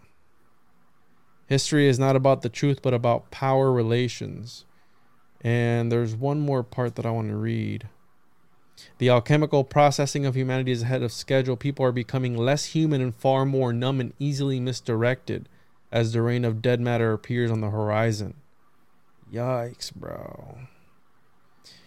history 1.48 1.88
is 1.88 1.98
not 1.98 2.16
about 2.16 2.42
the 2.42 2.50
truth, 2.50 2.82
but 2.82 2.94
about 2.94 3.32
power 3.32 3.72
relations. 3.72 4.66
And 5.42 5.92
there's 5.92 6.16
one 6.16 6.40
more 6.40 6.64
part 6.64 6.96
that 6.96 7.06
I 7.06 7.12
want 7.12 7.30
to 7.30 7.36
read. 7.36 7.88
The 9.00 9.10
alchemical 9.10 9.64
processing 9.64 10.26
of 10.26 10.36
humanity 10.36 10.72
is 10.72 10.84
ahead 10.84 11.02
of 11.02 11.12
schedule. 11.12 11.56
People 11.56 11.86
are 11.86 11.92
becoming 11.92 12.38
less 12.38 12.66
human 12.66 13.02
and 13.02 13.16
far 13.16 13.46
more 13.46 13.74
numb 13.74 14.00
and 14.00 14.14
easily 14.20 14.60
misdirected 14.60 15.50
as 15.92 16.14
the 16.14 16.22
reign 16.22 16.46
of 16.46 16.62
dead 16.62 16.80
matter 16.80 17.14
appears 17.14 17.50
on 17.50 17.62
the 17.62 17.70
horizon. 17.70 18.36
Yikes, 19.32 19.94
bro. 19.94 20.58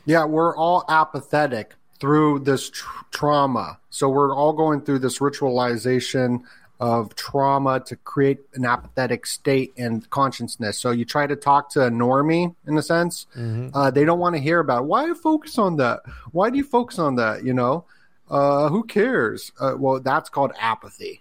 Yeah, 0.04 0.24
we're 0.24 0.56
all 0.56 0.84
apathetic 0.88 1.74
through 2.00 2.40
this 2.40 2.70
tr- 2.70 3.04
trauma. 3.10 3.78
So 3.90 4.08
we're 4.08 4.34
all 4.34 4.52
going 4.52 4.80
through 4.80 5.00
this 5.00 5.18
ritualization 5.18 6.42
of 6.80 7.14
trauma 7.14 7.78
to 7.78 7.94
create 7.94 8.40
an 8.54 8.64
apathetic 8.64 9.26
state 9.26 9.72
and 9.76 10.08
consciousness. 10.08 10.78
So 10.78 10.90
you 10.92 11.04
try 11.04 11.26
to 11.26 11.36
talk 11.36 11.68
to 11.72 11.84
a 11.84 11.90
normie, 11.90 12.54
in 12.66 12.78
a 12.78 12.82
sense, 12.82 13.26
mm-hmm. 13.36 13.68
uh, 13.76 13.90
they 13.90 14.06
don't 14.06 14.18
want 14.18 14.34
to 14.36 14.40
hear 14.40 14.60
about 14.60 14.82
it. 14.82 14.86
why 14.86 15.12
focus 15.12 15.58
on 15.58 15.76
that. 15.76 16.00
Why 16.32 16.48
do 16.48 16.56
you 16.56 16.64
focus 16.64 16.98
on 16.98 17.16
that? 17.16 17.44
You 17.44 17.52
know, 17.52 17.84
uh, 18.30 18.70
who 18.70 18.82
cares? 18.82 19.52
Uh, 19.60 19.74
well, 19.76 20.00
that's 20.00 20.30
called 20.30 20.52
apathy. 20.58 21.20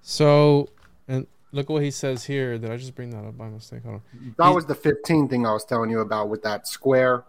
So, 0.00 0.68
and 1.08 1.26
look 1.50 1.68
what 1.68 1.82
he 1.82 1.90
says 1.90 2.24
here. 2.24 2.56
Did 2.56 2.70
I 2.70 2.76
just 2.76 2.94
bring 2.94 3.10
that 3.10 3.24
up 3.24 3.36
by 3.36 3.48
mistake? 3.48 3.82
That 4.38 4.50
was 4.50 4.66
the 4.66 4.76
15 4.76 5.28
thing 5.28 5.44
I 5.44 5.52
was 5.52 5.64
telling 5.64 5.90
you 5.90 6.00
about 6.00 6.28
with 6.28 6.42
that 6.44 6.68
square 6.68 7.24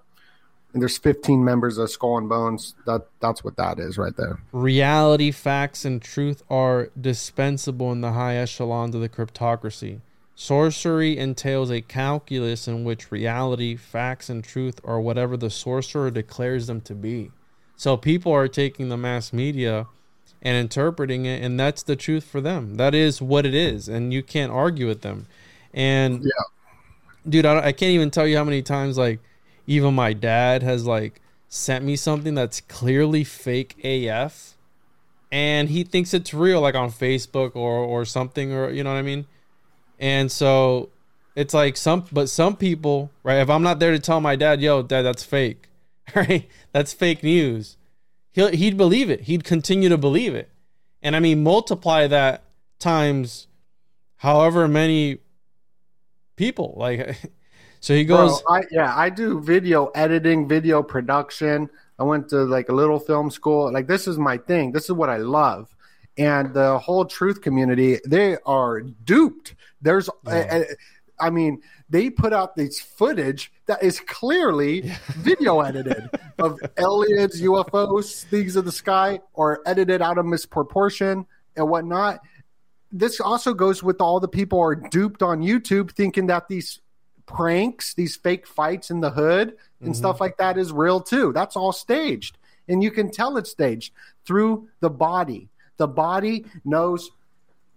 and 0.73 0.81
there's 0.81 0.97
15 0.97 1.43
members 1.43 1.77
of 1.77 1.89
Skull 1.89 2.17
and 2.17 2.27
Bones. 2.27 2.73
That 2.85 3.07
that's 3.19 3.43
what 3.43 3.55
that 3.57 3.79
is 3.79 3.97
right 3.97 4.15
there. 4.17 4.39
Reality, 4.51 5.31
facts, 5.31 5.85
and 5.85 6.01
truth 6.01 6.43
are 6.49 6.89
dispensable 6.99 7.91
in 7.91 8.01
the 8.01 8.13
high 8.13 8.35
echelons 8.35 8.95
of 8.95 9.01
the 9.01 9.09
cryptocracy. 9.09 10.01
Sorcery 10.35 11.15
entails 11.17 11.69
a 11.69 11.81
calculus 11.81 12.67
in 12.67 12.83
which 12.83 13.11
reality, 13.11 13.75
facts, 13.75 14.29
and 14.29 14.43
truth 14.43 14.81
are 14.83 14.99
whatever 14.99 15.37
the 15.37 15.51
sorcerer 15.51 16.09
declares 16.09 16.65
them 16.65 16.81
to 16.81 16.95
be. 16.95 17.31
So 17.75 17.95
people 17.95 18.31
are 18.31 18.47
taking 18.47 18.89
the 18.89 18.97
mass 18.97 19.31
media 19.31 19.87
and 20.41 20.57
interpreting 20.57 21.25
it, 21.25 21.43
and 21.43 21.59
that's 21.59 21.83
the 21.83 21.95
truth 21.95 22.23
for 22.23 22.41
them. 22.41 22.75
That 22.75 22.95
is 22.95 23.21
what 23.21 23.45
it 23.45 23.53
is, 23.53 23.87
and 23.87 24.11
you 24.11 24.23
can't 24.23 24.51
argue 24.51 24.87
with 24.87 25.01
them. 25.01 25.27
And 25.71 26.23
yeah, 26.23 27.29
dude, 27.29 27.45
I, 27.45 27.67
I 27.67 27.71
can't 27.71 27.91
even 27.91 28.09
tell 28.09 28.25
you 28.25 28.37
how 28.37 28.43
many 28.43 28.63
times 28.63 28.97
like 28.97 29.19
even 29.67 29.93
my 29.93 30.13
dad 30.13 30.63
has 30.63 30.85
like 30.85 31.21
sent 31.47 31.85
me 31.85 31.95
something 31.95 32.33
that's 32.33 32.61
clearly 32.61 33.23
fake 33.23 33.75
AF 33.83 34.53
and 35.33 35.69
he 35.69 35.83
thinks 35.83 36.13
it's 36.13 36.31
real 36.31 36.61
like 36.61 36.75
on 36.75 36.91
Facebook 36.91 37.55
or 37.55 37.77
or 37.77 38.05
something 38.05 38.53
or 38.53 38.69
you 38.69 38.83
know 38.83 38.91
what 38.91 38.99
I 38.99 39.01
mean? 39.01 39.25
And 39.97 40.31
so 40.31 40.89
it's 41.35 41.55
like 41.55 41.75
some 41.75 42.05
but 42.11 42.29
some 42.29 42.55
people, 42.55 43.09
right? 43.23 43.39
If 43.39 43.49
I'm 43.49 43.63
not 43.63 43.79
there 43.79 43.91
to 43.91 43.99
tell 43.99 44.21
my 44.21 44.35
dad, 44.35 44.61
"Yo, 44.61 44.83
dad, 44.83 45.01
that's 45.01 45.23
fake." 45.23 45.67
Right? 46.15 46.49
That's 46.73 46.91
fake 46.91 47.23
news. 47.23 47.77
He'll 48.33 48.49
he'd 48.49 48.75
believe 48.75 49.09
it. 49.09 49.21
He'd 49.21 49.45
continue 49.45 49.87
to 49.87 49.97
believe 49.97 50.35
it. 50.35 50.49
And 51.01 51.15
I 51.15 51.19
mean, 51.19 51.41
multiply 51.41 52.07
that 52.07 52.43
times 52.77 53.47
however 54.17 54.67
many 54.67 55.19
people 56.35 56.73
like 56.75 57.17
So 57.83 57.93
he 57.93 58.05
goes. 58.05 58.41
Bro, 58.43 58.55
I, 58.55 58.63
yeah, 58.71 58.93
I 58.95 59.09
do 59.09 59.41
video 59.41 59.87
editing, 59.87 60.47
video 60.47 60.81
production. 60.81 61.69
I 61.99 62.03
went 62.03 62.29
to 62.29 62.45
like 62.45 62.69
a 62.69 62.71
little 62.71 62.97
film 62.97 63.29
school. 63.29 63.73
Like 63.73 63.87
this 63.87 64.07
is 64.07 64.17
my 64.17 64.37
thing. 64.37 64.71
This 64.71 64.85
is 64.85 64.93
what 64.93 65.09
I 65.09 65.17
love. 65.17 65.75
And 66.17 66.53
the 66.53 66.79
whole 66.79 67.03
truth 67.03 67.41
community, 67.41 67.99
they 68.07 68.37
are 68.45 68.79
duped. 68.79 69.55
There's, 69.81 70.09
yeah. 70.25 70.63
I 71.19 71.29
mean, 71.29 71.61
they 71.89 72.09
put 72.09 72.31
out 72.31 72.55
this 72.55 72.79
footage 72.79 73.51
that 73.65 73.83
is 73.83 73.99
clearly 73.99 74.81
yeah. 74.85 74.97
video 75.17 75.59
edited 75.59 76.09
of 76.39 76.57
aliens, 76.77 77.41
UFOs, 77.41 78.23
things 78.23 78.55
of 78.55 78.63
the 78.63 78.71
sky, 78.71 79.19
or 79.33 79.59
edited 79.65 80.01
out 80.01 80.17
of 80.17 80.25
misproportion 80.25 81.25
and 81.57 81.67
whatnot. 81.67 82.21
This 82.93 83.19
also 83.19 83.53
goes 83.53 83.83
with 83.83 83.99
all 83.99 84.21
the 84.21 84.27
people 84.29 84.61
are 84.61 84.75
duped 84.75 85.21
on 85.21 85.41
YouTube 85.41 85.91
thinking 85.91 86.27
that 86.27 86.47
these 86.47 86.79
pranks, 87.25 87.93
these 87.93 88.15
fake 88.15 88.47
fights 88.47 88.91
in 88.91 89.01
the 89.01 89.09
hood 89.09 89.49
and 89.79 89.89
mm-hmm. 89.89 89.93
stuff 89.93 90.19
like 90.19 90.37
that 90.37 90.57
is 90.57 90.71
real 90.71 90.99
too. 90.99 91.31
That's 91.33 91.55
all 91.55 91.71
staged. 91.71 92.37
And 92.67 92.81
you 92.81 92.91
can 92.91 93.11
tell 93.11 93.37
it's 93.37 93.51
staged 93.51 93.93
through 94.25 94.69
the 94.79 94.89
body. 94.89 95.49
The 95.77 95.87
body 95.87 96.45
knows 96.63 97.11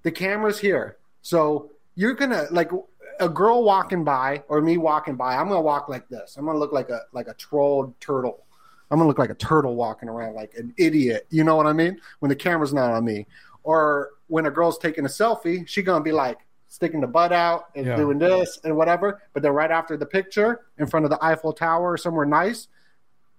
the 0.02 0.12
camera's 0.12 0.58
here. 0.58 0.96
So 1.22 1.70
you're 1.94 2.14
going 2.14 2.30
to 2.30 2.46
like 2.50 2.70
a 3.18 3.28
girl 3.28 3.64
walking 3.64 4.04
by 4.04 4.42
or 4.48 4.60
me 4.60 4.76
walking 4.76 5.16
by, 5.16 5.36
I'm 5.36 5.48
going 5.48 5.58
to 5.58 5.62
walk 5.62 5.88
like 5.88 6.08
this. 6.08 6.36
I'm 6.36 6.44
going 6.44 6.54
to 6.54 6.60
look 6.60 6.72
like 6.72 6.90
a 6.90 7.00
like 7.12 7.28
a 7.28 7.34
trolled 7.34 7.98
turtle. 8.00 8.44
I'm 8.90 8.98
going 8.98 9.06
to 9.06 9.08
look 9.08 9.18
like 9.18 9.30
a 9.30 9.34
turtle 9.34 9.74
walking 9.74 10.08
around 10.08 10.34
like 10.34 10.54
an 10.54 10.72
idiot. 10.76 11.26
You 11.30 11.42
know 11.42 11.56
what 11.56 11.66
I 11.66 11.72
mean? 11.72 12.00
When 12.20 12.28
the 12.28 12.36
camera's 12.36 12.72
not 12.72 12.92
on 12.92 13.04
me. 13.04 13.26
Or 13.64 14.10
when 14.28 14.46
a 14.46 14.50
girl's 14.50 14.78
taking 14.78 15.04
a 15.04 15.08
selfie, 15.08 15.66
she 15.66 15.82
going 15.82 15.98
to 16.00 16.04
be 16.04 16.12
like 16.12 16.45
sticking 16.76 17.00
the 17.00 17.06
butt 17.06 17.32
out 17.32 17.70
and 17.74 17.86
yeah. 17.86 17.96
doing 17.96 18.18
this 18.18 18.60
and 18.62 18.76
whatever. 18.76 19.22
But 19.32 19.42
then 19.42 19.52
right 19.52 19.70
after 19.70 19.96
the 19.96 20.04
picture 20.04 20.66
in 20.78 20.86
front 20.86 21.06
of 21.06 21.10
the 21.10 21.18
Eiffel 21.24 21.54
Tower 21.54 21.92
or 21.92 21.96
somewhere 21.96 22.26
nice, 22.26 22.68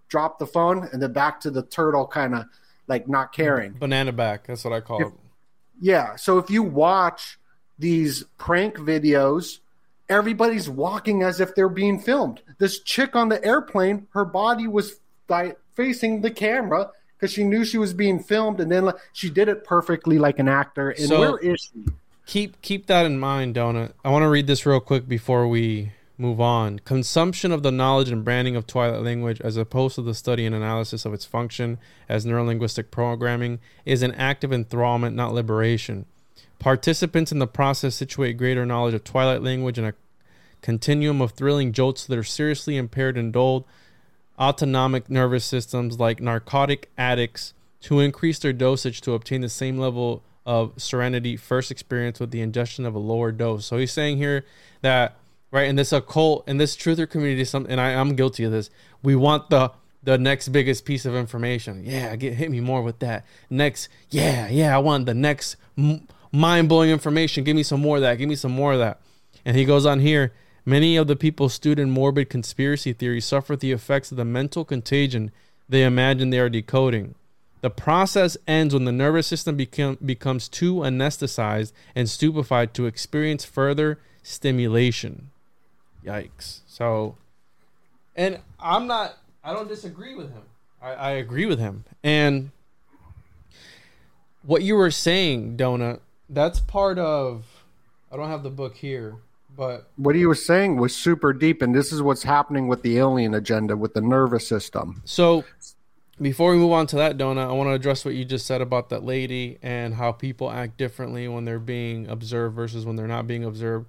drop 0.09 0.39
the 0.39 0.47
phone 0.47 0.89
and 0.91 0.99
then 0.99 1.13
back 1.13 1.39
to 1.41 1.51
the 1.51 1.61
turtle 1.61 2.07
kind 2.07 2.33
of 2.33 2.45
like 2.87 3.07
not 3.07 3.33
caring. 3.33 3.73
Banana 3.73 4.11
back. 4.11 4.47
That's 4.47 4.63
what 4.63 4.73
I 4.73 4.81
call 4.81 5.01
if, 5.01 5.07
it. 5.09 5.13
Yeah. 5.79 6.15
So 6.15 6.39
if 6.39 6.49
you 6.49 6.63
watch 6.63 7.37
these 7.77 8.23
prank 8.39 8.77
videos, 8.77 9.59
everybody's 10.09 10.67
walking 10.67 11.21
as 11.21 11.39
if 11.39 11.53
they're 11.53 11.69
being 11.69 11.99
filmed. 11.99 12.41
This 12.57 12.79
chick 12.79 13.15
on 13.15 13.29
the 13.29 13.43
airplane, 13.45 14.07
her 14.13 14.25
body 14.25 14.67
was 14.67 14.95
facing 15.75 16.21
the 16.21 16.31
camera 16.31 16.89
because 17.15 17.31
she 17.31 17.43
knew 17.43 17.63
she 17.63 17.77
was 17.77 17.93
being 17.93 18.19
filmed, 18.19 18.59
and 18.59 18.71
then 18.71 18.91
she 19.13 19.29
did 19.29 19.47
it 19.47 19.63
perfectly 19.63 20.17
like 20.17 20.39
an 20.39 20.47
actor. 20.47 20.89
And 20.89 21.07
so, 21.07 21.19
where 21.19 21.37
is 21.37 21.71
she? 21.71 21.91
Keep 22.27 22.61
keep 22.61 22.85
that 22.85 23.07
in 23.07 23.17
mind, 23.17 23.55
Donut. 23.55 23.93
I 24.05 24.11
want 24.11 24.21
to 24.21 24.29
read 24.29 24.45
this 24.45 24.65
real 24.65 24.79
quick 24.79 25.07
before 25.07 25.47
we 25.47 25.93
move 26.19 26.39
on. 26.39 26.79
Consumption 26.79 27.51
of 27.51 27.63
the 27.63 27.71
knowledge 27.71 28.09
and 28.09 28.23
branding 28.23 28.55
of 28.55 28.67
Twilight 28.67 29.01
language, 29.01 29.41
as 29.41 29.57
opposed 29.57 29.95
to 29.95 30.01
the 30.01 30.13
study 30.13 30.45
and 30.45 30.53
analysis 30.53 31.05
of 31.05 31.13
its 31.13 31.25
function 31.25 31.79
as 32.07 32.25
neurolinguistic 32.25 32.91
programming, 32.91 33.59
is 33.85 34.03
an 34.03 34.13
act 34.15 34.43
of 34.43 34.51
enthrallment, 34.51 35.13
not 35.15 35.33
liberation. 35.33 36.05
Participants 36.59 37.31
in 37.31 37.39
the 37.39 37.47
process 37.47 37.95
situate 37.95 38.37
greater 38.37 38.65
knowledge 38.65 38.93
of 38.93 39.03
Twilight 39.03 39.43
language 39.43 39.77
in 39.77 39.85
a 39.85 39.93
continuum 40.61 41.21
of 41.21 41.31
thrilling 41.31 41.71
jolts 41.71 42.05
that 42.05 42.17
are 42.17 42.23
seriously 42.23 42.77
impaired 42.77 43.17
and 43.17 43.31
dulled 43.31 43.63
autonomic 44.39 45.09
nervous 45.09 45.45
systems 45.45 45.99
like 45.99 46.19
narcotic 46.19 46.89
addicts 46.97 47.53
to 47.79 47.99
increase 47.99 48.39
their 48.39 48.53
dosage 48.53 49.01
to 49.01 49.13
obtain 49.13 49.41
the 49.41 49.49
same 49.49 49.77
level 49.77 50.23
of 50.47 50.71
serenity 50.77 51.35
first 51.35 51.69
experienced 51.69 52.21
with 52.21 52.31
the 52.31 52.39
ingestion 52.39 52.85
of 52.85 52.95
a 52.95 52.99
lower 52.99 53.33
dose. 53.33 53.65
So 53.65 53.77
he's 53.77 53.91
saying 53.91 54.17
here 54.17 54.45
that 54.81 55.17
right 55.51 55.67
in 55.67 55.75
this 55.75 55.91
occult 55.91 56.47
in 56.47 56.57
this 56.57 56.75
truther 56.75 57.07
community, 57.07 57.43
some 57.43 57.67
and 57.69 57.79
I'm 57.79 58.15
guilty 58.15 58.45
of 58.45 58.51
this. 58.51 58.69
We 59.03 59.15
want 59.15 59.49
the 59.49 59.71
the 60.01 60.17
next 60.17 60.49
biggest 60.49 60.85
piece 60.85 61.05
of 61.05 61.15
information. 61.15 61.83
Yeah, 61.85 62.15
get 62.15 62.35
hit 62.35 62.49
me 62.49 62.61
more 62.61 62.81
with 62.81 62.99
that. 62.99 63.25
Next, 63.49 63.89
yeah, 64.09 64.47
yeah, 64.47 64.73
I 64.73 64.79
want 64.79 65.05
the 65.05 65.13
next 65.13 65.57
m- 65.77 66.07
mind 66.31 66.69
blowing 66.69 66.89
information. 66.91 67.43
Give 67.43 67.55
me 67.55 67.63
some 67.63 67.81
more 67.81 67.97
of 67.97 68.01
that. 68.03 68.15
Give 68.15 68.29
me 68.29 68.35
some 68.35 68.53
more 68.53 68.71
of 68.71 68.79
that. 68.79 69.01
And 69.43 69.57
he 69.57 69.65
goes 69.65 69.85
on 69.85 69.99
here. 69.99 70.31
Many 70.65 70.97
of 70.97 71.07
the 71.07 71.15
people 71.15 71.49
stewed 71.49 71.79
in 71.79 71.89
morbid 71.89 72.29
conspiracy 72.29 72.93
theories 72.93 73.25
suffer 73.25 73.55
the 73.55 73.71
effects 73.71 74.11
of 74.11 74.17
the 74.17 74.25
mental 74.25 74.65
contagion 74.65 75.31
they 75.69 75.83
imagine 75.83 76.29
they 76.29 76.39
are 76.39 76.49
decoding. 76.49 77.15
The 77.67 77.71
process 77.71 78.37
ends 78.47 78.73
when 78.73 78.85
the 78.85 78.93
nervous 78.93 79.27
system 79.27 79.57
become, 79.57 79.97
becomes 80.05 80.47
too 80.47 80.75
anesthetized 80.75 81.73
and 81.95 82.09
stupefied 82.09 82.73
to 82.75 82.85
experience 82.85 83.43
further 83.43 83.99
stimulation. 84.23 85.31
Yikes. 86.01 86.61
So, 86.65 87.17
and 88.15 88.39
I'm 88.57 88.87
not, 88.87 89.17
I 89.43 89.51
don't 89.51 89.67
disagree 89.67 90.15
with 90.15 90.31
him. 90.31 90.43
I, 90.81 90.91
I 90.93 91.11
agree 91.11 91.45
with 91.45 91.59
him. 91.59 91.83
And 92.05 92.51
what 94.43 94.61
you 94.61 94.75
were 94.77 94.89
saying, 94.89 95.57
Donut, 95.57 95.99
that's 96.29 96.61
part 96.61 96.97
of, 96.97 97.43
I 98.09 98.15
don't 98.15 98.29
have 98.29 98.43
the 98.43 98.49
book 98.49 98.77
here, 98.77 99.17
but. 99.57 99.89
What 99.97 100.15
he 100.15 100.25
was 100.25 100.45
saying 100.45 100.77
was 100.77 100.95
super 100.95 101.33
deep, 101.33 101.61
and 101.61 101.75
this 101.75 101.91
is 101.91 102.01
what's 102.01 102.23
happening 102.23 102.69
with 102.69 102.81
the 102.81 102.97
alien 102.97 103.33
agenda 103.33 103.75
with 103.75 103.93
the 103.93 103.99
nervous 103.99 104.47
system. 104.47 105.01
So, 105.03 105.43
before 106.21 106.51
we 106.51 106.57
move 106.57 106.71
on 106.71 106.87
to 106.87 106.95
that, 106.97 107.17
Donut, 107.17 107.49
I 107.49 107.51
want 107.51 107.67
to 107.67 107.73
address 107.73 108.03
what 108.03 108.15
you 108.15 108.25
just 108.25 108.45
said 108.45 108.61
about 108.61 108.89
that 108.89 109.03
lady 109.03 109.59
and 109.61 109.95
how 109.95 110.11
people 110.11 110.49
act 110.49 110.77
differently 110.77 111.27
when 111.27 111.45
they're 111.45 111.59
being 111.59 112.07
observed 112.07 112.55
versus 112.55 112.85
when 112.85 112.95
they're 112.95 113.07
not 113.07 113.27
being 113.27 113.43
observed. 113.43 113.87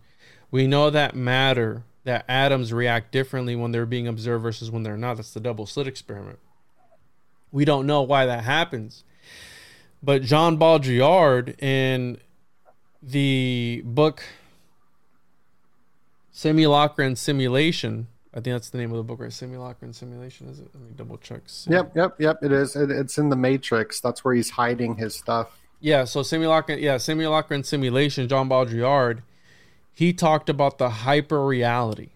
We 0.51 0.67
know 0.67 0.91
that 0.91 1.15
matter, 1.15 1.85
that 2.05 2.25
atoms 2.29 2.73
react 2.73 3.13
differently 3.13 3.57
when 3.57 3.73
they're 3.73 3.87
being 3.87 4.07
observed 4.07 4.43
versus 4.43 4.71
when 4.71 4.83
they're 4.83 4.97
not. 4.97 5.17
That's 5.17 5.33
the 5.33 5.41
double 5.41 5.67
slit 5.67 5.87
experiment. 5.87 6.39
We 7.51 7.65
don't 7.65 7.87
know 7.87 8.03
why 8.03 8.27
that 8.27 8.45
happens. 8.45 9.05
But 10.03 10.23
Jean 10.23 10.59
Baudrillard 10.59 11.61
in 11.63 12.19
the 13.03 13.83
book 13.85 14.25
Simulacra 16.31 17.05
and 17.05 17.19
Simulation, 17.19 18.07
I 18.35 18.41
think 18.41 18.55
that's 18.55 18.71
the 18.71 18.79
name 18.79 18.91
of 18.91 18.99
the 18.99 19.03
book, 19.03 19.21
right? 19.21 19.33
Simulacra 19.33 19.87
and 19.87 19.97
Simulation, 19.97 20.49
is 20.49 20.59
it? 20.61 20.69
Let 20.75 20.83
me 20.83 20.91
double 20.97 21.17
check. 21.19 21.43
Sim- 21.47 21.73
Yep, 21.73 21.97
yep, 21.97 22.21
yep. 22.21 22.39
It 22.43 22.53
is. 22.53 22.77
It, 22.77 22.91
it's 22.91 23.17
in 23.19 23.31
the 23.31 23.37
Matrix. 23.37 24.01
That's 24.01 24.23
where 24.25 24.35
he's 24.35 24.51
hiding 24.51 24.97
his 24.97 25.15
stuff. 25.15 25.59
Yeah, 25.81 26.05
so 26.05 26.23
Simulacra, 26.23 26.77
yeah, 26.77 26.99
Simulacra 26.99 27.55
and 27.55 27.65
Simulation, 27.65 28.29
John 28.29 28.49
Baudrillard, 28.49 29.21
he 29.95 30.13
talked 30.13 30.49
about 30.51 30.79
the 30.79 30.91
hyper 30.91 31.45
reality. 31.47 32.11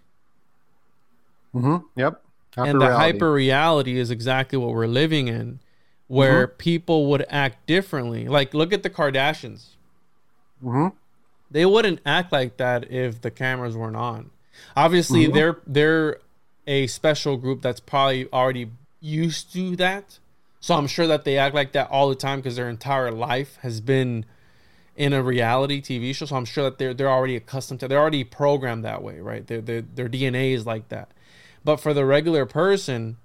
Mm-hmm. 1.54 1.86
Yep. 1.98 2.22
and 2.56 2.80
the 2.80 2.94
hyper 2.96 3.32
reality 3.32 3.98
is 3.98 4.10
exactly 4.10 4.58
what 4.58 4.70
we're 4.70 4.86
living 4.86 5.28
in, 5.28 5.60
where 6.08 6.46
people 6.46 7.06
would 7.10 7.24
act 7.28 7.66
differently. 7.66 8.26
Like, 8.28 8.52
look 8.54 8.72
at 8.72 8.82
the 8.82 8.90
Kardashians. 8.90 9.68
hmm 10.60 10.88
They 11.50 11.64
wouldn't 11.66 12.00
act 12.04 12.32
like 12.32 12.56
that 12.58 12.90
if 12.90 13.20
the 13.20 13.30
cameras 13.30 13.76
weren't 13.76 13.96
on. 13.96 14.30
Obviously, 14.76 15.26
Mhm. 15.26 15.34
they're 15.34 15.56
they're 15.66 16.16
a 16.66 16.86
special 16.86 17.36
group 17.36 17.62
that's 17.62 17.80
probably 17.80 18.28
already 18.32 18.70
used 19.00 19.52
to 19.52 19.76
that. 19.76 20.18
So 20.60 20.74
I'm 20.76 20.86
sure 20.86 21.08
that 21.08 21.24
they 21.24 21.38
act 21.38 21.54
like 21.56 21.72
that 21.72 21.90
all 21.90 22.08
the 22.08 22.14
time 22.14 22.38
because 22.38 22.54
their 22.56 22.68
entire 22.68 23.10
life 23.10 23.58
has 23.62 23.80
been 23.80 24.24
in 24.96 25.12
a 25.12 25.22
reality 25.22 25.80
TV 25.80 26.12
show. 26.14 26.26
So 26.26 26.36
I'm 26.36 26.44
sure 26.44 26.64
that 26.64 26.78
they're 26.78 26.94
they're 26.94 27.10
already 27.10 27.34
accustomed 27.36 27.80
to. 27.80 27.88
They're 27.88 27.98
already 28.00 28.22
programmed 28.24 28.84
that 28.84 29.02
way, 29.02 29.18
right? 29.20 29.46
Their 29.46 29.60
their, 29.60 29.80
their 29.82 30.08
DNA 30.08 30.52
is 30.52 30.64
like 30.66 30.88
that. 30.90 31.08
But 31.64 31.78
for 31.80 31.92
the 31.94 32.04
regular 32.04 32.46
person, 32.46 33.16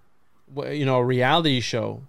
you 0.55 0.85
know, 0.85 0.97
a 0.97 1.03
reality 1.05 1.59
show, 1.59 2.03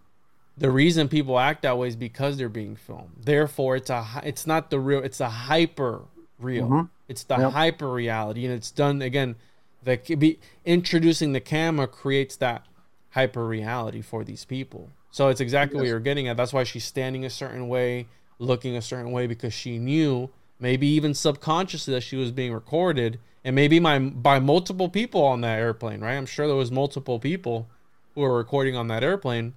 the 0.57 0.71
reason 0.71 1.09
people 1.09 1.39
act 1.39 1.63
that 1.63 1.77
way 1.77 1.89
is 1.89 1.97
because 1.97 2.37
they're 2.39 2.49
being 2.49 2.77
filmed. 2.77 3.11
Therefore, 3.23 3.77
it's 3.77 3.91
a 3.91 4.07
it's 4.25 4.47
not 4.47 4.71
the 4.71 4.81
real. 4.81 5.03
It's 5.03 5.21
a 5.21 5.29
hyper 5.29 6.03
real. 6.39 6.69
Mhm. 6.69 6.89
It's 7.09 7.25
the 7.25 7.39
Yep. 7.39 7.53
hyper 7.53 7.91
reality, 7.91 8.45
and 8.45 8.55
it's 8.55 8.71
done 8.71 9.03
again. 9.03 9.37
The 9.83 9.97
be 10.17 10.39
introducing 10.65 11.33
the 11.33 11.41
camera 11.41 11.87
creates 11.87 12.37
that 12.37 12.67
hyper 13.11 13.47
reality 13.47 14.03
for 14.03 14.25
these 14.25 14.45
people. 14.45 14.91
So 15.11 15.29
it's 15.29 15.41
exactly 15.41 15.79
what 15.79 15.89
you're 15.89 16.01
getting 16.01 16.29
at. 16.29 16.37
That's 16.37 16.53
why 16.53 16.65
she's 16.65 16.85
standing 16.85 17.25
a 17.25 17.31
certain 17.31 17.69
way, 17.69 18.07
looking 18.39 18.77
a 18.77 18.83
certain 18.83 19.11
way, 19.11 19.27
because 19.27 19.55
she 19.55 19.79
knew, 19.79 20.29
maybe 20.61 20.87
even 20.87 21.15
subconsciously, 21.15 21.95
that 21.95 22.03
she 22.03 22.17
was 22.17 22.31
being 22.31 22.53
recorded, 22.53 23.19
and 23.45 23.57
maybe 23.57 23.81
my 23.81 23.99
by 23.99 24.39
multiple 24.39 24.89
people 24.91 25.23
on 25.25 25.41
that 25.41 25.59
airplane. 25.59 26.01
Right? 26.01 26.17
I'm 26.17 26.27
sure 26.27 26.47
there 26.47 26.57
was 26.57 26.71
multiple 26.71 27.19
people 27.19 27.69
who 28.15 28.21
were 28.21 28.37
recording 28.37 28.77
on 28.77 28.89
that 28.89 29.03
airplane, 29.03 29.55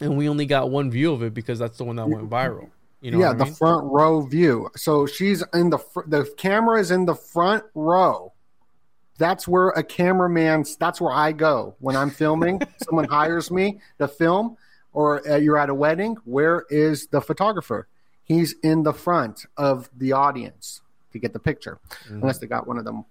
and 0.00 0.18
we 0.18 0.28
only 0.28 0.44
got 0.44 0.68
one 0.68 0.90
view 0.90 1.12
of 1.12 1.22
it 1.22 1.32
because 1.32 1.58
that's 1.58 1.78
the 1.78 1.84
one 1.84 1.96
that 1.96 2.08
went 2.08 2.28
viral. 2.28 2.70
You 3.04 3.10
know 3.10 3.18
yeah, 3.18 3.34
the 3.34 3.44
mean? 3.44 3.54
front 3.54 3.84
row 3.84 4.22
view. 4.22 4.70
So 4.76 5.04
she's 5.04 5.44
in 5.52 5.68
the 5.68 5.76
fr- 5.76 6.06
the 6.06 6.24
camera 6.38 6.80
is 6.80 6.90
in 6.90 7.04
the 7.04 7.14
front 7.14 7.62
row. 7.74 8.32
That's 9.18 9.46
where 9.46 9.68
a 9.68 9.82
cameraman's. 9.82 10.76
That's 10.76 11.02
where 11.02 11.12
I 11.12 11.32
go 11.32 11.76
when 11.80 11.96
I'm 11.96 12.08
filming. 12.08 12.62
Someone 12.78 13.04
hires 13.04 13.50
me 13.50 13.78
to 13.98 14.08
film, 14.08 14.56
or 14.94 15.28
uh, 15.28 15.36
you're 15.36 15.58
at 15.58 15.68
a 15.68 15.74
wedding. 15.74 16.16
Where 16.24 16.64
is 16.70 17.06
the 17.08 17.20
photographer? 17.20 17.88
He's 18.22 18.54
in 18.62 18.84
the 18.84 18.94
front 18.94 19.44
of 19.58 19.90
the 19.94 20.12
audience 20.12 20.80
to 21.12 21.18
get 21.18 21.34
the 21.34 21.38
picture, 21.38 21.78
unless 22.08 22.38
they 22.38 22.46
got 22.46 22.66
one 22.66 22.78
of 22.78 22.86
them 22.86 23.04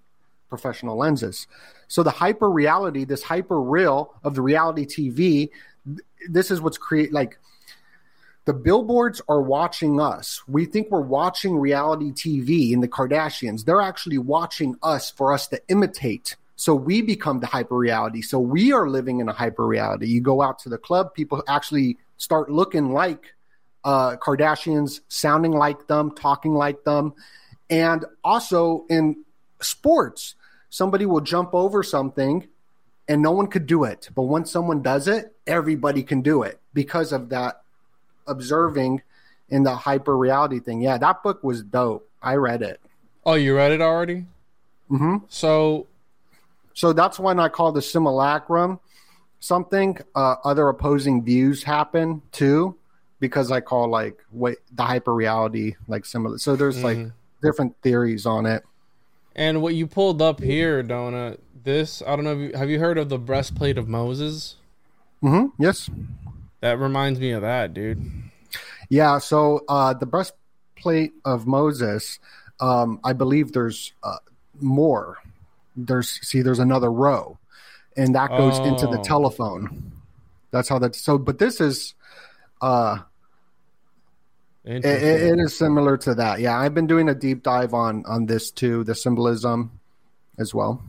professional 0.49 0.97
lenses. 0.97 1.45
So 1.87 2.01
the 2.01 2.09
hyper 2.09 2.49
reality, 2.49 3.05
this 3.05 3.21
hyper 3.21 3.61
real 3.61 4.15
of 4.23 4.33
the 4.33 4.41
reality 4.41 4.87
TV, 4.87 5.51
th- 5.85 5.99
this 6.29 6.49
is 6.49 6.61
what's 6.61 6.79
create 6.79 7.13
like 7.13 7.37
the 8.45 8.53
billboards 8.53 9.21
are 9.29 9.41
watching 9.41 10.01
us. 10.01 10.41
We 10.47 10.65
think 10.65 10.91
we're 10.91 11.01
watching 11.01 11.57
reality 11.57 12.11
TV 12.11 12.73
and 12.73 12.83
the 12.83 12.87
Kardashians. 12.87 13.63
They're 13.63 13.81
actually 13.81 14.17
watching 14.17 14.75
us 14.83 15.09
for 15.09 15.33
us 15.33 15.47
to 15.47 15.61
imitate. 15.69 16.35
So 16.55 16.75
we 16.75 17.01
become 17.01 17.39
the 17.39 17.47
hyper 17.47 17.75
reality. 17.75 18.21
So 18.21 18.39
we 18.39 18.73
are 18.73 18.87
living 18.87 19.19
in 19.19 19.29
a 19.29 19.33
hyper 19.33 19.65
reality. 19.65 20.07
You 20.07 20.21
go 20.21 20.41
out 20.41 20.59
to 20.59 20.69
the 20.69 20.77
club, 20.77 21.13
people 21.13 21.43
actually 21.47 21.97
start 22.17 22.51
looking 22.51 22.91
like 22.91 23.33
uh, 23.83 24.17
Kardashians, 24.17 25.01
sounding 25.07 25.51
like 25.51 25.87
them, 25.87 26.13
talking 26.15 26.53
like 26.53 26.83
them. 26.83 27.13
And 27.69 28.05
also 28.23 28.85
in 28.89 29.23
sports, 29.61 30.35
somebody 30.69 31.05
will 31.05 31.21
jump 31.21 31.53
over 31.53 31.81
something 31.81 32.47
and 33.07 33.21
no 33.21 33.31
one 33.31 33.47
could 33.47 33.67
do 33.67 33.83
it. 33.83 34.09
But 34.13 34.23
once 34.23 34.51
someone 34.51 34.81
does 34.81 35.07
it, 35.07 35.35
everybody 35.47 36.03
can 36.03 36.21
do 36.21 36.43
it 36.43 36.59
because 36.73 37.11
of 37.11 37.29
that 37.29 37.62
observing 38.27 39.01
in 39.49 39.63
the 39.63 39.75
hyper 39.75 40.17
reality 40.17 40.59
thing. 40.59 40.81
Yeah, 40.81 40.97
that 40.97 41.23
book 41.23 41.43
was 41.43 41.63
dope. 41.63 42.09
I 42.21 42.35
read 42.35 42.61
it. 42.61 42.79
Oh, 43.25 43.33
you 43.35 43.55
read 43.55 43.71
it 43.71 43.81
already? 43.81 44.25
hmm 44.89 45.17
So 45.29 45.87
So 46.73 46.91
that's 46.93 47.19
when 47.19 47.39
I 47.39 47.49
call 47.49 47.71
the 47.71 47.81
simulacrum 47.81 48.79
something. 49.39 49.97
Uh, 50.15 50.35
other 50.43 50.69
opposing 50.69 51.23
views 51.23 51.63
happen 51.63 52.21
too, 52.31 52.75
because 53.19 53.51
I 53.51 53.61
call 53.61 53.89
like 53.89 54.19
wait 54.31 54.57
the 54.71 54.83
hyper 54.83 55.13
reality 55.13 55.75
like 55.87 56.05
similar. 56.05 56.37
So 56.37 56.55
there's 56.55 56.83
like 56.83 56.97
Mhm. 56.97 57.11
different 57.41 57.75
theories 57.81 58.25
on 58.25 58.45
it. 58.45 58.63
And 59.35 59.61
what 59.61 59.75
you 59.75 59.87
pulled 59.87 60.21
up 60.21 60.41
here, 60.41 60.83
Donut, 60.83 61.39
this, 61.63 62.01
I 62.05 62.15
don't 62.15 62.25
know, 62.25 62.33
if 62.33 62.39
you, 62.51 62.57
have 62.57 62.69
you 62.69 62.79
heard 62.79 62.97
of 62.97 63.09
the 63.09 63.17
breastplate 63.17 63.77
of 63.77 63.87
Moses? 63.87 64.55
Mm-hmm. 65.23 65.61
Yes. 65.61 65.89
That 66.63 66.79
reminds 66.79 67.19
me 67.19 67.31
of 67.31 67.41
that, 67.41 67.73
dude. 67.73 68.01
Yeah, 68.87 69.17
so 69.17 69.65
uh, 69.67 69.93
the 69.95 70.05
breastplate 70.05 71.11
of 71.25 71.45
Moses, 71.45 72.19
um, 72.61 73.01
I 73.03 73.11
believe 73.11 73.51
there's 73.51 73.91
uh, 74.01 74.19
more. 74.61 75.17
There's 75.75 76.07
see, 76.25 76.41
there's 76.41 76.59
another 76.59 76.89
row, 76.89 77.37
and 77.97 78.15
that 78.15 78.29
goes 78.29 78.59
into 78.59 78.87
the 78.87 78.99
Oh. 78.99 79.03
telephone. 79.03 79.91
That's 80.51 80.69
how 80.69 80.79
that. 80.79 80.95
So, 80.95 81.17
but 81.17 81.37
this 81.37 81.59
is, 81.59 81.95
uh, 82.61 82.99
it, 84.63 84.85
it- 84.85 85.03
it 85.33 85.39
is 85.39 85.57
similar 85.57 85.97
to 85.97 86.15
that. 86.15 86.39
Yeah, 86.39 86.57
I've 86.57 86.73
been 86.73 86.87
doing 86.87 87.09
a 87.09 87.13
deep 87.15 87.43
dive 87.43 87.73
on 87.73 88.05
on 88.05 88.25
this 88.27 88.51
too, 88.51 88.85
the 88.85 88.95
symbolism, 88.95 89.77
as 90.39 90.53
well. 90.53 90.81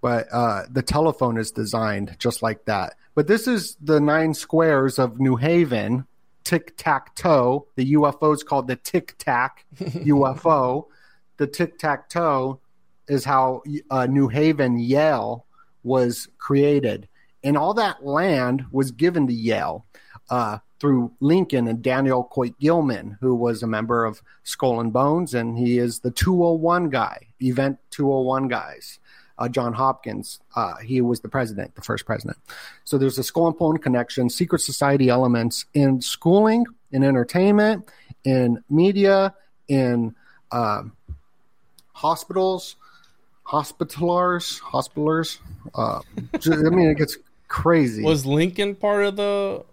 But 0.00 0.28
uh, 0.32 0.62
the 0.70 0.82
telephone 0.82 1.36
is 1.36 1.50
designed 1.50 2.16
just 2.18 2.42
like 2.42 2.64
that. 2.64 2.94
But 3.14 3.26
this 3.26 3.46
is 3.46 3.76
the 3.80 4.00
nine 4.00 4.32
squares 4.34 4.98
of 4.98 5.20
New 5.20 5.36
Haven, 5.36 6.06
tic 6.44 6.76
tac 6.76 7.14
toe. 7.14 7.66
The 7.76 7.94
UFO 7.94 8.34
is 8.34 8.42
called 8.42 8.68
the 8.68 8.76
tic 8.76 9.16
tac 9.18 9.66
UFO. 9.78 10.86
The 11.38 11.46
tic 11.48 11.78
tac 11.78 12.08
toe 12.08 12.60
is 13.08 13.24
how 13.24 13.62
uh, 13.90 14.06
New 14.06 14.28
Haven, 14.28 14.78
Yale, 14.78 15.44
was 15.82 16.28
created. 16.38 17.08
And 17.42 17.56
all 17.56 17.74
that 17.74 18.04
land 18.04 18.64
was 18.70 18.92
given 18.92 19.26
to 19.26 19.32
Yale 19.32 19.84
uh, 20.30 20.58
through 20.78 21.12
Lincoln 21.20 21.66
and 21.68 21.82
Daniel 21.82 22.24
Coit 22.24 22.58
Gilman, 22.60 23.16
who 23.20 23.34
was 23.34 23.62
a 23.62 23.66
member 23.66 24.04
of 24.04 24.22
Skull 24.44 24.80
and 24.80 24.92
Bones, 24.92 25.34
and 25.34 25.58
he 25.58 25.78
is 25.78 26.00
the 26.00 26.10
201 26.10 26.90
guy, 26.90 27.28
Event 27.40 27.78
201 27.90 28.48
guys. 28.48 29.00
Uh, 29.38 29.48
John 29.48 29.72
Hopkins, 29.72 30.40
uh, 30.54 30.76
he 30.76 31.00
was 31.00 31.20
the 31.20 31.28
president, 31.28 31.74
the 31.74 31.82
first 31.82 32.06
president. 32.06 32.38
So 32.84 32.98
there's 32.98 33.18
a 33.18 33.22
Skull 33.22 33.48
and 33.48 33.58
Bone 33.58 33.78
connection, 33.78 34.30
secret 34.30 34.60
society 34.60 35.08
elements 35.08 35.66
in 35.74 36.00
schooling, 36.00 36.66
in 36.90 37.02
entertainment, 37.02 37.88
in 38.24 38.62
media, 38.68 39.34
in 39.68 40.14
uh, 40.50 40.82
hospitals, 41.92 42.76
hospitalars, 43.44 44.58
hospitalers. 44.58 45.38
Uh, 45.74 46.00
I 46.34 46.70
mean, 46.70 46.90
it 46.90 46.98
gets 46.98 47.18
crazy. 47.48 48.02
Was 48.02 48.26
Lincoln 48.26 48.74
part 48.74 49.04
of 49.04 49.16
the 49.16 49.64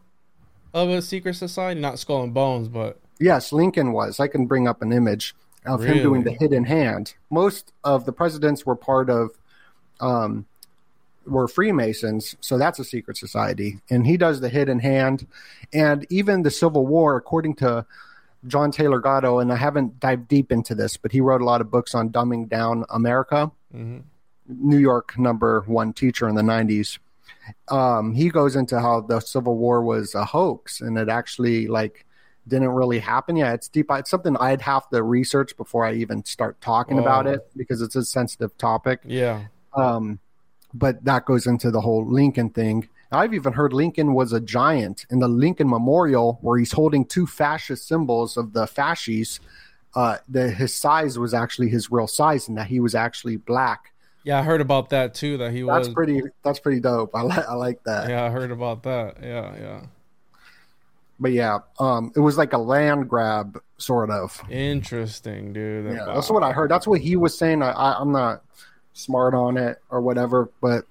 of 0.73 0.89
a 0.89 1.01
secret 1.01 1.35
society? 1.35 1.79
Not 1.79 1.99
Skull 1.99 2.23
and 2.23 2.33
Bones, 2.33 2.67
but 2.67 2.99
Yes, 3.19 3.51
Lincoln 3.51 3.91
was. 3.91 4.19
I 4.19 4.27
can 4.27 4.45
bring 4.45 4.67
up 4.67 4.81
an 4.81 4.93
image 4.93 5.35
of 5.65 5.83
him 5.83 5.97
doing 5.97 6.23
the 6.23 6.31
hidden 6.31 6.63
hand. 6.63 7.15
Most 7.29 7.73
of 7.83 8.05
the 8.05 8.13
presidents 8.13 8.65
were 8.65 8.77
part 8.77 9.09
of, 9.09 9.31
um, 9.99 10.45
were 11.25 11.47
Freemasons, 11.47 12.35
so 12.41 12.57
that's 12.57 12.79
a 12.79 12.83
secret 12.83 13.17
society. 13.17 13.79
And 13.89 14.05
he 14.05 14.17
does 14.17 14.39
the 14.39 14.49
hidden 14.49 14.79
hand. 14.79 15.27
And 15.73 16.05
even 16.09 16.43
the 16.43 16.51
Civil 16.51 16.87
War, 16.87 17.15
according 17.17 17.55
to 17.55 17.85
John 18.47 18.71
Taylor 18.71 18.99
Gatto, 18.99 19.39
and 19.39 19.51
I 19.51 19.57
haven't 19.57 19.99
dived 19.99 20.27
deep 20.27 20.51
into 20.51 20.73
this, 20.73 20.97
but 20.97 21.11
he 21.11 21.21
wrote 21.21 21.41
a 21.41 21.45
lot 21.45 21.61
of 21.61 21.69
books 21.69 21.93
on 21.93 22.09
dumbing 22.09 22.49
down 22.49 22.85
America. 22.89 23.51
Mhm. 23.73 24.03
New 24.47 24.77
York 24.79 25.17
number 25.19 25.61
one 25.67 25.93
teacher 25.93 26.27
in 26.27 26.35
the 26.35 26.41
90s. 26.41 26.97
Um, 27.67 28.13
he 28.13 28.29
goes 28.29 28.55
into 28.55 28.79
how 28.79 29.01
the 29.01 29.19
Civil 29.19 29.57
War 29.57 29.83
was 29.83 30.15
a 30.15 30.25
hoax 30.25 30.81
and 30.81 30.97
it 30.97 31.09
actually 31.09 31.67
like 31.67 32.05
didn't 32.47 32.69
really 32.69 32.99
happen. 32.99 33.35
Yeah, 33.35 33.53
it's 33.53 33.67
deep. 33.67 33.87
It's 33.91 34.09
something 34.09 34.35
I'd 34.37 34.61
have 34.61 34.89
to 34.89 35.03
research 35.03 35.55
before 35.55 35.85
I 35.85 35.93
even 35.93 36.25
start 36.25 36.59
talking 36.61 36.97
about 36.97 37.27
it 37.27 37.47
because 37.55 37.81
it's 37.81 37.95
a 37.95 38.03
sensitive 38.03 38.57
topic. 38.57 39.01
Yeah. 39.05 39.43
Um, 39.73 40.19
but 40.73 41.03
that 41.05 41.25
goes 41.25 41.47
into 41.47 41.71
the 41.71 41.81
whole 41.81 42.05
Lincoln 42.05 42.49
thing. 42.49 42.87
I've 43.11 43.33
even 43.33 43.53
heard 43.53 43.73
Lincoln 43.73 44.13
was 44.13 44.33
a 44.33 44.39
giant 44.39 45.05
in 45.09 45.19
the 45.19 45.27
Lincoln 45.27 45.67
Memorial, 45.67 46.37
where 46.41 46.59
he's 46.59 46.71
holding 46.71 47.05
two 47.05 47.25
fascist 47.25 47.87
symbols 47.87 48.37
of 48.37 48.53
the 48.53 48.67
fasces. 48.67 49.39
Uh, 49.95 50.17
the, 50.27 50.51
his 50.51 50.75
size 50.75 51.17
was 51.17 51.33
actually 51.33 51.69
his 51.69 51.91
real 51.91 52.07
size, 52.07 52.47
and 52.47 52.57
that 52.57 52.67
he 52.67 52.79
was 52.79 52.93
actually 52.93 53.37
black. 53.37 53.93
Yeah, 54.23 54.39
I 54.39 54.43
heard 54.43 54.61
about 54.61 54.89
that 54.89 55.15
too. 55.15 55.37
That 55.37 55.51
he 55.51 55.63
That's 55.63 55.87
was. 55.87 55.95
pretty. 55.95 56.21
That's 56.43 56.59
pretty 56.59 56.81
dope. 56.81 57.15
I 57.15 57.21
like. 57.21 57.47
I 57.47 57.53
like 57.55 57.83
that. 57.85 58.09
Yeah, 58.09 58.25
I 58.25 58.29
heard 58.29 58.51
about 58.51 58.83
that. 58.83 59.17
Yeah, 59.23 59.55
yeah. 59.59 59.81
But 61.19 61.31
yeah, 61.31 61.59
um, 61.79 62.11
it 62.15 62.19
was 62.19 62.37
like 62.37 62.53
a 62.53 62.57
land 62.57 63.09
grab, 63.09 63.59
sort 63.77 64.11
of. 64.11 64.41
Interesting, 64.49 65.51
dude. 65.51 65.93
Yeah, 65.93 66.05
that's 66.05 66.29
what 66.29 66.43
I 66.43 66.51
heard. 66.51 66.69
That's 66.69 66.85
what 66.85 67.01
he 67.01 67.15
was 67.15 67.37
saying. 67.37 67.63
I, 67.63 67.71
I, 67.71 67.99
I'm 67.99 68.11
not 68.11 68.43
smart 68.93 69.33
on 69.33 69.57
it 69.57 69.81
or 69.89 70.01
whatever, 70.01 70.49
but 70.61 70.85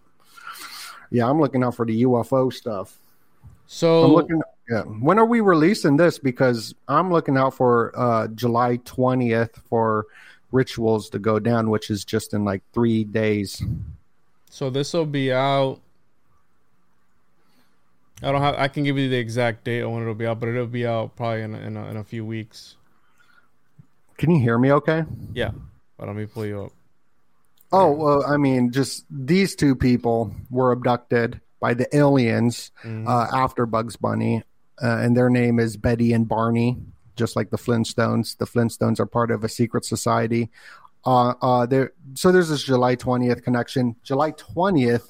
yeah, 1.11 1.29
I'm 1.29 1.41
looking 1.41 1.63
out 1.63 1.75
for 1.75 1.87
the 1.87 2.03
UFO 2.03 2.53
stuff. 2.53 2.99
So 3.67 4.05
I'm 4.05 4.13
looking. 4.13 4.43
Yeah, 4.71 4.83
when 4.83 5.19
are 5.19 5.25
we 5.25 5.41
releasing 5.41 5.97
this? 5.97 6.19
Because 6.19 6.75
I'm 6.89 7.11
looking 7.11 7.37
out 7.37 7.55
for 7.55 7.93
uh, 7.99 8.29
July 8.29 8.79
20th 8.79 9.57
for 9.69 10.07
rituals 10.53 11.09
to 11.11 11.19
go 11.19 11.39
down, 11.39 11.71
which 11.71 11.91
is 11.91 12.05
just 12.05 12.35
in 12.35 12.45
like 12.45 12.63
three 12.73 13.05
days. 13.05 13.63
So 14.51 14.71
this 14.71 14.93
will 14.93 15.07
be 15.07 15.33
out. 15.33 15.81
I 18.23 18.33
don't 18.33 18.43
have. 18.43 18.57
I 18.57 18.69
can 18.69 18.85
give 18.85 18.99
you 18.99 19.09
the 19.09 19.17
exact 19.17 19.65
date 19.65 19.83
on 19.83 19.93
when 19.93 20.03
it'll 20.03 20.15
be 20.15 20.27
out, 20.27 20.41
but 20.41 20.49
it'll 20.49 20.67
be 20.67 20.87
out 20.87 21.17
probably 21.17 21.43
in 21.43 21.55
a, 21.55 21.59
in 21.59 21.77
a, 21.77 21.87
in 21.91 21.97
a 21.97 22.05
few 22.05 22.25
weeks. 22.25 22.77
Can 24.17 24.31
you 24.31 24.41
hear 24.41 24.59
me? 24.59 24.73
Okay. 24.73 25.05
Yeah, 25.33 25.53
but 25.97 26.09
let 26.09 26.17
me 26.17 26.27
pull 26.27 26.45
you 26.45 26.65
up. 26.65 26.73
Oh 27.73 27.93
well, 27.93 28.25
I 28.27 28.37
mean, 28.37 28.73
just 28.73 29.05
these 29.11 29.55
two 29.55 29.75
people 29.75 30.35
were 30.51 30.73
abducted 30.73 31.41
by 31.61 31.75
the 31.75 31.95
aliens 31.97 32.71
uh, 33.07 33.27
after 33.33 33.67
Bugs 33.67 33.97
Bunny, 33.97 34.43
uh, 34.83 34.99
and 34.99 35.17
their 35.17 35.29
name 35.29 35.59
is 35.59 35.77
Betty 35.77 36.13
and 36.13 36.27
Barney, 36.27 36.79
just 37.17 37.37
like 37.37 37.51
the 37.51 37.59
Flintstones. 37.59 38.39
The 38.39 38.47
Flintstones 38.47 39.01
are 39.01 39.07
part 39.07 39.31
of 39.31 39.45
a 39.45 39.49
secret 39.49 39.85
society. 39.85 40.51
Uh, 41.05 41.35
uh, 41.43 41.67
there, 41.67 41.93
so 42.15 42.33
there's 42.33 42.49
this 42.49 42.63
July 42.63 42.97
20th 42.97 43.43
connection. 43.43 43.97
July 44.03 44.33
20th 44.33 45.09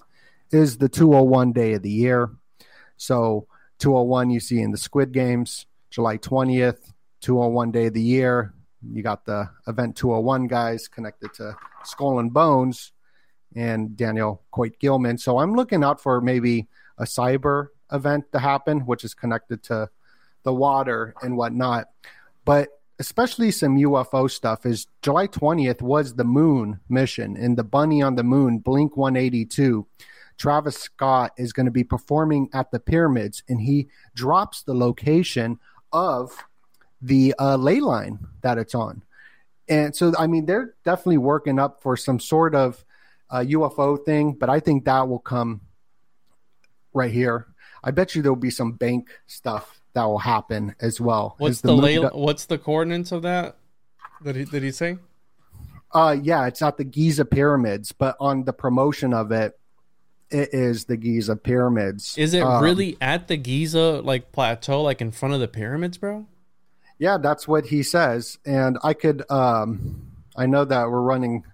is 0.51 0.79
the 0.79 0.89
201 0.89 1.53
day 1.53 1.75
of 1.75 1.83
the 1.83 1.91
year. 1.91 2.31
So 2.97 3.47
201 3.79 4.31
you 4.31 4.41
see 4.41 4.61
in 4.61 4.73
the 4.73 4.79
Squid 4.79 5.13
Games. 5.13 5.67
July 5.91 6.19
20th, 6.19 6.93
201 7.21 7.71
day 7.71 7.87
of 7.87 7.95
the 7.95 8.03
year. 8.03 8.53
You 8.83 9.03
got 9.03 9.25
the 9.25 9.51
event 9.67 9.97
201 9.97 10.47
guys 10.47 10.89
connected 10.89 11.35
to 11.35 11.57
Skull 11.85 12.19
and 12.19 12.33
Bones 12.33 12.93
and 13.57 13.97
Daniel 13.97 14.43
Coit 14.51 14.79
Gilman. 14.79 15.19
So 15.19 15.39
I'm 15.39 15.55
looking 15.55 15.83
out 15.83 16.01
for 16.01 16.21
maybe 16.21 16.69
a 16.99 17.05
cyber 17.05 17.69
event 17.93 18.31
to 18.33 18.39
happen, 18.39 18.81
which 18.81 19.05
is 19.05 19.15
connected 19.15 19.63
to 19.65 19.89
the 20.43 20.53
water 20.53 21.15
and 21.23 21.37
whatnot. 21.37 21.89
But 22.45 22.69
especially 22.99 23.51
some 23.51 23.77
UFO 23.77 24.31
stuff 24.31 24.67
is 24.67 24.87
July 25.03 25.27
20th 25.27 25.83
was 25.83 26.15
the 26.15 26.25
moon 26.25 26.81
mission 26.89 27.37
and 27.37 27.57
the 27.57 27.65
bunny 27.65 28.03
on 28.03 28.17
the 28.17 28.25
moon, 28.25 28.59
Blink 28.59 28.97
182. 28.97 29.87
Travis 30.37 30.77
Scott 30.77 31.33
is 31.37 31.53
going 31.53 31.67
to 31.67 31.73
be 31.73 31.85
performing 31.85 32.49
at 32.53 32.71
the 32.71 32.79
pyramids 32.79 33.43
and 33.49 33.61
he 33.61 33.89
drops 34.15 34.63
the 34.63 34.75
location 34.75 35.59
of 35.93 36.33
the 37.01 37.35
uh, 37.39 37.57
ley 37.57 37.81
line 37.81 38.19
that 38.43 38.59
it's 38.59 38.75
on. 38.75 39.03
And 39.69 39.95
so, 39.95 40.13
I 40.19 40.27
mean, 40.27 40.47
they're 40.47 40.75
definitely 40.85 41.19
working 41.19 41.59
up 41.59 41.83
for 41.83 41.97
some 41.97 42.19
sort 42.21 42.55
of 42.55 42.85
uh, 43.31 43.39
UFO 43.41 44.03
thing, 44.05 44.33
but 44.33 44.49
I 44.49 44.61
think 44.61 44.87
that 44.87 45.09
will 45.09 45.19
come 45.19 45.61
right 46.95 47.13
here. 47.13 47.47
I 47.85 47.91
bet 47.91 48.15
you 48.15 48.23
there'll 48.23 48.37
be 48.37 48.51
some 48.51 48.73
bank 48.73 49.11
stuff 49.27 49.81
that 49.93 50.05
will 50.05 50.19
happen 50.19 50.75
as 50.81 51.01
well. 51.01 51.37
What's 51.39 51.61
the, 51.61 51.69
moon 51.69 51.81
lay, 51.81 51.99
What's 51.99 52.47
the 52.47 52.59
coordinates 52.59 53.13
of 53.13 53.23
that? 53.23 53.57
Did 54.23 54.37
he 54.37 54.45
did 54.45 54.63
he 54.63 54.73
say? 54.73 54.99
Uh, 55.93 56.17
yeah, 56.21 56.47
it's 56.47 56.61
not 56.61 56.77
the 56.77 56.85
Giza 56.85 57.25
pyramids, 57.25 57.93
but 57.93 58.17
on 58.21 58.45
the 58.45 58.53
promotion 58.53 59.15
of 59.15 59.33
it, 59.33 59.59
it 60.31 60.51
is 60.53 60.85
the 60.85 60.97
Giza 60.97 61.37
pyramids. 61.37 62.17
Is 62.19 62.35
it 62.35 62.43
Um, 62.43 62.63
really 62.63 62.97
at 63.01 63.29
the 63.29 63.37
Giza 63.37 64.01
like 64.03 64.33
plateau, 64.33 64.83
like 64.83 65.01
in 65.01 65.13
front 65.13 65.35
of 65.35 65.41
the 65.41 65.49
pyramids, 65.49 65.99
bro? 65.99 66.27
Yeah, 66.99 67.19
that's 67.19 67.47
what 67.47 67.67
he 67.67 67.83
says. 67.83 68.39
And 68.45 68.79
I 68.83 68.95
could, 68.95 69.29
um, 69.31 70.13
I 70.37 70.47
know 70.47 70.65
that 70.65 70.91
we're 70.91 71.01
running 71.01 71.45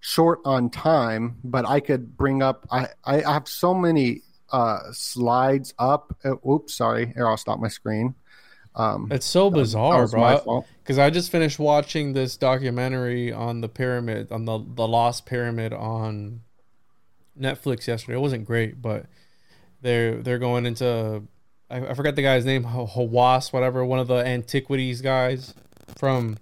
short 0.00 0.40
on 0.44 0.70
time, 0.70 1.36
but 1.44 1.66
I 1.66 1.80
could 1.80 2.16
bring 2.16 2.42
up, 2.42 2.66
I, 2.70 2.88
I 3.04 3.20
have 3.20 3.48
so 3.48 3.74
many 3.74 4.22
uh, 4.50 4.80
slides 4.92 5.74
up. 5.78 6.16
Uh, 6.24 6.36
oops, 6.48 6.74
sorry. 6.74 7.12
Here, 7.14 7.28
I'll 7.28 7.36
stop 7.36 7.60
my 7.60 7.68
screen. 7.68 8.14
Um, 8.74 9.08
It's 9.10 9.26
so 9.26 9.50
bizarre, 9.50 10.06
bro. 10.06 10.64
Because 10.82 10.98
I 10.98 11.10
just 11.10 11.30
finished 11.30 11.58
watching 11.58 12.12
this 12.12 12.36
documentary 12.36 13.32
on 13.32 13.60
the 13.60 13.68
pyramid, 13.68 14.30
on 14.30 14.44
the 14.44 14.58
the 14.58 14.86
lost 14.86 15.26
pyramid 15.26 15.72
on 15.72 16.42
Netflix 17.38 17.88
yesterday. 17.88 18.16
It 18.16 18.20
wasn't 18.20 18.44
great, 18.44 18.80
but 18.80 19.06
they're 19.82 20.22
they're 20.22 20.38
going 20.38 20.64
into 20.64 21.24
I, 21.70 21.86
I 21.88 21.94
forgot 21.94 22.16
the 22.16 22.22
guy's 22.22 22.44
name, 22.44 22.64
Hawass, 22.64 23.52
whatever, 23.52 23.84
one 23.84 23.98
of 23.98 24.08
the 24.08 24.26
antiquities 24.26 25.00
guys 25.00 25.54
from. 25.96 26.38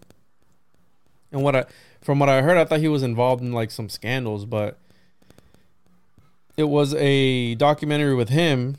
And 1.32 1.42
what 1.42 1.56
I 1.56 1.64
from 2.00 2.18
what 2.18 2.28
I 2.28 2.42
heard, 2.42 2.56
I 2.56 2.64
thought 2.64 2.80
he 2.80 2.88
was 2.88 3.02
involved 3.02 3.42
in 3.42 3.52
like 3.52 3.70
some 3.70 3.88
scandals, 3.88 4.44
but 4.44 4.78
it 6.56 6.64
was 6.64 6.94
a 6.94 7.54
documentary 7.56 8.14
with 8.14 8.28
him, 8.28 8.76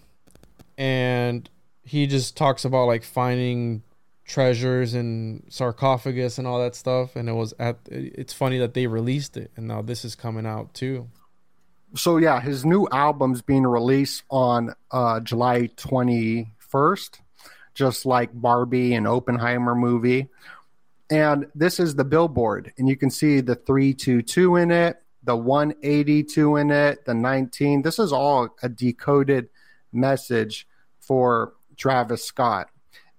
and 0.78 1.50
he 1.84 2.08
just 2.08 2.36
talks 2.36 2.66
about 2.66 2.86
like 2.86 3.04
finding 3.04 3.84
treasures 4.26 4.94
and 4.94 5.44
sarcophagus 5.48 6.38
and 6.38 6.46
all 6.46 6.60
that 6.60 6.76
stuff 6.76 7.16
and 7.16 7.30
it 7.30 7.34
was 7.34 7.54
at 7.58 7.78
it's 7.86 8.34
funny 8.34 8.58
that 8.58 8.74
they 8.74 8.86
released 8.86 9.38
it 9.38 9.50
and 9.56 9.70
now 9.70 9.82
this 9.82 10.04
is 10.04 10.16
coming 10.16 10.46
out 10.46 10.74
too 10.74 11.08
so 11.96 12.18
yeah, 12.18 12.40
his 12.40 12.66
new 12.66 12.88
album's 12.92 13.42
being 13.42 13.64
released 13.64 14.24
on 14.30 14.74
uh, 14.92 15.20
July 15.22 15.70
21st, 15.78 17.20
just 17.74 18.06
like 18.06 18.30
Barbie 18.34 18.94
and 18.94 19.08
Oppenheimer 19.08 19.76
movie. 19.76 20.28
And 21.10 21.48
this 21.56 21.80
is 21.80 21.96
the 21.96 22.04
billboard, 22.04 22.74
and 22.78 22.90
you 22.90 22.98
can 22.98 23.10
see 23.10 23.40
the 23.40 23.56
322 23.56 24.58
in 24.58 24.72
it, 24.72 25.02
the 25.24 25.38
182 25.38 26.58
in 26.58 26.72
it, 26.72 27.06
the 27.06 27.14
19. 27.14 27.82
This 27.82 27.98
is 27.98 28.12
all 28.12 28.50
a 28.62 28.68
decoded 28.68 29.48
message 29.94 30.68
for 31.00 31.54
Travis 31.78 32.26
Scott. 32.26 32.70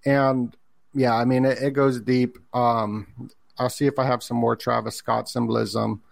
And 0.05 0.55
yeah, 0.95 1.15
I 1.15 1.25
mean, 1.25 1.47
it, 1.47 1.59
it 1.59 1.71
goes 1.73 2.01
deep. 2.01 2.37
Um, 2.53 3.31
I'll 3.59 3.71
see 3.71 3.87
if 3.87 3.99
I 3.99 4.05
have 4.05 4.23
some 4.23 4.37
more 4.37 4.57
Travis 4.57 4.97
Scott 4.97 5.29
symbolism 5.29 6.03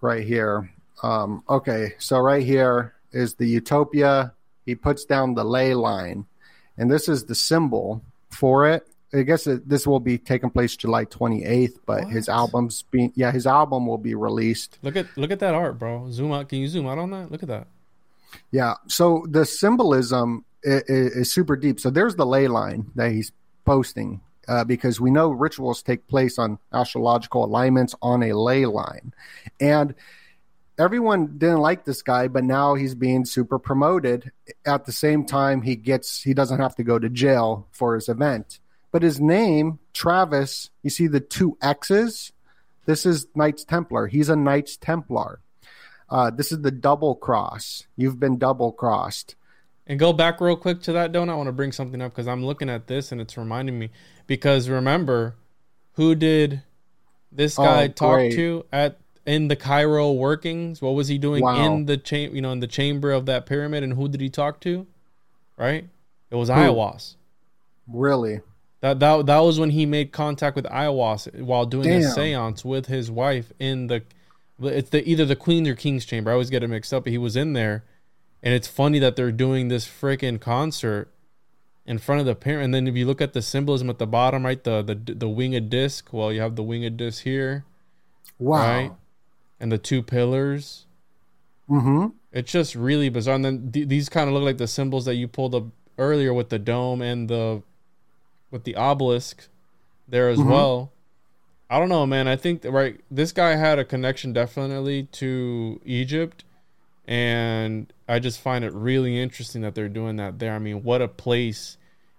right 0.00 0.24
here. 0.24 0.70
Um, 1.02 1.42
okay, 1.48 1.94
so 1.98 2.18
right 2.18 2.42
here 2.42 2.94
is 3.12 3.34
the 3.34 3.46
utopia. 3.46 4.32
He 4.66 4.74
puts 4.74 5.04
down 5.04 5.34
the 5.34 5.44
ley 5.44 5.74
line, 5.74 6.26
and 6.76 6.90
this 6.90 7.08
is 7.08 7.24
the 7.24 7.34
symbol 7.34 8.02
for 8.30 8.68
it. 8.68 8.86
I 9.12 9.22
guess 9.22 9.46
it, 9.46 9.66
this 9.66 9.86
will 9.86 10.00
be 10.00 10.18
taking 10.18 10.50
place 10.50 10.76
July 10.76 11.06
28th, 11.06 11.78
but 11.86 12.08
his 12.08 12.28
album's 12.28 12.84
being 12.90 13.12
yeah, 13.14 13.32
his 13.32 13.46
album 13.46 13.86
will 13.86 13.96
be 13.96 14.14
released. 14.14 14.78
look 14.82 14.96
at 14.96 15.06
look 15.16 15.30
at 15.30 15.38
that 15.38 15.54
art 15.54 15.78
bro 15.78 16.10
zoom 16.10 16.30
out 16.30 16.50
can 16.50 16.58
you 16.58 16.68
zoom 16.68 16.86
out 16.86 16.98
on 16.98 17.10
that 17.10 17.32
look 17.32 17.42
at 17.42 17.48
that 17.48 17.66
Yeah, 18.50 18.74
so 18.86 19.24
the 19.26 19.46
symbolism 19.46 20.44
is, 20.62 20.82
is 20.88 21.32
super 21.32 21.56
deep. 21.56 21.80
So 21.80 21.90
there's 21.90 22.16
the 22.16 22.26
ley 22.26 22.48
line 22.48 22.90
that 22.96 23.12
he's 23.12 23.32
posting 23.64 24.20
uh, 24.46 24.64
because 24.64 25.00
we 25.00 25.10
know 25.10 25.30
rituals 25.30 25.82
take 25.82 26.06
place 26.06 26.38
on 26.38 26.58
astrological 26.72 27.44
alignments 27.44 27.94
on 28.02 28.22
a 28.22 28.32
ley 28.34 28.66
line, 28.66 29.12
and 29.60 29.94
everyone 30.78 31.38
didn't 31.38 31.58
like 31.60 31.84
this 31.84 32.02
guy, 32.02 32.28
but 32.28 32.44
now 32.44 32.74
he's 32.74 32.94
being 32.94 33.24
super 33.24 33.58
promoted. 33.58 34.30
At 34.64 34.84
the 34.86 34.92
same 34.92 35.24
time, 35.24 35.62
he 35.62 35.76
gets 35.76 36.22
he 36.22 36.34
doesn't 36.34 36.60
have 36.60 36.76
to 36.76 36.84
go 36.84 36.98
to 36.98 37.08
jail 37.08 37.66
for 37.72 37.94
his 37.94 38.08
event. 38.08 38.60
But 38.90 39.02
his 39.02 39.20
name, 39.20 39.78
Travis, 39.92 40.70
you 40.82 40.90
see 40.90 41.06
the 41.08 41.20
two 41.20 41.58
X's. 41.60 42.32
This 42.86 43.04
is 43.04 43.26
Knights 43.34 43.64
Templar. 43.64 44.06
He's 44.06 44.28
a 44.30 44.36
Knights 44.36 44.76
Templar. 44.78 45.40
Uh, 46.08 46.30
this 46.30 46.52
is 46.52 46.62
the 46.62 46.70
double 46.70 47.14
cross. 47.14 47.86
You've 47.96 48.18
been 48.18 48.38
double 48.38 48.72
crossed. 48.72 49.34
and 49.86 49.98
go 49.98 50.12
back 50.14 50.40
real 50.40 50.56
quick 50.56 50.80
to 50.82 50.92
that 50.92 51.12
don't 51.12 51.28
i 51.30 51.34
want 51.34 51.46
to 51.48 51.52
bring 51.52 51.72
something 51.72 52.00
up 52.02 52.12
because 52.12 52.28
i'm 52.28 52.44
looking 52.44 52.68
at 52.70 52.86
this 52.88 53.10
and 53.12 53.20
it's 53.22 53.36
reminding 53.38 53.78
me 53.78 53.88
because 54.26 54.68
remember 54.68 55.34
who 55.94 56.14
did 56.14 56.62
this 57.32 57.56
guy 57.56 57.84
Oh, 57.84 57.88
talk 57.88 58.18
to 58.32 58.64
at 58.72 58.98
in 59.28 59.48
the 59.48 59.56
cairo 59.56 60.10
workings 60.12 60.80
what 60.80 60.94
was 60.94 61.08
he 61.08 61.18
doing 61.18 61.42
Wow. 61.42 61.64
in 61.64 61.86
the 61.86 61.96
cha- 61.96 62.16
you 62.36 62.40
know 62.40 62.52
in 62.52 62.60
the 62.60 62.66
chamber 62.66 63.12
of 63.12 63.26
that 63.26 63.44
pyramid 63.46 63.82
and 63.84 63.92
who 63.94 64.08
did 64.08 64.20
he 64.20 64.28
talk 64.30 64.58
to 64.60 64.86
right 65.56 65.84
it 66.30 66.36
was 66.36 66.50
Aiwass. 66.50 67.14
Really? 67.86 68.40
That 68.80 69.00
that 69.00 69.26
that 69.26 69.38
was 69.40 69.58
when 69.58 69.70
he 69.70 69.86
made 69.86 70.12
contact 70.12 70.54
with 70.56 70.66
Aiwass 70.66 71.32
while 71.42 71.64
doing 71.66 71.88
a 71.88 71.98
séance 72.00 72.64
with 72.64 72.86
his 72.86 73.10
wife 73.10 73.50
in 73.58 73.86
the 73.86 74.02
it's 74.60 74.90
the 74.90 75.08
either 75.08 75.24
the 75.24 75.36
Queen's 75.36 75.68
or 75.68 75.74
King's 75.74 76.04
chamber. 76.04 76.30
I 76.30 76.34
always 76.34 76.50
get 76.50 76.62
it 76.62 76.68
mixed 76.68 76.92
up, 76.92 77.04
but 77.04 77.12
he 77.12 77.18
was 77.18 77.34
in 77.36 77.54
there. 77.54 77.84
And 78.42 78.52
it's 78.54 78.68
funny 78.68 78.98
that 78.98 79.16
they're 79.16 79.32
doing 79.32 79.68
this 79.68 79.86
freaking 79.88 80.38
concert 80.40 81.08
in 81.86 81.96
front 81.98 82.20
of 82.20 82.26
the 82.26 82.34
parent. 82.34 82.64
And 82.66 82.74
then 82.74 82.86
if 82.86 82.94
you 82.94 83.06
look 83.06 83.20
at 83.22 83.32
the 83.32 83.40
symbolism 83.42 83.88
at 83.90 83.98
the 83.98 84.06
bottom, 84.06 84.44
right, 84.44 84.62
the 84.62 84.82
the 84.82 84.94
the 85.14 85.28
winged 85.28 85.70
disc. 85.70 86.12
Well, 86.12 86.30
you 86.32 86.40
have 86.42 86.54
the 86.56 86.62
winged 86.62 86.96
disc 86.98 87.22
here, 87.24 87.64
Wow. 88.38 88.58
right, 88.58 88.92
and 89.60 89.70
the 89.72 89.78
two 89.78 90.02
pillars. 90.02 90.86
Mm-hmm. 91.68 92.08
It's 92.32 92.50
just 92.52 92.74
really 92.74 93.08
bizarre. 93.08 93.34
And 93.36 93.44
then 93.44 93.72
th- 93.72 93.88
these 93.88 94.08
kind 94.08 94.28
of 94.28 94.34
look 94.34 94.42
like 94.44 94.58
the 94.58 94.66
symbols 94.66 95.04
that 95.06 95.14
you 95.16 95.28
pulled 95.28 95.54
up 95.54 95.64
earlier 95.98 96.32
with 96.32 96.48
the 96.50 96.58
dome 96.58 97.02
and 97.02 97.28
the 97.28 97.62
with 98.50 98.64
the 98.64 98.76
obelisk 98.76 99.48
there 100.08 100.28
as 100.30 100.38
Mhm. 100.38 100.46
well. 100.50 100.92
I 101.68 101.78
don't 101.78 101.90
know, 101.90 102.06
man. 102.06 102.26
I 102.28 102.36
think 102.36 102.62
that, 102.62 102.70
right. 102.72 102.98
This 103.10 103.30
guy 103.32 103.56
had 103.56 103.78
a 103.78 103.84
connection 103.84 104.32
definitely 104.32 105.02
to 105.12 105.80
Egypt, 105.84 106.44
and 107.06 107.92
I 108.08 108.18
just 108.18 108.40
find 108.40 108.64
it 108.64 108.72
really 108.72 109.20
interesting 109.20 109.62
that 109.62 109.74
they're 109.74 109.88
doing 109.88 110.16
that 110.16 110.38
there. 110.38 110.54
I 110.54 110.58
mean, 110.58 110.82
what 110.82 111.02
a 111.02 111.08
place! 111.08 111.76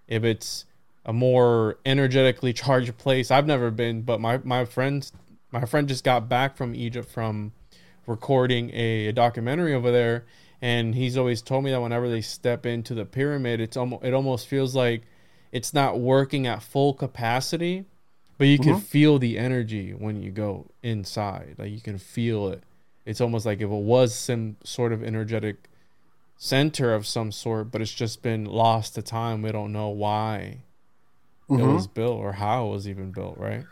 If 0.08 0.24
it's 0.24 0.66
a 1.06 1.14
more 1.14 1.78
energetically 1.86 2.54
charged 2.54 2.98
place, 3.00 3.32
I've 3.32 3.48
never 3.48 3.72
been, 3.72 4.02
but 4.04 4.20
my 4.22 4.40
my 4.44 4.66
friends, 4.66 5.12
my 5.52 5.66
friend 5.66 5.88
just 5.88 6.04
got 6.04 6.30
back 6.30 6.56
from 6.58 6.76
Egypt 6.76 7.10
from 7.10 7.52
recording 8.06 8.72
a, 8.74 9.08
a 9.08 9.14
documentary 9.14 9.74
over 9.74 9.92
there, 9.92 10.26
and 10.62 10.96
he's 10.96 11.18
always 11.18 11.42
told 11.42 11.64
me 11.64 11.72
that 11.72 11.82
whenever 11.82 12.10
they 12.10 12.22
step 12.22 12.66
into 12.66 12.94
the 12.94 13.06
pyramid, 13.06 13.60
it's 13.60 13.78
almost 13.78 14.04
it 14.04 14.14
almost 14.14 14.48
feels 14.48 14.76
like 14.76 15.04
it's 15.52 15.74
not 15.74 16.00
working 16.00 16.46
at 16.48 16.62
full 16.62 16.94
capacity, 16.94 17.86
but 18.38 18.46
you 18.46 18.60
can 18.60 18.76
feel 18.76 19.18
the 19.20 19.38
energy 19.38 19.92
when 19.94 20.22
you 20.22 20.32
go 20.32 20.68
inside. 20.84 21.56
Like 21.58 21.72
you 21.72 21.82
can 21.82 21.98
feel 21.98 22.50
it. 22.50 22.64
It's 23.06 23.22
almost 23.22 23.46
like 23.46 23.58
if 23.60 23.64
it 23.64 23.68
was 23.68 24.14
some 24.14 24.58
sort 24.64 24.94
of 24.94 25.04
energetic 25.04 25.56
center 26.38 26.94
of 26.94 27.06
some 27.08 27.32
sort, 27.32 27.72
but 27.72 27.82
it's 27.82 27.94
just 27.94 28.22
been 28.22 28.46
lost 28.46 28.96
to 28.96 29.02
time. 29.02 29.42
We 29.42 29.52
don't 29.52 29.74
know 29.74 29.90
why 29.90 30.60
it 31.50 31.52
Mhm. 31.54 31.74
was 31.74 31.88
built 31.88 32.20
or 32.20 32.34
how 32.34 32.68
it 32.68 32.72
was 32.72 32.88
even 32.88 33.12
built, 33.12 33.38
right? 33.38 33.66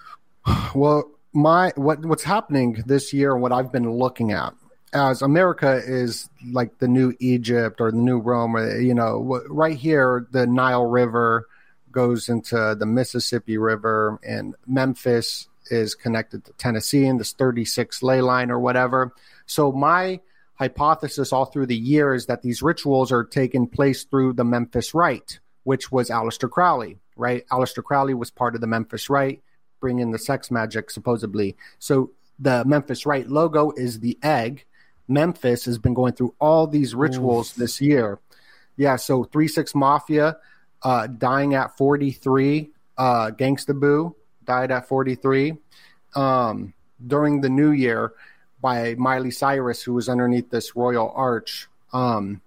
Well, 0.74 1.12
my 1.38 1.72
what 1.76 2.04
what's 2.04 2.24
happening 2.24 2.84
this 2.88 3.14
year 3.14 3.34
and 3.34 3.42
what 3.44 3.52
I've 3.52 3.72
been 3.72 3.92
looking 3.92 4.32
at 4.32 4.56
as 4.92 5.22
America 5.22 5.80
is 5.86 6.30
like 6.52 6.80
the 6.80 6.88
new 6.88 7.14
Egypt 7.20 7.80
or 7.80 7.92
the 7.92 7.98
new 7.98 8.18
Rome, 8.18 8.56
or, 8.56 8.80
you 8.80 8.96
know, 8.96 9.44
right 9.48 9.78
here 9.78 10.28
the 10.32 10.48
Nile 10.48 10.86
River 10.86 11.48
goes 11.92 12.28
into 12.28 12.76
the 12.78 12.86
Mississippi 12.88 13.58
River, 13.58 14.20
and 14.24 14.56
Memphis 14.66 15.48
is 15.70 15.94
connected 15.94 16.44
to 16.46 16.54
Tennessee 16.54 17.06
in 17.06 17.18
this 17.18 17.34
36 17.34 18.02
ley 18.02 18.22
line 18.22 18.50
or 18.50 18.60
whatever. 18.60 19.14
So 19.46 19.72
my 19.72 20.22
hypothesis 20.56 21.32
all 21.32 21.46
through 21.46 21.68
the 21.68 21.78
year 21.78 22.16
is 22.16 22.26
that 22.26 22.42
these 22.42 22.64
rituals 22.64 23.12
are 23.12 23.24
taking 23.24 23.68
place 23.68 24.06
through 24.06 24.34
the 24.34 24.46
Memphis 24.46 24.96
Rite, 24.96 25.40
which 25.66 25.92
was 25.92 26.10
Aleister 26.10 26.50
Crowley, 26.50 26.98
right? 27.16 27.46
Aleister 27.52 27.84
Crowley 27.84 28.16
was 28.16 28.32
part 28.32 28.56
of 28.56 28.62
the 28.62 28.68
Memphis 28.68 29.08
Rite, 29.10 29.44
bringing 29.80 30.12
the 30.12 30.20
sex 30.20 30.52
magic 30.52 30.90
supposedly. 30.90 31.56
So 31.80 32.12
the 32.40 32.64
Memphis 32.66 33.06
Rite 33.06 33.30
logo 33.30 33.72
is 33.72 34.00
the 34.00 34.18
egg. 34.22 34.66
Memphis 35.08 35.66
has 35.66 35.78
been 35.78 35.94
going 35.94 36.14
through 36.14 36.36
all 36.40 36.68
these 36.68 36.94
rituals 36.94 37.54
this 37.54 37.80
year. 37.82 38.20
Yeah, 38.76 38.98
so 38.98 39.24
three 39.24 39.48
six 39.48 39.74
mafia, 39.74 40.38
uh, 40.84 41.08
dying 41.08 41.56
at 41.56 41.78
forty 41.78 42.12
three. 42.12 42.72
Uh, 42.98 43.32
Gangsta 43.32 43.80
Boo 43.80 44.16
died 44.44 44.72
at 44.72 44.88
forty 44.88 45.16
three. 45.16 45.58
Um, 46.16 46.74
during 47.06 47.42
the 47.42 47.50
New 47.50 47.72
Year, 47.72 48.14
by 48.62 48.96
Miley 48.96 49.32
Cyrus, 49.32 49.82
who 49.84 49.94
was 49.94 50.10
underneath 50.10 50.50
this 50.50 50.76
royal 50.76 51.12
arch. 51.16 51.68
Um, 51.94 52.42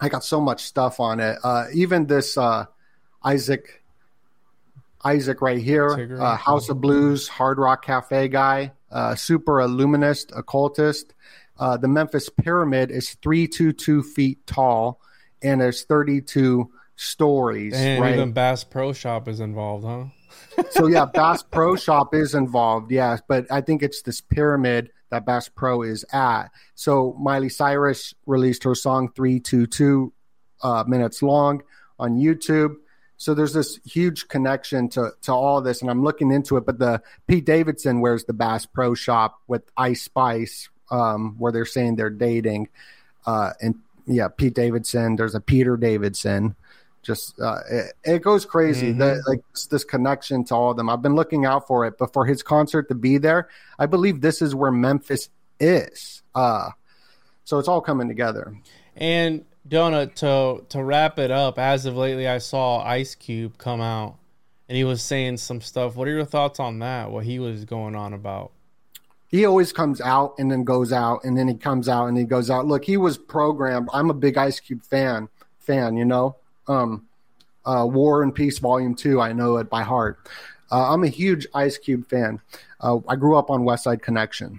I 0.00 0.08
got 0.08 0.24
so 0.24 0.40
much 0.40 0.64
stuff 0.64 1.00
on 1.00 1.20
it. 1.20 1.38
Uh, 1.42 1.66
even 1.72 2.06
this 2.06 2.36
uh, 2.36 2.66
Isaac, 3.24 3.77
Isaac 5.04 5.40
right 5.40 5.58
here, 5.58 6.18
uh, 6.20 6.36
House 6.36 6.68
of 6.68 6.80
Blues, 6.80 7.28
Hard 7.28 7.58
Rock 7.58 7.84
Cafe 7.84 8.28
guy, 8.28 8.72
uh, 8.90 9.14
super 9.14 9.60
illuminist, 9.60 10.32
occultist. 10.34 11.14
Uh, 11.58 11.76
the 11.76 11.88
Memphis 11.88 12.28
Pyramid 12.28 12.90
is 12.90 13.14
three 13.22 13.46
two 13.46 13.72
two 13.72 14.02
feet 14.02 14.46
tall, 14.46 15.00
and 15.42 15.60
there's 15.60 15.84
thirty 15.84 16.20
two 16.20 16.70
stories. 16.96 17.74
And 17.74 18.02
right? 18.02 18.14
even 18.14 18.32
Bass 18.32 18.64
Pro 18.64 18.92
Shop 18.92 19.28
is 19.28 19.40
involved, 19.40 19.84
huh? 19.84 20.62
so 20.70 20.86
yeah, 20.86 21.04
Bass 21.04 21.42
Pro 21.42 21.76
Shop 21.76 22.14
is 22.14 22.34
involved, 22.34 22.90
yes, 22.90 23.20
but 23.26 23.50
I 23.50 23.60
think 23.60 23.82
it's 23.82 24.02
this 24.02 24.20
pyramid 24.20 24.90
that 25.10 25.24
Bass 25.24 25.48
Pro 25.48 25.82
is 25.82 26.04
at. 26.12 26.48
So 26.74 27.16
Miley 27.18 27.48
Cyrus 27.48 28.14
released 28.26 28.64
her 28.64 28.74
song 28.74 29.10
322 29.14 30.12
uh, 30.62 30.84
minutes 30.86 31.22
long 31.22 31.62
on 31.98 32.16
YouTube. 32.16 32.74
So 33.18 33.34
there's 33.34 33.52
this 33.52 33.78
huge 33.84 34.28
connection 34.28 34.88
to 34.90 35.12
to 35.22 35.32
all 35.32 35.60
this, 35.60 35.82
and 35.82 35.90
I'm 35.90 36.02
looking 36.02 36.30
into 36.30 36.56
it. 36.56 36.64
But 36.64 36.78
the 36.78 37.02
Pete 37.26 37.44
Davidson 37.44 38.00
wears 38.00 38.24
the 38.24 38.32
Bass 38.32 38.64
Pro 38.64 38.94
Shop 38.94 39.40
with 39.46 39.62
Ice 39.76 40.02
Spice, 40.02 40.68
um, 40.90 41.34
where 41.38 41.52
they're 41.52 41.66
saying 41.66 41.96
they're 41.96 42.10
dating, 42.10 42.68
uh, 43.26 43.50
and 43.60 43.74
yeah, 44.06 44.28
Pete 44.28 44.54
Davidson. 44.54 45.16
There's 45.16 45.34
a 45.34 45.40
Peter 45.40 45.76
Davidson. 45.76 46.54
Just 47.02 47.40
uh, 47.40 47.58
it, 47.70 47.92
it 48.04 48.22
goes 48.22 48.44
crazy. 48.44 48.92
That 48.92 49.22
like 49.26 49.40
this, 49.52 49.66
this 49.66 49.84
connection 49.84 50.44
to 50.44 50.54
all 50.54 50.70
of 50.70 50.76
them. 50.76 50.88
I've 50.88 51.02
been 51.02 51.14
looking 51.14 51.44
out 51.44 51.66
for 51.66 51.86
it 51.86 51.98
but 51.98 52.12
for 52.12 52.24
his 52.24 52.42
concert 52.42 52.88
to 52.88 52.94
be 52.94 53.18
there 53.18 53.48
i 53.78 53.86
believe 53.86 54.20
this 54.20 54.42
is 54.42 54.54
where 54.54 54.70
memphis 54.70 55.28
is. 55.60 56.22
Uh 56.34 56.70
so 57.48 57.58
it's 57.58 57.66
all 57.66 57.80
coming 57.80 58.08
together. 58.08 58.54
And 58.94 59.46
Donut, 59.68 60.14
to 60.16 60.64
to 60.70 60.82
wrap 60.82 61.18
it 61.18 61.30
up, 61.30 61.58
as 61.58 61.86
of 61.86 61.96
lately, 61.96 62.26
I 62.26 62.38
saw 62.38 62.82
Ice 62.84 63.14
Cube 63.14 63.58
come 63.58 63.80
out, 63.80 64.16
and 64.68 64.76
he 64.76 64.84
was 64.84 65.02
saying 65.02 65.36
some 65.38 65.60
stuff. 65.60 65.96
What 65.96 66.08
are 66.08 66.12
your 66.12 66.24
thoughts 66.24 66.58
on 66.58 66.78
that? 66.78 67.10
What 67.10 67.24
he 67.24 67.38
was 67.38 67.64
going 67.64 67.94
on 67.94 68.12
about? 68.12 68.52
he 69.28 69.44
always 69.44 69.72
comes 69.72 70.00
out 70.00 70.34
and 70.38 70.50
then 70.50 70.64
goes 70.64 70.92
out 70.92 71.22
and 71.22 71.36
then 71.36 71.46
he 71.46 71.54
comes 71.54 71.88
out 71.88 72.06
and 72.06 72.16
he 72.16 72.24
goes 72.24 72.50
out 72.50 72.66
look 72.66 72.84
he 72.84 72.96
was 72.96 73.16
programmed 73.16 73.88
i'm 73.92 74.10
a 74.10 74.14
big 74.14 74.36
ice 74.36 74.58
cube 74.58 74.82
fan 74.82 75.28
fan 75.60 75.96
you 75.96 76.04
know 76.04 76.34
um 76.66 77.06
uh 77.64 77.86
war 77.88 78.22
and 78.22 78.34
peace 78.34 78.58
volume 78.58 78.94
2 78.94 79.20
i 79.20 79.32
know 79.32 79.58
it 79.58 79.70
by 79.70 79.82
heart 79.82 80.18
uh, 80.72 80.92
i'm 80.92 81.04
a 81.04 81.08
huge 81.08 81.46
ice 81.54 81.78
cube 81.78 82.08
fan 82.08 82.40
uh, 82.80 82.98
i 83.06 83.14
grew 83.14 83.36
up 83.36 83.50
on 83.50 83.64
west 83.64 83.84
side 83.84 84.02
connection 84.02 84.58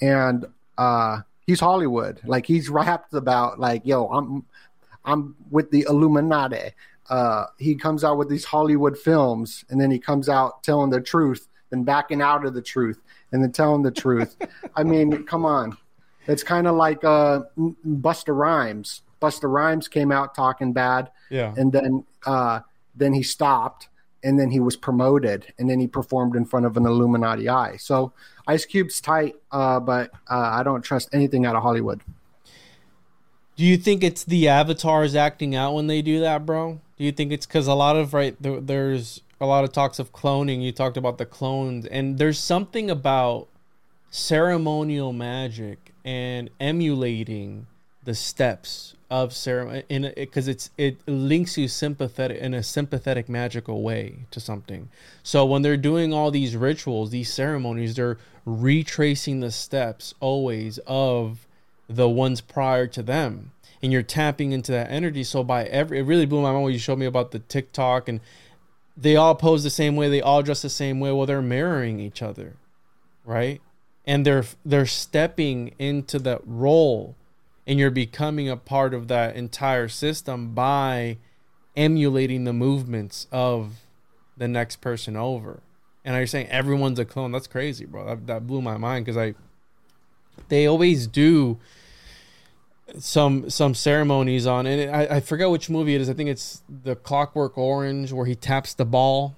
and 0.00 0.46
uh 0.76 1.20
he's 1.48 1.60
hollywood. 1.60 2.20
Like 2.24 2.46
he's 2.46 2.68
rapped 2.68 3.14
about 3.14 3.58
like 3.58 3.82
yo 3.84 4.06
i'm 4.08 4.44
i'm 5.04 5.34
with 5.50 5.70
the 5.72 5.84
illuminati. 5.88 6.70
Uh 7.08 7.46
he 7.58 7.74
comes 7.74 8.04
out 8.04 8.18
with 8.18 8.28
these 8.28 8.44
hollywood 8.44 8.96
films 8.96 9.64
and 9.70 9.80
then 9.80 9.90
he 9.90 9.98
comes 9.98 10.28
out 10.28 10.62
telling 10.62 10.90
the 10.90 11.00
truth 11.00 11.48
then 11.70 11.82
backing 11.82 12.22
out 12.22 12.44
of 12.44 12.54
the 12.54 12.62
truth 12.62 13.00
and 13.32 13.42
then 13.42 13.50
telling 13.50 13.82
the 13.82 13.90
truth. 13.90 14.36
I 14.76 14.84
mean 14.84 15.24
come 15.24 15.44
on. 15.44 15.76
It's 16.26 16.42
kind 16.44 16.66
of 16.66 16.76
like 16.76 17.02
uh 17.02 17.40
Busta 17.58 18.36
Rhymes. 18.36 19.02
Busta 19.20 19.50
Rhymes 19.50 19.88
came 19.88 20.12
out 20.12 20.34
talking 20.34 20.72
bad 20.74 21.10
Yeah, 21.30 21.54
and 21.56 21.72
then 21.72 22.04
uh 22.26 22.60
then 22.94 23.14
he 23.14 23.22
stopped 23.22 23.88
and 24.22 24.38
then 24.38 24.50
he 24.50 24.60
was 24.60 24.76
promoted 24.76 25.52
and 25.58 25.68
then 25.70 25.78
he 25.80 25.86
performed 25.86 26.34
in 26.36 26.44
front 26.44 26.66
of 26.66 26.76
an 26.76 26.84
illuminati 26.86 27.48
eye 27.48 27.76
so 27.76 28.12
ice 28.46 28.64
cube's 28.64 29.00
tight 29.00 29.36
uh 29.52 29.78
but 29.80 30.10
uh, 30.30 30.50
i 30.52 30.62
don't 30.62 30.82
trust 30.82 31.08
anything 31.12 31.46
out 31.46 31.56
of 31.56 31.62
hollywood 31.62 32.00
Do 33.58 33.64
you 33.64 33.76
think 33.76 34.04
it's 34.04 34.22
the 34.22 34.46
avatars 34.46 35.16
acting 35.16 35.56
out 35.56 35.74
when 35.74 35.88
they 35.88 36.00
do 36.00 36.20
that, 36.20 36.46
bro? 36.46 36.80
Do 36.96 37.02
you 37.02 37.10
think 37.10 37.32
it's 37.32 37.44
because 37.44 37.66
a 37.66 37.74
lot 37.74 37.96
of 37.96 38.14
right 38.14 38.36
there, 38.40 38.60
there's 38.60 39.20
a 39.40 39.46
lot 39.46 39.64
of 39.64 39.72
talks 39.72 39.98
of 39.98 40.12
cloning. 40.12 40.62
You 40.62 40.70
talked 40.70 40.96
about 40.96 41.18
the 41.18 41.26
clones, 41.26 41.84
and 41.86 42.18
there's 42.18 42.38
something 42.38 42.88
about 42.88 43.48
ceremonial 44.10 45.12
magic 45.12 45.92
and 46.04 46.50
emulating 46.60 47.66
the 48.04 48.14
steps 48.14 48.94
of 49.10 49.32
ceremony 49.32 49.84
in 49.88 50.12
because 50.14 50.48
it's 50.48 50.70
it 50.76 50.96
links 51.06 51.56
you 51.56 51.66
sympathetic 51.66 52.38
in 52.38 52.52
a 52.52 52.62
sympathetic 52.62 53.28
magical 53.28 53.82
way 53.82 54.26
to 54.30 54.40
something. 54.40 54.88
So 55.22 55.44
when 55.46 55.62
they're 55.62 55.76
doing 55.76 56.12
all 56.12 56.30
these 56.30 56.56
rituals 56.56 57.10
these 57.10 57.32
ceremonies 57.32 57.96
they're 57.96 58.18
retracing 58.44 59.40
the 59.40 59.50
steps 59.50 60.14
always 60.20 60.78
of 60.86 61.46
the 61.88 62.08
ones 62.08 62.40
prior 62.40 62.86
to 62.88 63.02
them. 63.02 63.52
And 63.82 63.92
you're 63.92 64.02
tapping 64.02 64.52
into 64.52 64.72
that 64.72 64.90
energy. 64.90 65.24
So 65.24 65.42
by 65.42 65.64
every 65.64 66.00
it 66.00 66.02
really 66.02 66.26
blew 66.26 66.42
my 66.42 66.52
mind 66.52 66.64
when 66.64 66.72
you 66.72 66.78
showed 66.78 66.98
me 66.98 67.06
about 67.06 67.30
the 67.30 67.38
tiktok 67.38 68.08
and 68.08 68.20
they 68.96 69.16
all 69.16 69.34
pose 69.34 69.62
the 69.62 69.70
same 69.70 69.94
way 69.96 70.08
they 70.08 70.20
all 70.20 70.42
dress 70.42 70.62
the 70.62 70.68
same 70.68 71.00
way. 71.00 71.12
Well 71.12 71.26
they're 71.26 71.40
mirroring 71.40 72.00
each 72.00 72.20
other 72.20 72.56
right? 73.28 73.60
And 74.06 74.24
they're 74.24 74.44
they're 74.64 74.86
stepping 74.86 75.74
into 75.78 76.18
that 76.20 76.40
role 76.44 77.14
and 77.68 77.78
you're 77.78 77.90
becoming 77.90 78.48
a 78.48 78.56
part 78.56 78.94
of 78.94 79.08
that 79.08 79.36
entire 79.36 79.88
system 79.88 80.54
by 80.54 81.18
emulating 81.76 82.44
the 82.44 82.52
movements 82.54 83.26
of 83.30 83.82
the 84.38 84.48
next 84.48 84.76
person 84.76 85.16
over. 85.16 85.60
And 86.02 86.16
are 86.16 86.20
you 86.22 86.26
saying 86.26 86.48
everyone's 86.48 86.98
a 86.98 87.04
clone? 87.04 87.30
That's 87.30 87.46
crazy, 87.46 87.84
bro. 87.84 88.06
That, 88.06 88.26
that 88.26 88.46
blew 88.46 88.62
my 88.62 88.78
mind 88.78 89.04
because 89.04 89.18
I 89.18 89.34
they 90.48 90.66
always 90.66 91.06
do 91.06 91.58
some 92.98 93.50
some 93.50 93.74
ceremonies 93.74 94.46
on 94.46 94.66
and 94.66 94.90
I, 94.90 95.16
I 95.16 95.20
forget 95.20 95.50
which 95.50 95.68
movie 95.68 95.94
it 95.94 96.00
is. 96.00 96.08
I 96.08 96.14
think 96.14 96.30
it's 96.30 96.62
the 96.68 96.96
Clockwork 96.96 97.58
Orange 97.58 98.12
where 98.12 98.24
he 98.24 98.34
taps 98.34 98.72
the 98.72 98.86
ball. 98.86 99.36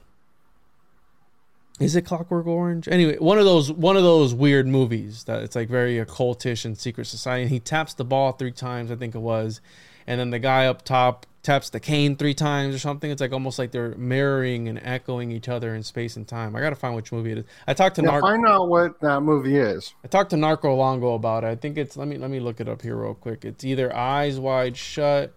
Is 1.81 1.97
it 1.97 2.03
Clockwork 2.03 2.47
Orange? 2.47 2.87
Anyway, 2.89 3.17
one 3.17 3.39
of 3.39 3.45
those 3.47 3.73
one 3.73 3.97
of 3.97 4.03
those 4.03 4.35
weird 4.35 4.67
movies 4.67 5.25
that 5.25 5.43
it's 5.43 5.57
like 5.57 5.69
very 5.69 5.97
occultish 5.97 6.65
and 6.65 6.77
secret 6.79 7.07
society. 7.07 7.43
And 7.45 7.51
he 7.51 7.59
taps 7.59 7.95
the 7.95 8.05
ball 8.05 8.33
three 8.33 8.53
times, 8.53 8.91
I 8.91 8.97
think 8.97 9.15
it 9.15 9.21
was, 9.21 9.61
and 10.07 10.21
then 10.21 10.31
the 10.31 10.39
guy 10.39 10.67
up 10.67 10.83
top 10.83 11.25
taps 11.43 11.71
the 11.71 11.81
cane 11.81 12.17
three 12.17 12.35
times 12.35 12.75
or 12.75 12.79
something. 12.79 13.11
It's 13.11 13.23
like 13.23 13.33
almost 13.33 13.59
like 13.59 13.71
they're 13.71 13.95
mirroring 13.95 14.69
and 14.69 14.79
echoing 14.83 15.31
each 15.31 15.49
other 15.49 15.75
in 15.75 15.83
space 15.83 16.17
and 16.17 16.29
time. 16.29 16.55
I 16.55 16.61
gotta 16.61 16.77
find 16.77 16.95
which 16.95 17.13
movie 17.13 17.33
it 17.33 17.39
is. 17.39 17.45
I 17.67 17.73
talked 17.73 17.97
to 17.97 18.03
Yeah, 18.03 18.11
Narco. 18.11 18.27
find 18.27 18.47
out 18.47 18.69
what 18.69 19.01
that 19.01 19.23
movie 19.23 19.57
is. 19.57 19.95
I 20.05 20.09
talked 20.09 20.31
to 20.31 20.37
Narco 20.37 20.75
Longo 20.75 21.15
about 21.15 21.45
it. 21.45 21.47
I 21.47 21.57
think 21.57 21.79
it's 21.79 21.97
let 21.97 22.09
me 22.09 22.19
let 22.19 22.31
me 22.31 22.41
look 22.41 22.61
it 22.61 22.69
up 22.69 22.83
here 22.83 22.97
real 22.97 23.15
quick. 23.15 23.47
It's 23.47 23.65
either 23.65 23.91
Eyes 23.97 24.39
Wide 24.39 24.77
Shut, 24.77 25.33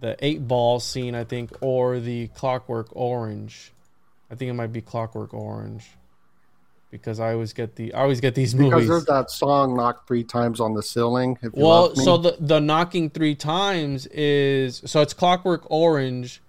the 0.00 0.16
eight 0.24 0.48
ball 0.48 0.80
scene, 0.80 1.14
I 1.14 1.24
think, 1.24 1.50
or 1.60 2.00
the 2.00 2.28
Clockwork 2.28 2.88
Orange. 2.92 3.72
I 4.30 4.34
think 4.34 4.50
it 4.50 4.54
might 4.54 4.72
be 4.72 4.80
Clockwork 4.80 5.32
Orange. 5.34 5.84
Because 6.90 7.18
I 7.18 7.32
always 7.32 7.52
get 7.52 7.74
the 7.74 7.92
I 7.92 8.02
always 8.02 8.20
get 8.20 8.36
these 8.36 8.54
Because 8.54 8.70
movies. 8.72 8.88
there's 8.88 9.04
that 9.06 9.28
song 9.30 9.74
knocked 9.76 10.06
three 10.06 10.22
times 10.22 10.60
on 10.60 10.74
the 10.74 10.82
ceiling. 10.82 11.36
If 11.42 11.52
you 11.56 11.64
Well, 11.64 11.94
so 11.96 12.16
the 12.16 12.36
the 12.38 12.60
knocking 12.60 13.10
three 13.10 13.34
times 13.34 14.06
is 14.06 14.80
so 14.86 15.00
it's 15.00 15.12
Clockwork 15.12 15.68
Orange. 15.70 16.40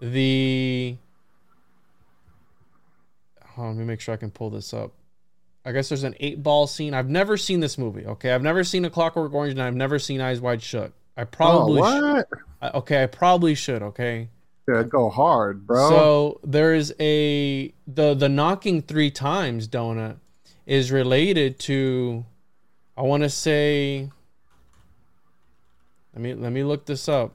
The 0.00 0.96
Hold 3.48 3.68
on, 3.68 3.74
let 3.76 3.80
me 3.80 3.86
make 3.86 4.00
sure 4.00 4.14
I 4.14 4.16
can 4.16 4.30
pull 4.30 4.48
this 4.48 4.72
up. 4.72 4.92
I 5.64 5.72
guess 5.72 5.90
there's 5.90 6.04
an 6.04 6.14
eight 6.20 6.42
ball 6.42 6.66
scene. 6.66 6.94
I've 6.94 7.10
never 7.10 7.36
seen 7.36 7.60
this 7.60 7.76
movie. 7.76 8.06
Okay, 8.06 8.32
I've 8.32 8.42
never 8.42 8.64
seen 8.64 8.84
a 8.86 8.90
Clockwork 8.90 9.32
Orange, 9.34 9.52
and 9.52 9.62
I've 9.62 9.76
never 9.76 9.98
seen 9.98 10.20
Eyes 10.22 10.40
Wide 10.40 10.62
Shut. 10.62 10.92
I 11.18 11.22
oh, 11.22 11.24
probably 11.26 11.82
sh- 11.82 12.24
I- 12.62 12.70
okay. 12.70 13.02
I 13.02 13.06
probably 13.06 13.54
should. 13.54 13.82
Okay, 13.82 14.28
Yeah, 14.68 14.84
go 14.84 15.10
hard, 15.10 15.66
bro. 15.66 15.88
so 15.88 16.40
there 16.44 16.72
is 16.72 16.94
a 17.00 17.72
the 17.86 18.14
the 18.14 18.28
knocking 18.28 18.80
three 18.80 19.10
times 19.10 19.66
donut 19.66 20.18
is 20.66 20.92
related 20.92 21.58
to 21.60 22.24
I 22.96 23.02
want 23.02 23.24
to 23.24 23.30
say 23.30 24.10
let 26.14 26.22
me 26.22 26.34
let 26.34 26.52
me 26.52 26.62
look 26.62 26.86
this 26.86 27.08
up 27.08 27.32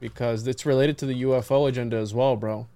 because 0.00 0.46
it's 0.48 0.66
related 0.66 0.98
to 0.98 1.06
the 1.06 1.22
UFO 1.22 1.68
agenda 1.68 1.96
as 1.96 2.12
well, 2.12 2.34
bro. 2.34 2.66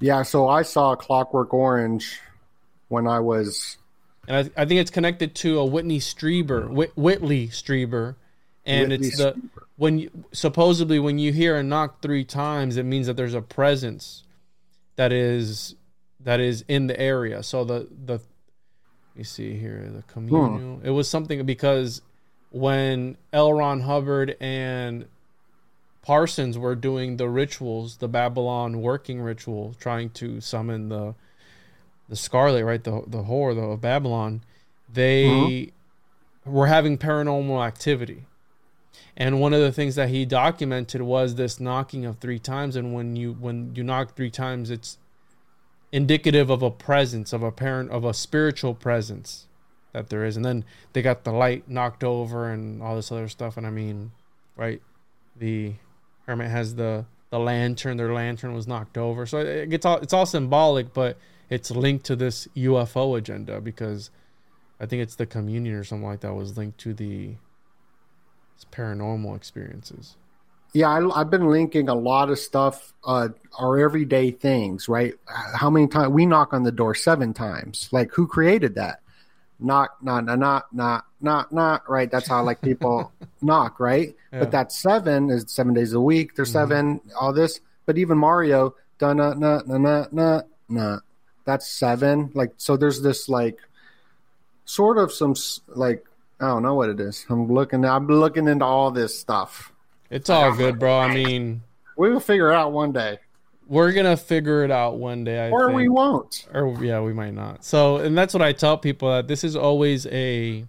yeah, 0.00 0.22
so 0.22 0.48
I 0.48 0.62
saw 0.62 0.96
Clockwork 0.96 1.54
Orange 1.54 2.20
when 2.88 3.06
I 3.06 3.20
was 3.20 3.76
And 4.26 4.50
I, 4.56 4.62
I 4.62 4.64
think 4.64 4.80
it's 4.80 4.90
connected 4.90 5.36
to 5.36 5.58
a 5.60 5.64
Whitney 5.64 6.00
Strieber, 6.00 6.68
Whit, 6.68 6.92
Whitley 6.96 7.48
Strieber, 7.48 8.16
and 8.66 8.88
Whitley 8.88 9.06
it's 9.06 9.18
the 9.18 9.40
when 9.78 10.00
you, 10.00 10.10
supposedly 10.32 10.98
when 10.98 11.18
you 11.18 11.32
hear 11.32 11.56
a 11.56 11.62
knock 11.62 12.02
three 12.02 12.24
times, 12.24 12.76
it 12.76 12.82
means 12.82 13.06
that 13.06 13.16
there's 13.16 13.32
a 13.32 13.40
presence 13.40 14.24
that 14.96 15.12
is 15.12 15.76
that 16.20 16.40
is 16.40 16.64
in 16.68 16.88
the 16.88 17.00
area. 17.00 17.42
So 17.42 17.64
the 17.64 17.88
the 18.04 18.14
let 18.14 19.16
me 19.16 19.22
see 19.22 19.56
here 19.56 19.88
the 19.94 20.02
communal. 20.02 20.76
Hmm. 20.76 20.86
It 20.86 20.90
was 20.90 21.08
something 21.08 21.46
because 21.46 22.02
when 22.50 23.16
L. 23.32 23.52
Ron 23.52 23.80
Hubbard 23.80 24.36
and 24.40 25.06
Parsons 26.02 26.58
were 26.58 26.74
doing 26.74 27.16
the 27.16 27.28
rituals, 27.28 27.98
the 27.98 28.08
Babalon 28.08 28.76
Working 28.76 29.20
ritual, 29.20 29.76
trying 29.78 30.10
to 30.10 30.40
summon 30.40 30.88
the 30.88 31.14
the 32.08 32.16
Scarlet, 32.16 32.64
right, 32.64 32.82
the 32.82 33.04
the 33.06 33.22
whore 33.22 33.54
the, 33.54 33.60
of 33.60 33.80
Babylon, 33.80 34.42
they 34.92 35.72
hmm. 36.44 36.52
were 36.52 36.66
having 36.66 36.98
paranormal 36.98 37.64
activity. 37.64 38.24
And 39.16 39.40
one 39.40 39.52
of 39.52 39.60
the 39.60 39.72
things 39.72 39.96
that 39.96 40.08
he 40.08 40.24
documented 40.24 41.02
was 41.02 41.34
this 41.34 41.58
knocking 41.58 42.04
of 42.04 42.18
three 42.18 42.38
times. 42.38 42.76
And 42.76 42.94
when 42.94 43.16
you 43.16 43.32
when 43.32 43.74
you 43.74 43.82
knock 43.82 44.14
three 44.14 44.30
times, 44.30 44.70
it's 44.70 44.98
indicative 45.90 46.50
of 46.50 46.62
a 46.62 46.70
presence, 46.70 47.32
of 47.32 47.42
a 47.42 47.50
parent, 47.50 47.90
of 47.90 48.04
a 48.04 48.14
spiritual 48.14 48.74
presence 48.74 49.46
that 49.92 50.08
there 50.08 50.24
is. 50.24 50.36
And 50.36 50.44
then 50.44 50.64
they 50.92 51.02
got 51.02 51.24
the 51.24 51.32
light 51.32 51.68
knocked 51.68 52.04
over 52.04 52.50
and 52.50 52.82
all 52.82 52.96
this 52.96 53.10
other 53.10 53.28
stuff. 53.28 53.56
And 53.56 53.66
I 53.66 53.70
mean, 53.70 54.12
right, 54.56 54.82
the 55.36 55.74
hermit 56.26 56.50
has 56.50 56.74
the 56.74 57.06
the 57.30 57.38
lantern. 57.38 57.96
Their 57.96 58.12
lantern 58.12 58.54
was 58.54 58.66
knocked 58.66 58.96
over. 58.96 59.26
So 59.26 59.38
it 59.38 59.70
gets 59.70 59.84
all 59.84 59.98
it's 59.98 60.12
all 60.12 60.26
symbolic, 60.26 60.92
but 60.92 61.18
it's 61.50 61.70
linked 61.70 62.04
to 62.06 62.16
this 62.16 62.46
UFO 62.56 63.16
agenda 63.16 63.60
because 63.60 64.10
I 64.80 64.86
think 64.86 65.02
it's 65.02 65.16
the 65.16 65.26
communion 65.26 65.74
or 65.74 65.84
something 65.84 66.06
like 66.06 66.20
that 66.20 66.34
was 66.34 66.56
linked 66.56 66.78
to 66.80 66.94
the 66.94 67.34
paranormal 68.66 69.36
experiences. 69.36 70.16
Yeah, 70.74 70.88
I, 70.88 71.20
I've 71.20 71.30
been 71.30 71.48
linking 71.48 71.88
a 71.88 71.94
lot 71.94 72.30
of 72.30 72.38
stuff, 72.38 72.92
uh, 73.04 73.28
our 73.58 73.78
everyday 73.78 74.30
things, 74.30 74.88
right? 74.88 75.14
How 75.26 75.70
many 75.70 75.86
times 75.86 76.10
we 76.10 76.26
knock 76.26 76.52
on 76.52 76.62
the 76.62 76.72
door 76.72 76.94
seven 76.94 77.32
times? 77.32 77.88
Like, 77.90 78.12
who 78.12 78.26
created 78.26 78.74
that? 78.74 79.00
Knock, 79.58 79.96
knock, 80.02 80.24
knock, 80.24 80.38
knock, 80.38 80.68
knock, 80.72 81.06
knock, 81.20 81.52
knock. 81.52 81.88
Right? 81.88 82.10
That's 82.10 82.28
how 82.28 82.44
like 82.44 82.60
people 82.60 83.12
knock, 83.42 83.80
right? 83.80 84.14
Yeah. 84.32 84.40
But 84.40 84.50
that 84.52 84.70
seven 84.70 85.30
is 85.30 85.46
seven 85.48 85.74
days 85.74 85.94
a 85.94 86.00
week. 86.00 86.36
There's 86.36 86.52
seven, 86.52 87.00
all 87.18 87.32
this. 87.32 87.60
But 87.86 87.98
even 87.98 88.18
Mario, 88.18 88.76
da 88.98 89.14
na 89.14 89.34
na 89.34 89.62
na 89.66 89.78
na 89.78 90.04
na 90.12 90.42
na. 90.68 90.98
That's 91.44 91.66
seven. 91.66 92.30
Like, 92.34 92.52
so 92.58 92.76
there's 92.76 93.00
this 93.00 93.28
like, 93.28 93.58
sort 94.68 94.98
of 94.98 95.10
some 95.10 95.34
like 95.68 96.04
I 96.40 96.46
don't 96.46 96.62
know 96.62 96.74
what 96.74 96.88
it 96.88 97.00
is. 97.00 97.26
I'm 97.28 97.50
looking. 97.52 97.84
I'm 97.84 98.06
looking 98.06 98.46
into 98.48 98.64
all 98.64 98.90
this 98.90 99.18
stuff. 99.18 99.72
It's 100.10 100.30
all 100.30 100.54
good, 100.54 100.78
bro. 100.78 100.98
I 100.98 101.12
mean, 101.12 101.62
We 101.96 102.10
will 102.10 102.20
figure 102.20 102.50
it 102.50 102.54
out 102.54 102.72
one 102.72 102.92
day, 102.92 103.18
we're 103.68 103.92
gonna 103.92 104.16
figure 104.16 104.64
it 104.64 104.70
out 104.70 104.96
one 104.96 105.24
day. 105.24 105.46
I 105.46 105.50
or 105.50 105.66
think. 105.66 105.76
we 105.76 105.88
won't. 105.88 106.46
or 106.54 106.82
yeah, 106.82 107.00
we 107.00 107.12
might 107.12 107.34
not. 107.34 107.64
So, 107.64 107.98
and 107.98 108.16
that's 108.16 108.32
what 108.32 108.42
I 108.42 108.52
tell 108.52 108.78
people 108.78 109.10
that 109.10 109.28
this 109.28 109.44
is 109.44 109.54
always 109.56 110.06
a 110.06 110.64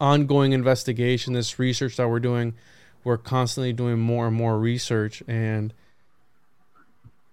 ongoing 0.00 0.52
investigation. 0.52 1.32
This 1.34 1.58
research 1.58 1.96
that 1.96 2.08
we're 2.08 2.20
doing, 2.20 2.54
we're 3.04 3.18
constantly 3.18 3.72
doing 3.72 3.98
more 3.98 4.26
and 4.26 4.34
more 4.36 4.58
research, 4.58 5.22
and 5.28 5.72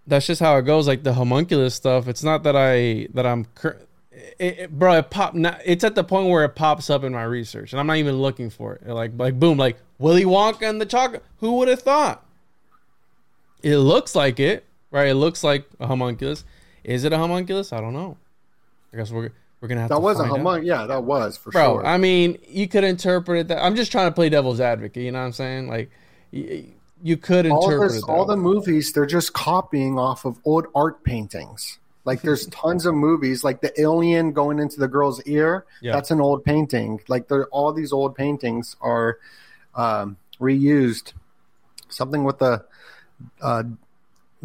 that's 0.06 0.28
just 0.28 0.42
how 0.42 0.58
it 0.58 0.64
goes. 0.64 0.88
Like 0.88 1.04
the 1.04 1.14
homunculus 1.14 1.74
stuff. 1.74 2.08
It's 2.08 2.24
not 2.24 2.44
that 2.44 2.56
I 2.56 3.08
that 3.16 3.26
I'm. 3.26 3.46
Cur- 3.56 3.80
it, 4.40 4.60
it, 4.60 4.72
bro, 4.80 4.94
it 4.98 5.10
pop. 5.10 5.34
Not, 5.34 5.60
it's 5.66 5.84
at 5.84 5.96
the 5.96 6.04
point 6.04 6.30
where 6.30 6.44
it 6.46 6.50
pops 6.56 6.90
up 6.90 7.04
in 7.04 7.12
my 7.14 7.24
research, 7.24 7.74
and 7.74 7.80
I'm 7.80 7.88
not 7.88 7.98
even 7.98 8.16
looking 8.22 8.50
for 8.50 8.74
it. 8.76 8.88
Like, 8.88 9.12
like 9.18 9.40
boom, 9.40 9.58
like 9.58 9.78
Willy 10.00 10.24
Wonka 10.26 10.70
and 10.70 10.80
the 10.80 10.86
chocolate. 10.86 11.24
Who 11.40 11.58
would 11.58 11.68
have 11.68 11.82
thought? 11.82 12.26
It 13.62 13.78
looks 13.78 14.16
like 14.16 14.40
it, 14.40 14.66
right? 14.92 15.08
It 15.08 15.16
looks 15.16 15.44
like 15.44 15.66
a 15.80 15.88
homunculus. 15.88 16.44
Is 16.84 17.04
it 17.06 17.14
a 17.14 17.18
homunculus? 17.18 17.72
I 17.72 17.80
don't 17.82 17.94
know. 17.94 18.18
I 18.94 18.98
guess 18.98 19.12
we're 19.12 19.32
we're 19.62 19.68
gonna 19.70 19.82
have 19.82 19.90
That 19.90 19.96
to 19.96 20.02
was 20.02 20.20
a 20.20 20.24
find 20.28 20.34
out. 20.34 20.40
homun. 20.40 20.66
Yeah, 20.66 20.86
that 20.86 21.04
was 21.04 21.38
for 21.38 21.52
bro. 21.52 21.76
sure. 21.78 21.86
I 21.86 21.98
mean, 21.98 22.38
you 22.48 22.68
could 22.68 22.84
interpret 22.84 23.40
it 23.40 23.48
that. 23.48 23.64
I'm 23.64 23.76
just 23.76 23.92
trying 23.92 24.08
to 24.08 24.12
play 24.14 24.30
devil's 24.30 24.60
advocate. 24.60 25.04
You 25.04 25.12
know 25.12 25.20
what 25.20 25.26
I'm 25.28 25.32
saying? 25.34 25.68
Like, 25.70 25.90
y- 26.34 26.66
you 27.02 27.18
could 27.18 27.46
all 27.48 27.64
interpret 27.66 27.92
this, 27.94 28.04
all 28.04 28.26
the 28.26 28.38
movies, 28.38 28.92
they're 28.94 29.06
just 29.06 29.34
copying 29.34 29.98
off 29.98 30.26
of 30.26 30.38
old 30.46 30.68
art 30.76 31.04
paintings. 31.04 31.80
Like 32.06 32.22
there's 32.22 32.48
tons 32.48 32.86
of 32.86 32.96
movies, 32.96 33.44
like 33.44 33.62
the 33.62 33.80
alien 33.80 34.34
going 34.34 34.60
into 34.60 34.80
the 34.80 34.88
girl's 34.88 35.22
ear. 35.24 35.66
Yeah. 35.82 35.94
That's 35.94 36.12
an 36.12 36.20
old 36.20 36.44
painting. 36.44 37.00
Like 37.08 37.30
there, 37.30 37.48
all 37.48 37.72
these 37.72 37.94
old 37.94 38.16
paintings 38.16 38.76
are 38.82 39.20
um, 39.74 40.18
reused. 40.40 41.14
Something 41.88 42.24
with 42.24 42.40
the 42.40 42.66
uh, 43.42 43.64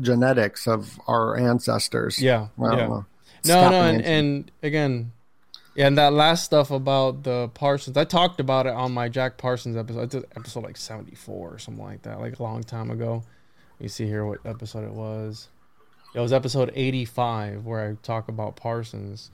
genetics 0.00 0.68
of 0.68 1.00
our 1.08 1.36
ancestors. 1.36 2.20
Yeah, 2.20 2.48
I 2.58 2.68
don't 2.68 2.78
yeah. 2.78 2.86
know. 2.86 3.06
No, 3.44 3.70
no, 3.70 3.82
and, 3.82 4.02
and 4.02 4.50
again, 4.62 5.12
yeah, 5.74 5.86
and 5.86 5.96
that 5.98 6.12
last 6.12 6.44
stuff 6.44 6.70
about 6.70 7.22
the 7.22 7.48
Parsons, 7.54 7.96
I 7.96 8.04
talked 8.04 8.40
about 8.40 8.66
it 8.66 8.72
on 8.72 8.92
my 8.92 9.08
Jack 9.08 9.38
Parsons 9.38 9.76
episode, 9.76 10.14
it's 10.14 10.26
episode 10.36 10.64
like 10.64 10.76
seventy 10.76 11.14
four 11.14 11.54
or 11.54 11.58
something 11.58 11.82
like 11.82 12.02
that, 12.02 12.20
like 12.20 12.38
a 12.38 12.42
long 12.42 12.62
time 12.62 12.90
ago. 12.90 13.22
Me 13.80 13.88
see 13.88 14.06
here 14.06 14.26
what 14.26 14.40
episode 14.44 14.84
it 14.84 14.92
was. 14.92 15.48
It 16.14 16.20
was 16.20 16.32
episode 16.32 16.72
eighty 16.74 17.04
five 17.04 17.64
where 17.64 17.90
I 17.90 17.96
talk 18.02 18.28
about 18.28 18.56
Parsons, 18.56 19.30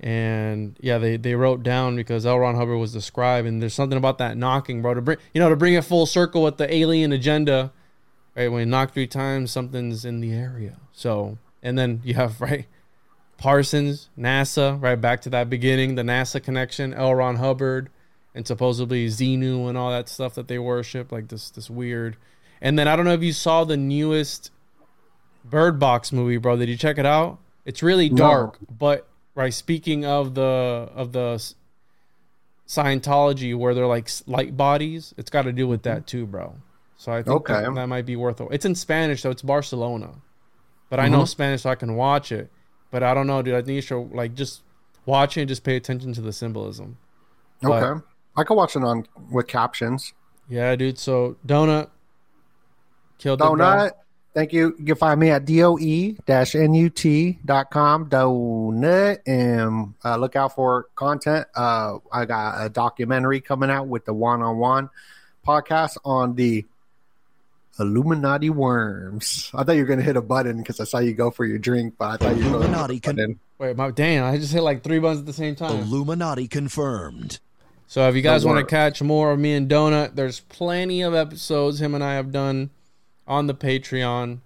and 0.00 0.76
yeah, 0.80 0.98
they 0.98 1.16
they 1.16 1.34
wrote 1.34 1.62
down 1.62 1.96
because 1.96 2.24
L. 2.26 2.38
Ron 2.38 2.54
Hubbard 2.54 2.78
was 2.78 2.92
the 2.92 3.00
scribe, 3.00 3.44
and 3.44 3.60
there's 3.60 3.74
something 3.74 3.98
about 3.98 4.18
that 4.18 4.36
knocking, 4.36 4.82
bro, 4.82 4.94
to 4.94 5.02
bring 5.02 5.18
you 5.32 5.40
know 5.40 5.48
to 5.48 5.56
bring 5.56 5.74
it 5.74 5.84
full 5.84 6.06
circle 6.06 6.42
with 6.42 6.56
the 6.56 6.72
alien 6.72 7.12
agenda. 7.12 7.72
Right 8.34 8.48
when 8.48 8.60
you 8.60 8.66
knock 8.66 8.92
three 8.92 9.06
times, 9.06 9.52
something's 9.52 10.04
in 10.04 10.20
the 10.20 10.32
area. 10.32 10.78
So, 10.92 11.38
and 11.62 11.78
then 11.78 12.00
you 12.04 12.14
have 12.14 12.40
right 12.40 12.66
Parsons, 13.36 14.08
NASA, 14.18 14.80
right 14.80 15.00
back 15.00 15.20
to 15.22 15.30
that 15.30 15.50
beginning, 15.50 15.94
the 15.94 16.02
NASA 16.02 16.42
connection, 16.42 16.94
L. 16.94 17.14
Ron 17.14 17.36
Hubbard, 17.36 17.90
and 18.34 18.46
supposedly 18.46 19.06
Xenu 19.08 19.68
and 19.68 19.76
all 19.76 19.90
that 19.90 20.08
stuff 20.08 20.34
that 20.34 20.48
they 20.48 20.58
worship, 20.58 21.12
like 21.12 21.28
this 21.28 21.50
this 21.50 21.68
weird. 21.68 22.16
And 22.60 22.78
then 22.78 22.88
I 22.88 22.96
don't 22.96 23.04
know 23.04 23.12
if 23.12 23.22
you 23.22 23.32
saw 23.32 23.64
the 23.64 23.76
newest 23.76 24.50
Bird 25.44 25.78
Box 25.78 26.12
movie, 26.12 26.36
bro. 26.38 26.56
Did 26.56 26.68
you 26.68 26.76
check 26.76 26.98
it 26.98 27.06
out? 27.06 27.38
It's 27.64 27.82
really 27.82 28.08
No. 28.08 28.16
dark, 28.16 28.58
but 28.70 29.06
right. 29.34 29.52
Speaking 29.52 30.04
of 30.04 30.34
the 30.34 30.42
of 30.94 31.12
the 31.12 31.42
Scientology, 32.66 33.56
where 33.56 33.74
they're 33.74 33.86
like 33.86 34.08
light 34.26 34.56
bodies, 34.56 35.12
it's 35.18 35.30
got 35.30 35.42
to 35.42 35.52
do 35.52 35.68
with 35.68 35.82
that 35.82 36.06
too, 36.06 36.26
bro. 36.26 36.54
So 36.96 37.12
I 37.12 37.22
think 37.22 37.46
that, 37.46 37.64
Okay. 37.66 37.74
that 37.74 37.86
might 37.88 38.06
be 38.06 38.16
worth 38.16 38.40
it. 38.40 38.48
It's 38.50 38.64
in 38.64 38.74
Spanish, 38.74 39.20
so 39.20 39.30
it's 39.30 39.42
Barcelona, 39.42 40.14
but 40.88 40.98
I 40.98 41.08
know 41.08 41.22
Mhm. 41.22 41.28
Spanish, 41.28 41.62
so 41.62 41.70
I 41.70 41.74
can 41.74 41.94
watch 41.94 42.32
it. 42.32 42.50
But 42.90 43.02
I 43.02 43.12
don't 43.12 43.26
know, 43.26 43.42
dude. 43.42 43.54
I 43.54 43.58
think 43.62 43.74
you 43.76 43.82
should 43.82 44.12
like 44.12 44.34
just 44.34 44.62
watch 45.04 45.36
it 45.36 45.42
and 45.42 45.48
just 45.48 45.62
pay 45.62 45.76
attention 45.76 46.14
to 46.14 46.22
the 46.22 46.32
symbolism. 46.32 46.96
But- 47.60 47.82
Okay. 47.82 48.00
I 48.36 48.44
can 48.44 48.56
watch 48.56 48.74
it 48.76 48.82
on 48.82 49.06
with 49.30 49.46
captions. 49.46 50.14
Yeah, 50.48 50.74
dude. 50.76 50.98
So 50.98 51.36
donut 51.46 51.88
killed. 53.18 53.40
Donut. 53.40 53.92
Thank 54.34 54.52
you. 54.52 54.74
You 54.80 54.84
can 54.84 54.96
find 54.96 55.20
me 55.20 55.30
at 55.30 55.44
doe-nut.com, 55.44 56.26
donut, 58.10 59.18
and 59.26 59.94
uh, 60.04 60.16
look 60.16 60.34
out 60.34 60.56
for 60.56 60.88
content. 60.96 61.46
Uh, 61.54 61.98
I 62.12 62.24
got 62.24 62.66
a 62.66 62.68
documentary 62.68 63.40
coming 63.40 63.70
out 63.70 63.86
with 63.86 64.04
the 64.04 64.12
Juan 64.12 64.42
on 64.42 64.58
Juan 64.58 64.90
podcast 65.46 65.98
on 66.04 66.34
the 66.34 66.64
Illuminati 67.78 68.50
worms. 68.50 69.52
I 69.54 69.62
thought 69.62 69.76
you 69.76 69.82
were 69.82 69.86
going 69.86 70.00
to 70.00 70.04
hit 70.04 70.16
a 70.16 70.22
button 70.22 70.58
because 70.58 70.80
I 70.80 70.84
saw 70.84 70.98
you 70.98 71.12
go 71.14 71.30
for 71.30 71.44
your 71.44 71.58
drink, 71.58 71.94
but 71.96 72.06
I 72.06 72.16
thought 72.16 72.36
you 72.36 72.44
were 72.44 72.58
going 72.58 72.72
to 72.72 72.78
Illuminati 72.78 72.94
hit 72.94 73.04
a 73.04 73.06
con- 73.06 73.16
button. 73.16 73.38
Wait, 73.58 73.76
my 73.76 73.90
damn! 73.92 74.24
I 74.24 74.36
just 74.36 74.52
hit 74.52 74.62
like 74.62 74.82
three 74.82 74.98
buttons 74.98 75.20
at 75.20 75.26
the 75.26 75.32
same 75.32 75.54
time. 75.54 75.78
Illuminati 75.78 76.48
confirmed. 76.48 77.38
So 77.86 78.08
if 78.08 78.16
you 78.16 78.22
guys 78.22 78.44
want 78.44 78.58
to 78.58 78.66
catch 78.66 79.00
more 79.00 79.30
of 79.30 79.38
me 79.38 79.54
and 79.54 79.70
Donut, 79.70 80.16
there's 80.16 80.40
plenty 80.40 81.02
of 81.02 81.14
episodes 81.14 81.80
him 81.80 81.94
and 81.94 82.02
I 82.02 82.14
have 82.14 82.32
done 82.32 82.70
on 83.26 83.46
the 83.46 83.54
Patreon. 83.54 84.40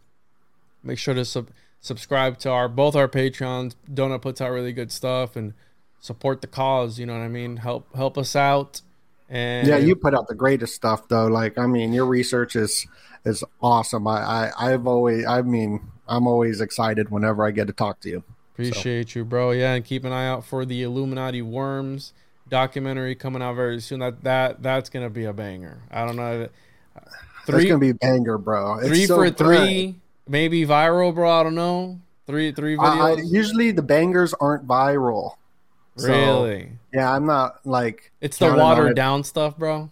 Make 0.83 0.99
sure 0.99 1.15
to 1.15 1.25
sub- 1.25 1.51
subscribe 1.81 2.39
to 2.39 2.51
our 2.51 2.69
both 2.69 2.95
our 2.95 3.09
Patreons. 3.09 3.75
Donut 3.93 4.23
puts 4.23 4.41
out 4.41 4.51
really 4.51 4.73
good 4.73 4.93
stuff 4.93 5.37
and 5.37 5.55
support 6.01 6.41
the 6.41 6.47
cause. 6.47 6.99
You 6.99 7.07
know 7.07 7.15
what 7.15 7.23
I 7.23 7.29
mean? 7.29 7.59
Help 7.59 7.95
help 7.95 8.17
us 8.19 8.37
out. 8.37 8.83
And 9.29 9.69
Yeah, 9.69 9.77
you 9.77 9.95
put 9.95 10.15
out 10.15 10.29
the 10.29 10.35
greatest 10.35 10.75
stuff 10.75 11.09
though. 11.09 11.27
Like, 11.27 11.59
I 11.59 11.67
mean, 11.67 11.93
your 11.93 12.07
research 12.07 12.57
is 12.57 12.87
is 13.25 13.45
awesome. 13.61 14.07
I, 14.07 14.51
I 14.57 14.73
I've 14.73 14.87
always, 14.87 15.27
I 15.27 15.43
mean, 15.43 15.81
I'm 16.07 16.27
always 16.27 16.61
excited 16.61 17.11
whenever 17.11 17.45
I 17.45 17.51
get 17.51 17.67
to 17.67 17.73
talk 17.73 18.01
to 18.01 18.09
you. 18.09 18.25
Appreciate 18.55 19.15
you, 19.15 19.25
bro. 19.25 19.53
Yeah, 19.53 19.75
and 19.75 19.85
keep 19.85 20.05
an 20.05 20.13
eye 20.13 20.27
out 20.27 20.45
for 20.45 20.65
the 20.65 20.83
Illuminati 20.83 21.43
Worms 21.43 22.13
documentary 22.49 23.15
coming 23.15 23.43
out 23.43 23.55
very 23.55 23.81
soon. 23.81 24.01
That 24.01 24.25
that 24.25 24.63
that's 24.63 24.89
gonna 24.89 25.11
be 25.11 25.25
a 25.25 25.33
banger. 25.33 25.83
I 25.91 26.05
don't 26.05 26.17
know. 26.17 26.49
That's 27.53 27.65
gonna 27.65 27.79
be 27.79 27.93
banger, 27.93 28.39
bro. 28.39 28.79
It's 28.79 28.89
three 28.89 29.07
so 29.07 29.17
for 29.17 29.25
good. 29.25 29.39
three, 29.39 29.97
maybe 30.27 30.65
viral, 30.67 31.15
bro. 31.15 31.31
I 31.31 31.43
don't 31.43 31.55
know. 31.55 32.01
Three 32.27 32.53
three 32.53 32.77
videos. 32.77 33.31
usually 33.31 33.71
the 33.71 33.83
bangers 33.83 34.35
aren't 34.35 34.67
viral. 34.67 35.37
So, 35.97 36.09
really? 36.09 36.73
Yeah, 36.93 37.13
I'm 37.13 37.27
not 37.27 37.67
like 37.67 38.13
It's 38.21 38.39
the 38.39 38.53
watered 38.53 38.93
it. 38.93 38.95
down 38.95 39.25
stuff, 39.25 39.57
bro. 39.57 39.91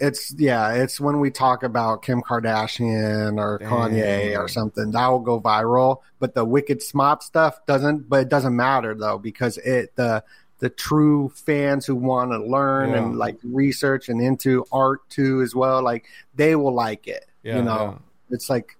It's 0.00 0.32
yeah, 0.38 0.74
it's 0.74 1.00
when 1.00 1.18
we 1.18 1.30
talk 1.30 1.64
about 1.64 2.02
Kim 2.02 2.22
Kardashian 2.22 3.40
or 3.40 3.58
Kanye 3.58 4.38
or 4.38 4.46
something 4.46 4.92
that 4.92 5.08
will 5.08 5.18
go 5.18 5.40
viral. 5.40 6.02
But 6.20 6.34
the 6.34 6.44
wicked 6.44 6.80
smop 6.80 7.22
stuff 7.22 7.64
doesn't. 7.66 8.08
But 8.08 8.22
it 8.22 8.28
doesn't 8.28 8.54
matter 8.54 8.94
though 8.94 9.18
because 9.18 9.56
it 9.58 9.96
the 9.96 10.22
the 10.60 10.68
true 10.70 11.30
fans 11.34 11.86
who 11.86 11.94
want 11.94 12.32
to 12.32 12.38
learn 12.38 12.90
Yeah. 12.90 12.98
and 12.98 13.16
like 13.16 13.38
research 13.44 14.08
and 14.08 14.20
into 14.20 14.64
art 14.72 15.08
too 15.08 15.40
as 15.42 15.54
well, 15.54 15.82
like 15.82 16.04
they 16.34 16.56
will 16.56 16.74
like 16.74 17.06
it. 17.06 17.26
Yeah, 17.42 17.56
you 17.58 17.62
know, 17.62 18.00
it's 18.30 18.50
like 18.50 18.76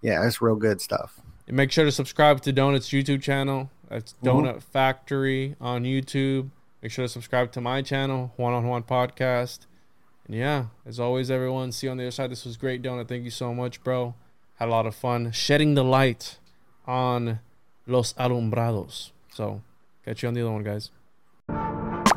yeah, 0.00 0.24
it's 0.26 0.40
real 0.40 0.56
good 0.56 0.80
stuff. 0.80 1.20
And 1.46 1.56
make 1.56 1.72
sure 1.72 1.84
to 1.84 1.92
subscribe 1.92 2.40
to 2.42 2.52
Donut's 2.52 2.88
YouTube 2.90 3.20
channel. 3.22 3.70
That's 3.88 4.14
Mhm. 4.22 4.26
Donut 4.28 4.62
Factory 4.62 5.56
on 5.60 5.84
YouTube. 5.84 6.50
Make 6.82 6.92
sure 6.92 7.04
to 7.04 7.08
subscribe 7.08 7.50
to 7.52 7.60
my 7.60 7.82
channel, 7.82 8.32
Juan 8.36 8.52
on 8.52 8.66
Juan 8.68 8.82
Podcast. 8.84 9.60
And 10.26 10.36
yeah, 10.36 10.66
as 10.86 11.00
always, 11.00 11.30
everyone, 11.30 11.72
see 11.72 11.86
you 11.86 11.90
on 11.90 11.96
the 11.96 12.04
other 12.04 12.10
side. 12.10 12.30
This 12.30 12.44
was 12.44 12.56
great, 12.56 12.82
Donut. 12.82 13.08
Thank 13.08 13.24
you 13.24 13.30
so 13.30 13.52
much, 13.54 13.82
bro. 13.82 14.14
Had 14.56 14.68
a 14.68 14.70
lot 14.70 14.86
of 14.86 14.94
fun 14.94 15.32
shedding 15.32 15.74
the 15.74 15.82
light 15.84 16.38
on 16.86 17.40
Los 17.86 18.12
Alumbrados. 18.14 19.10
So, 19.34 19.62
catch 20.04 20.22
you 20.22 20.28
on 20.28 20.34
the 20.34 20.42
other 20.42 20.52
one, 20.52 20.62
guys. 20.62 20.90
Thank 21.48 22.06
you. 22.06 22.07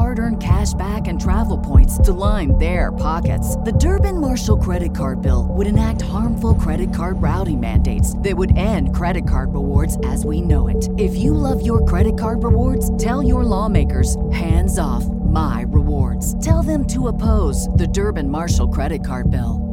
Hard 0.00 0.18
earned 0.18 0.42
cash 0.42 0.72
back 0.74 1.08
and 1.08 1.20
travel 1.20 1.58
points 1.58 1.98
to 1.98 2.10
line 2.10 2.56
their 2.56 2.90
pockets. 2.90 3.56
The 3.56 3.72
Durbin 3.72 4.18
Marshall 4.18 4.56
credit 4.56 4.96
card 4.96 5.20
bill 5.20 5.46
would 5.50 5.66
enact 5.66 6.00
harmful 6.00 6.54
credit 6.54 6.94
card 6.94 7.20
routing 7.20 7.60
mandates 7.60 8.16
that 8.20 8.34
would 8.34 8.56
end 8.56 8.94
credit 8.96 9.28
card 9.28 9.52
rewards 9.52 9.98
as 10.06 10.24
we 10.24 10.40
know 10.40 10.68
it. 10.68 10.88
If 10.96 11.16
you 11.16 11.34
love 11.34 11.64
your 11.66 11.84
credit 11.84 12.18
card 12.18 12.42
rewards, 12.42 12.96
tell 12.96 13.22
your 13.22 13.44
lawmakers 13.44 14.16
hands 14.32 14.78
off 14.78 15.04
my 15.04 15.66
rewards. 15.68 16.42
Tell 16.44 16.62
them 16.62 16.86
to 16.86 17.08
oppose 17.08 17.68
the 17.68 17.86
Durbin 17.86 18.30
Marshall 18.30 18.68
credit 18.68 19.04
card 19.04 19.30
bill. 19.30 19.69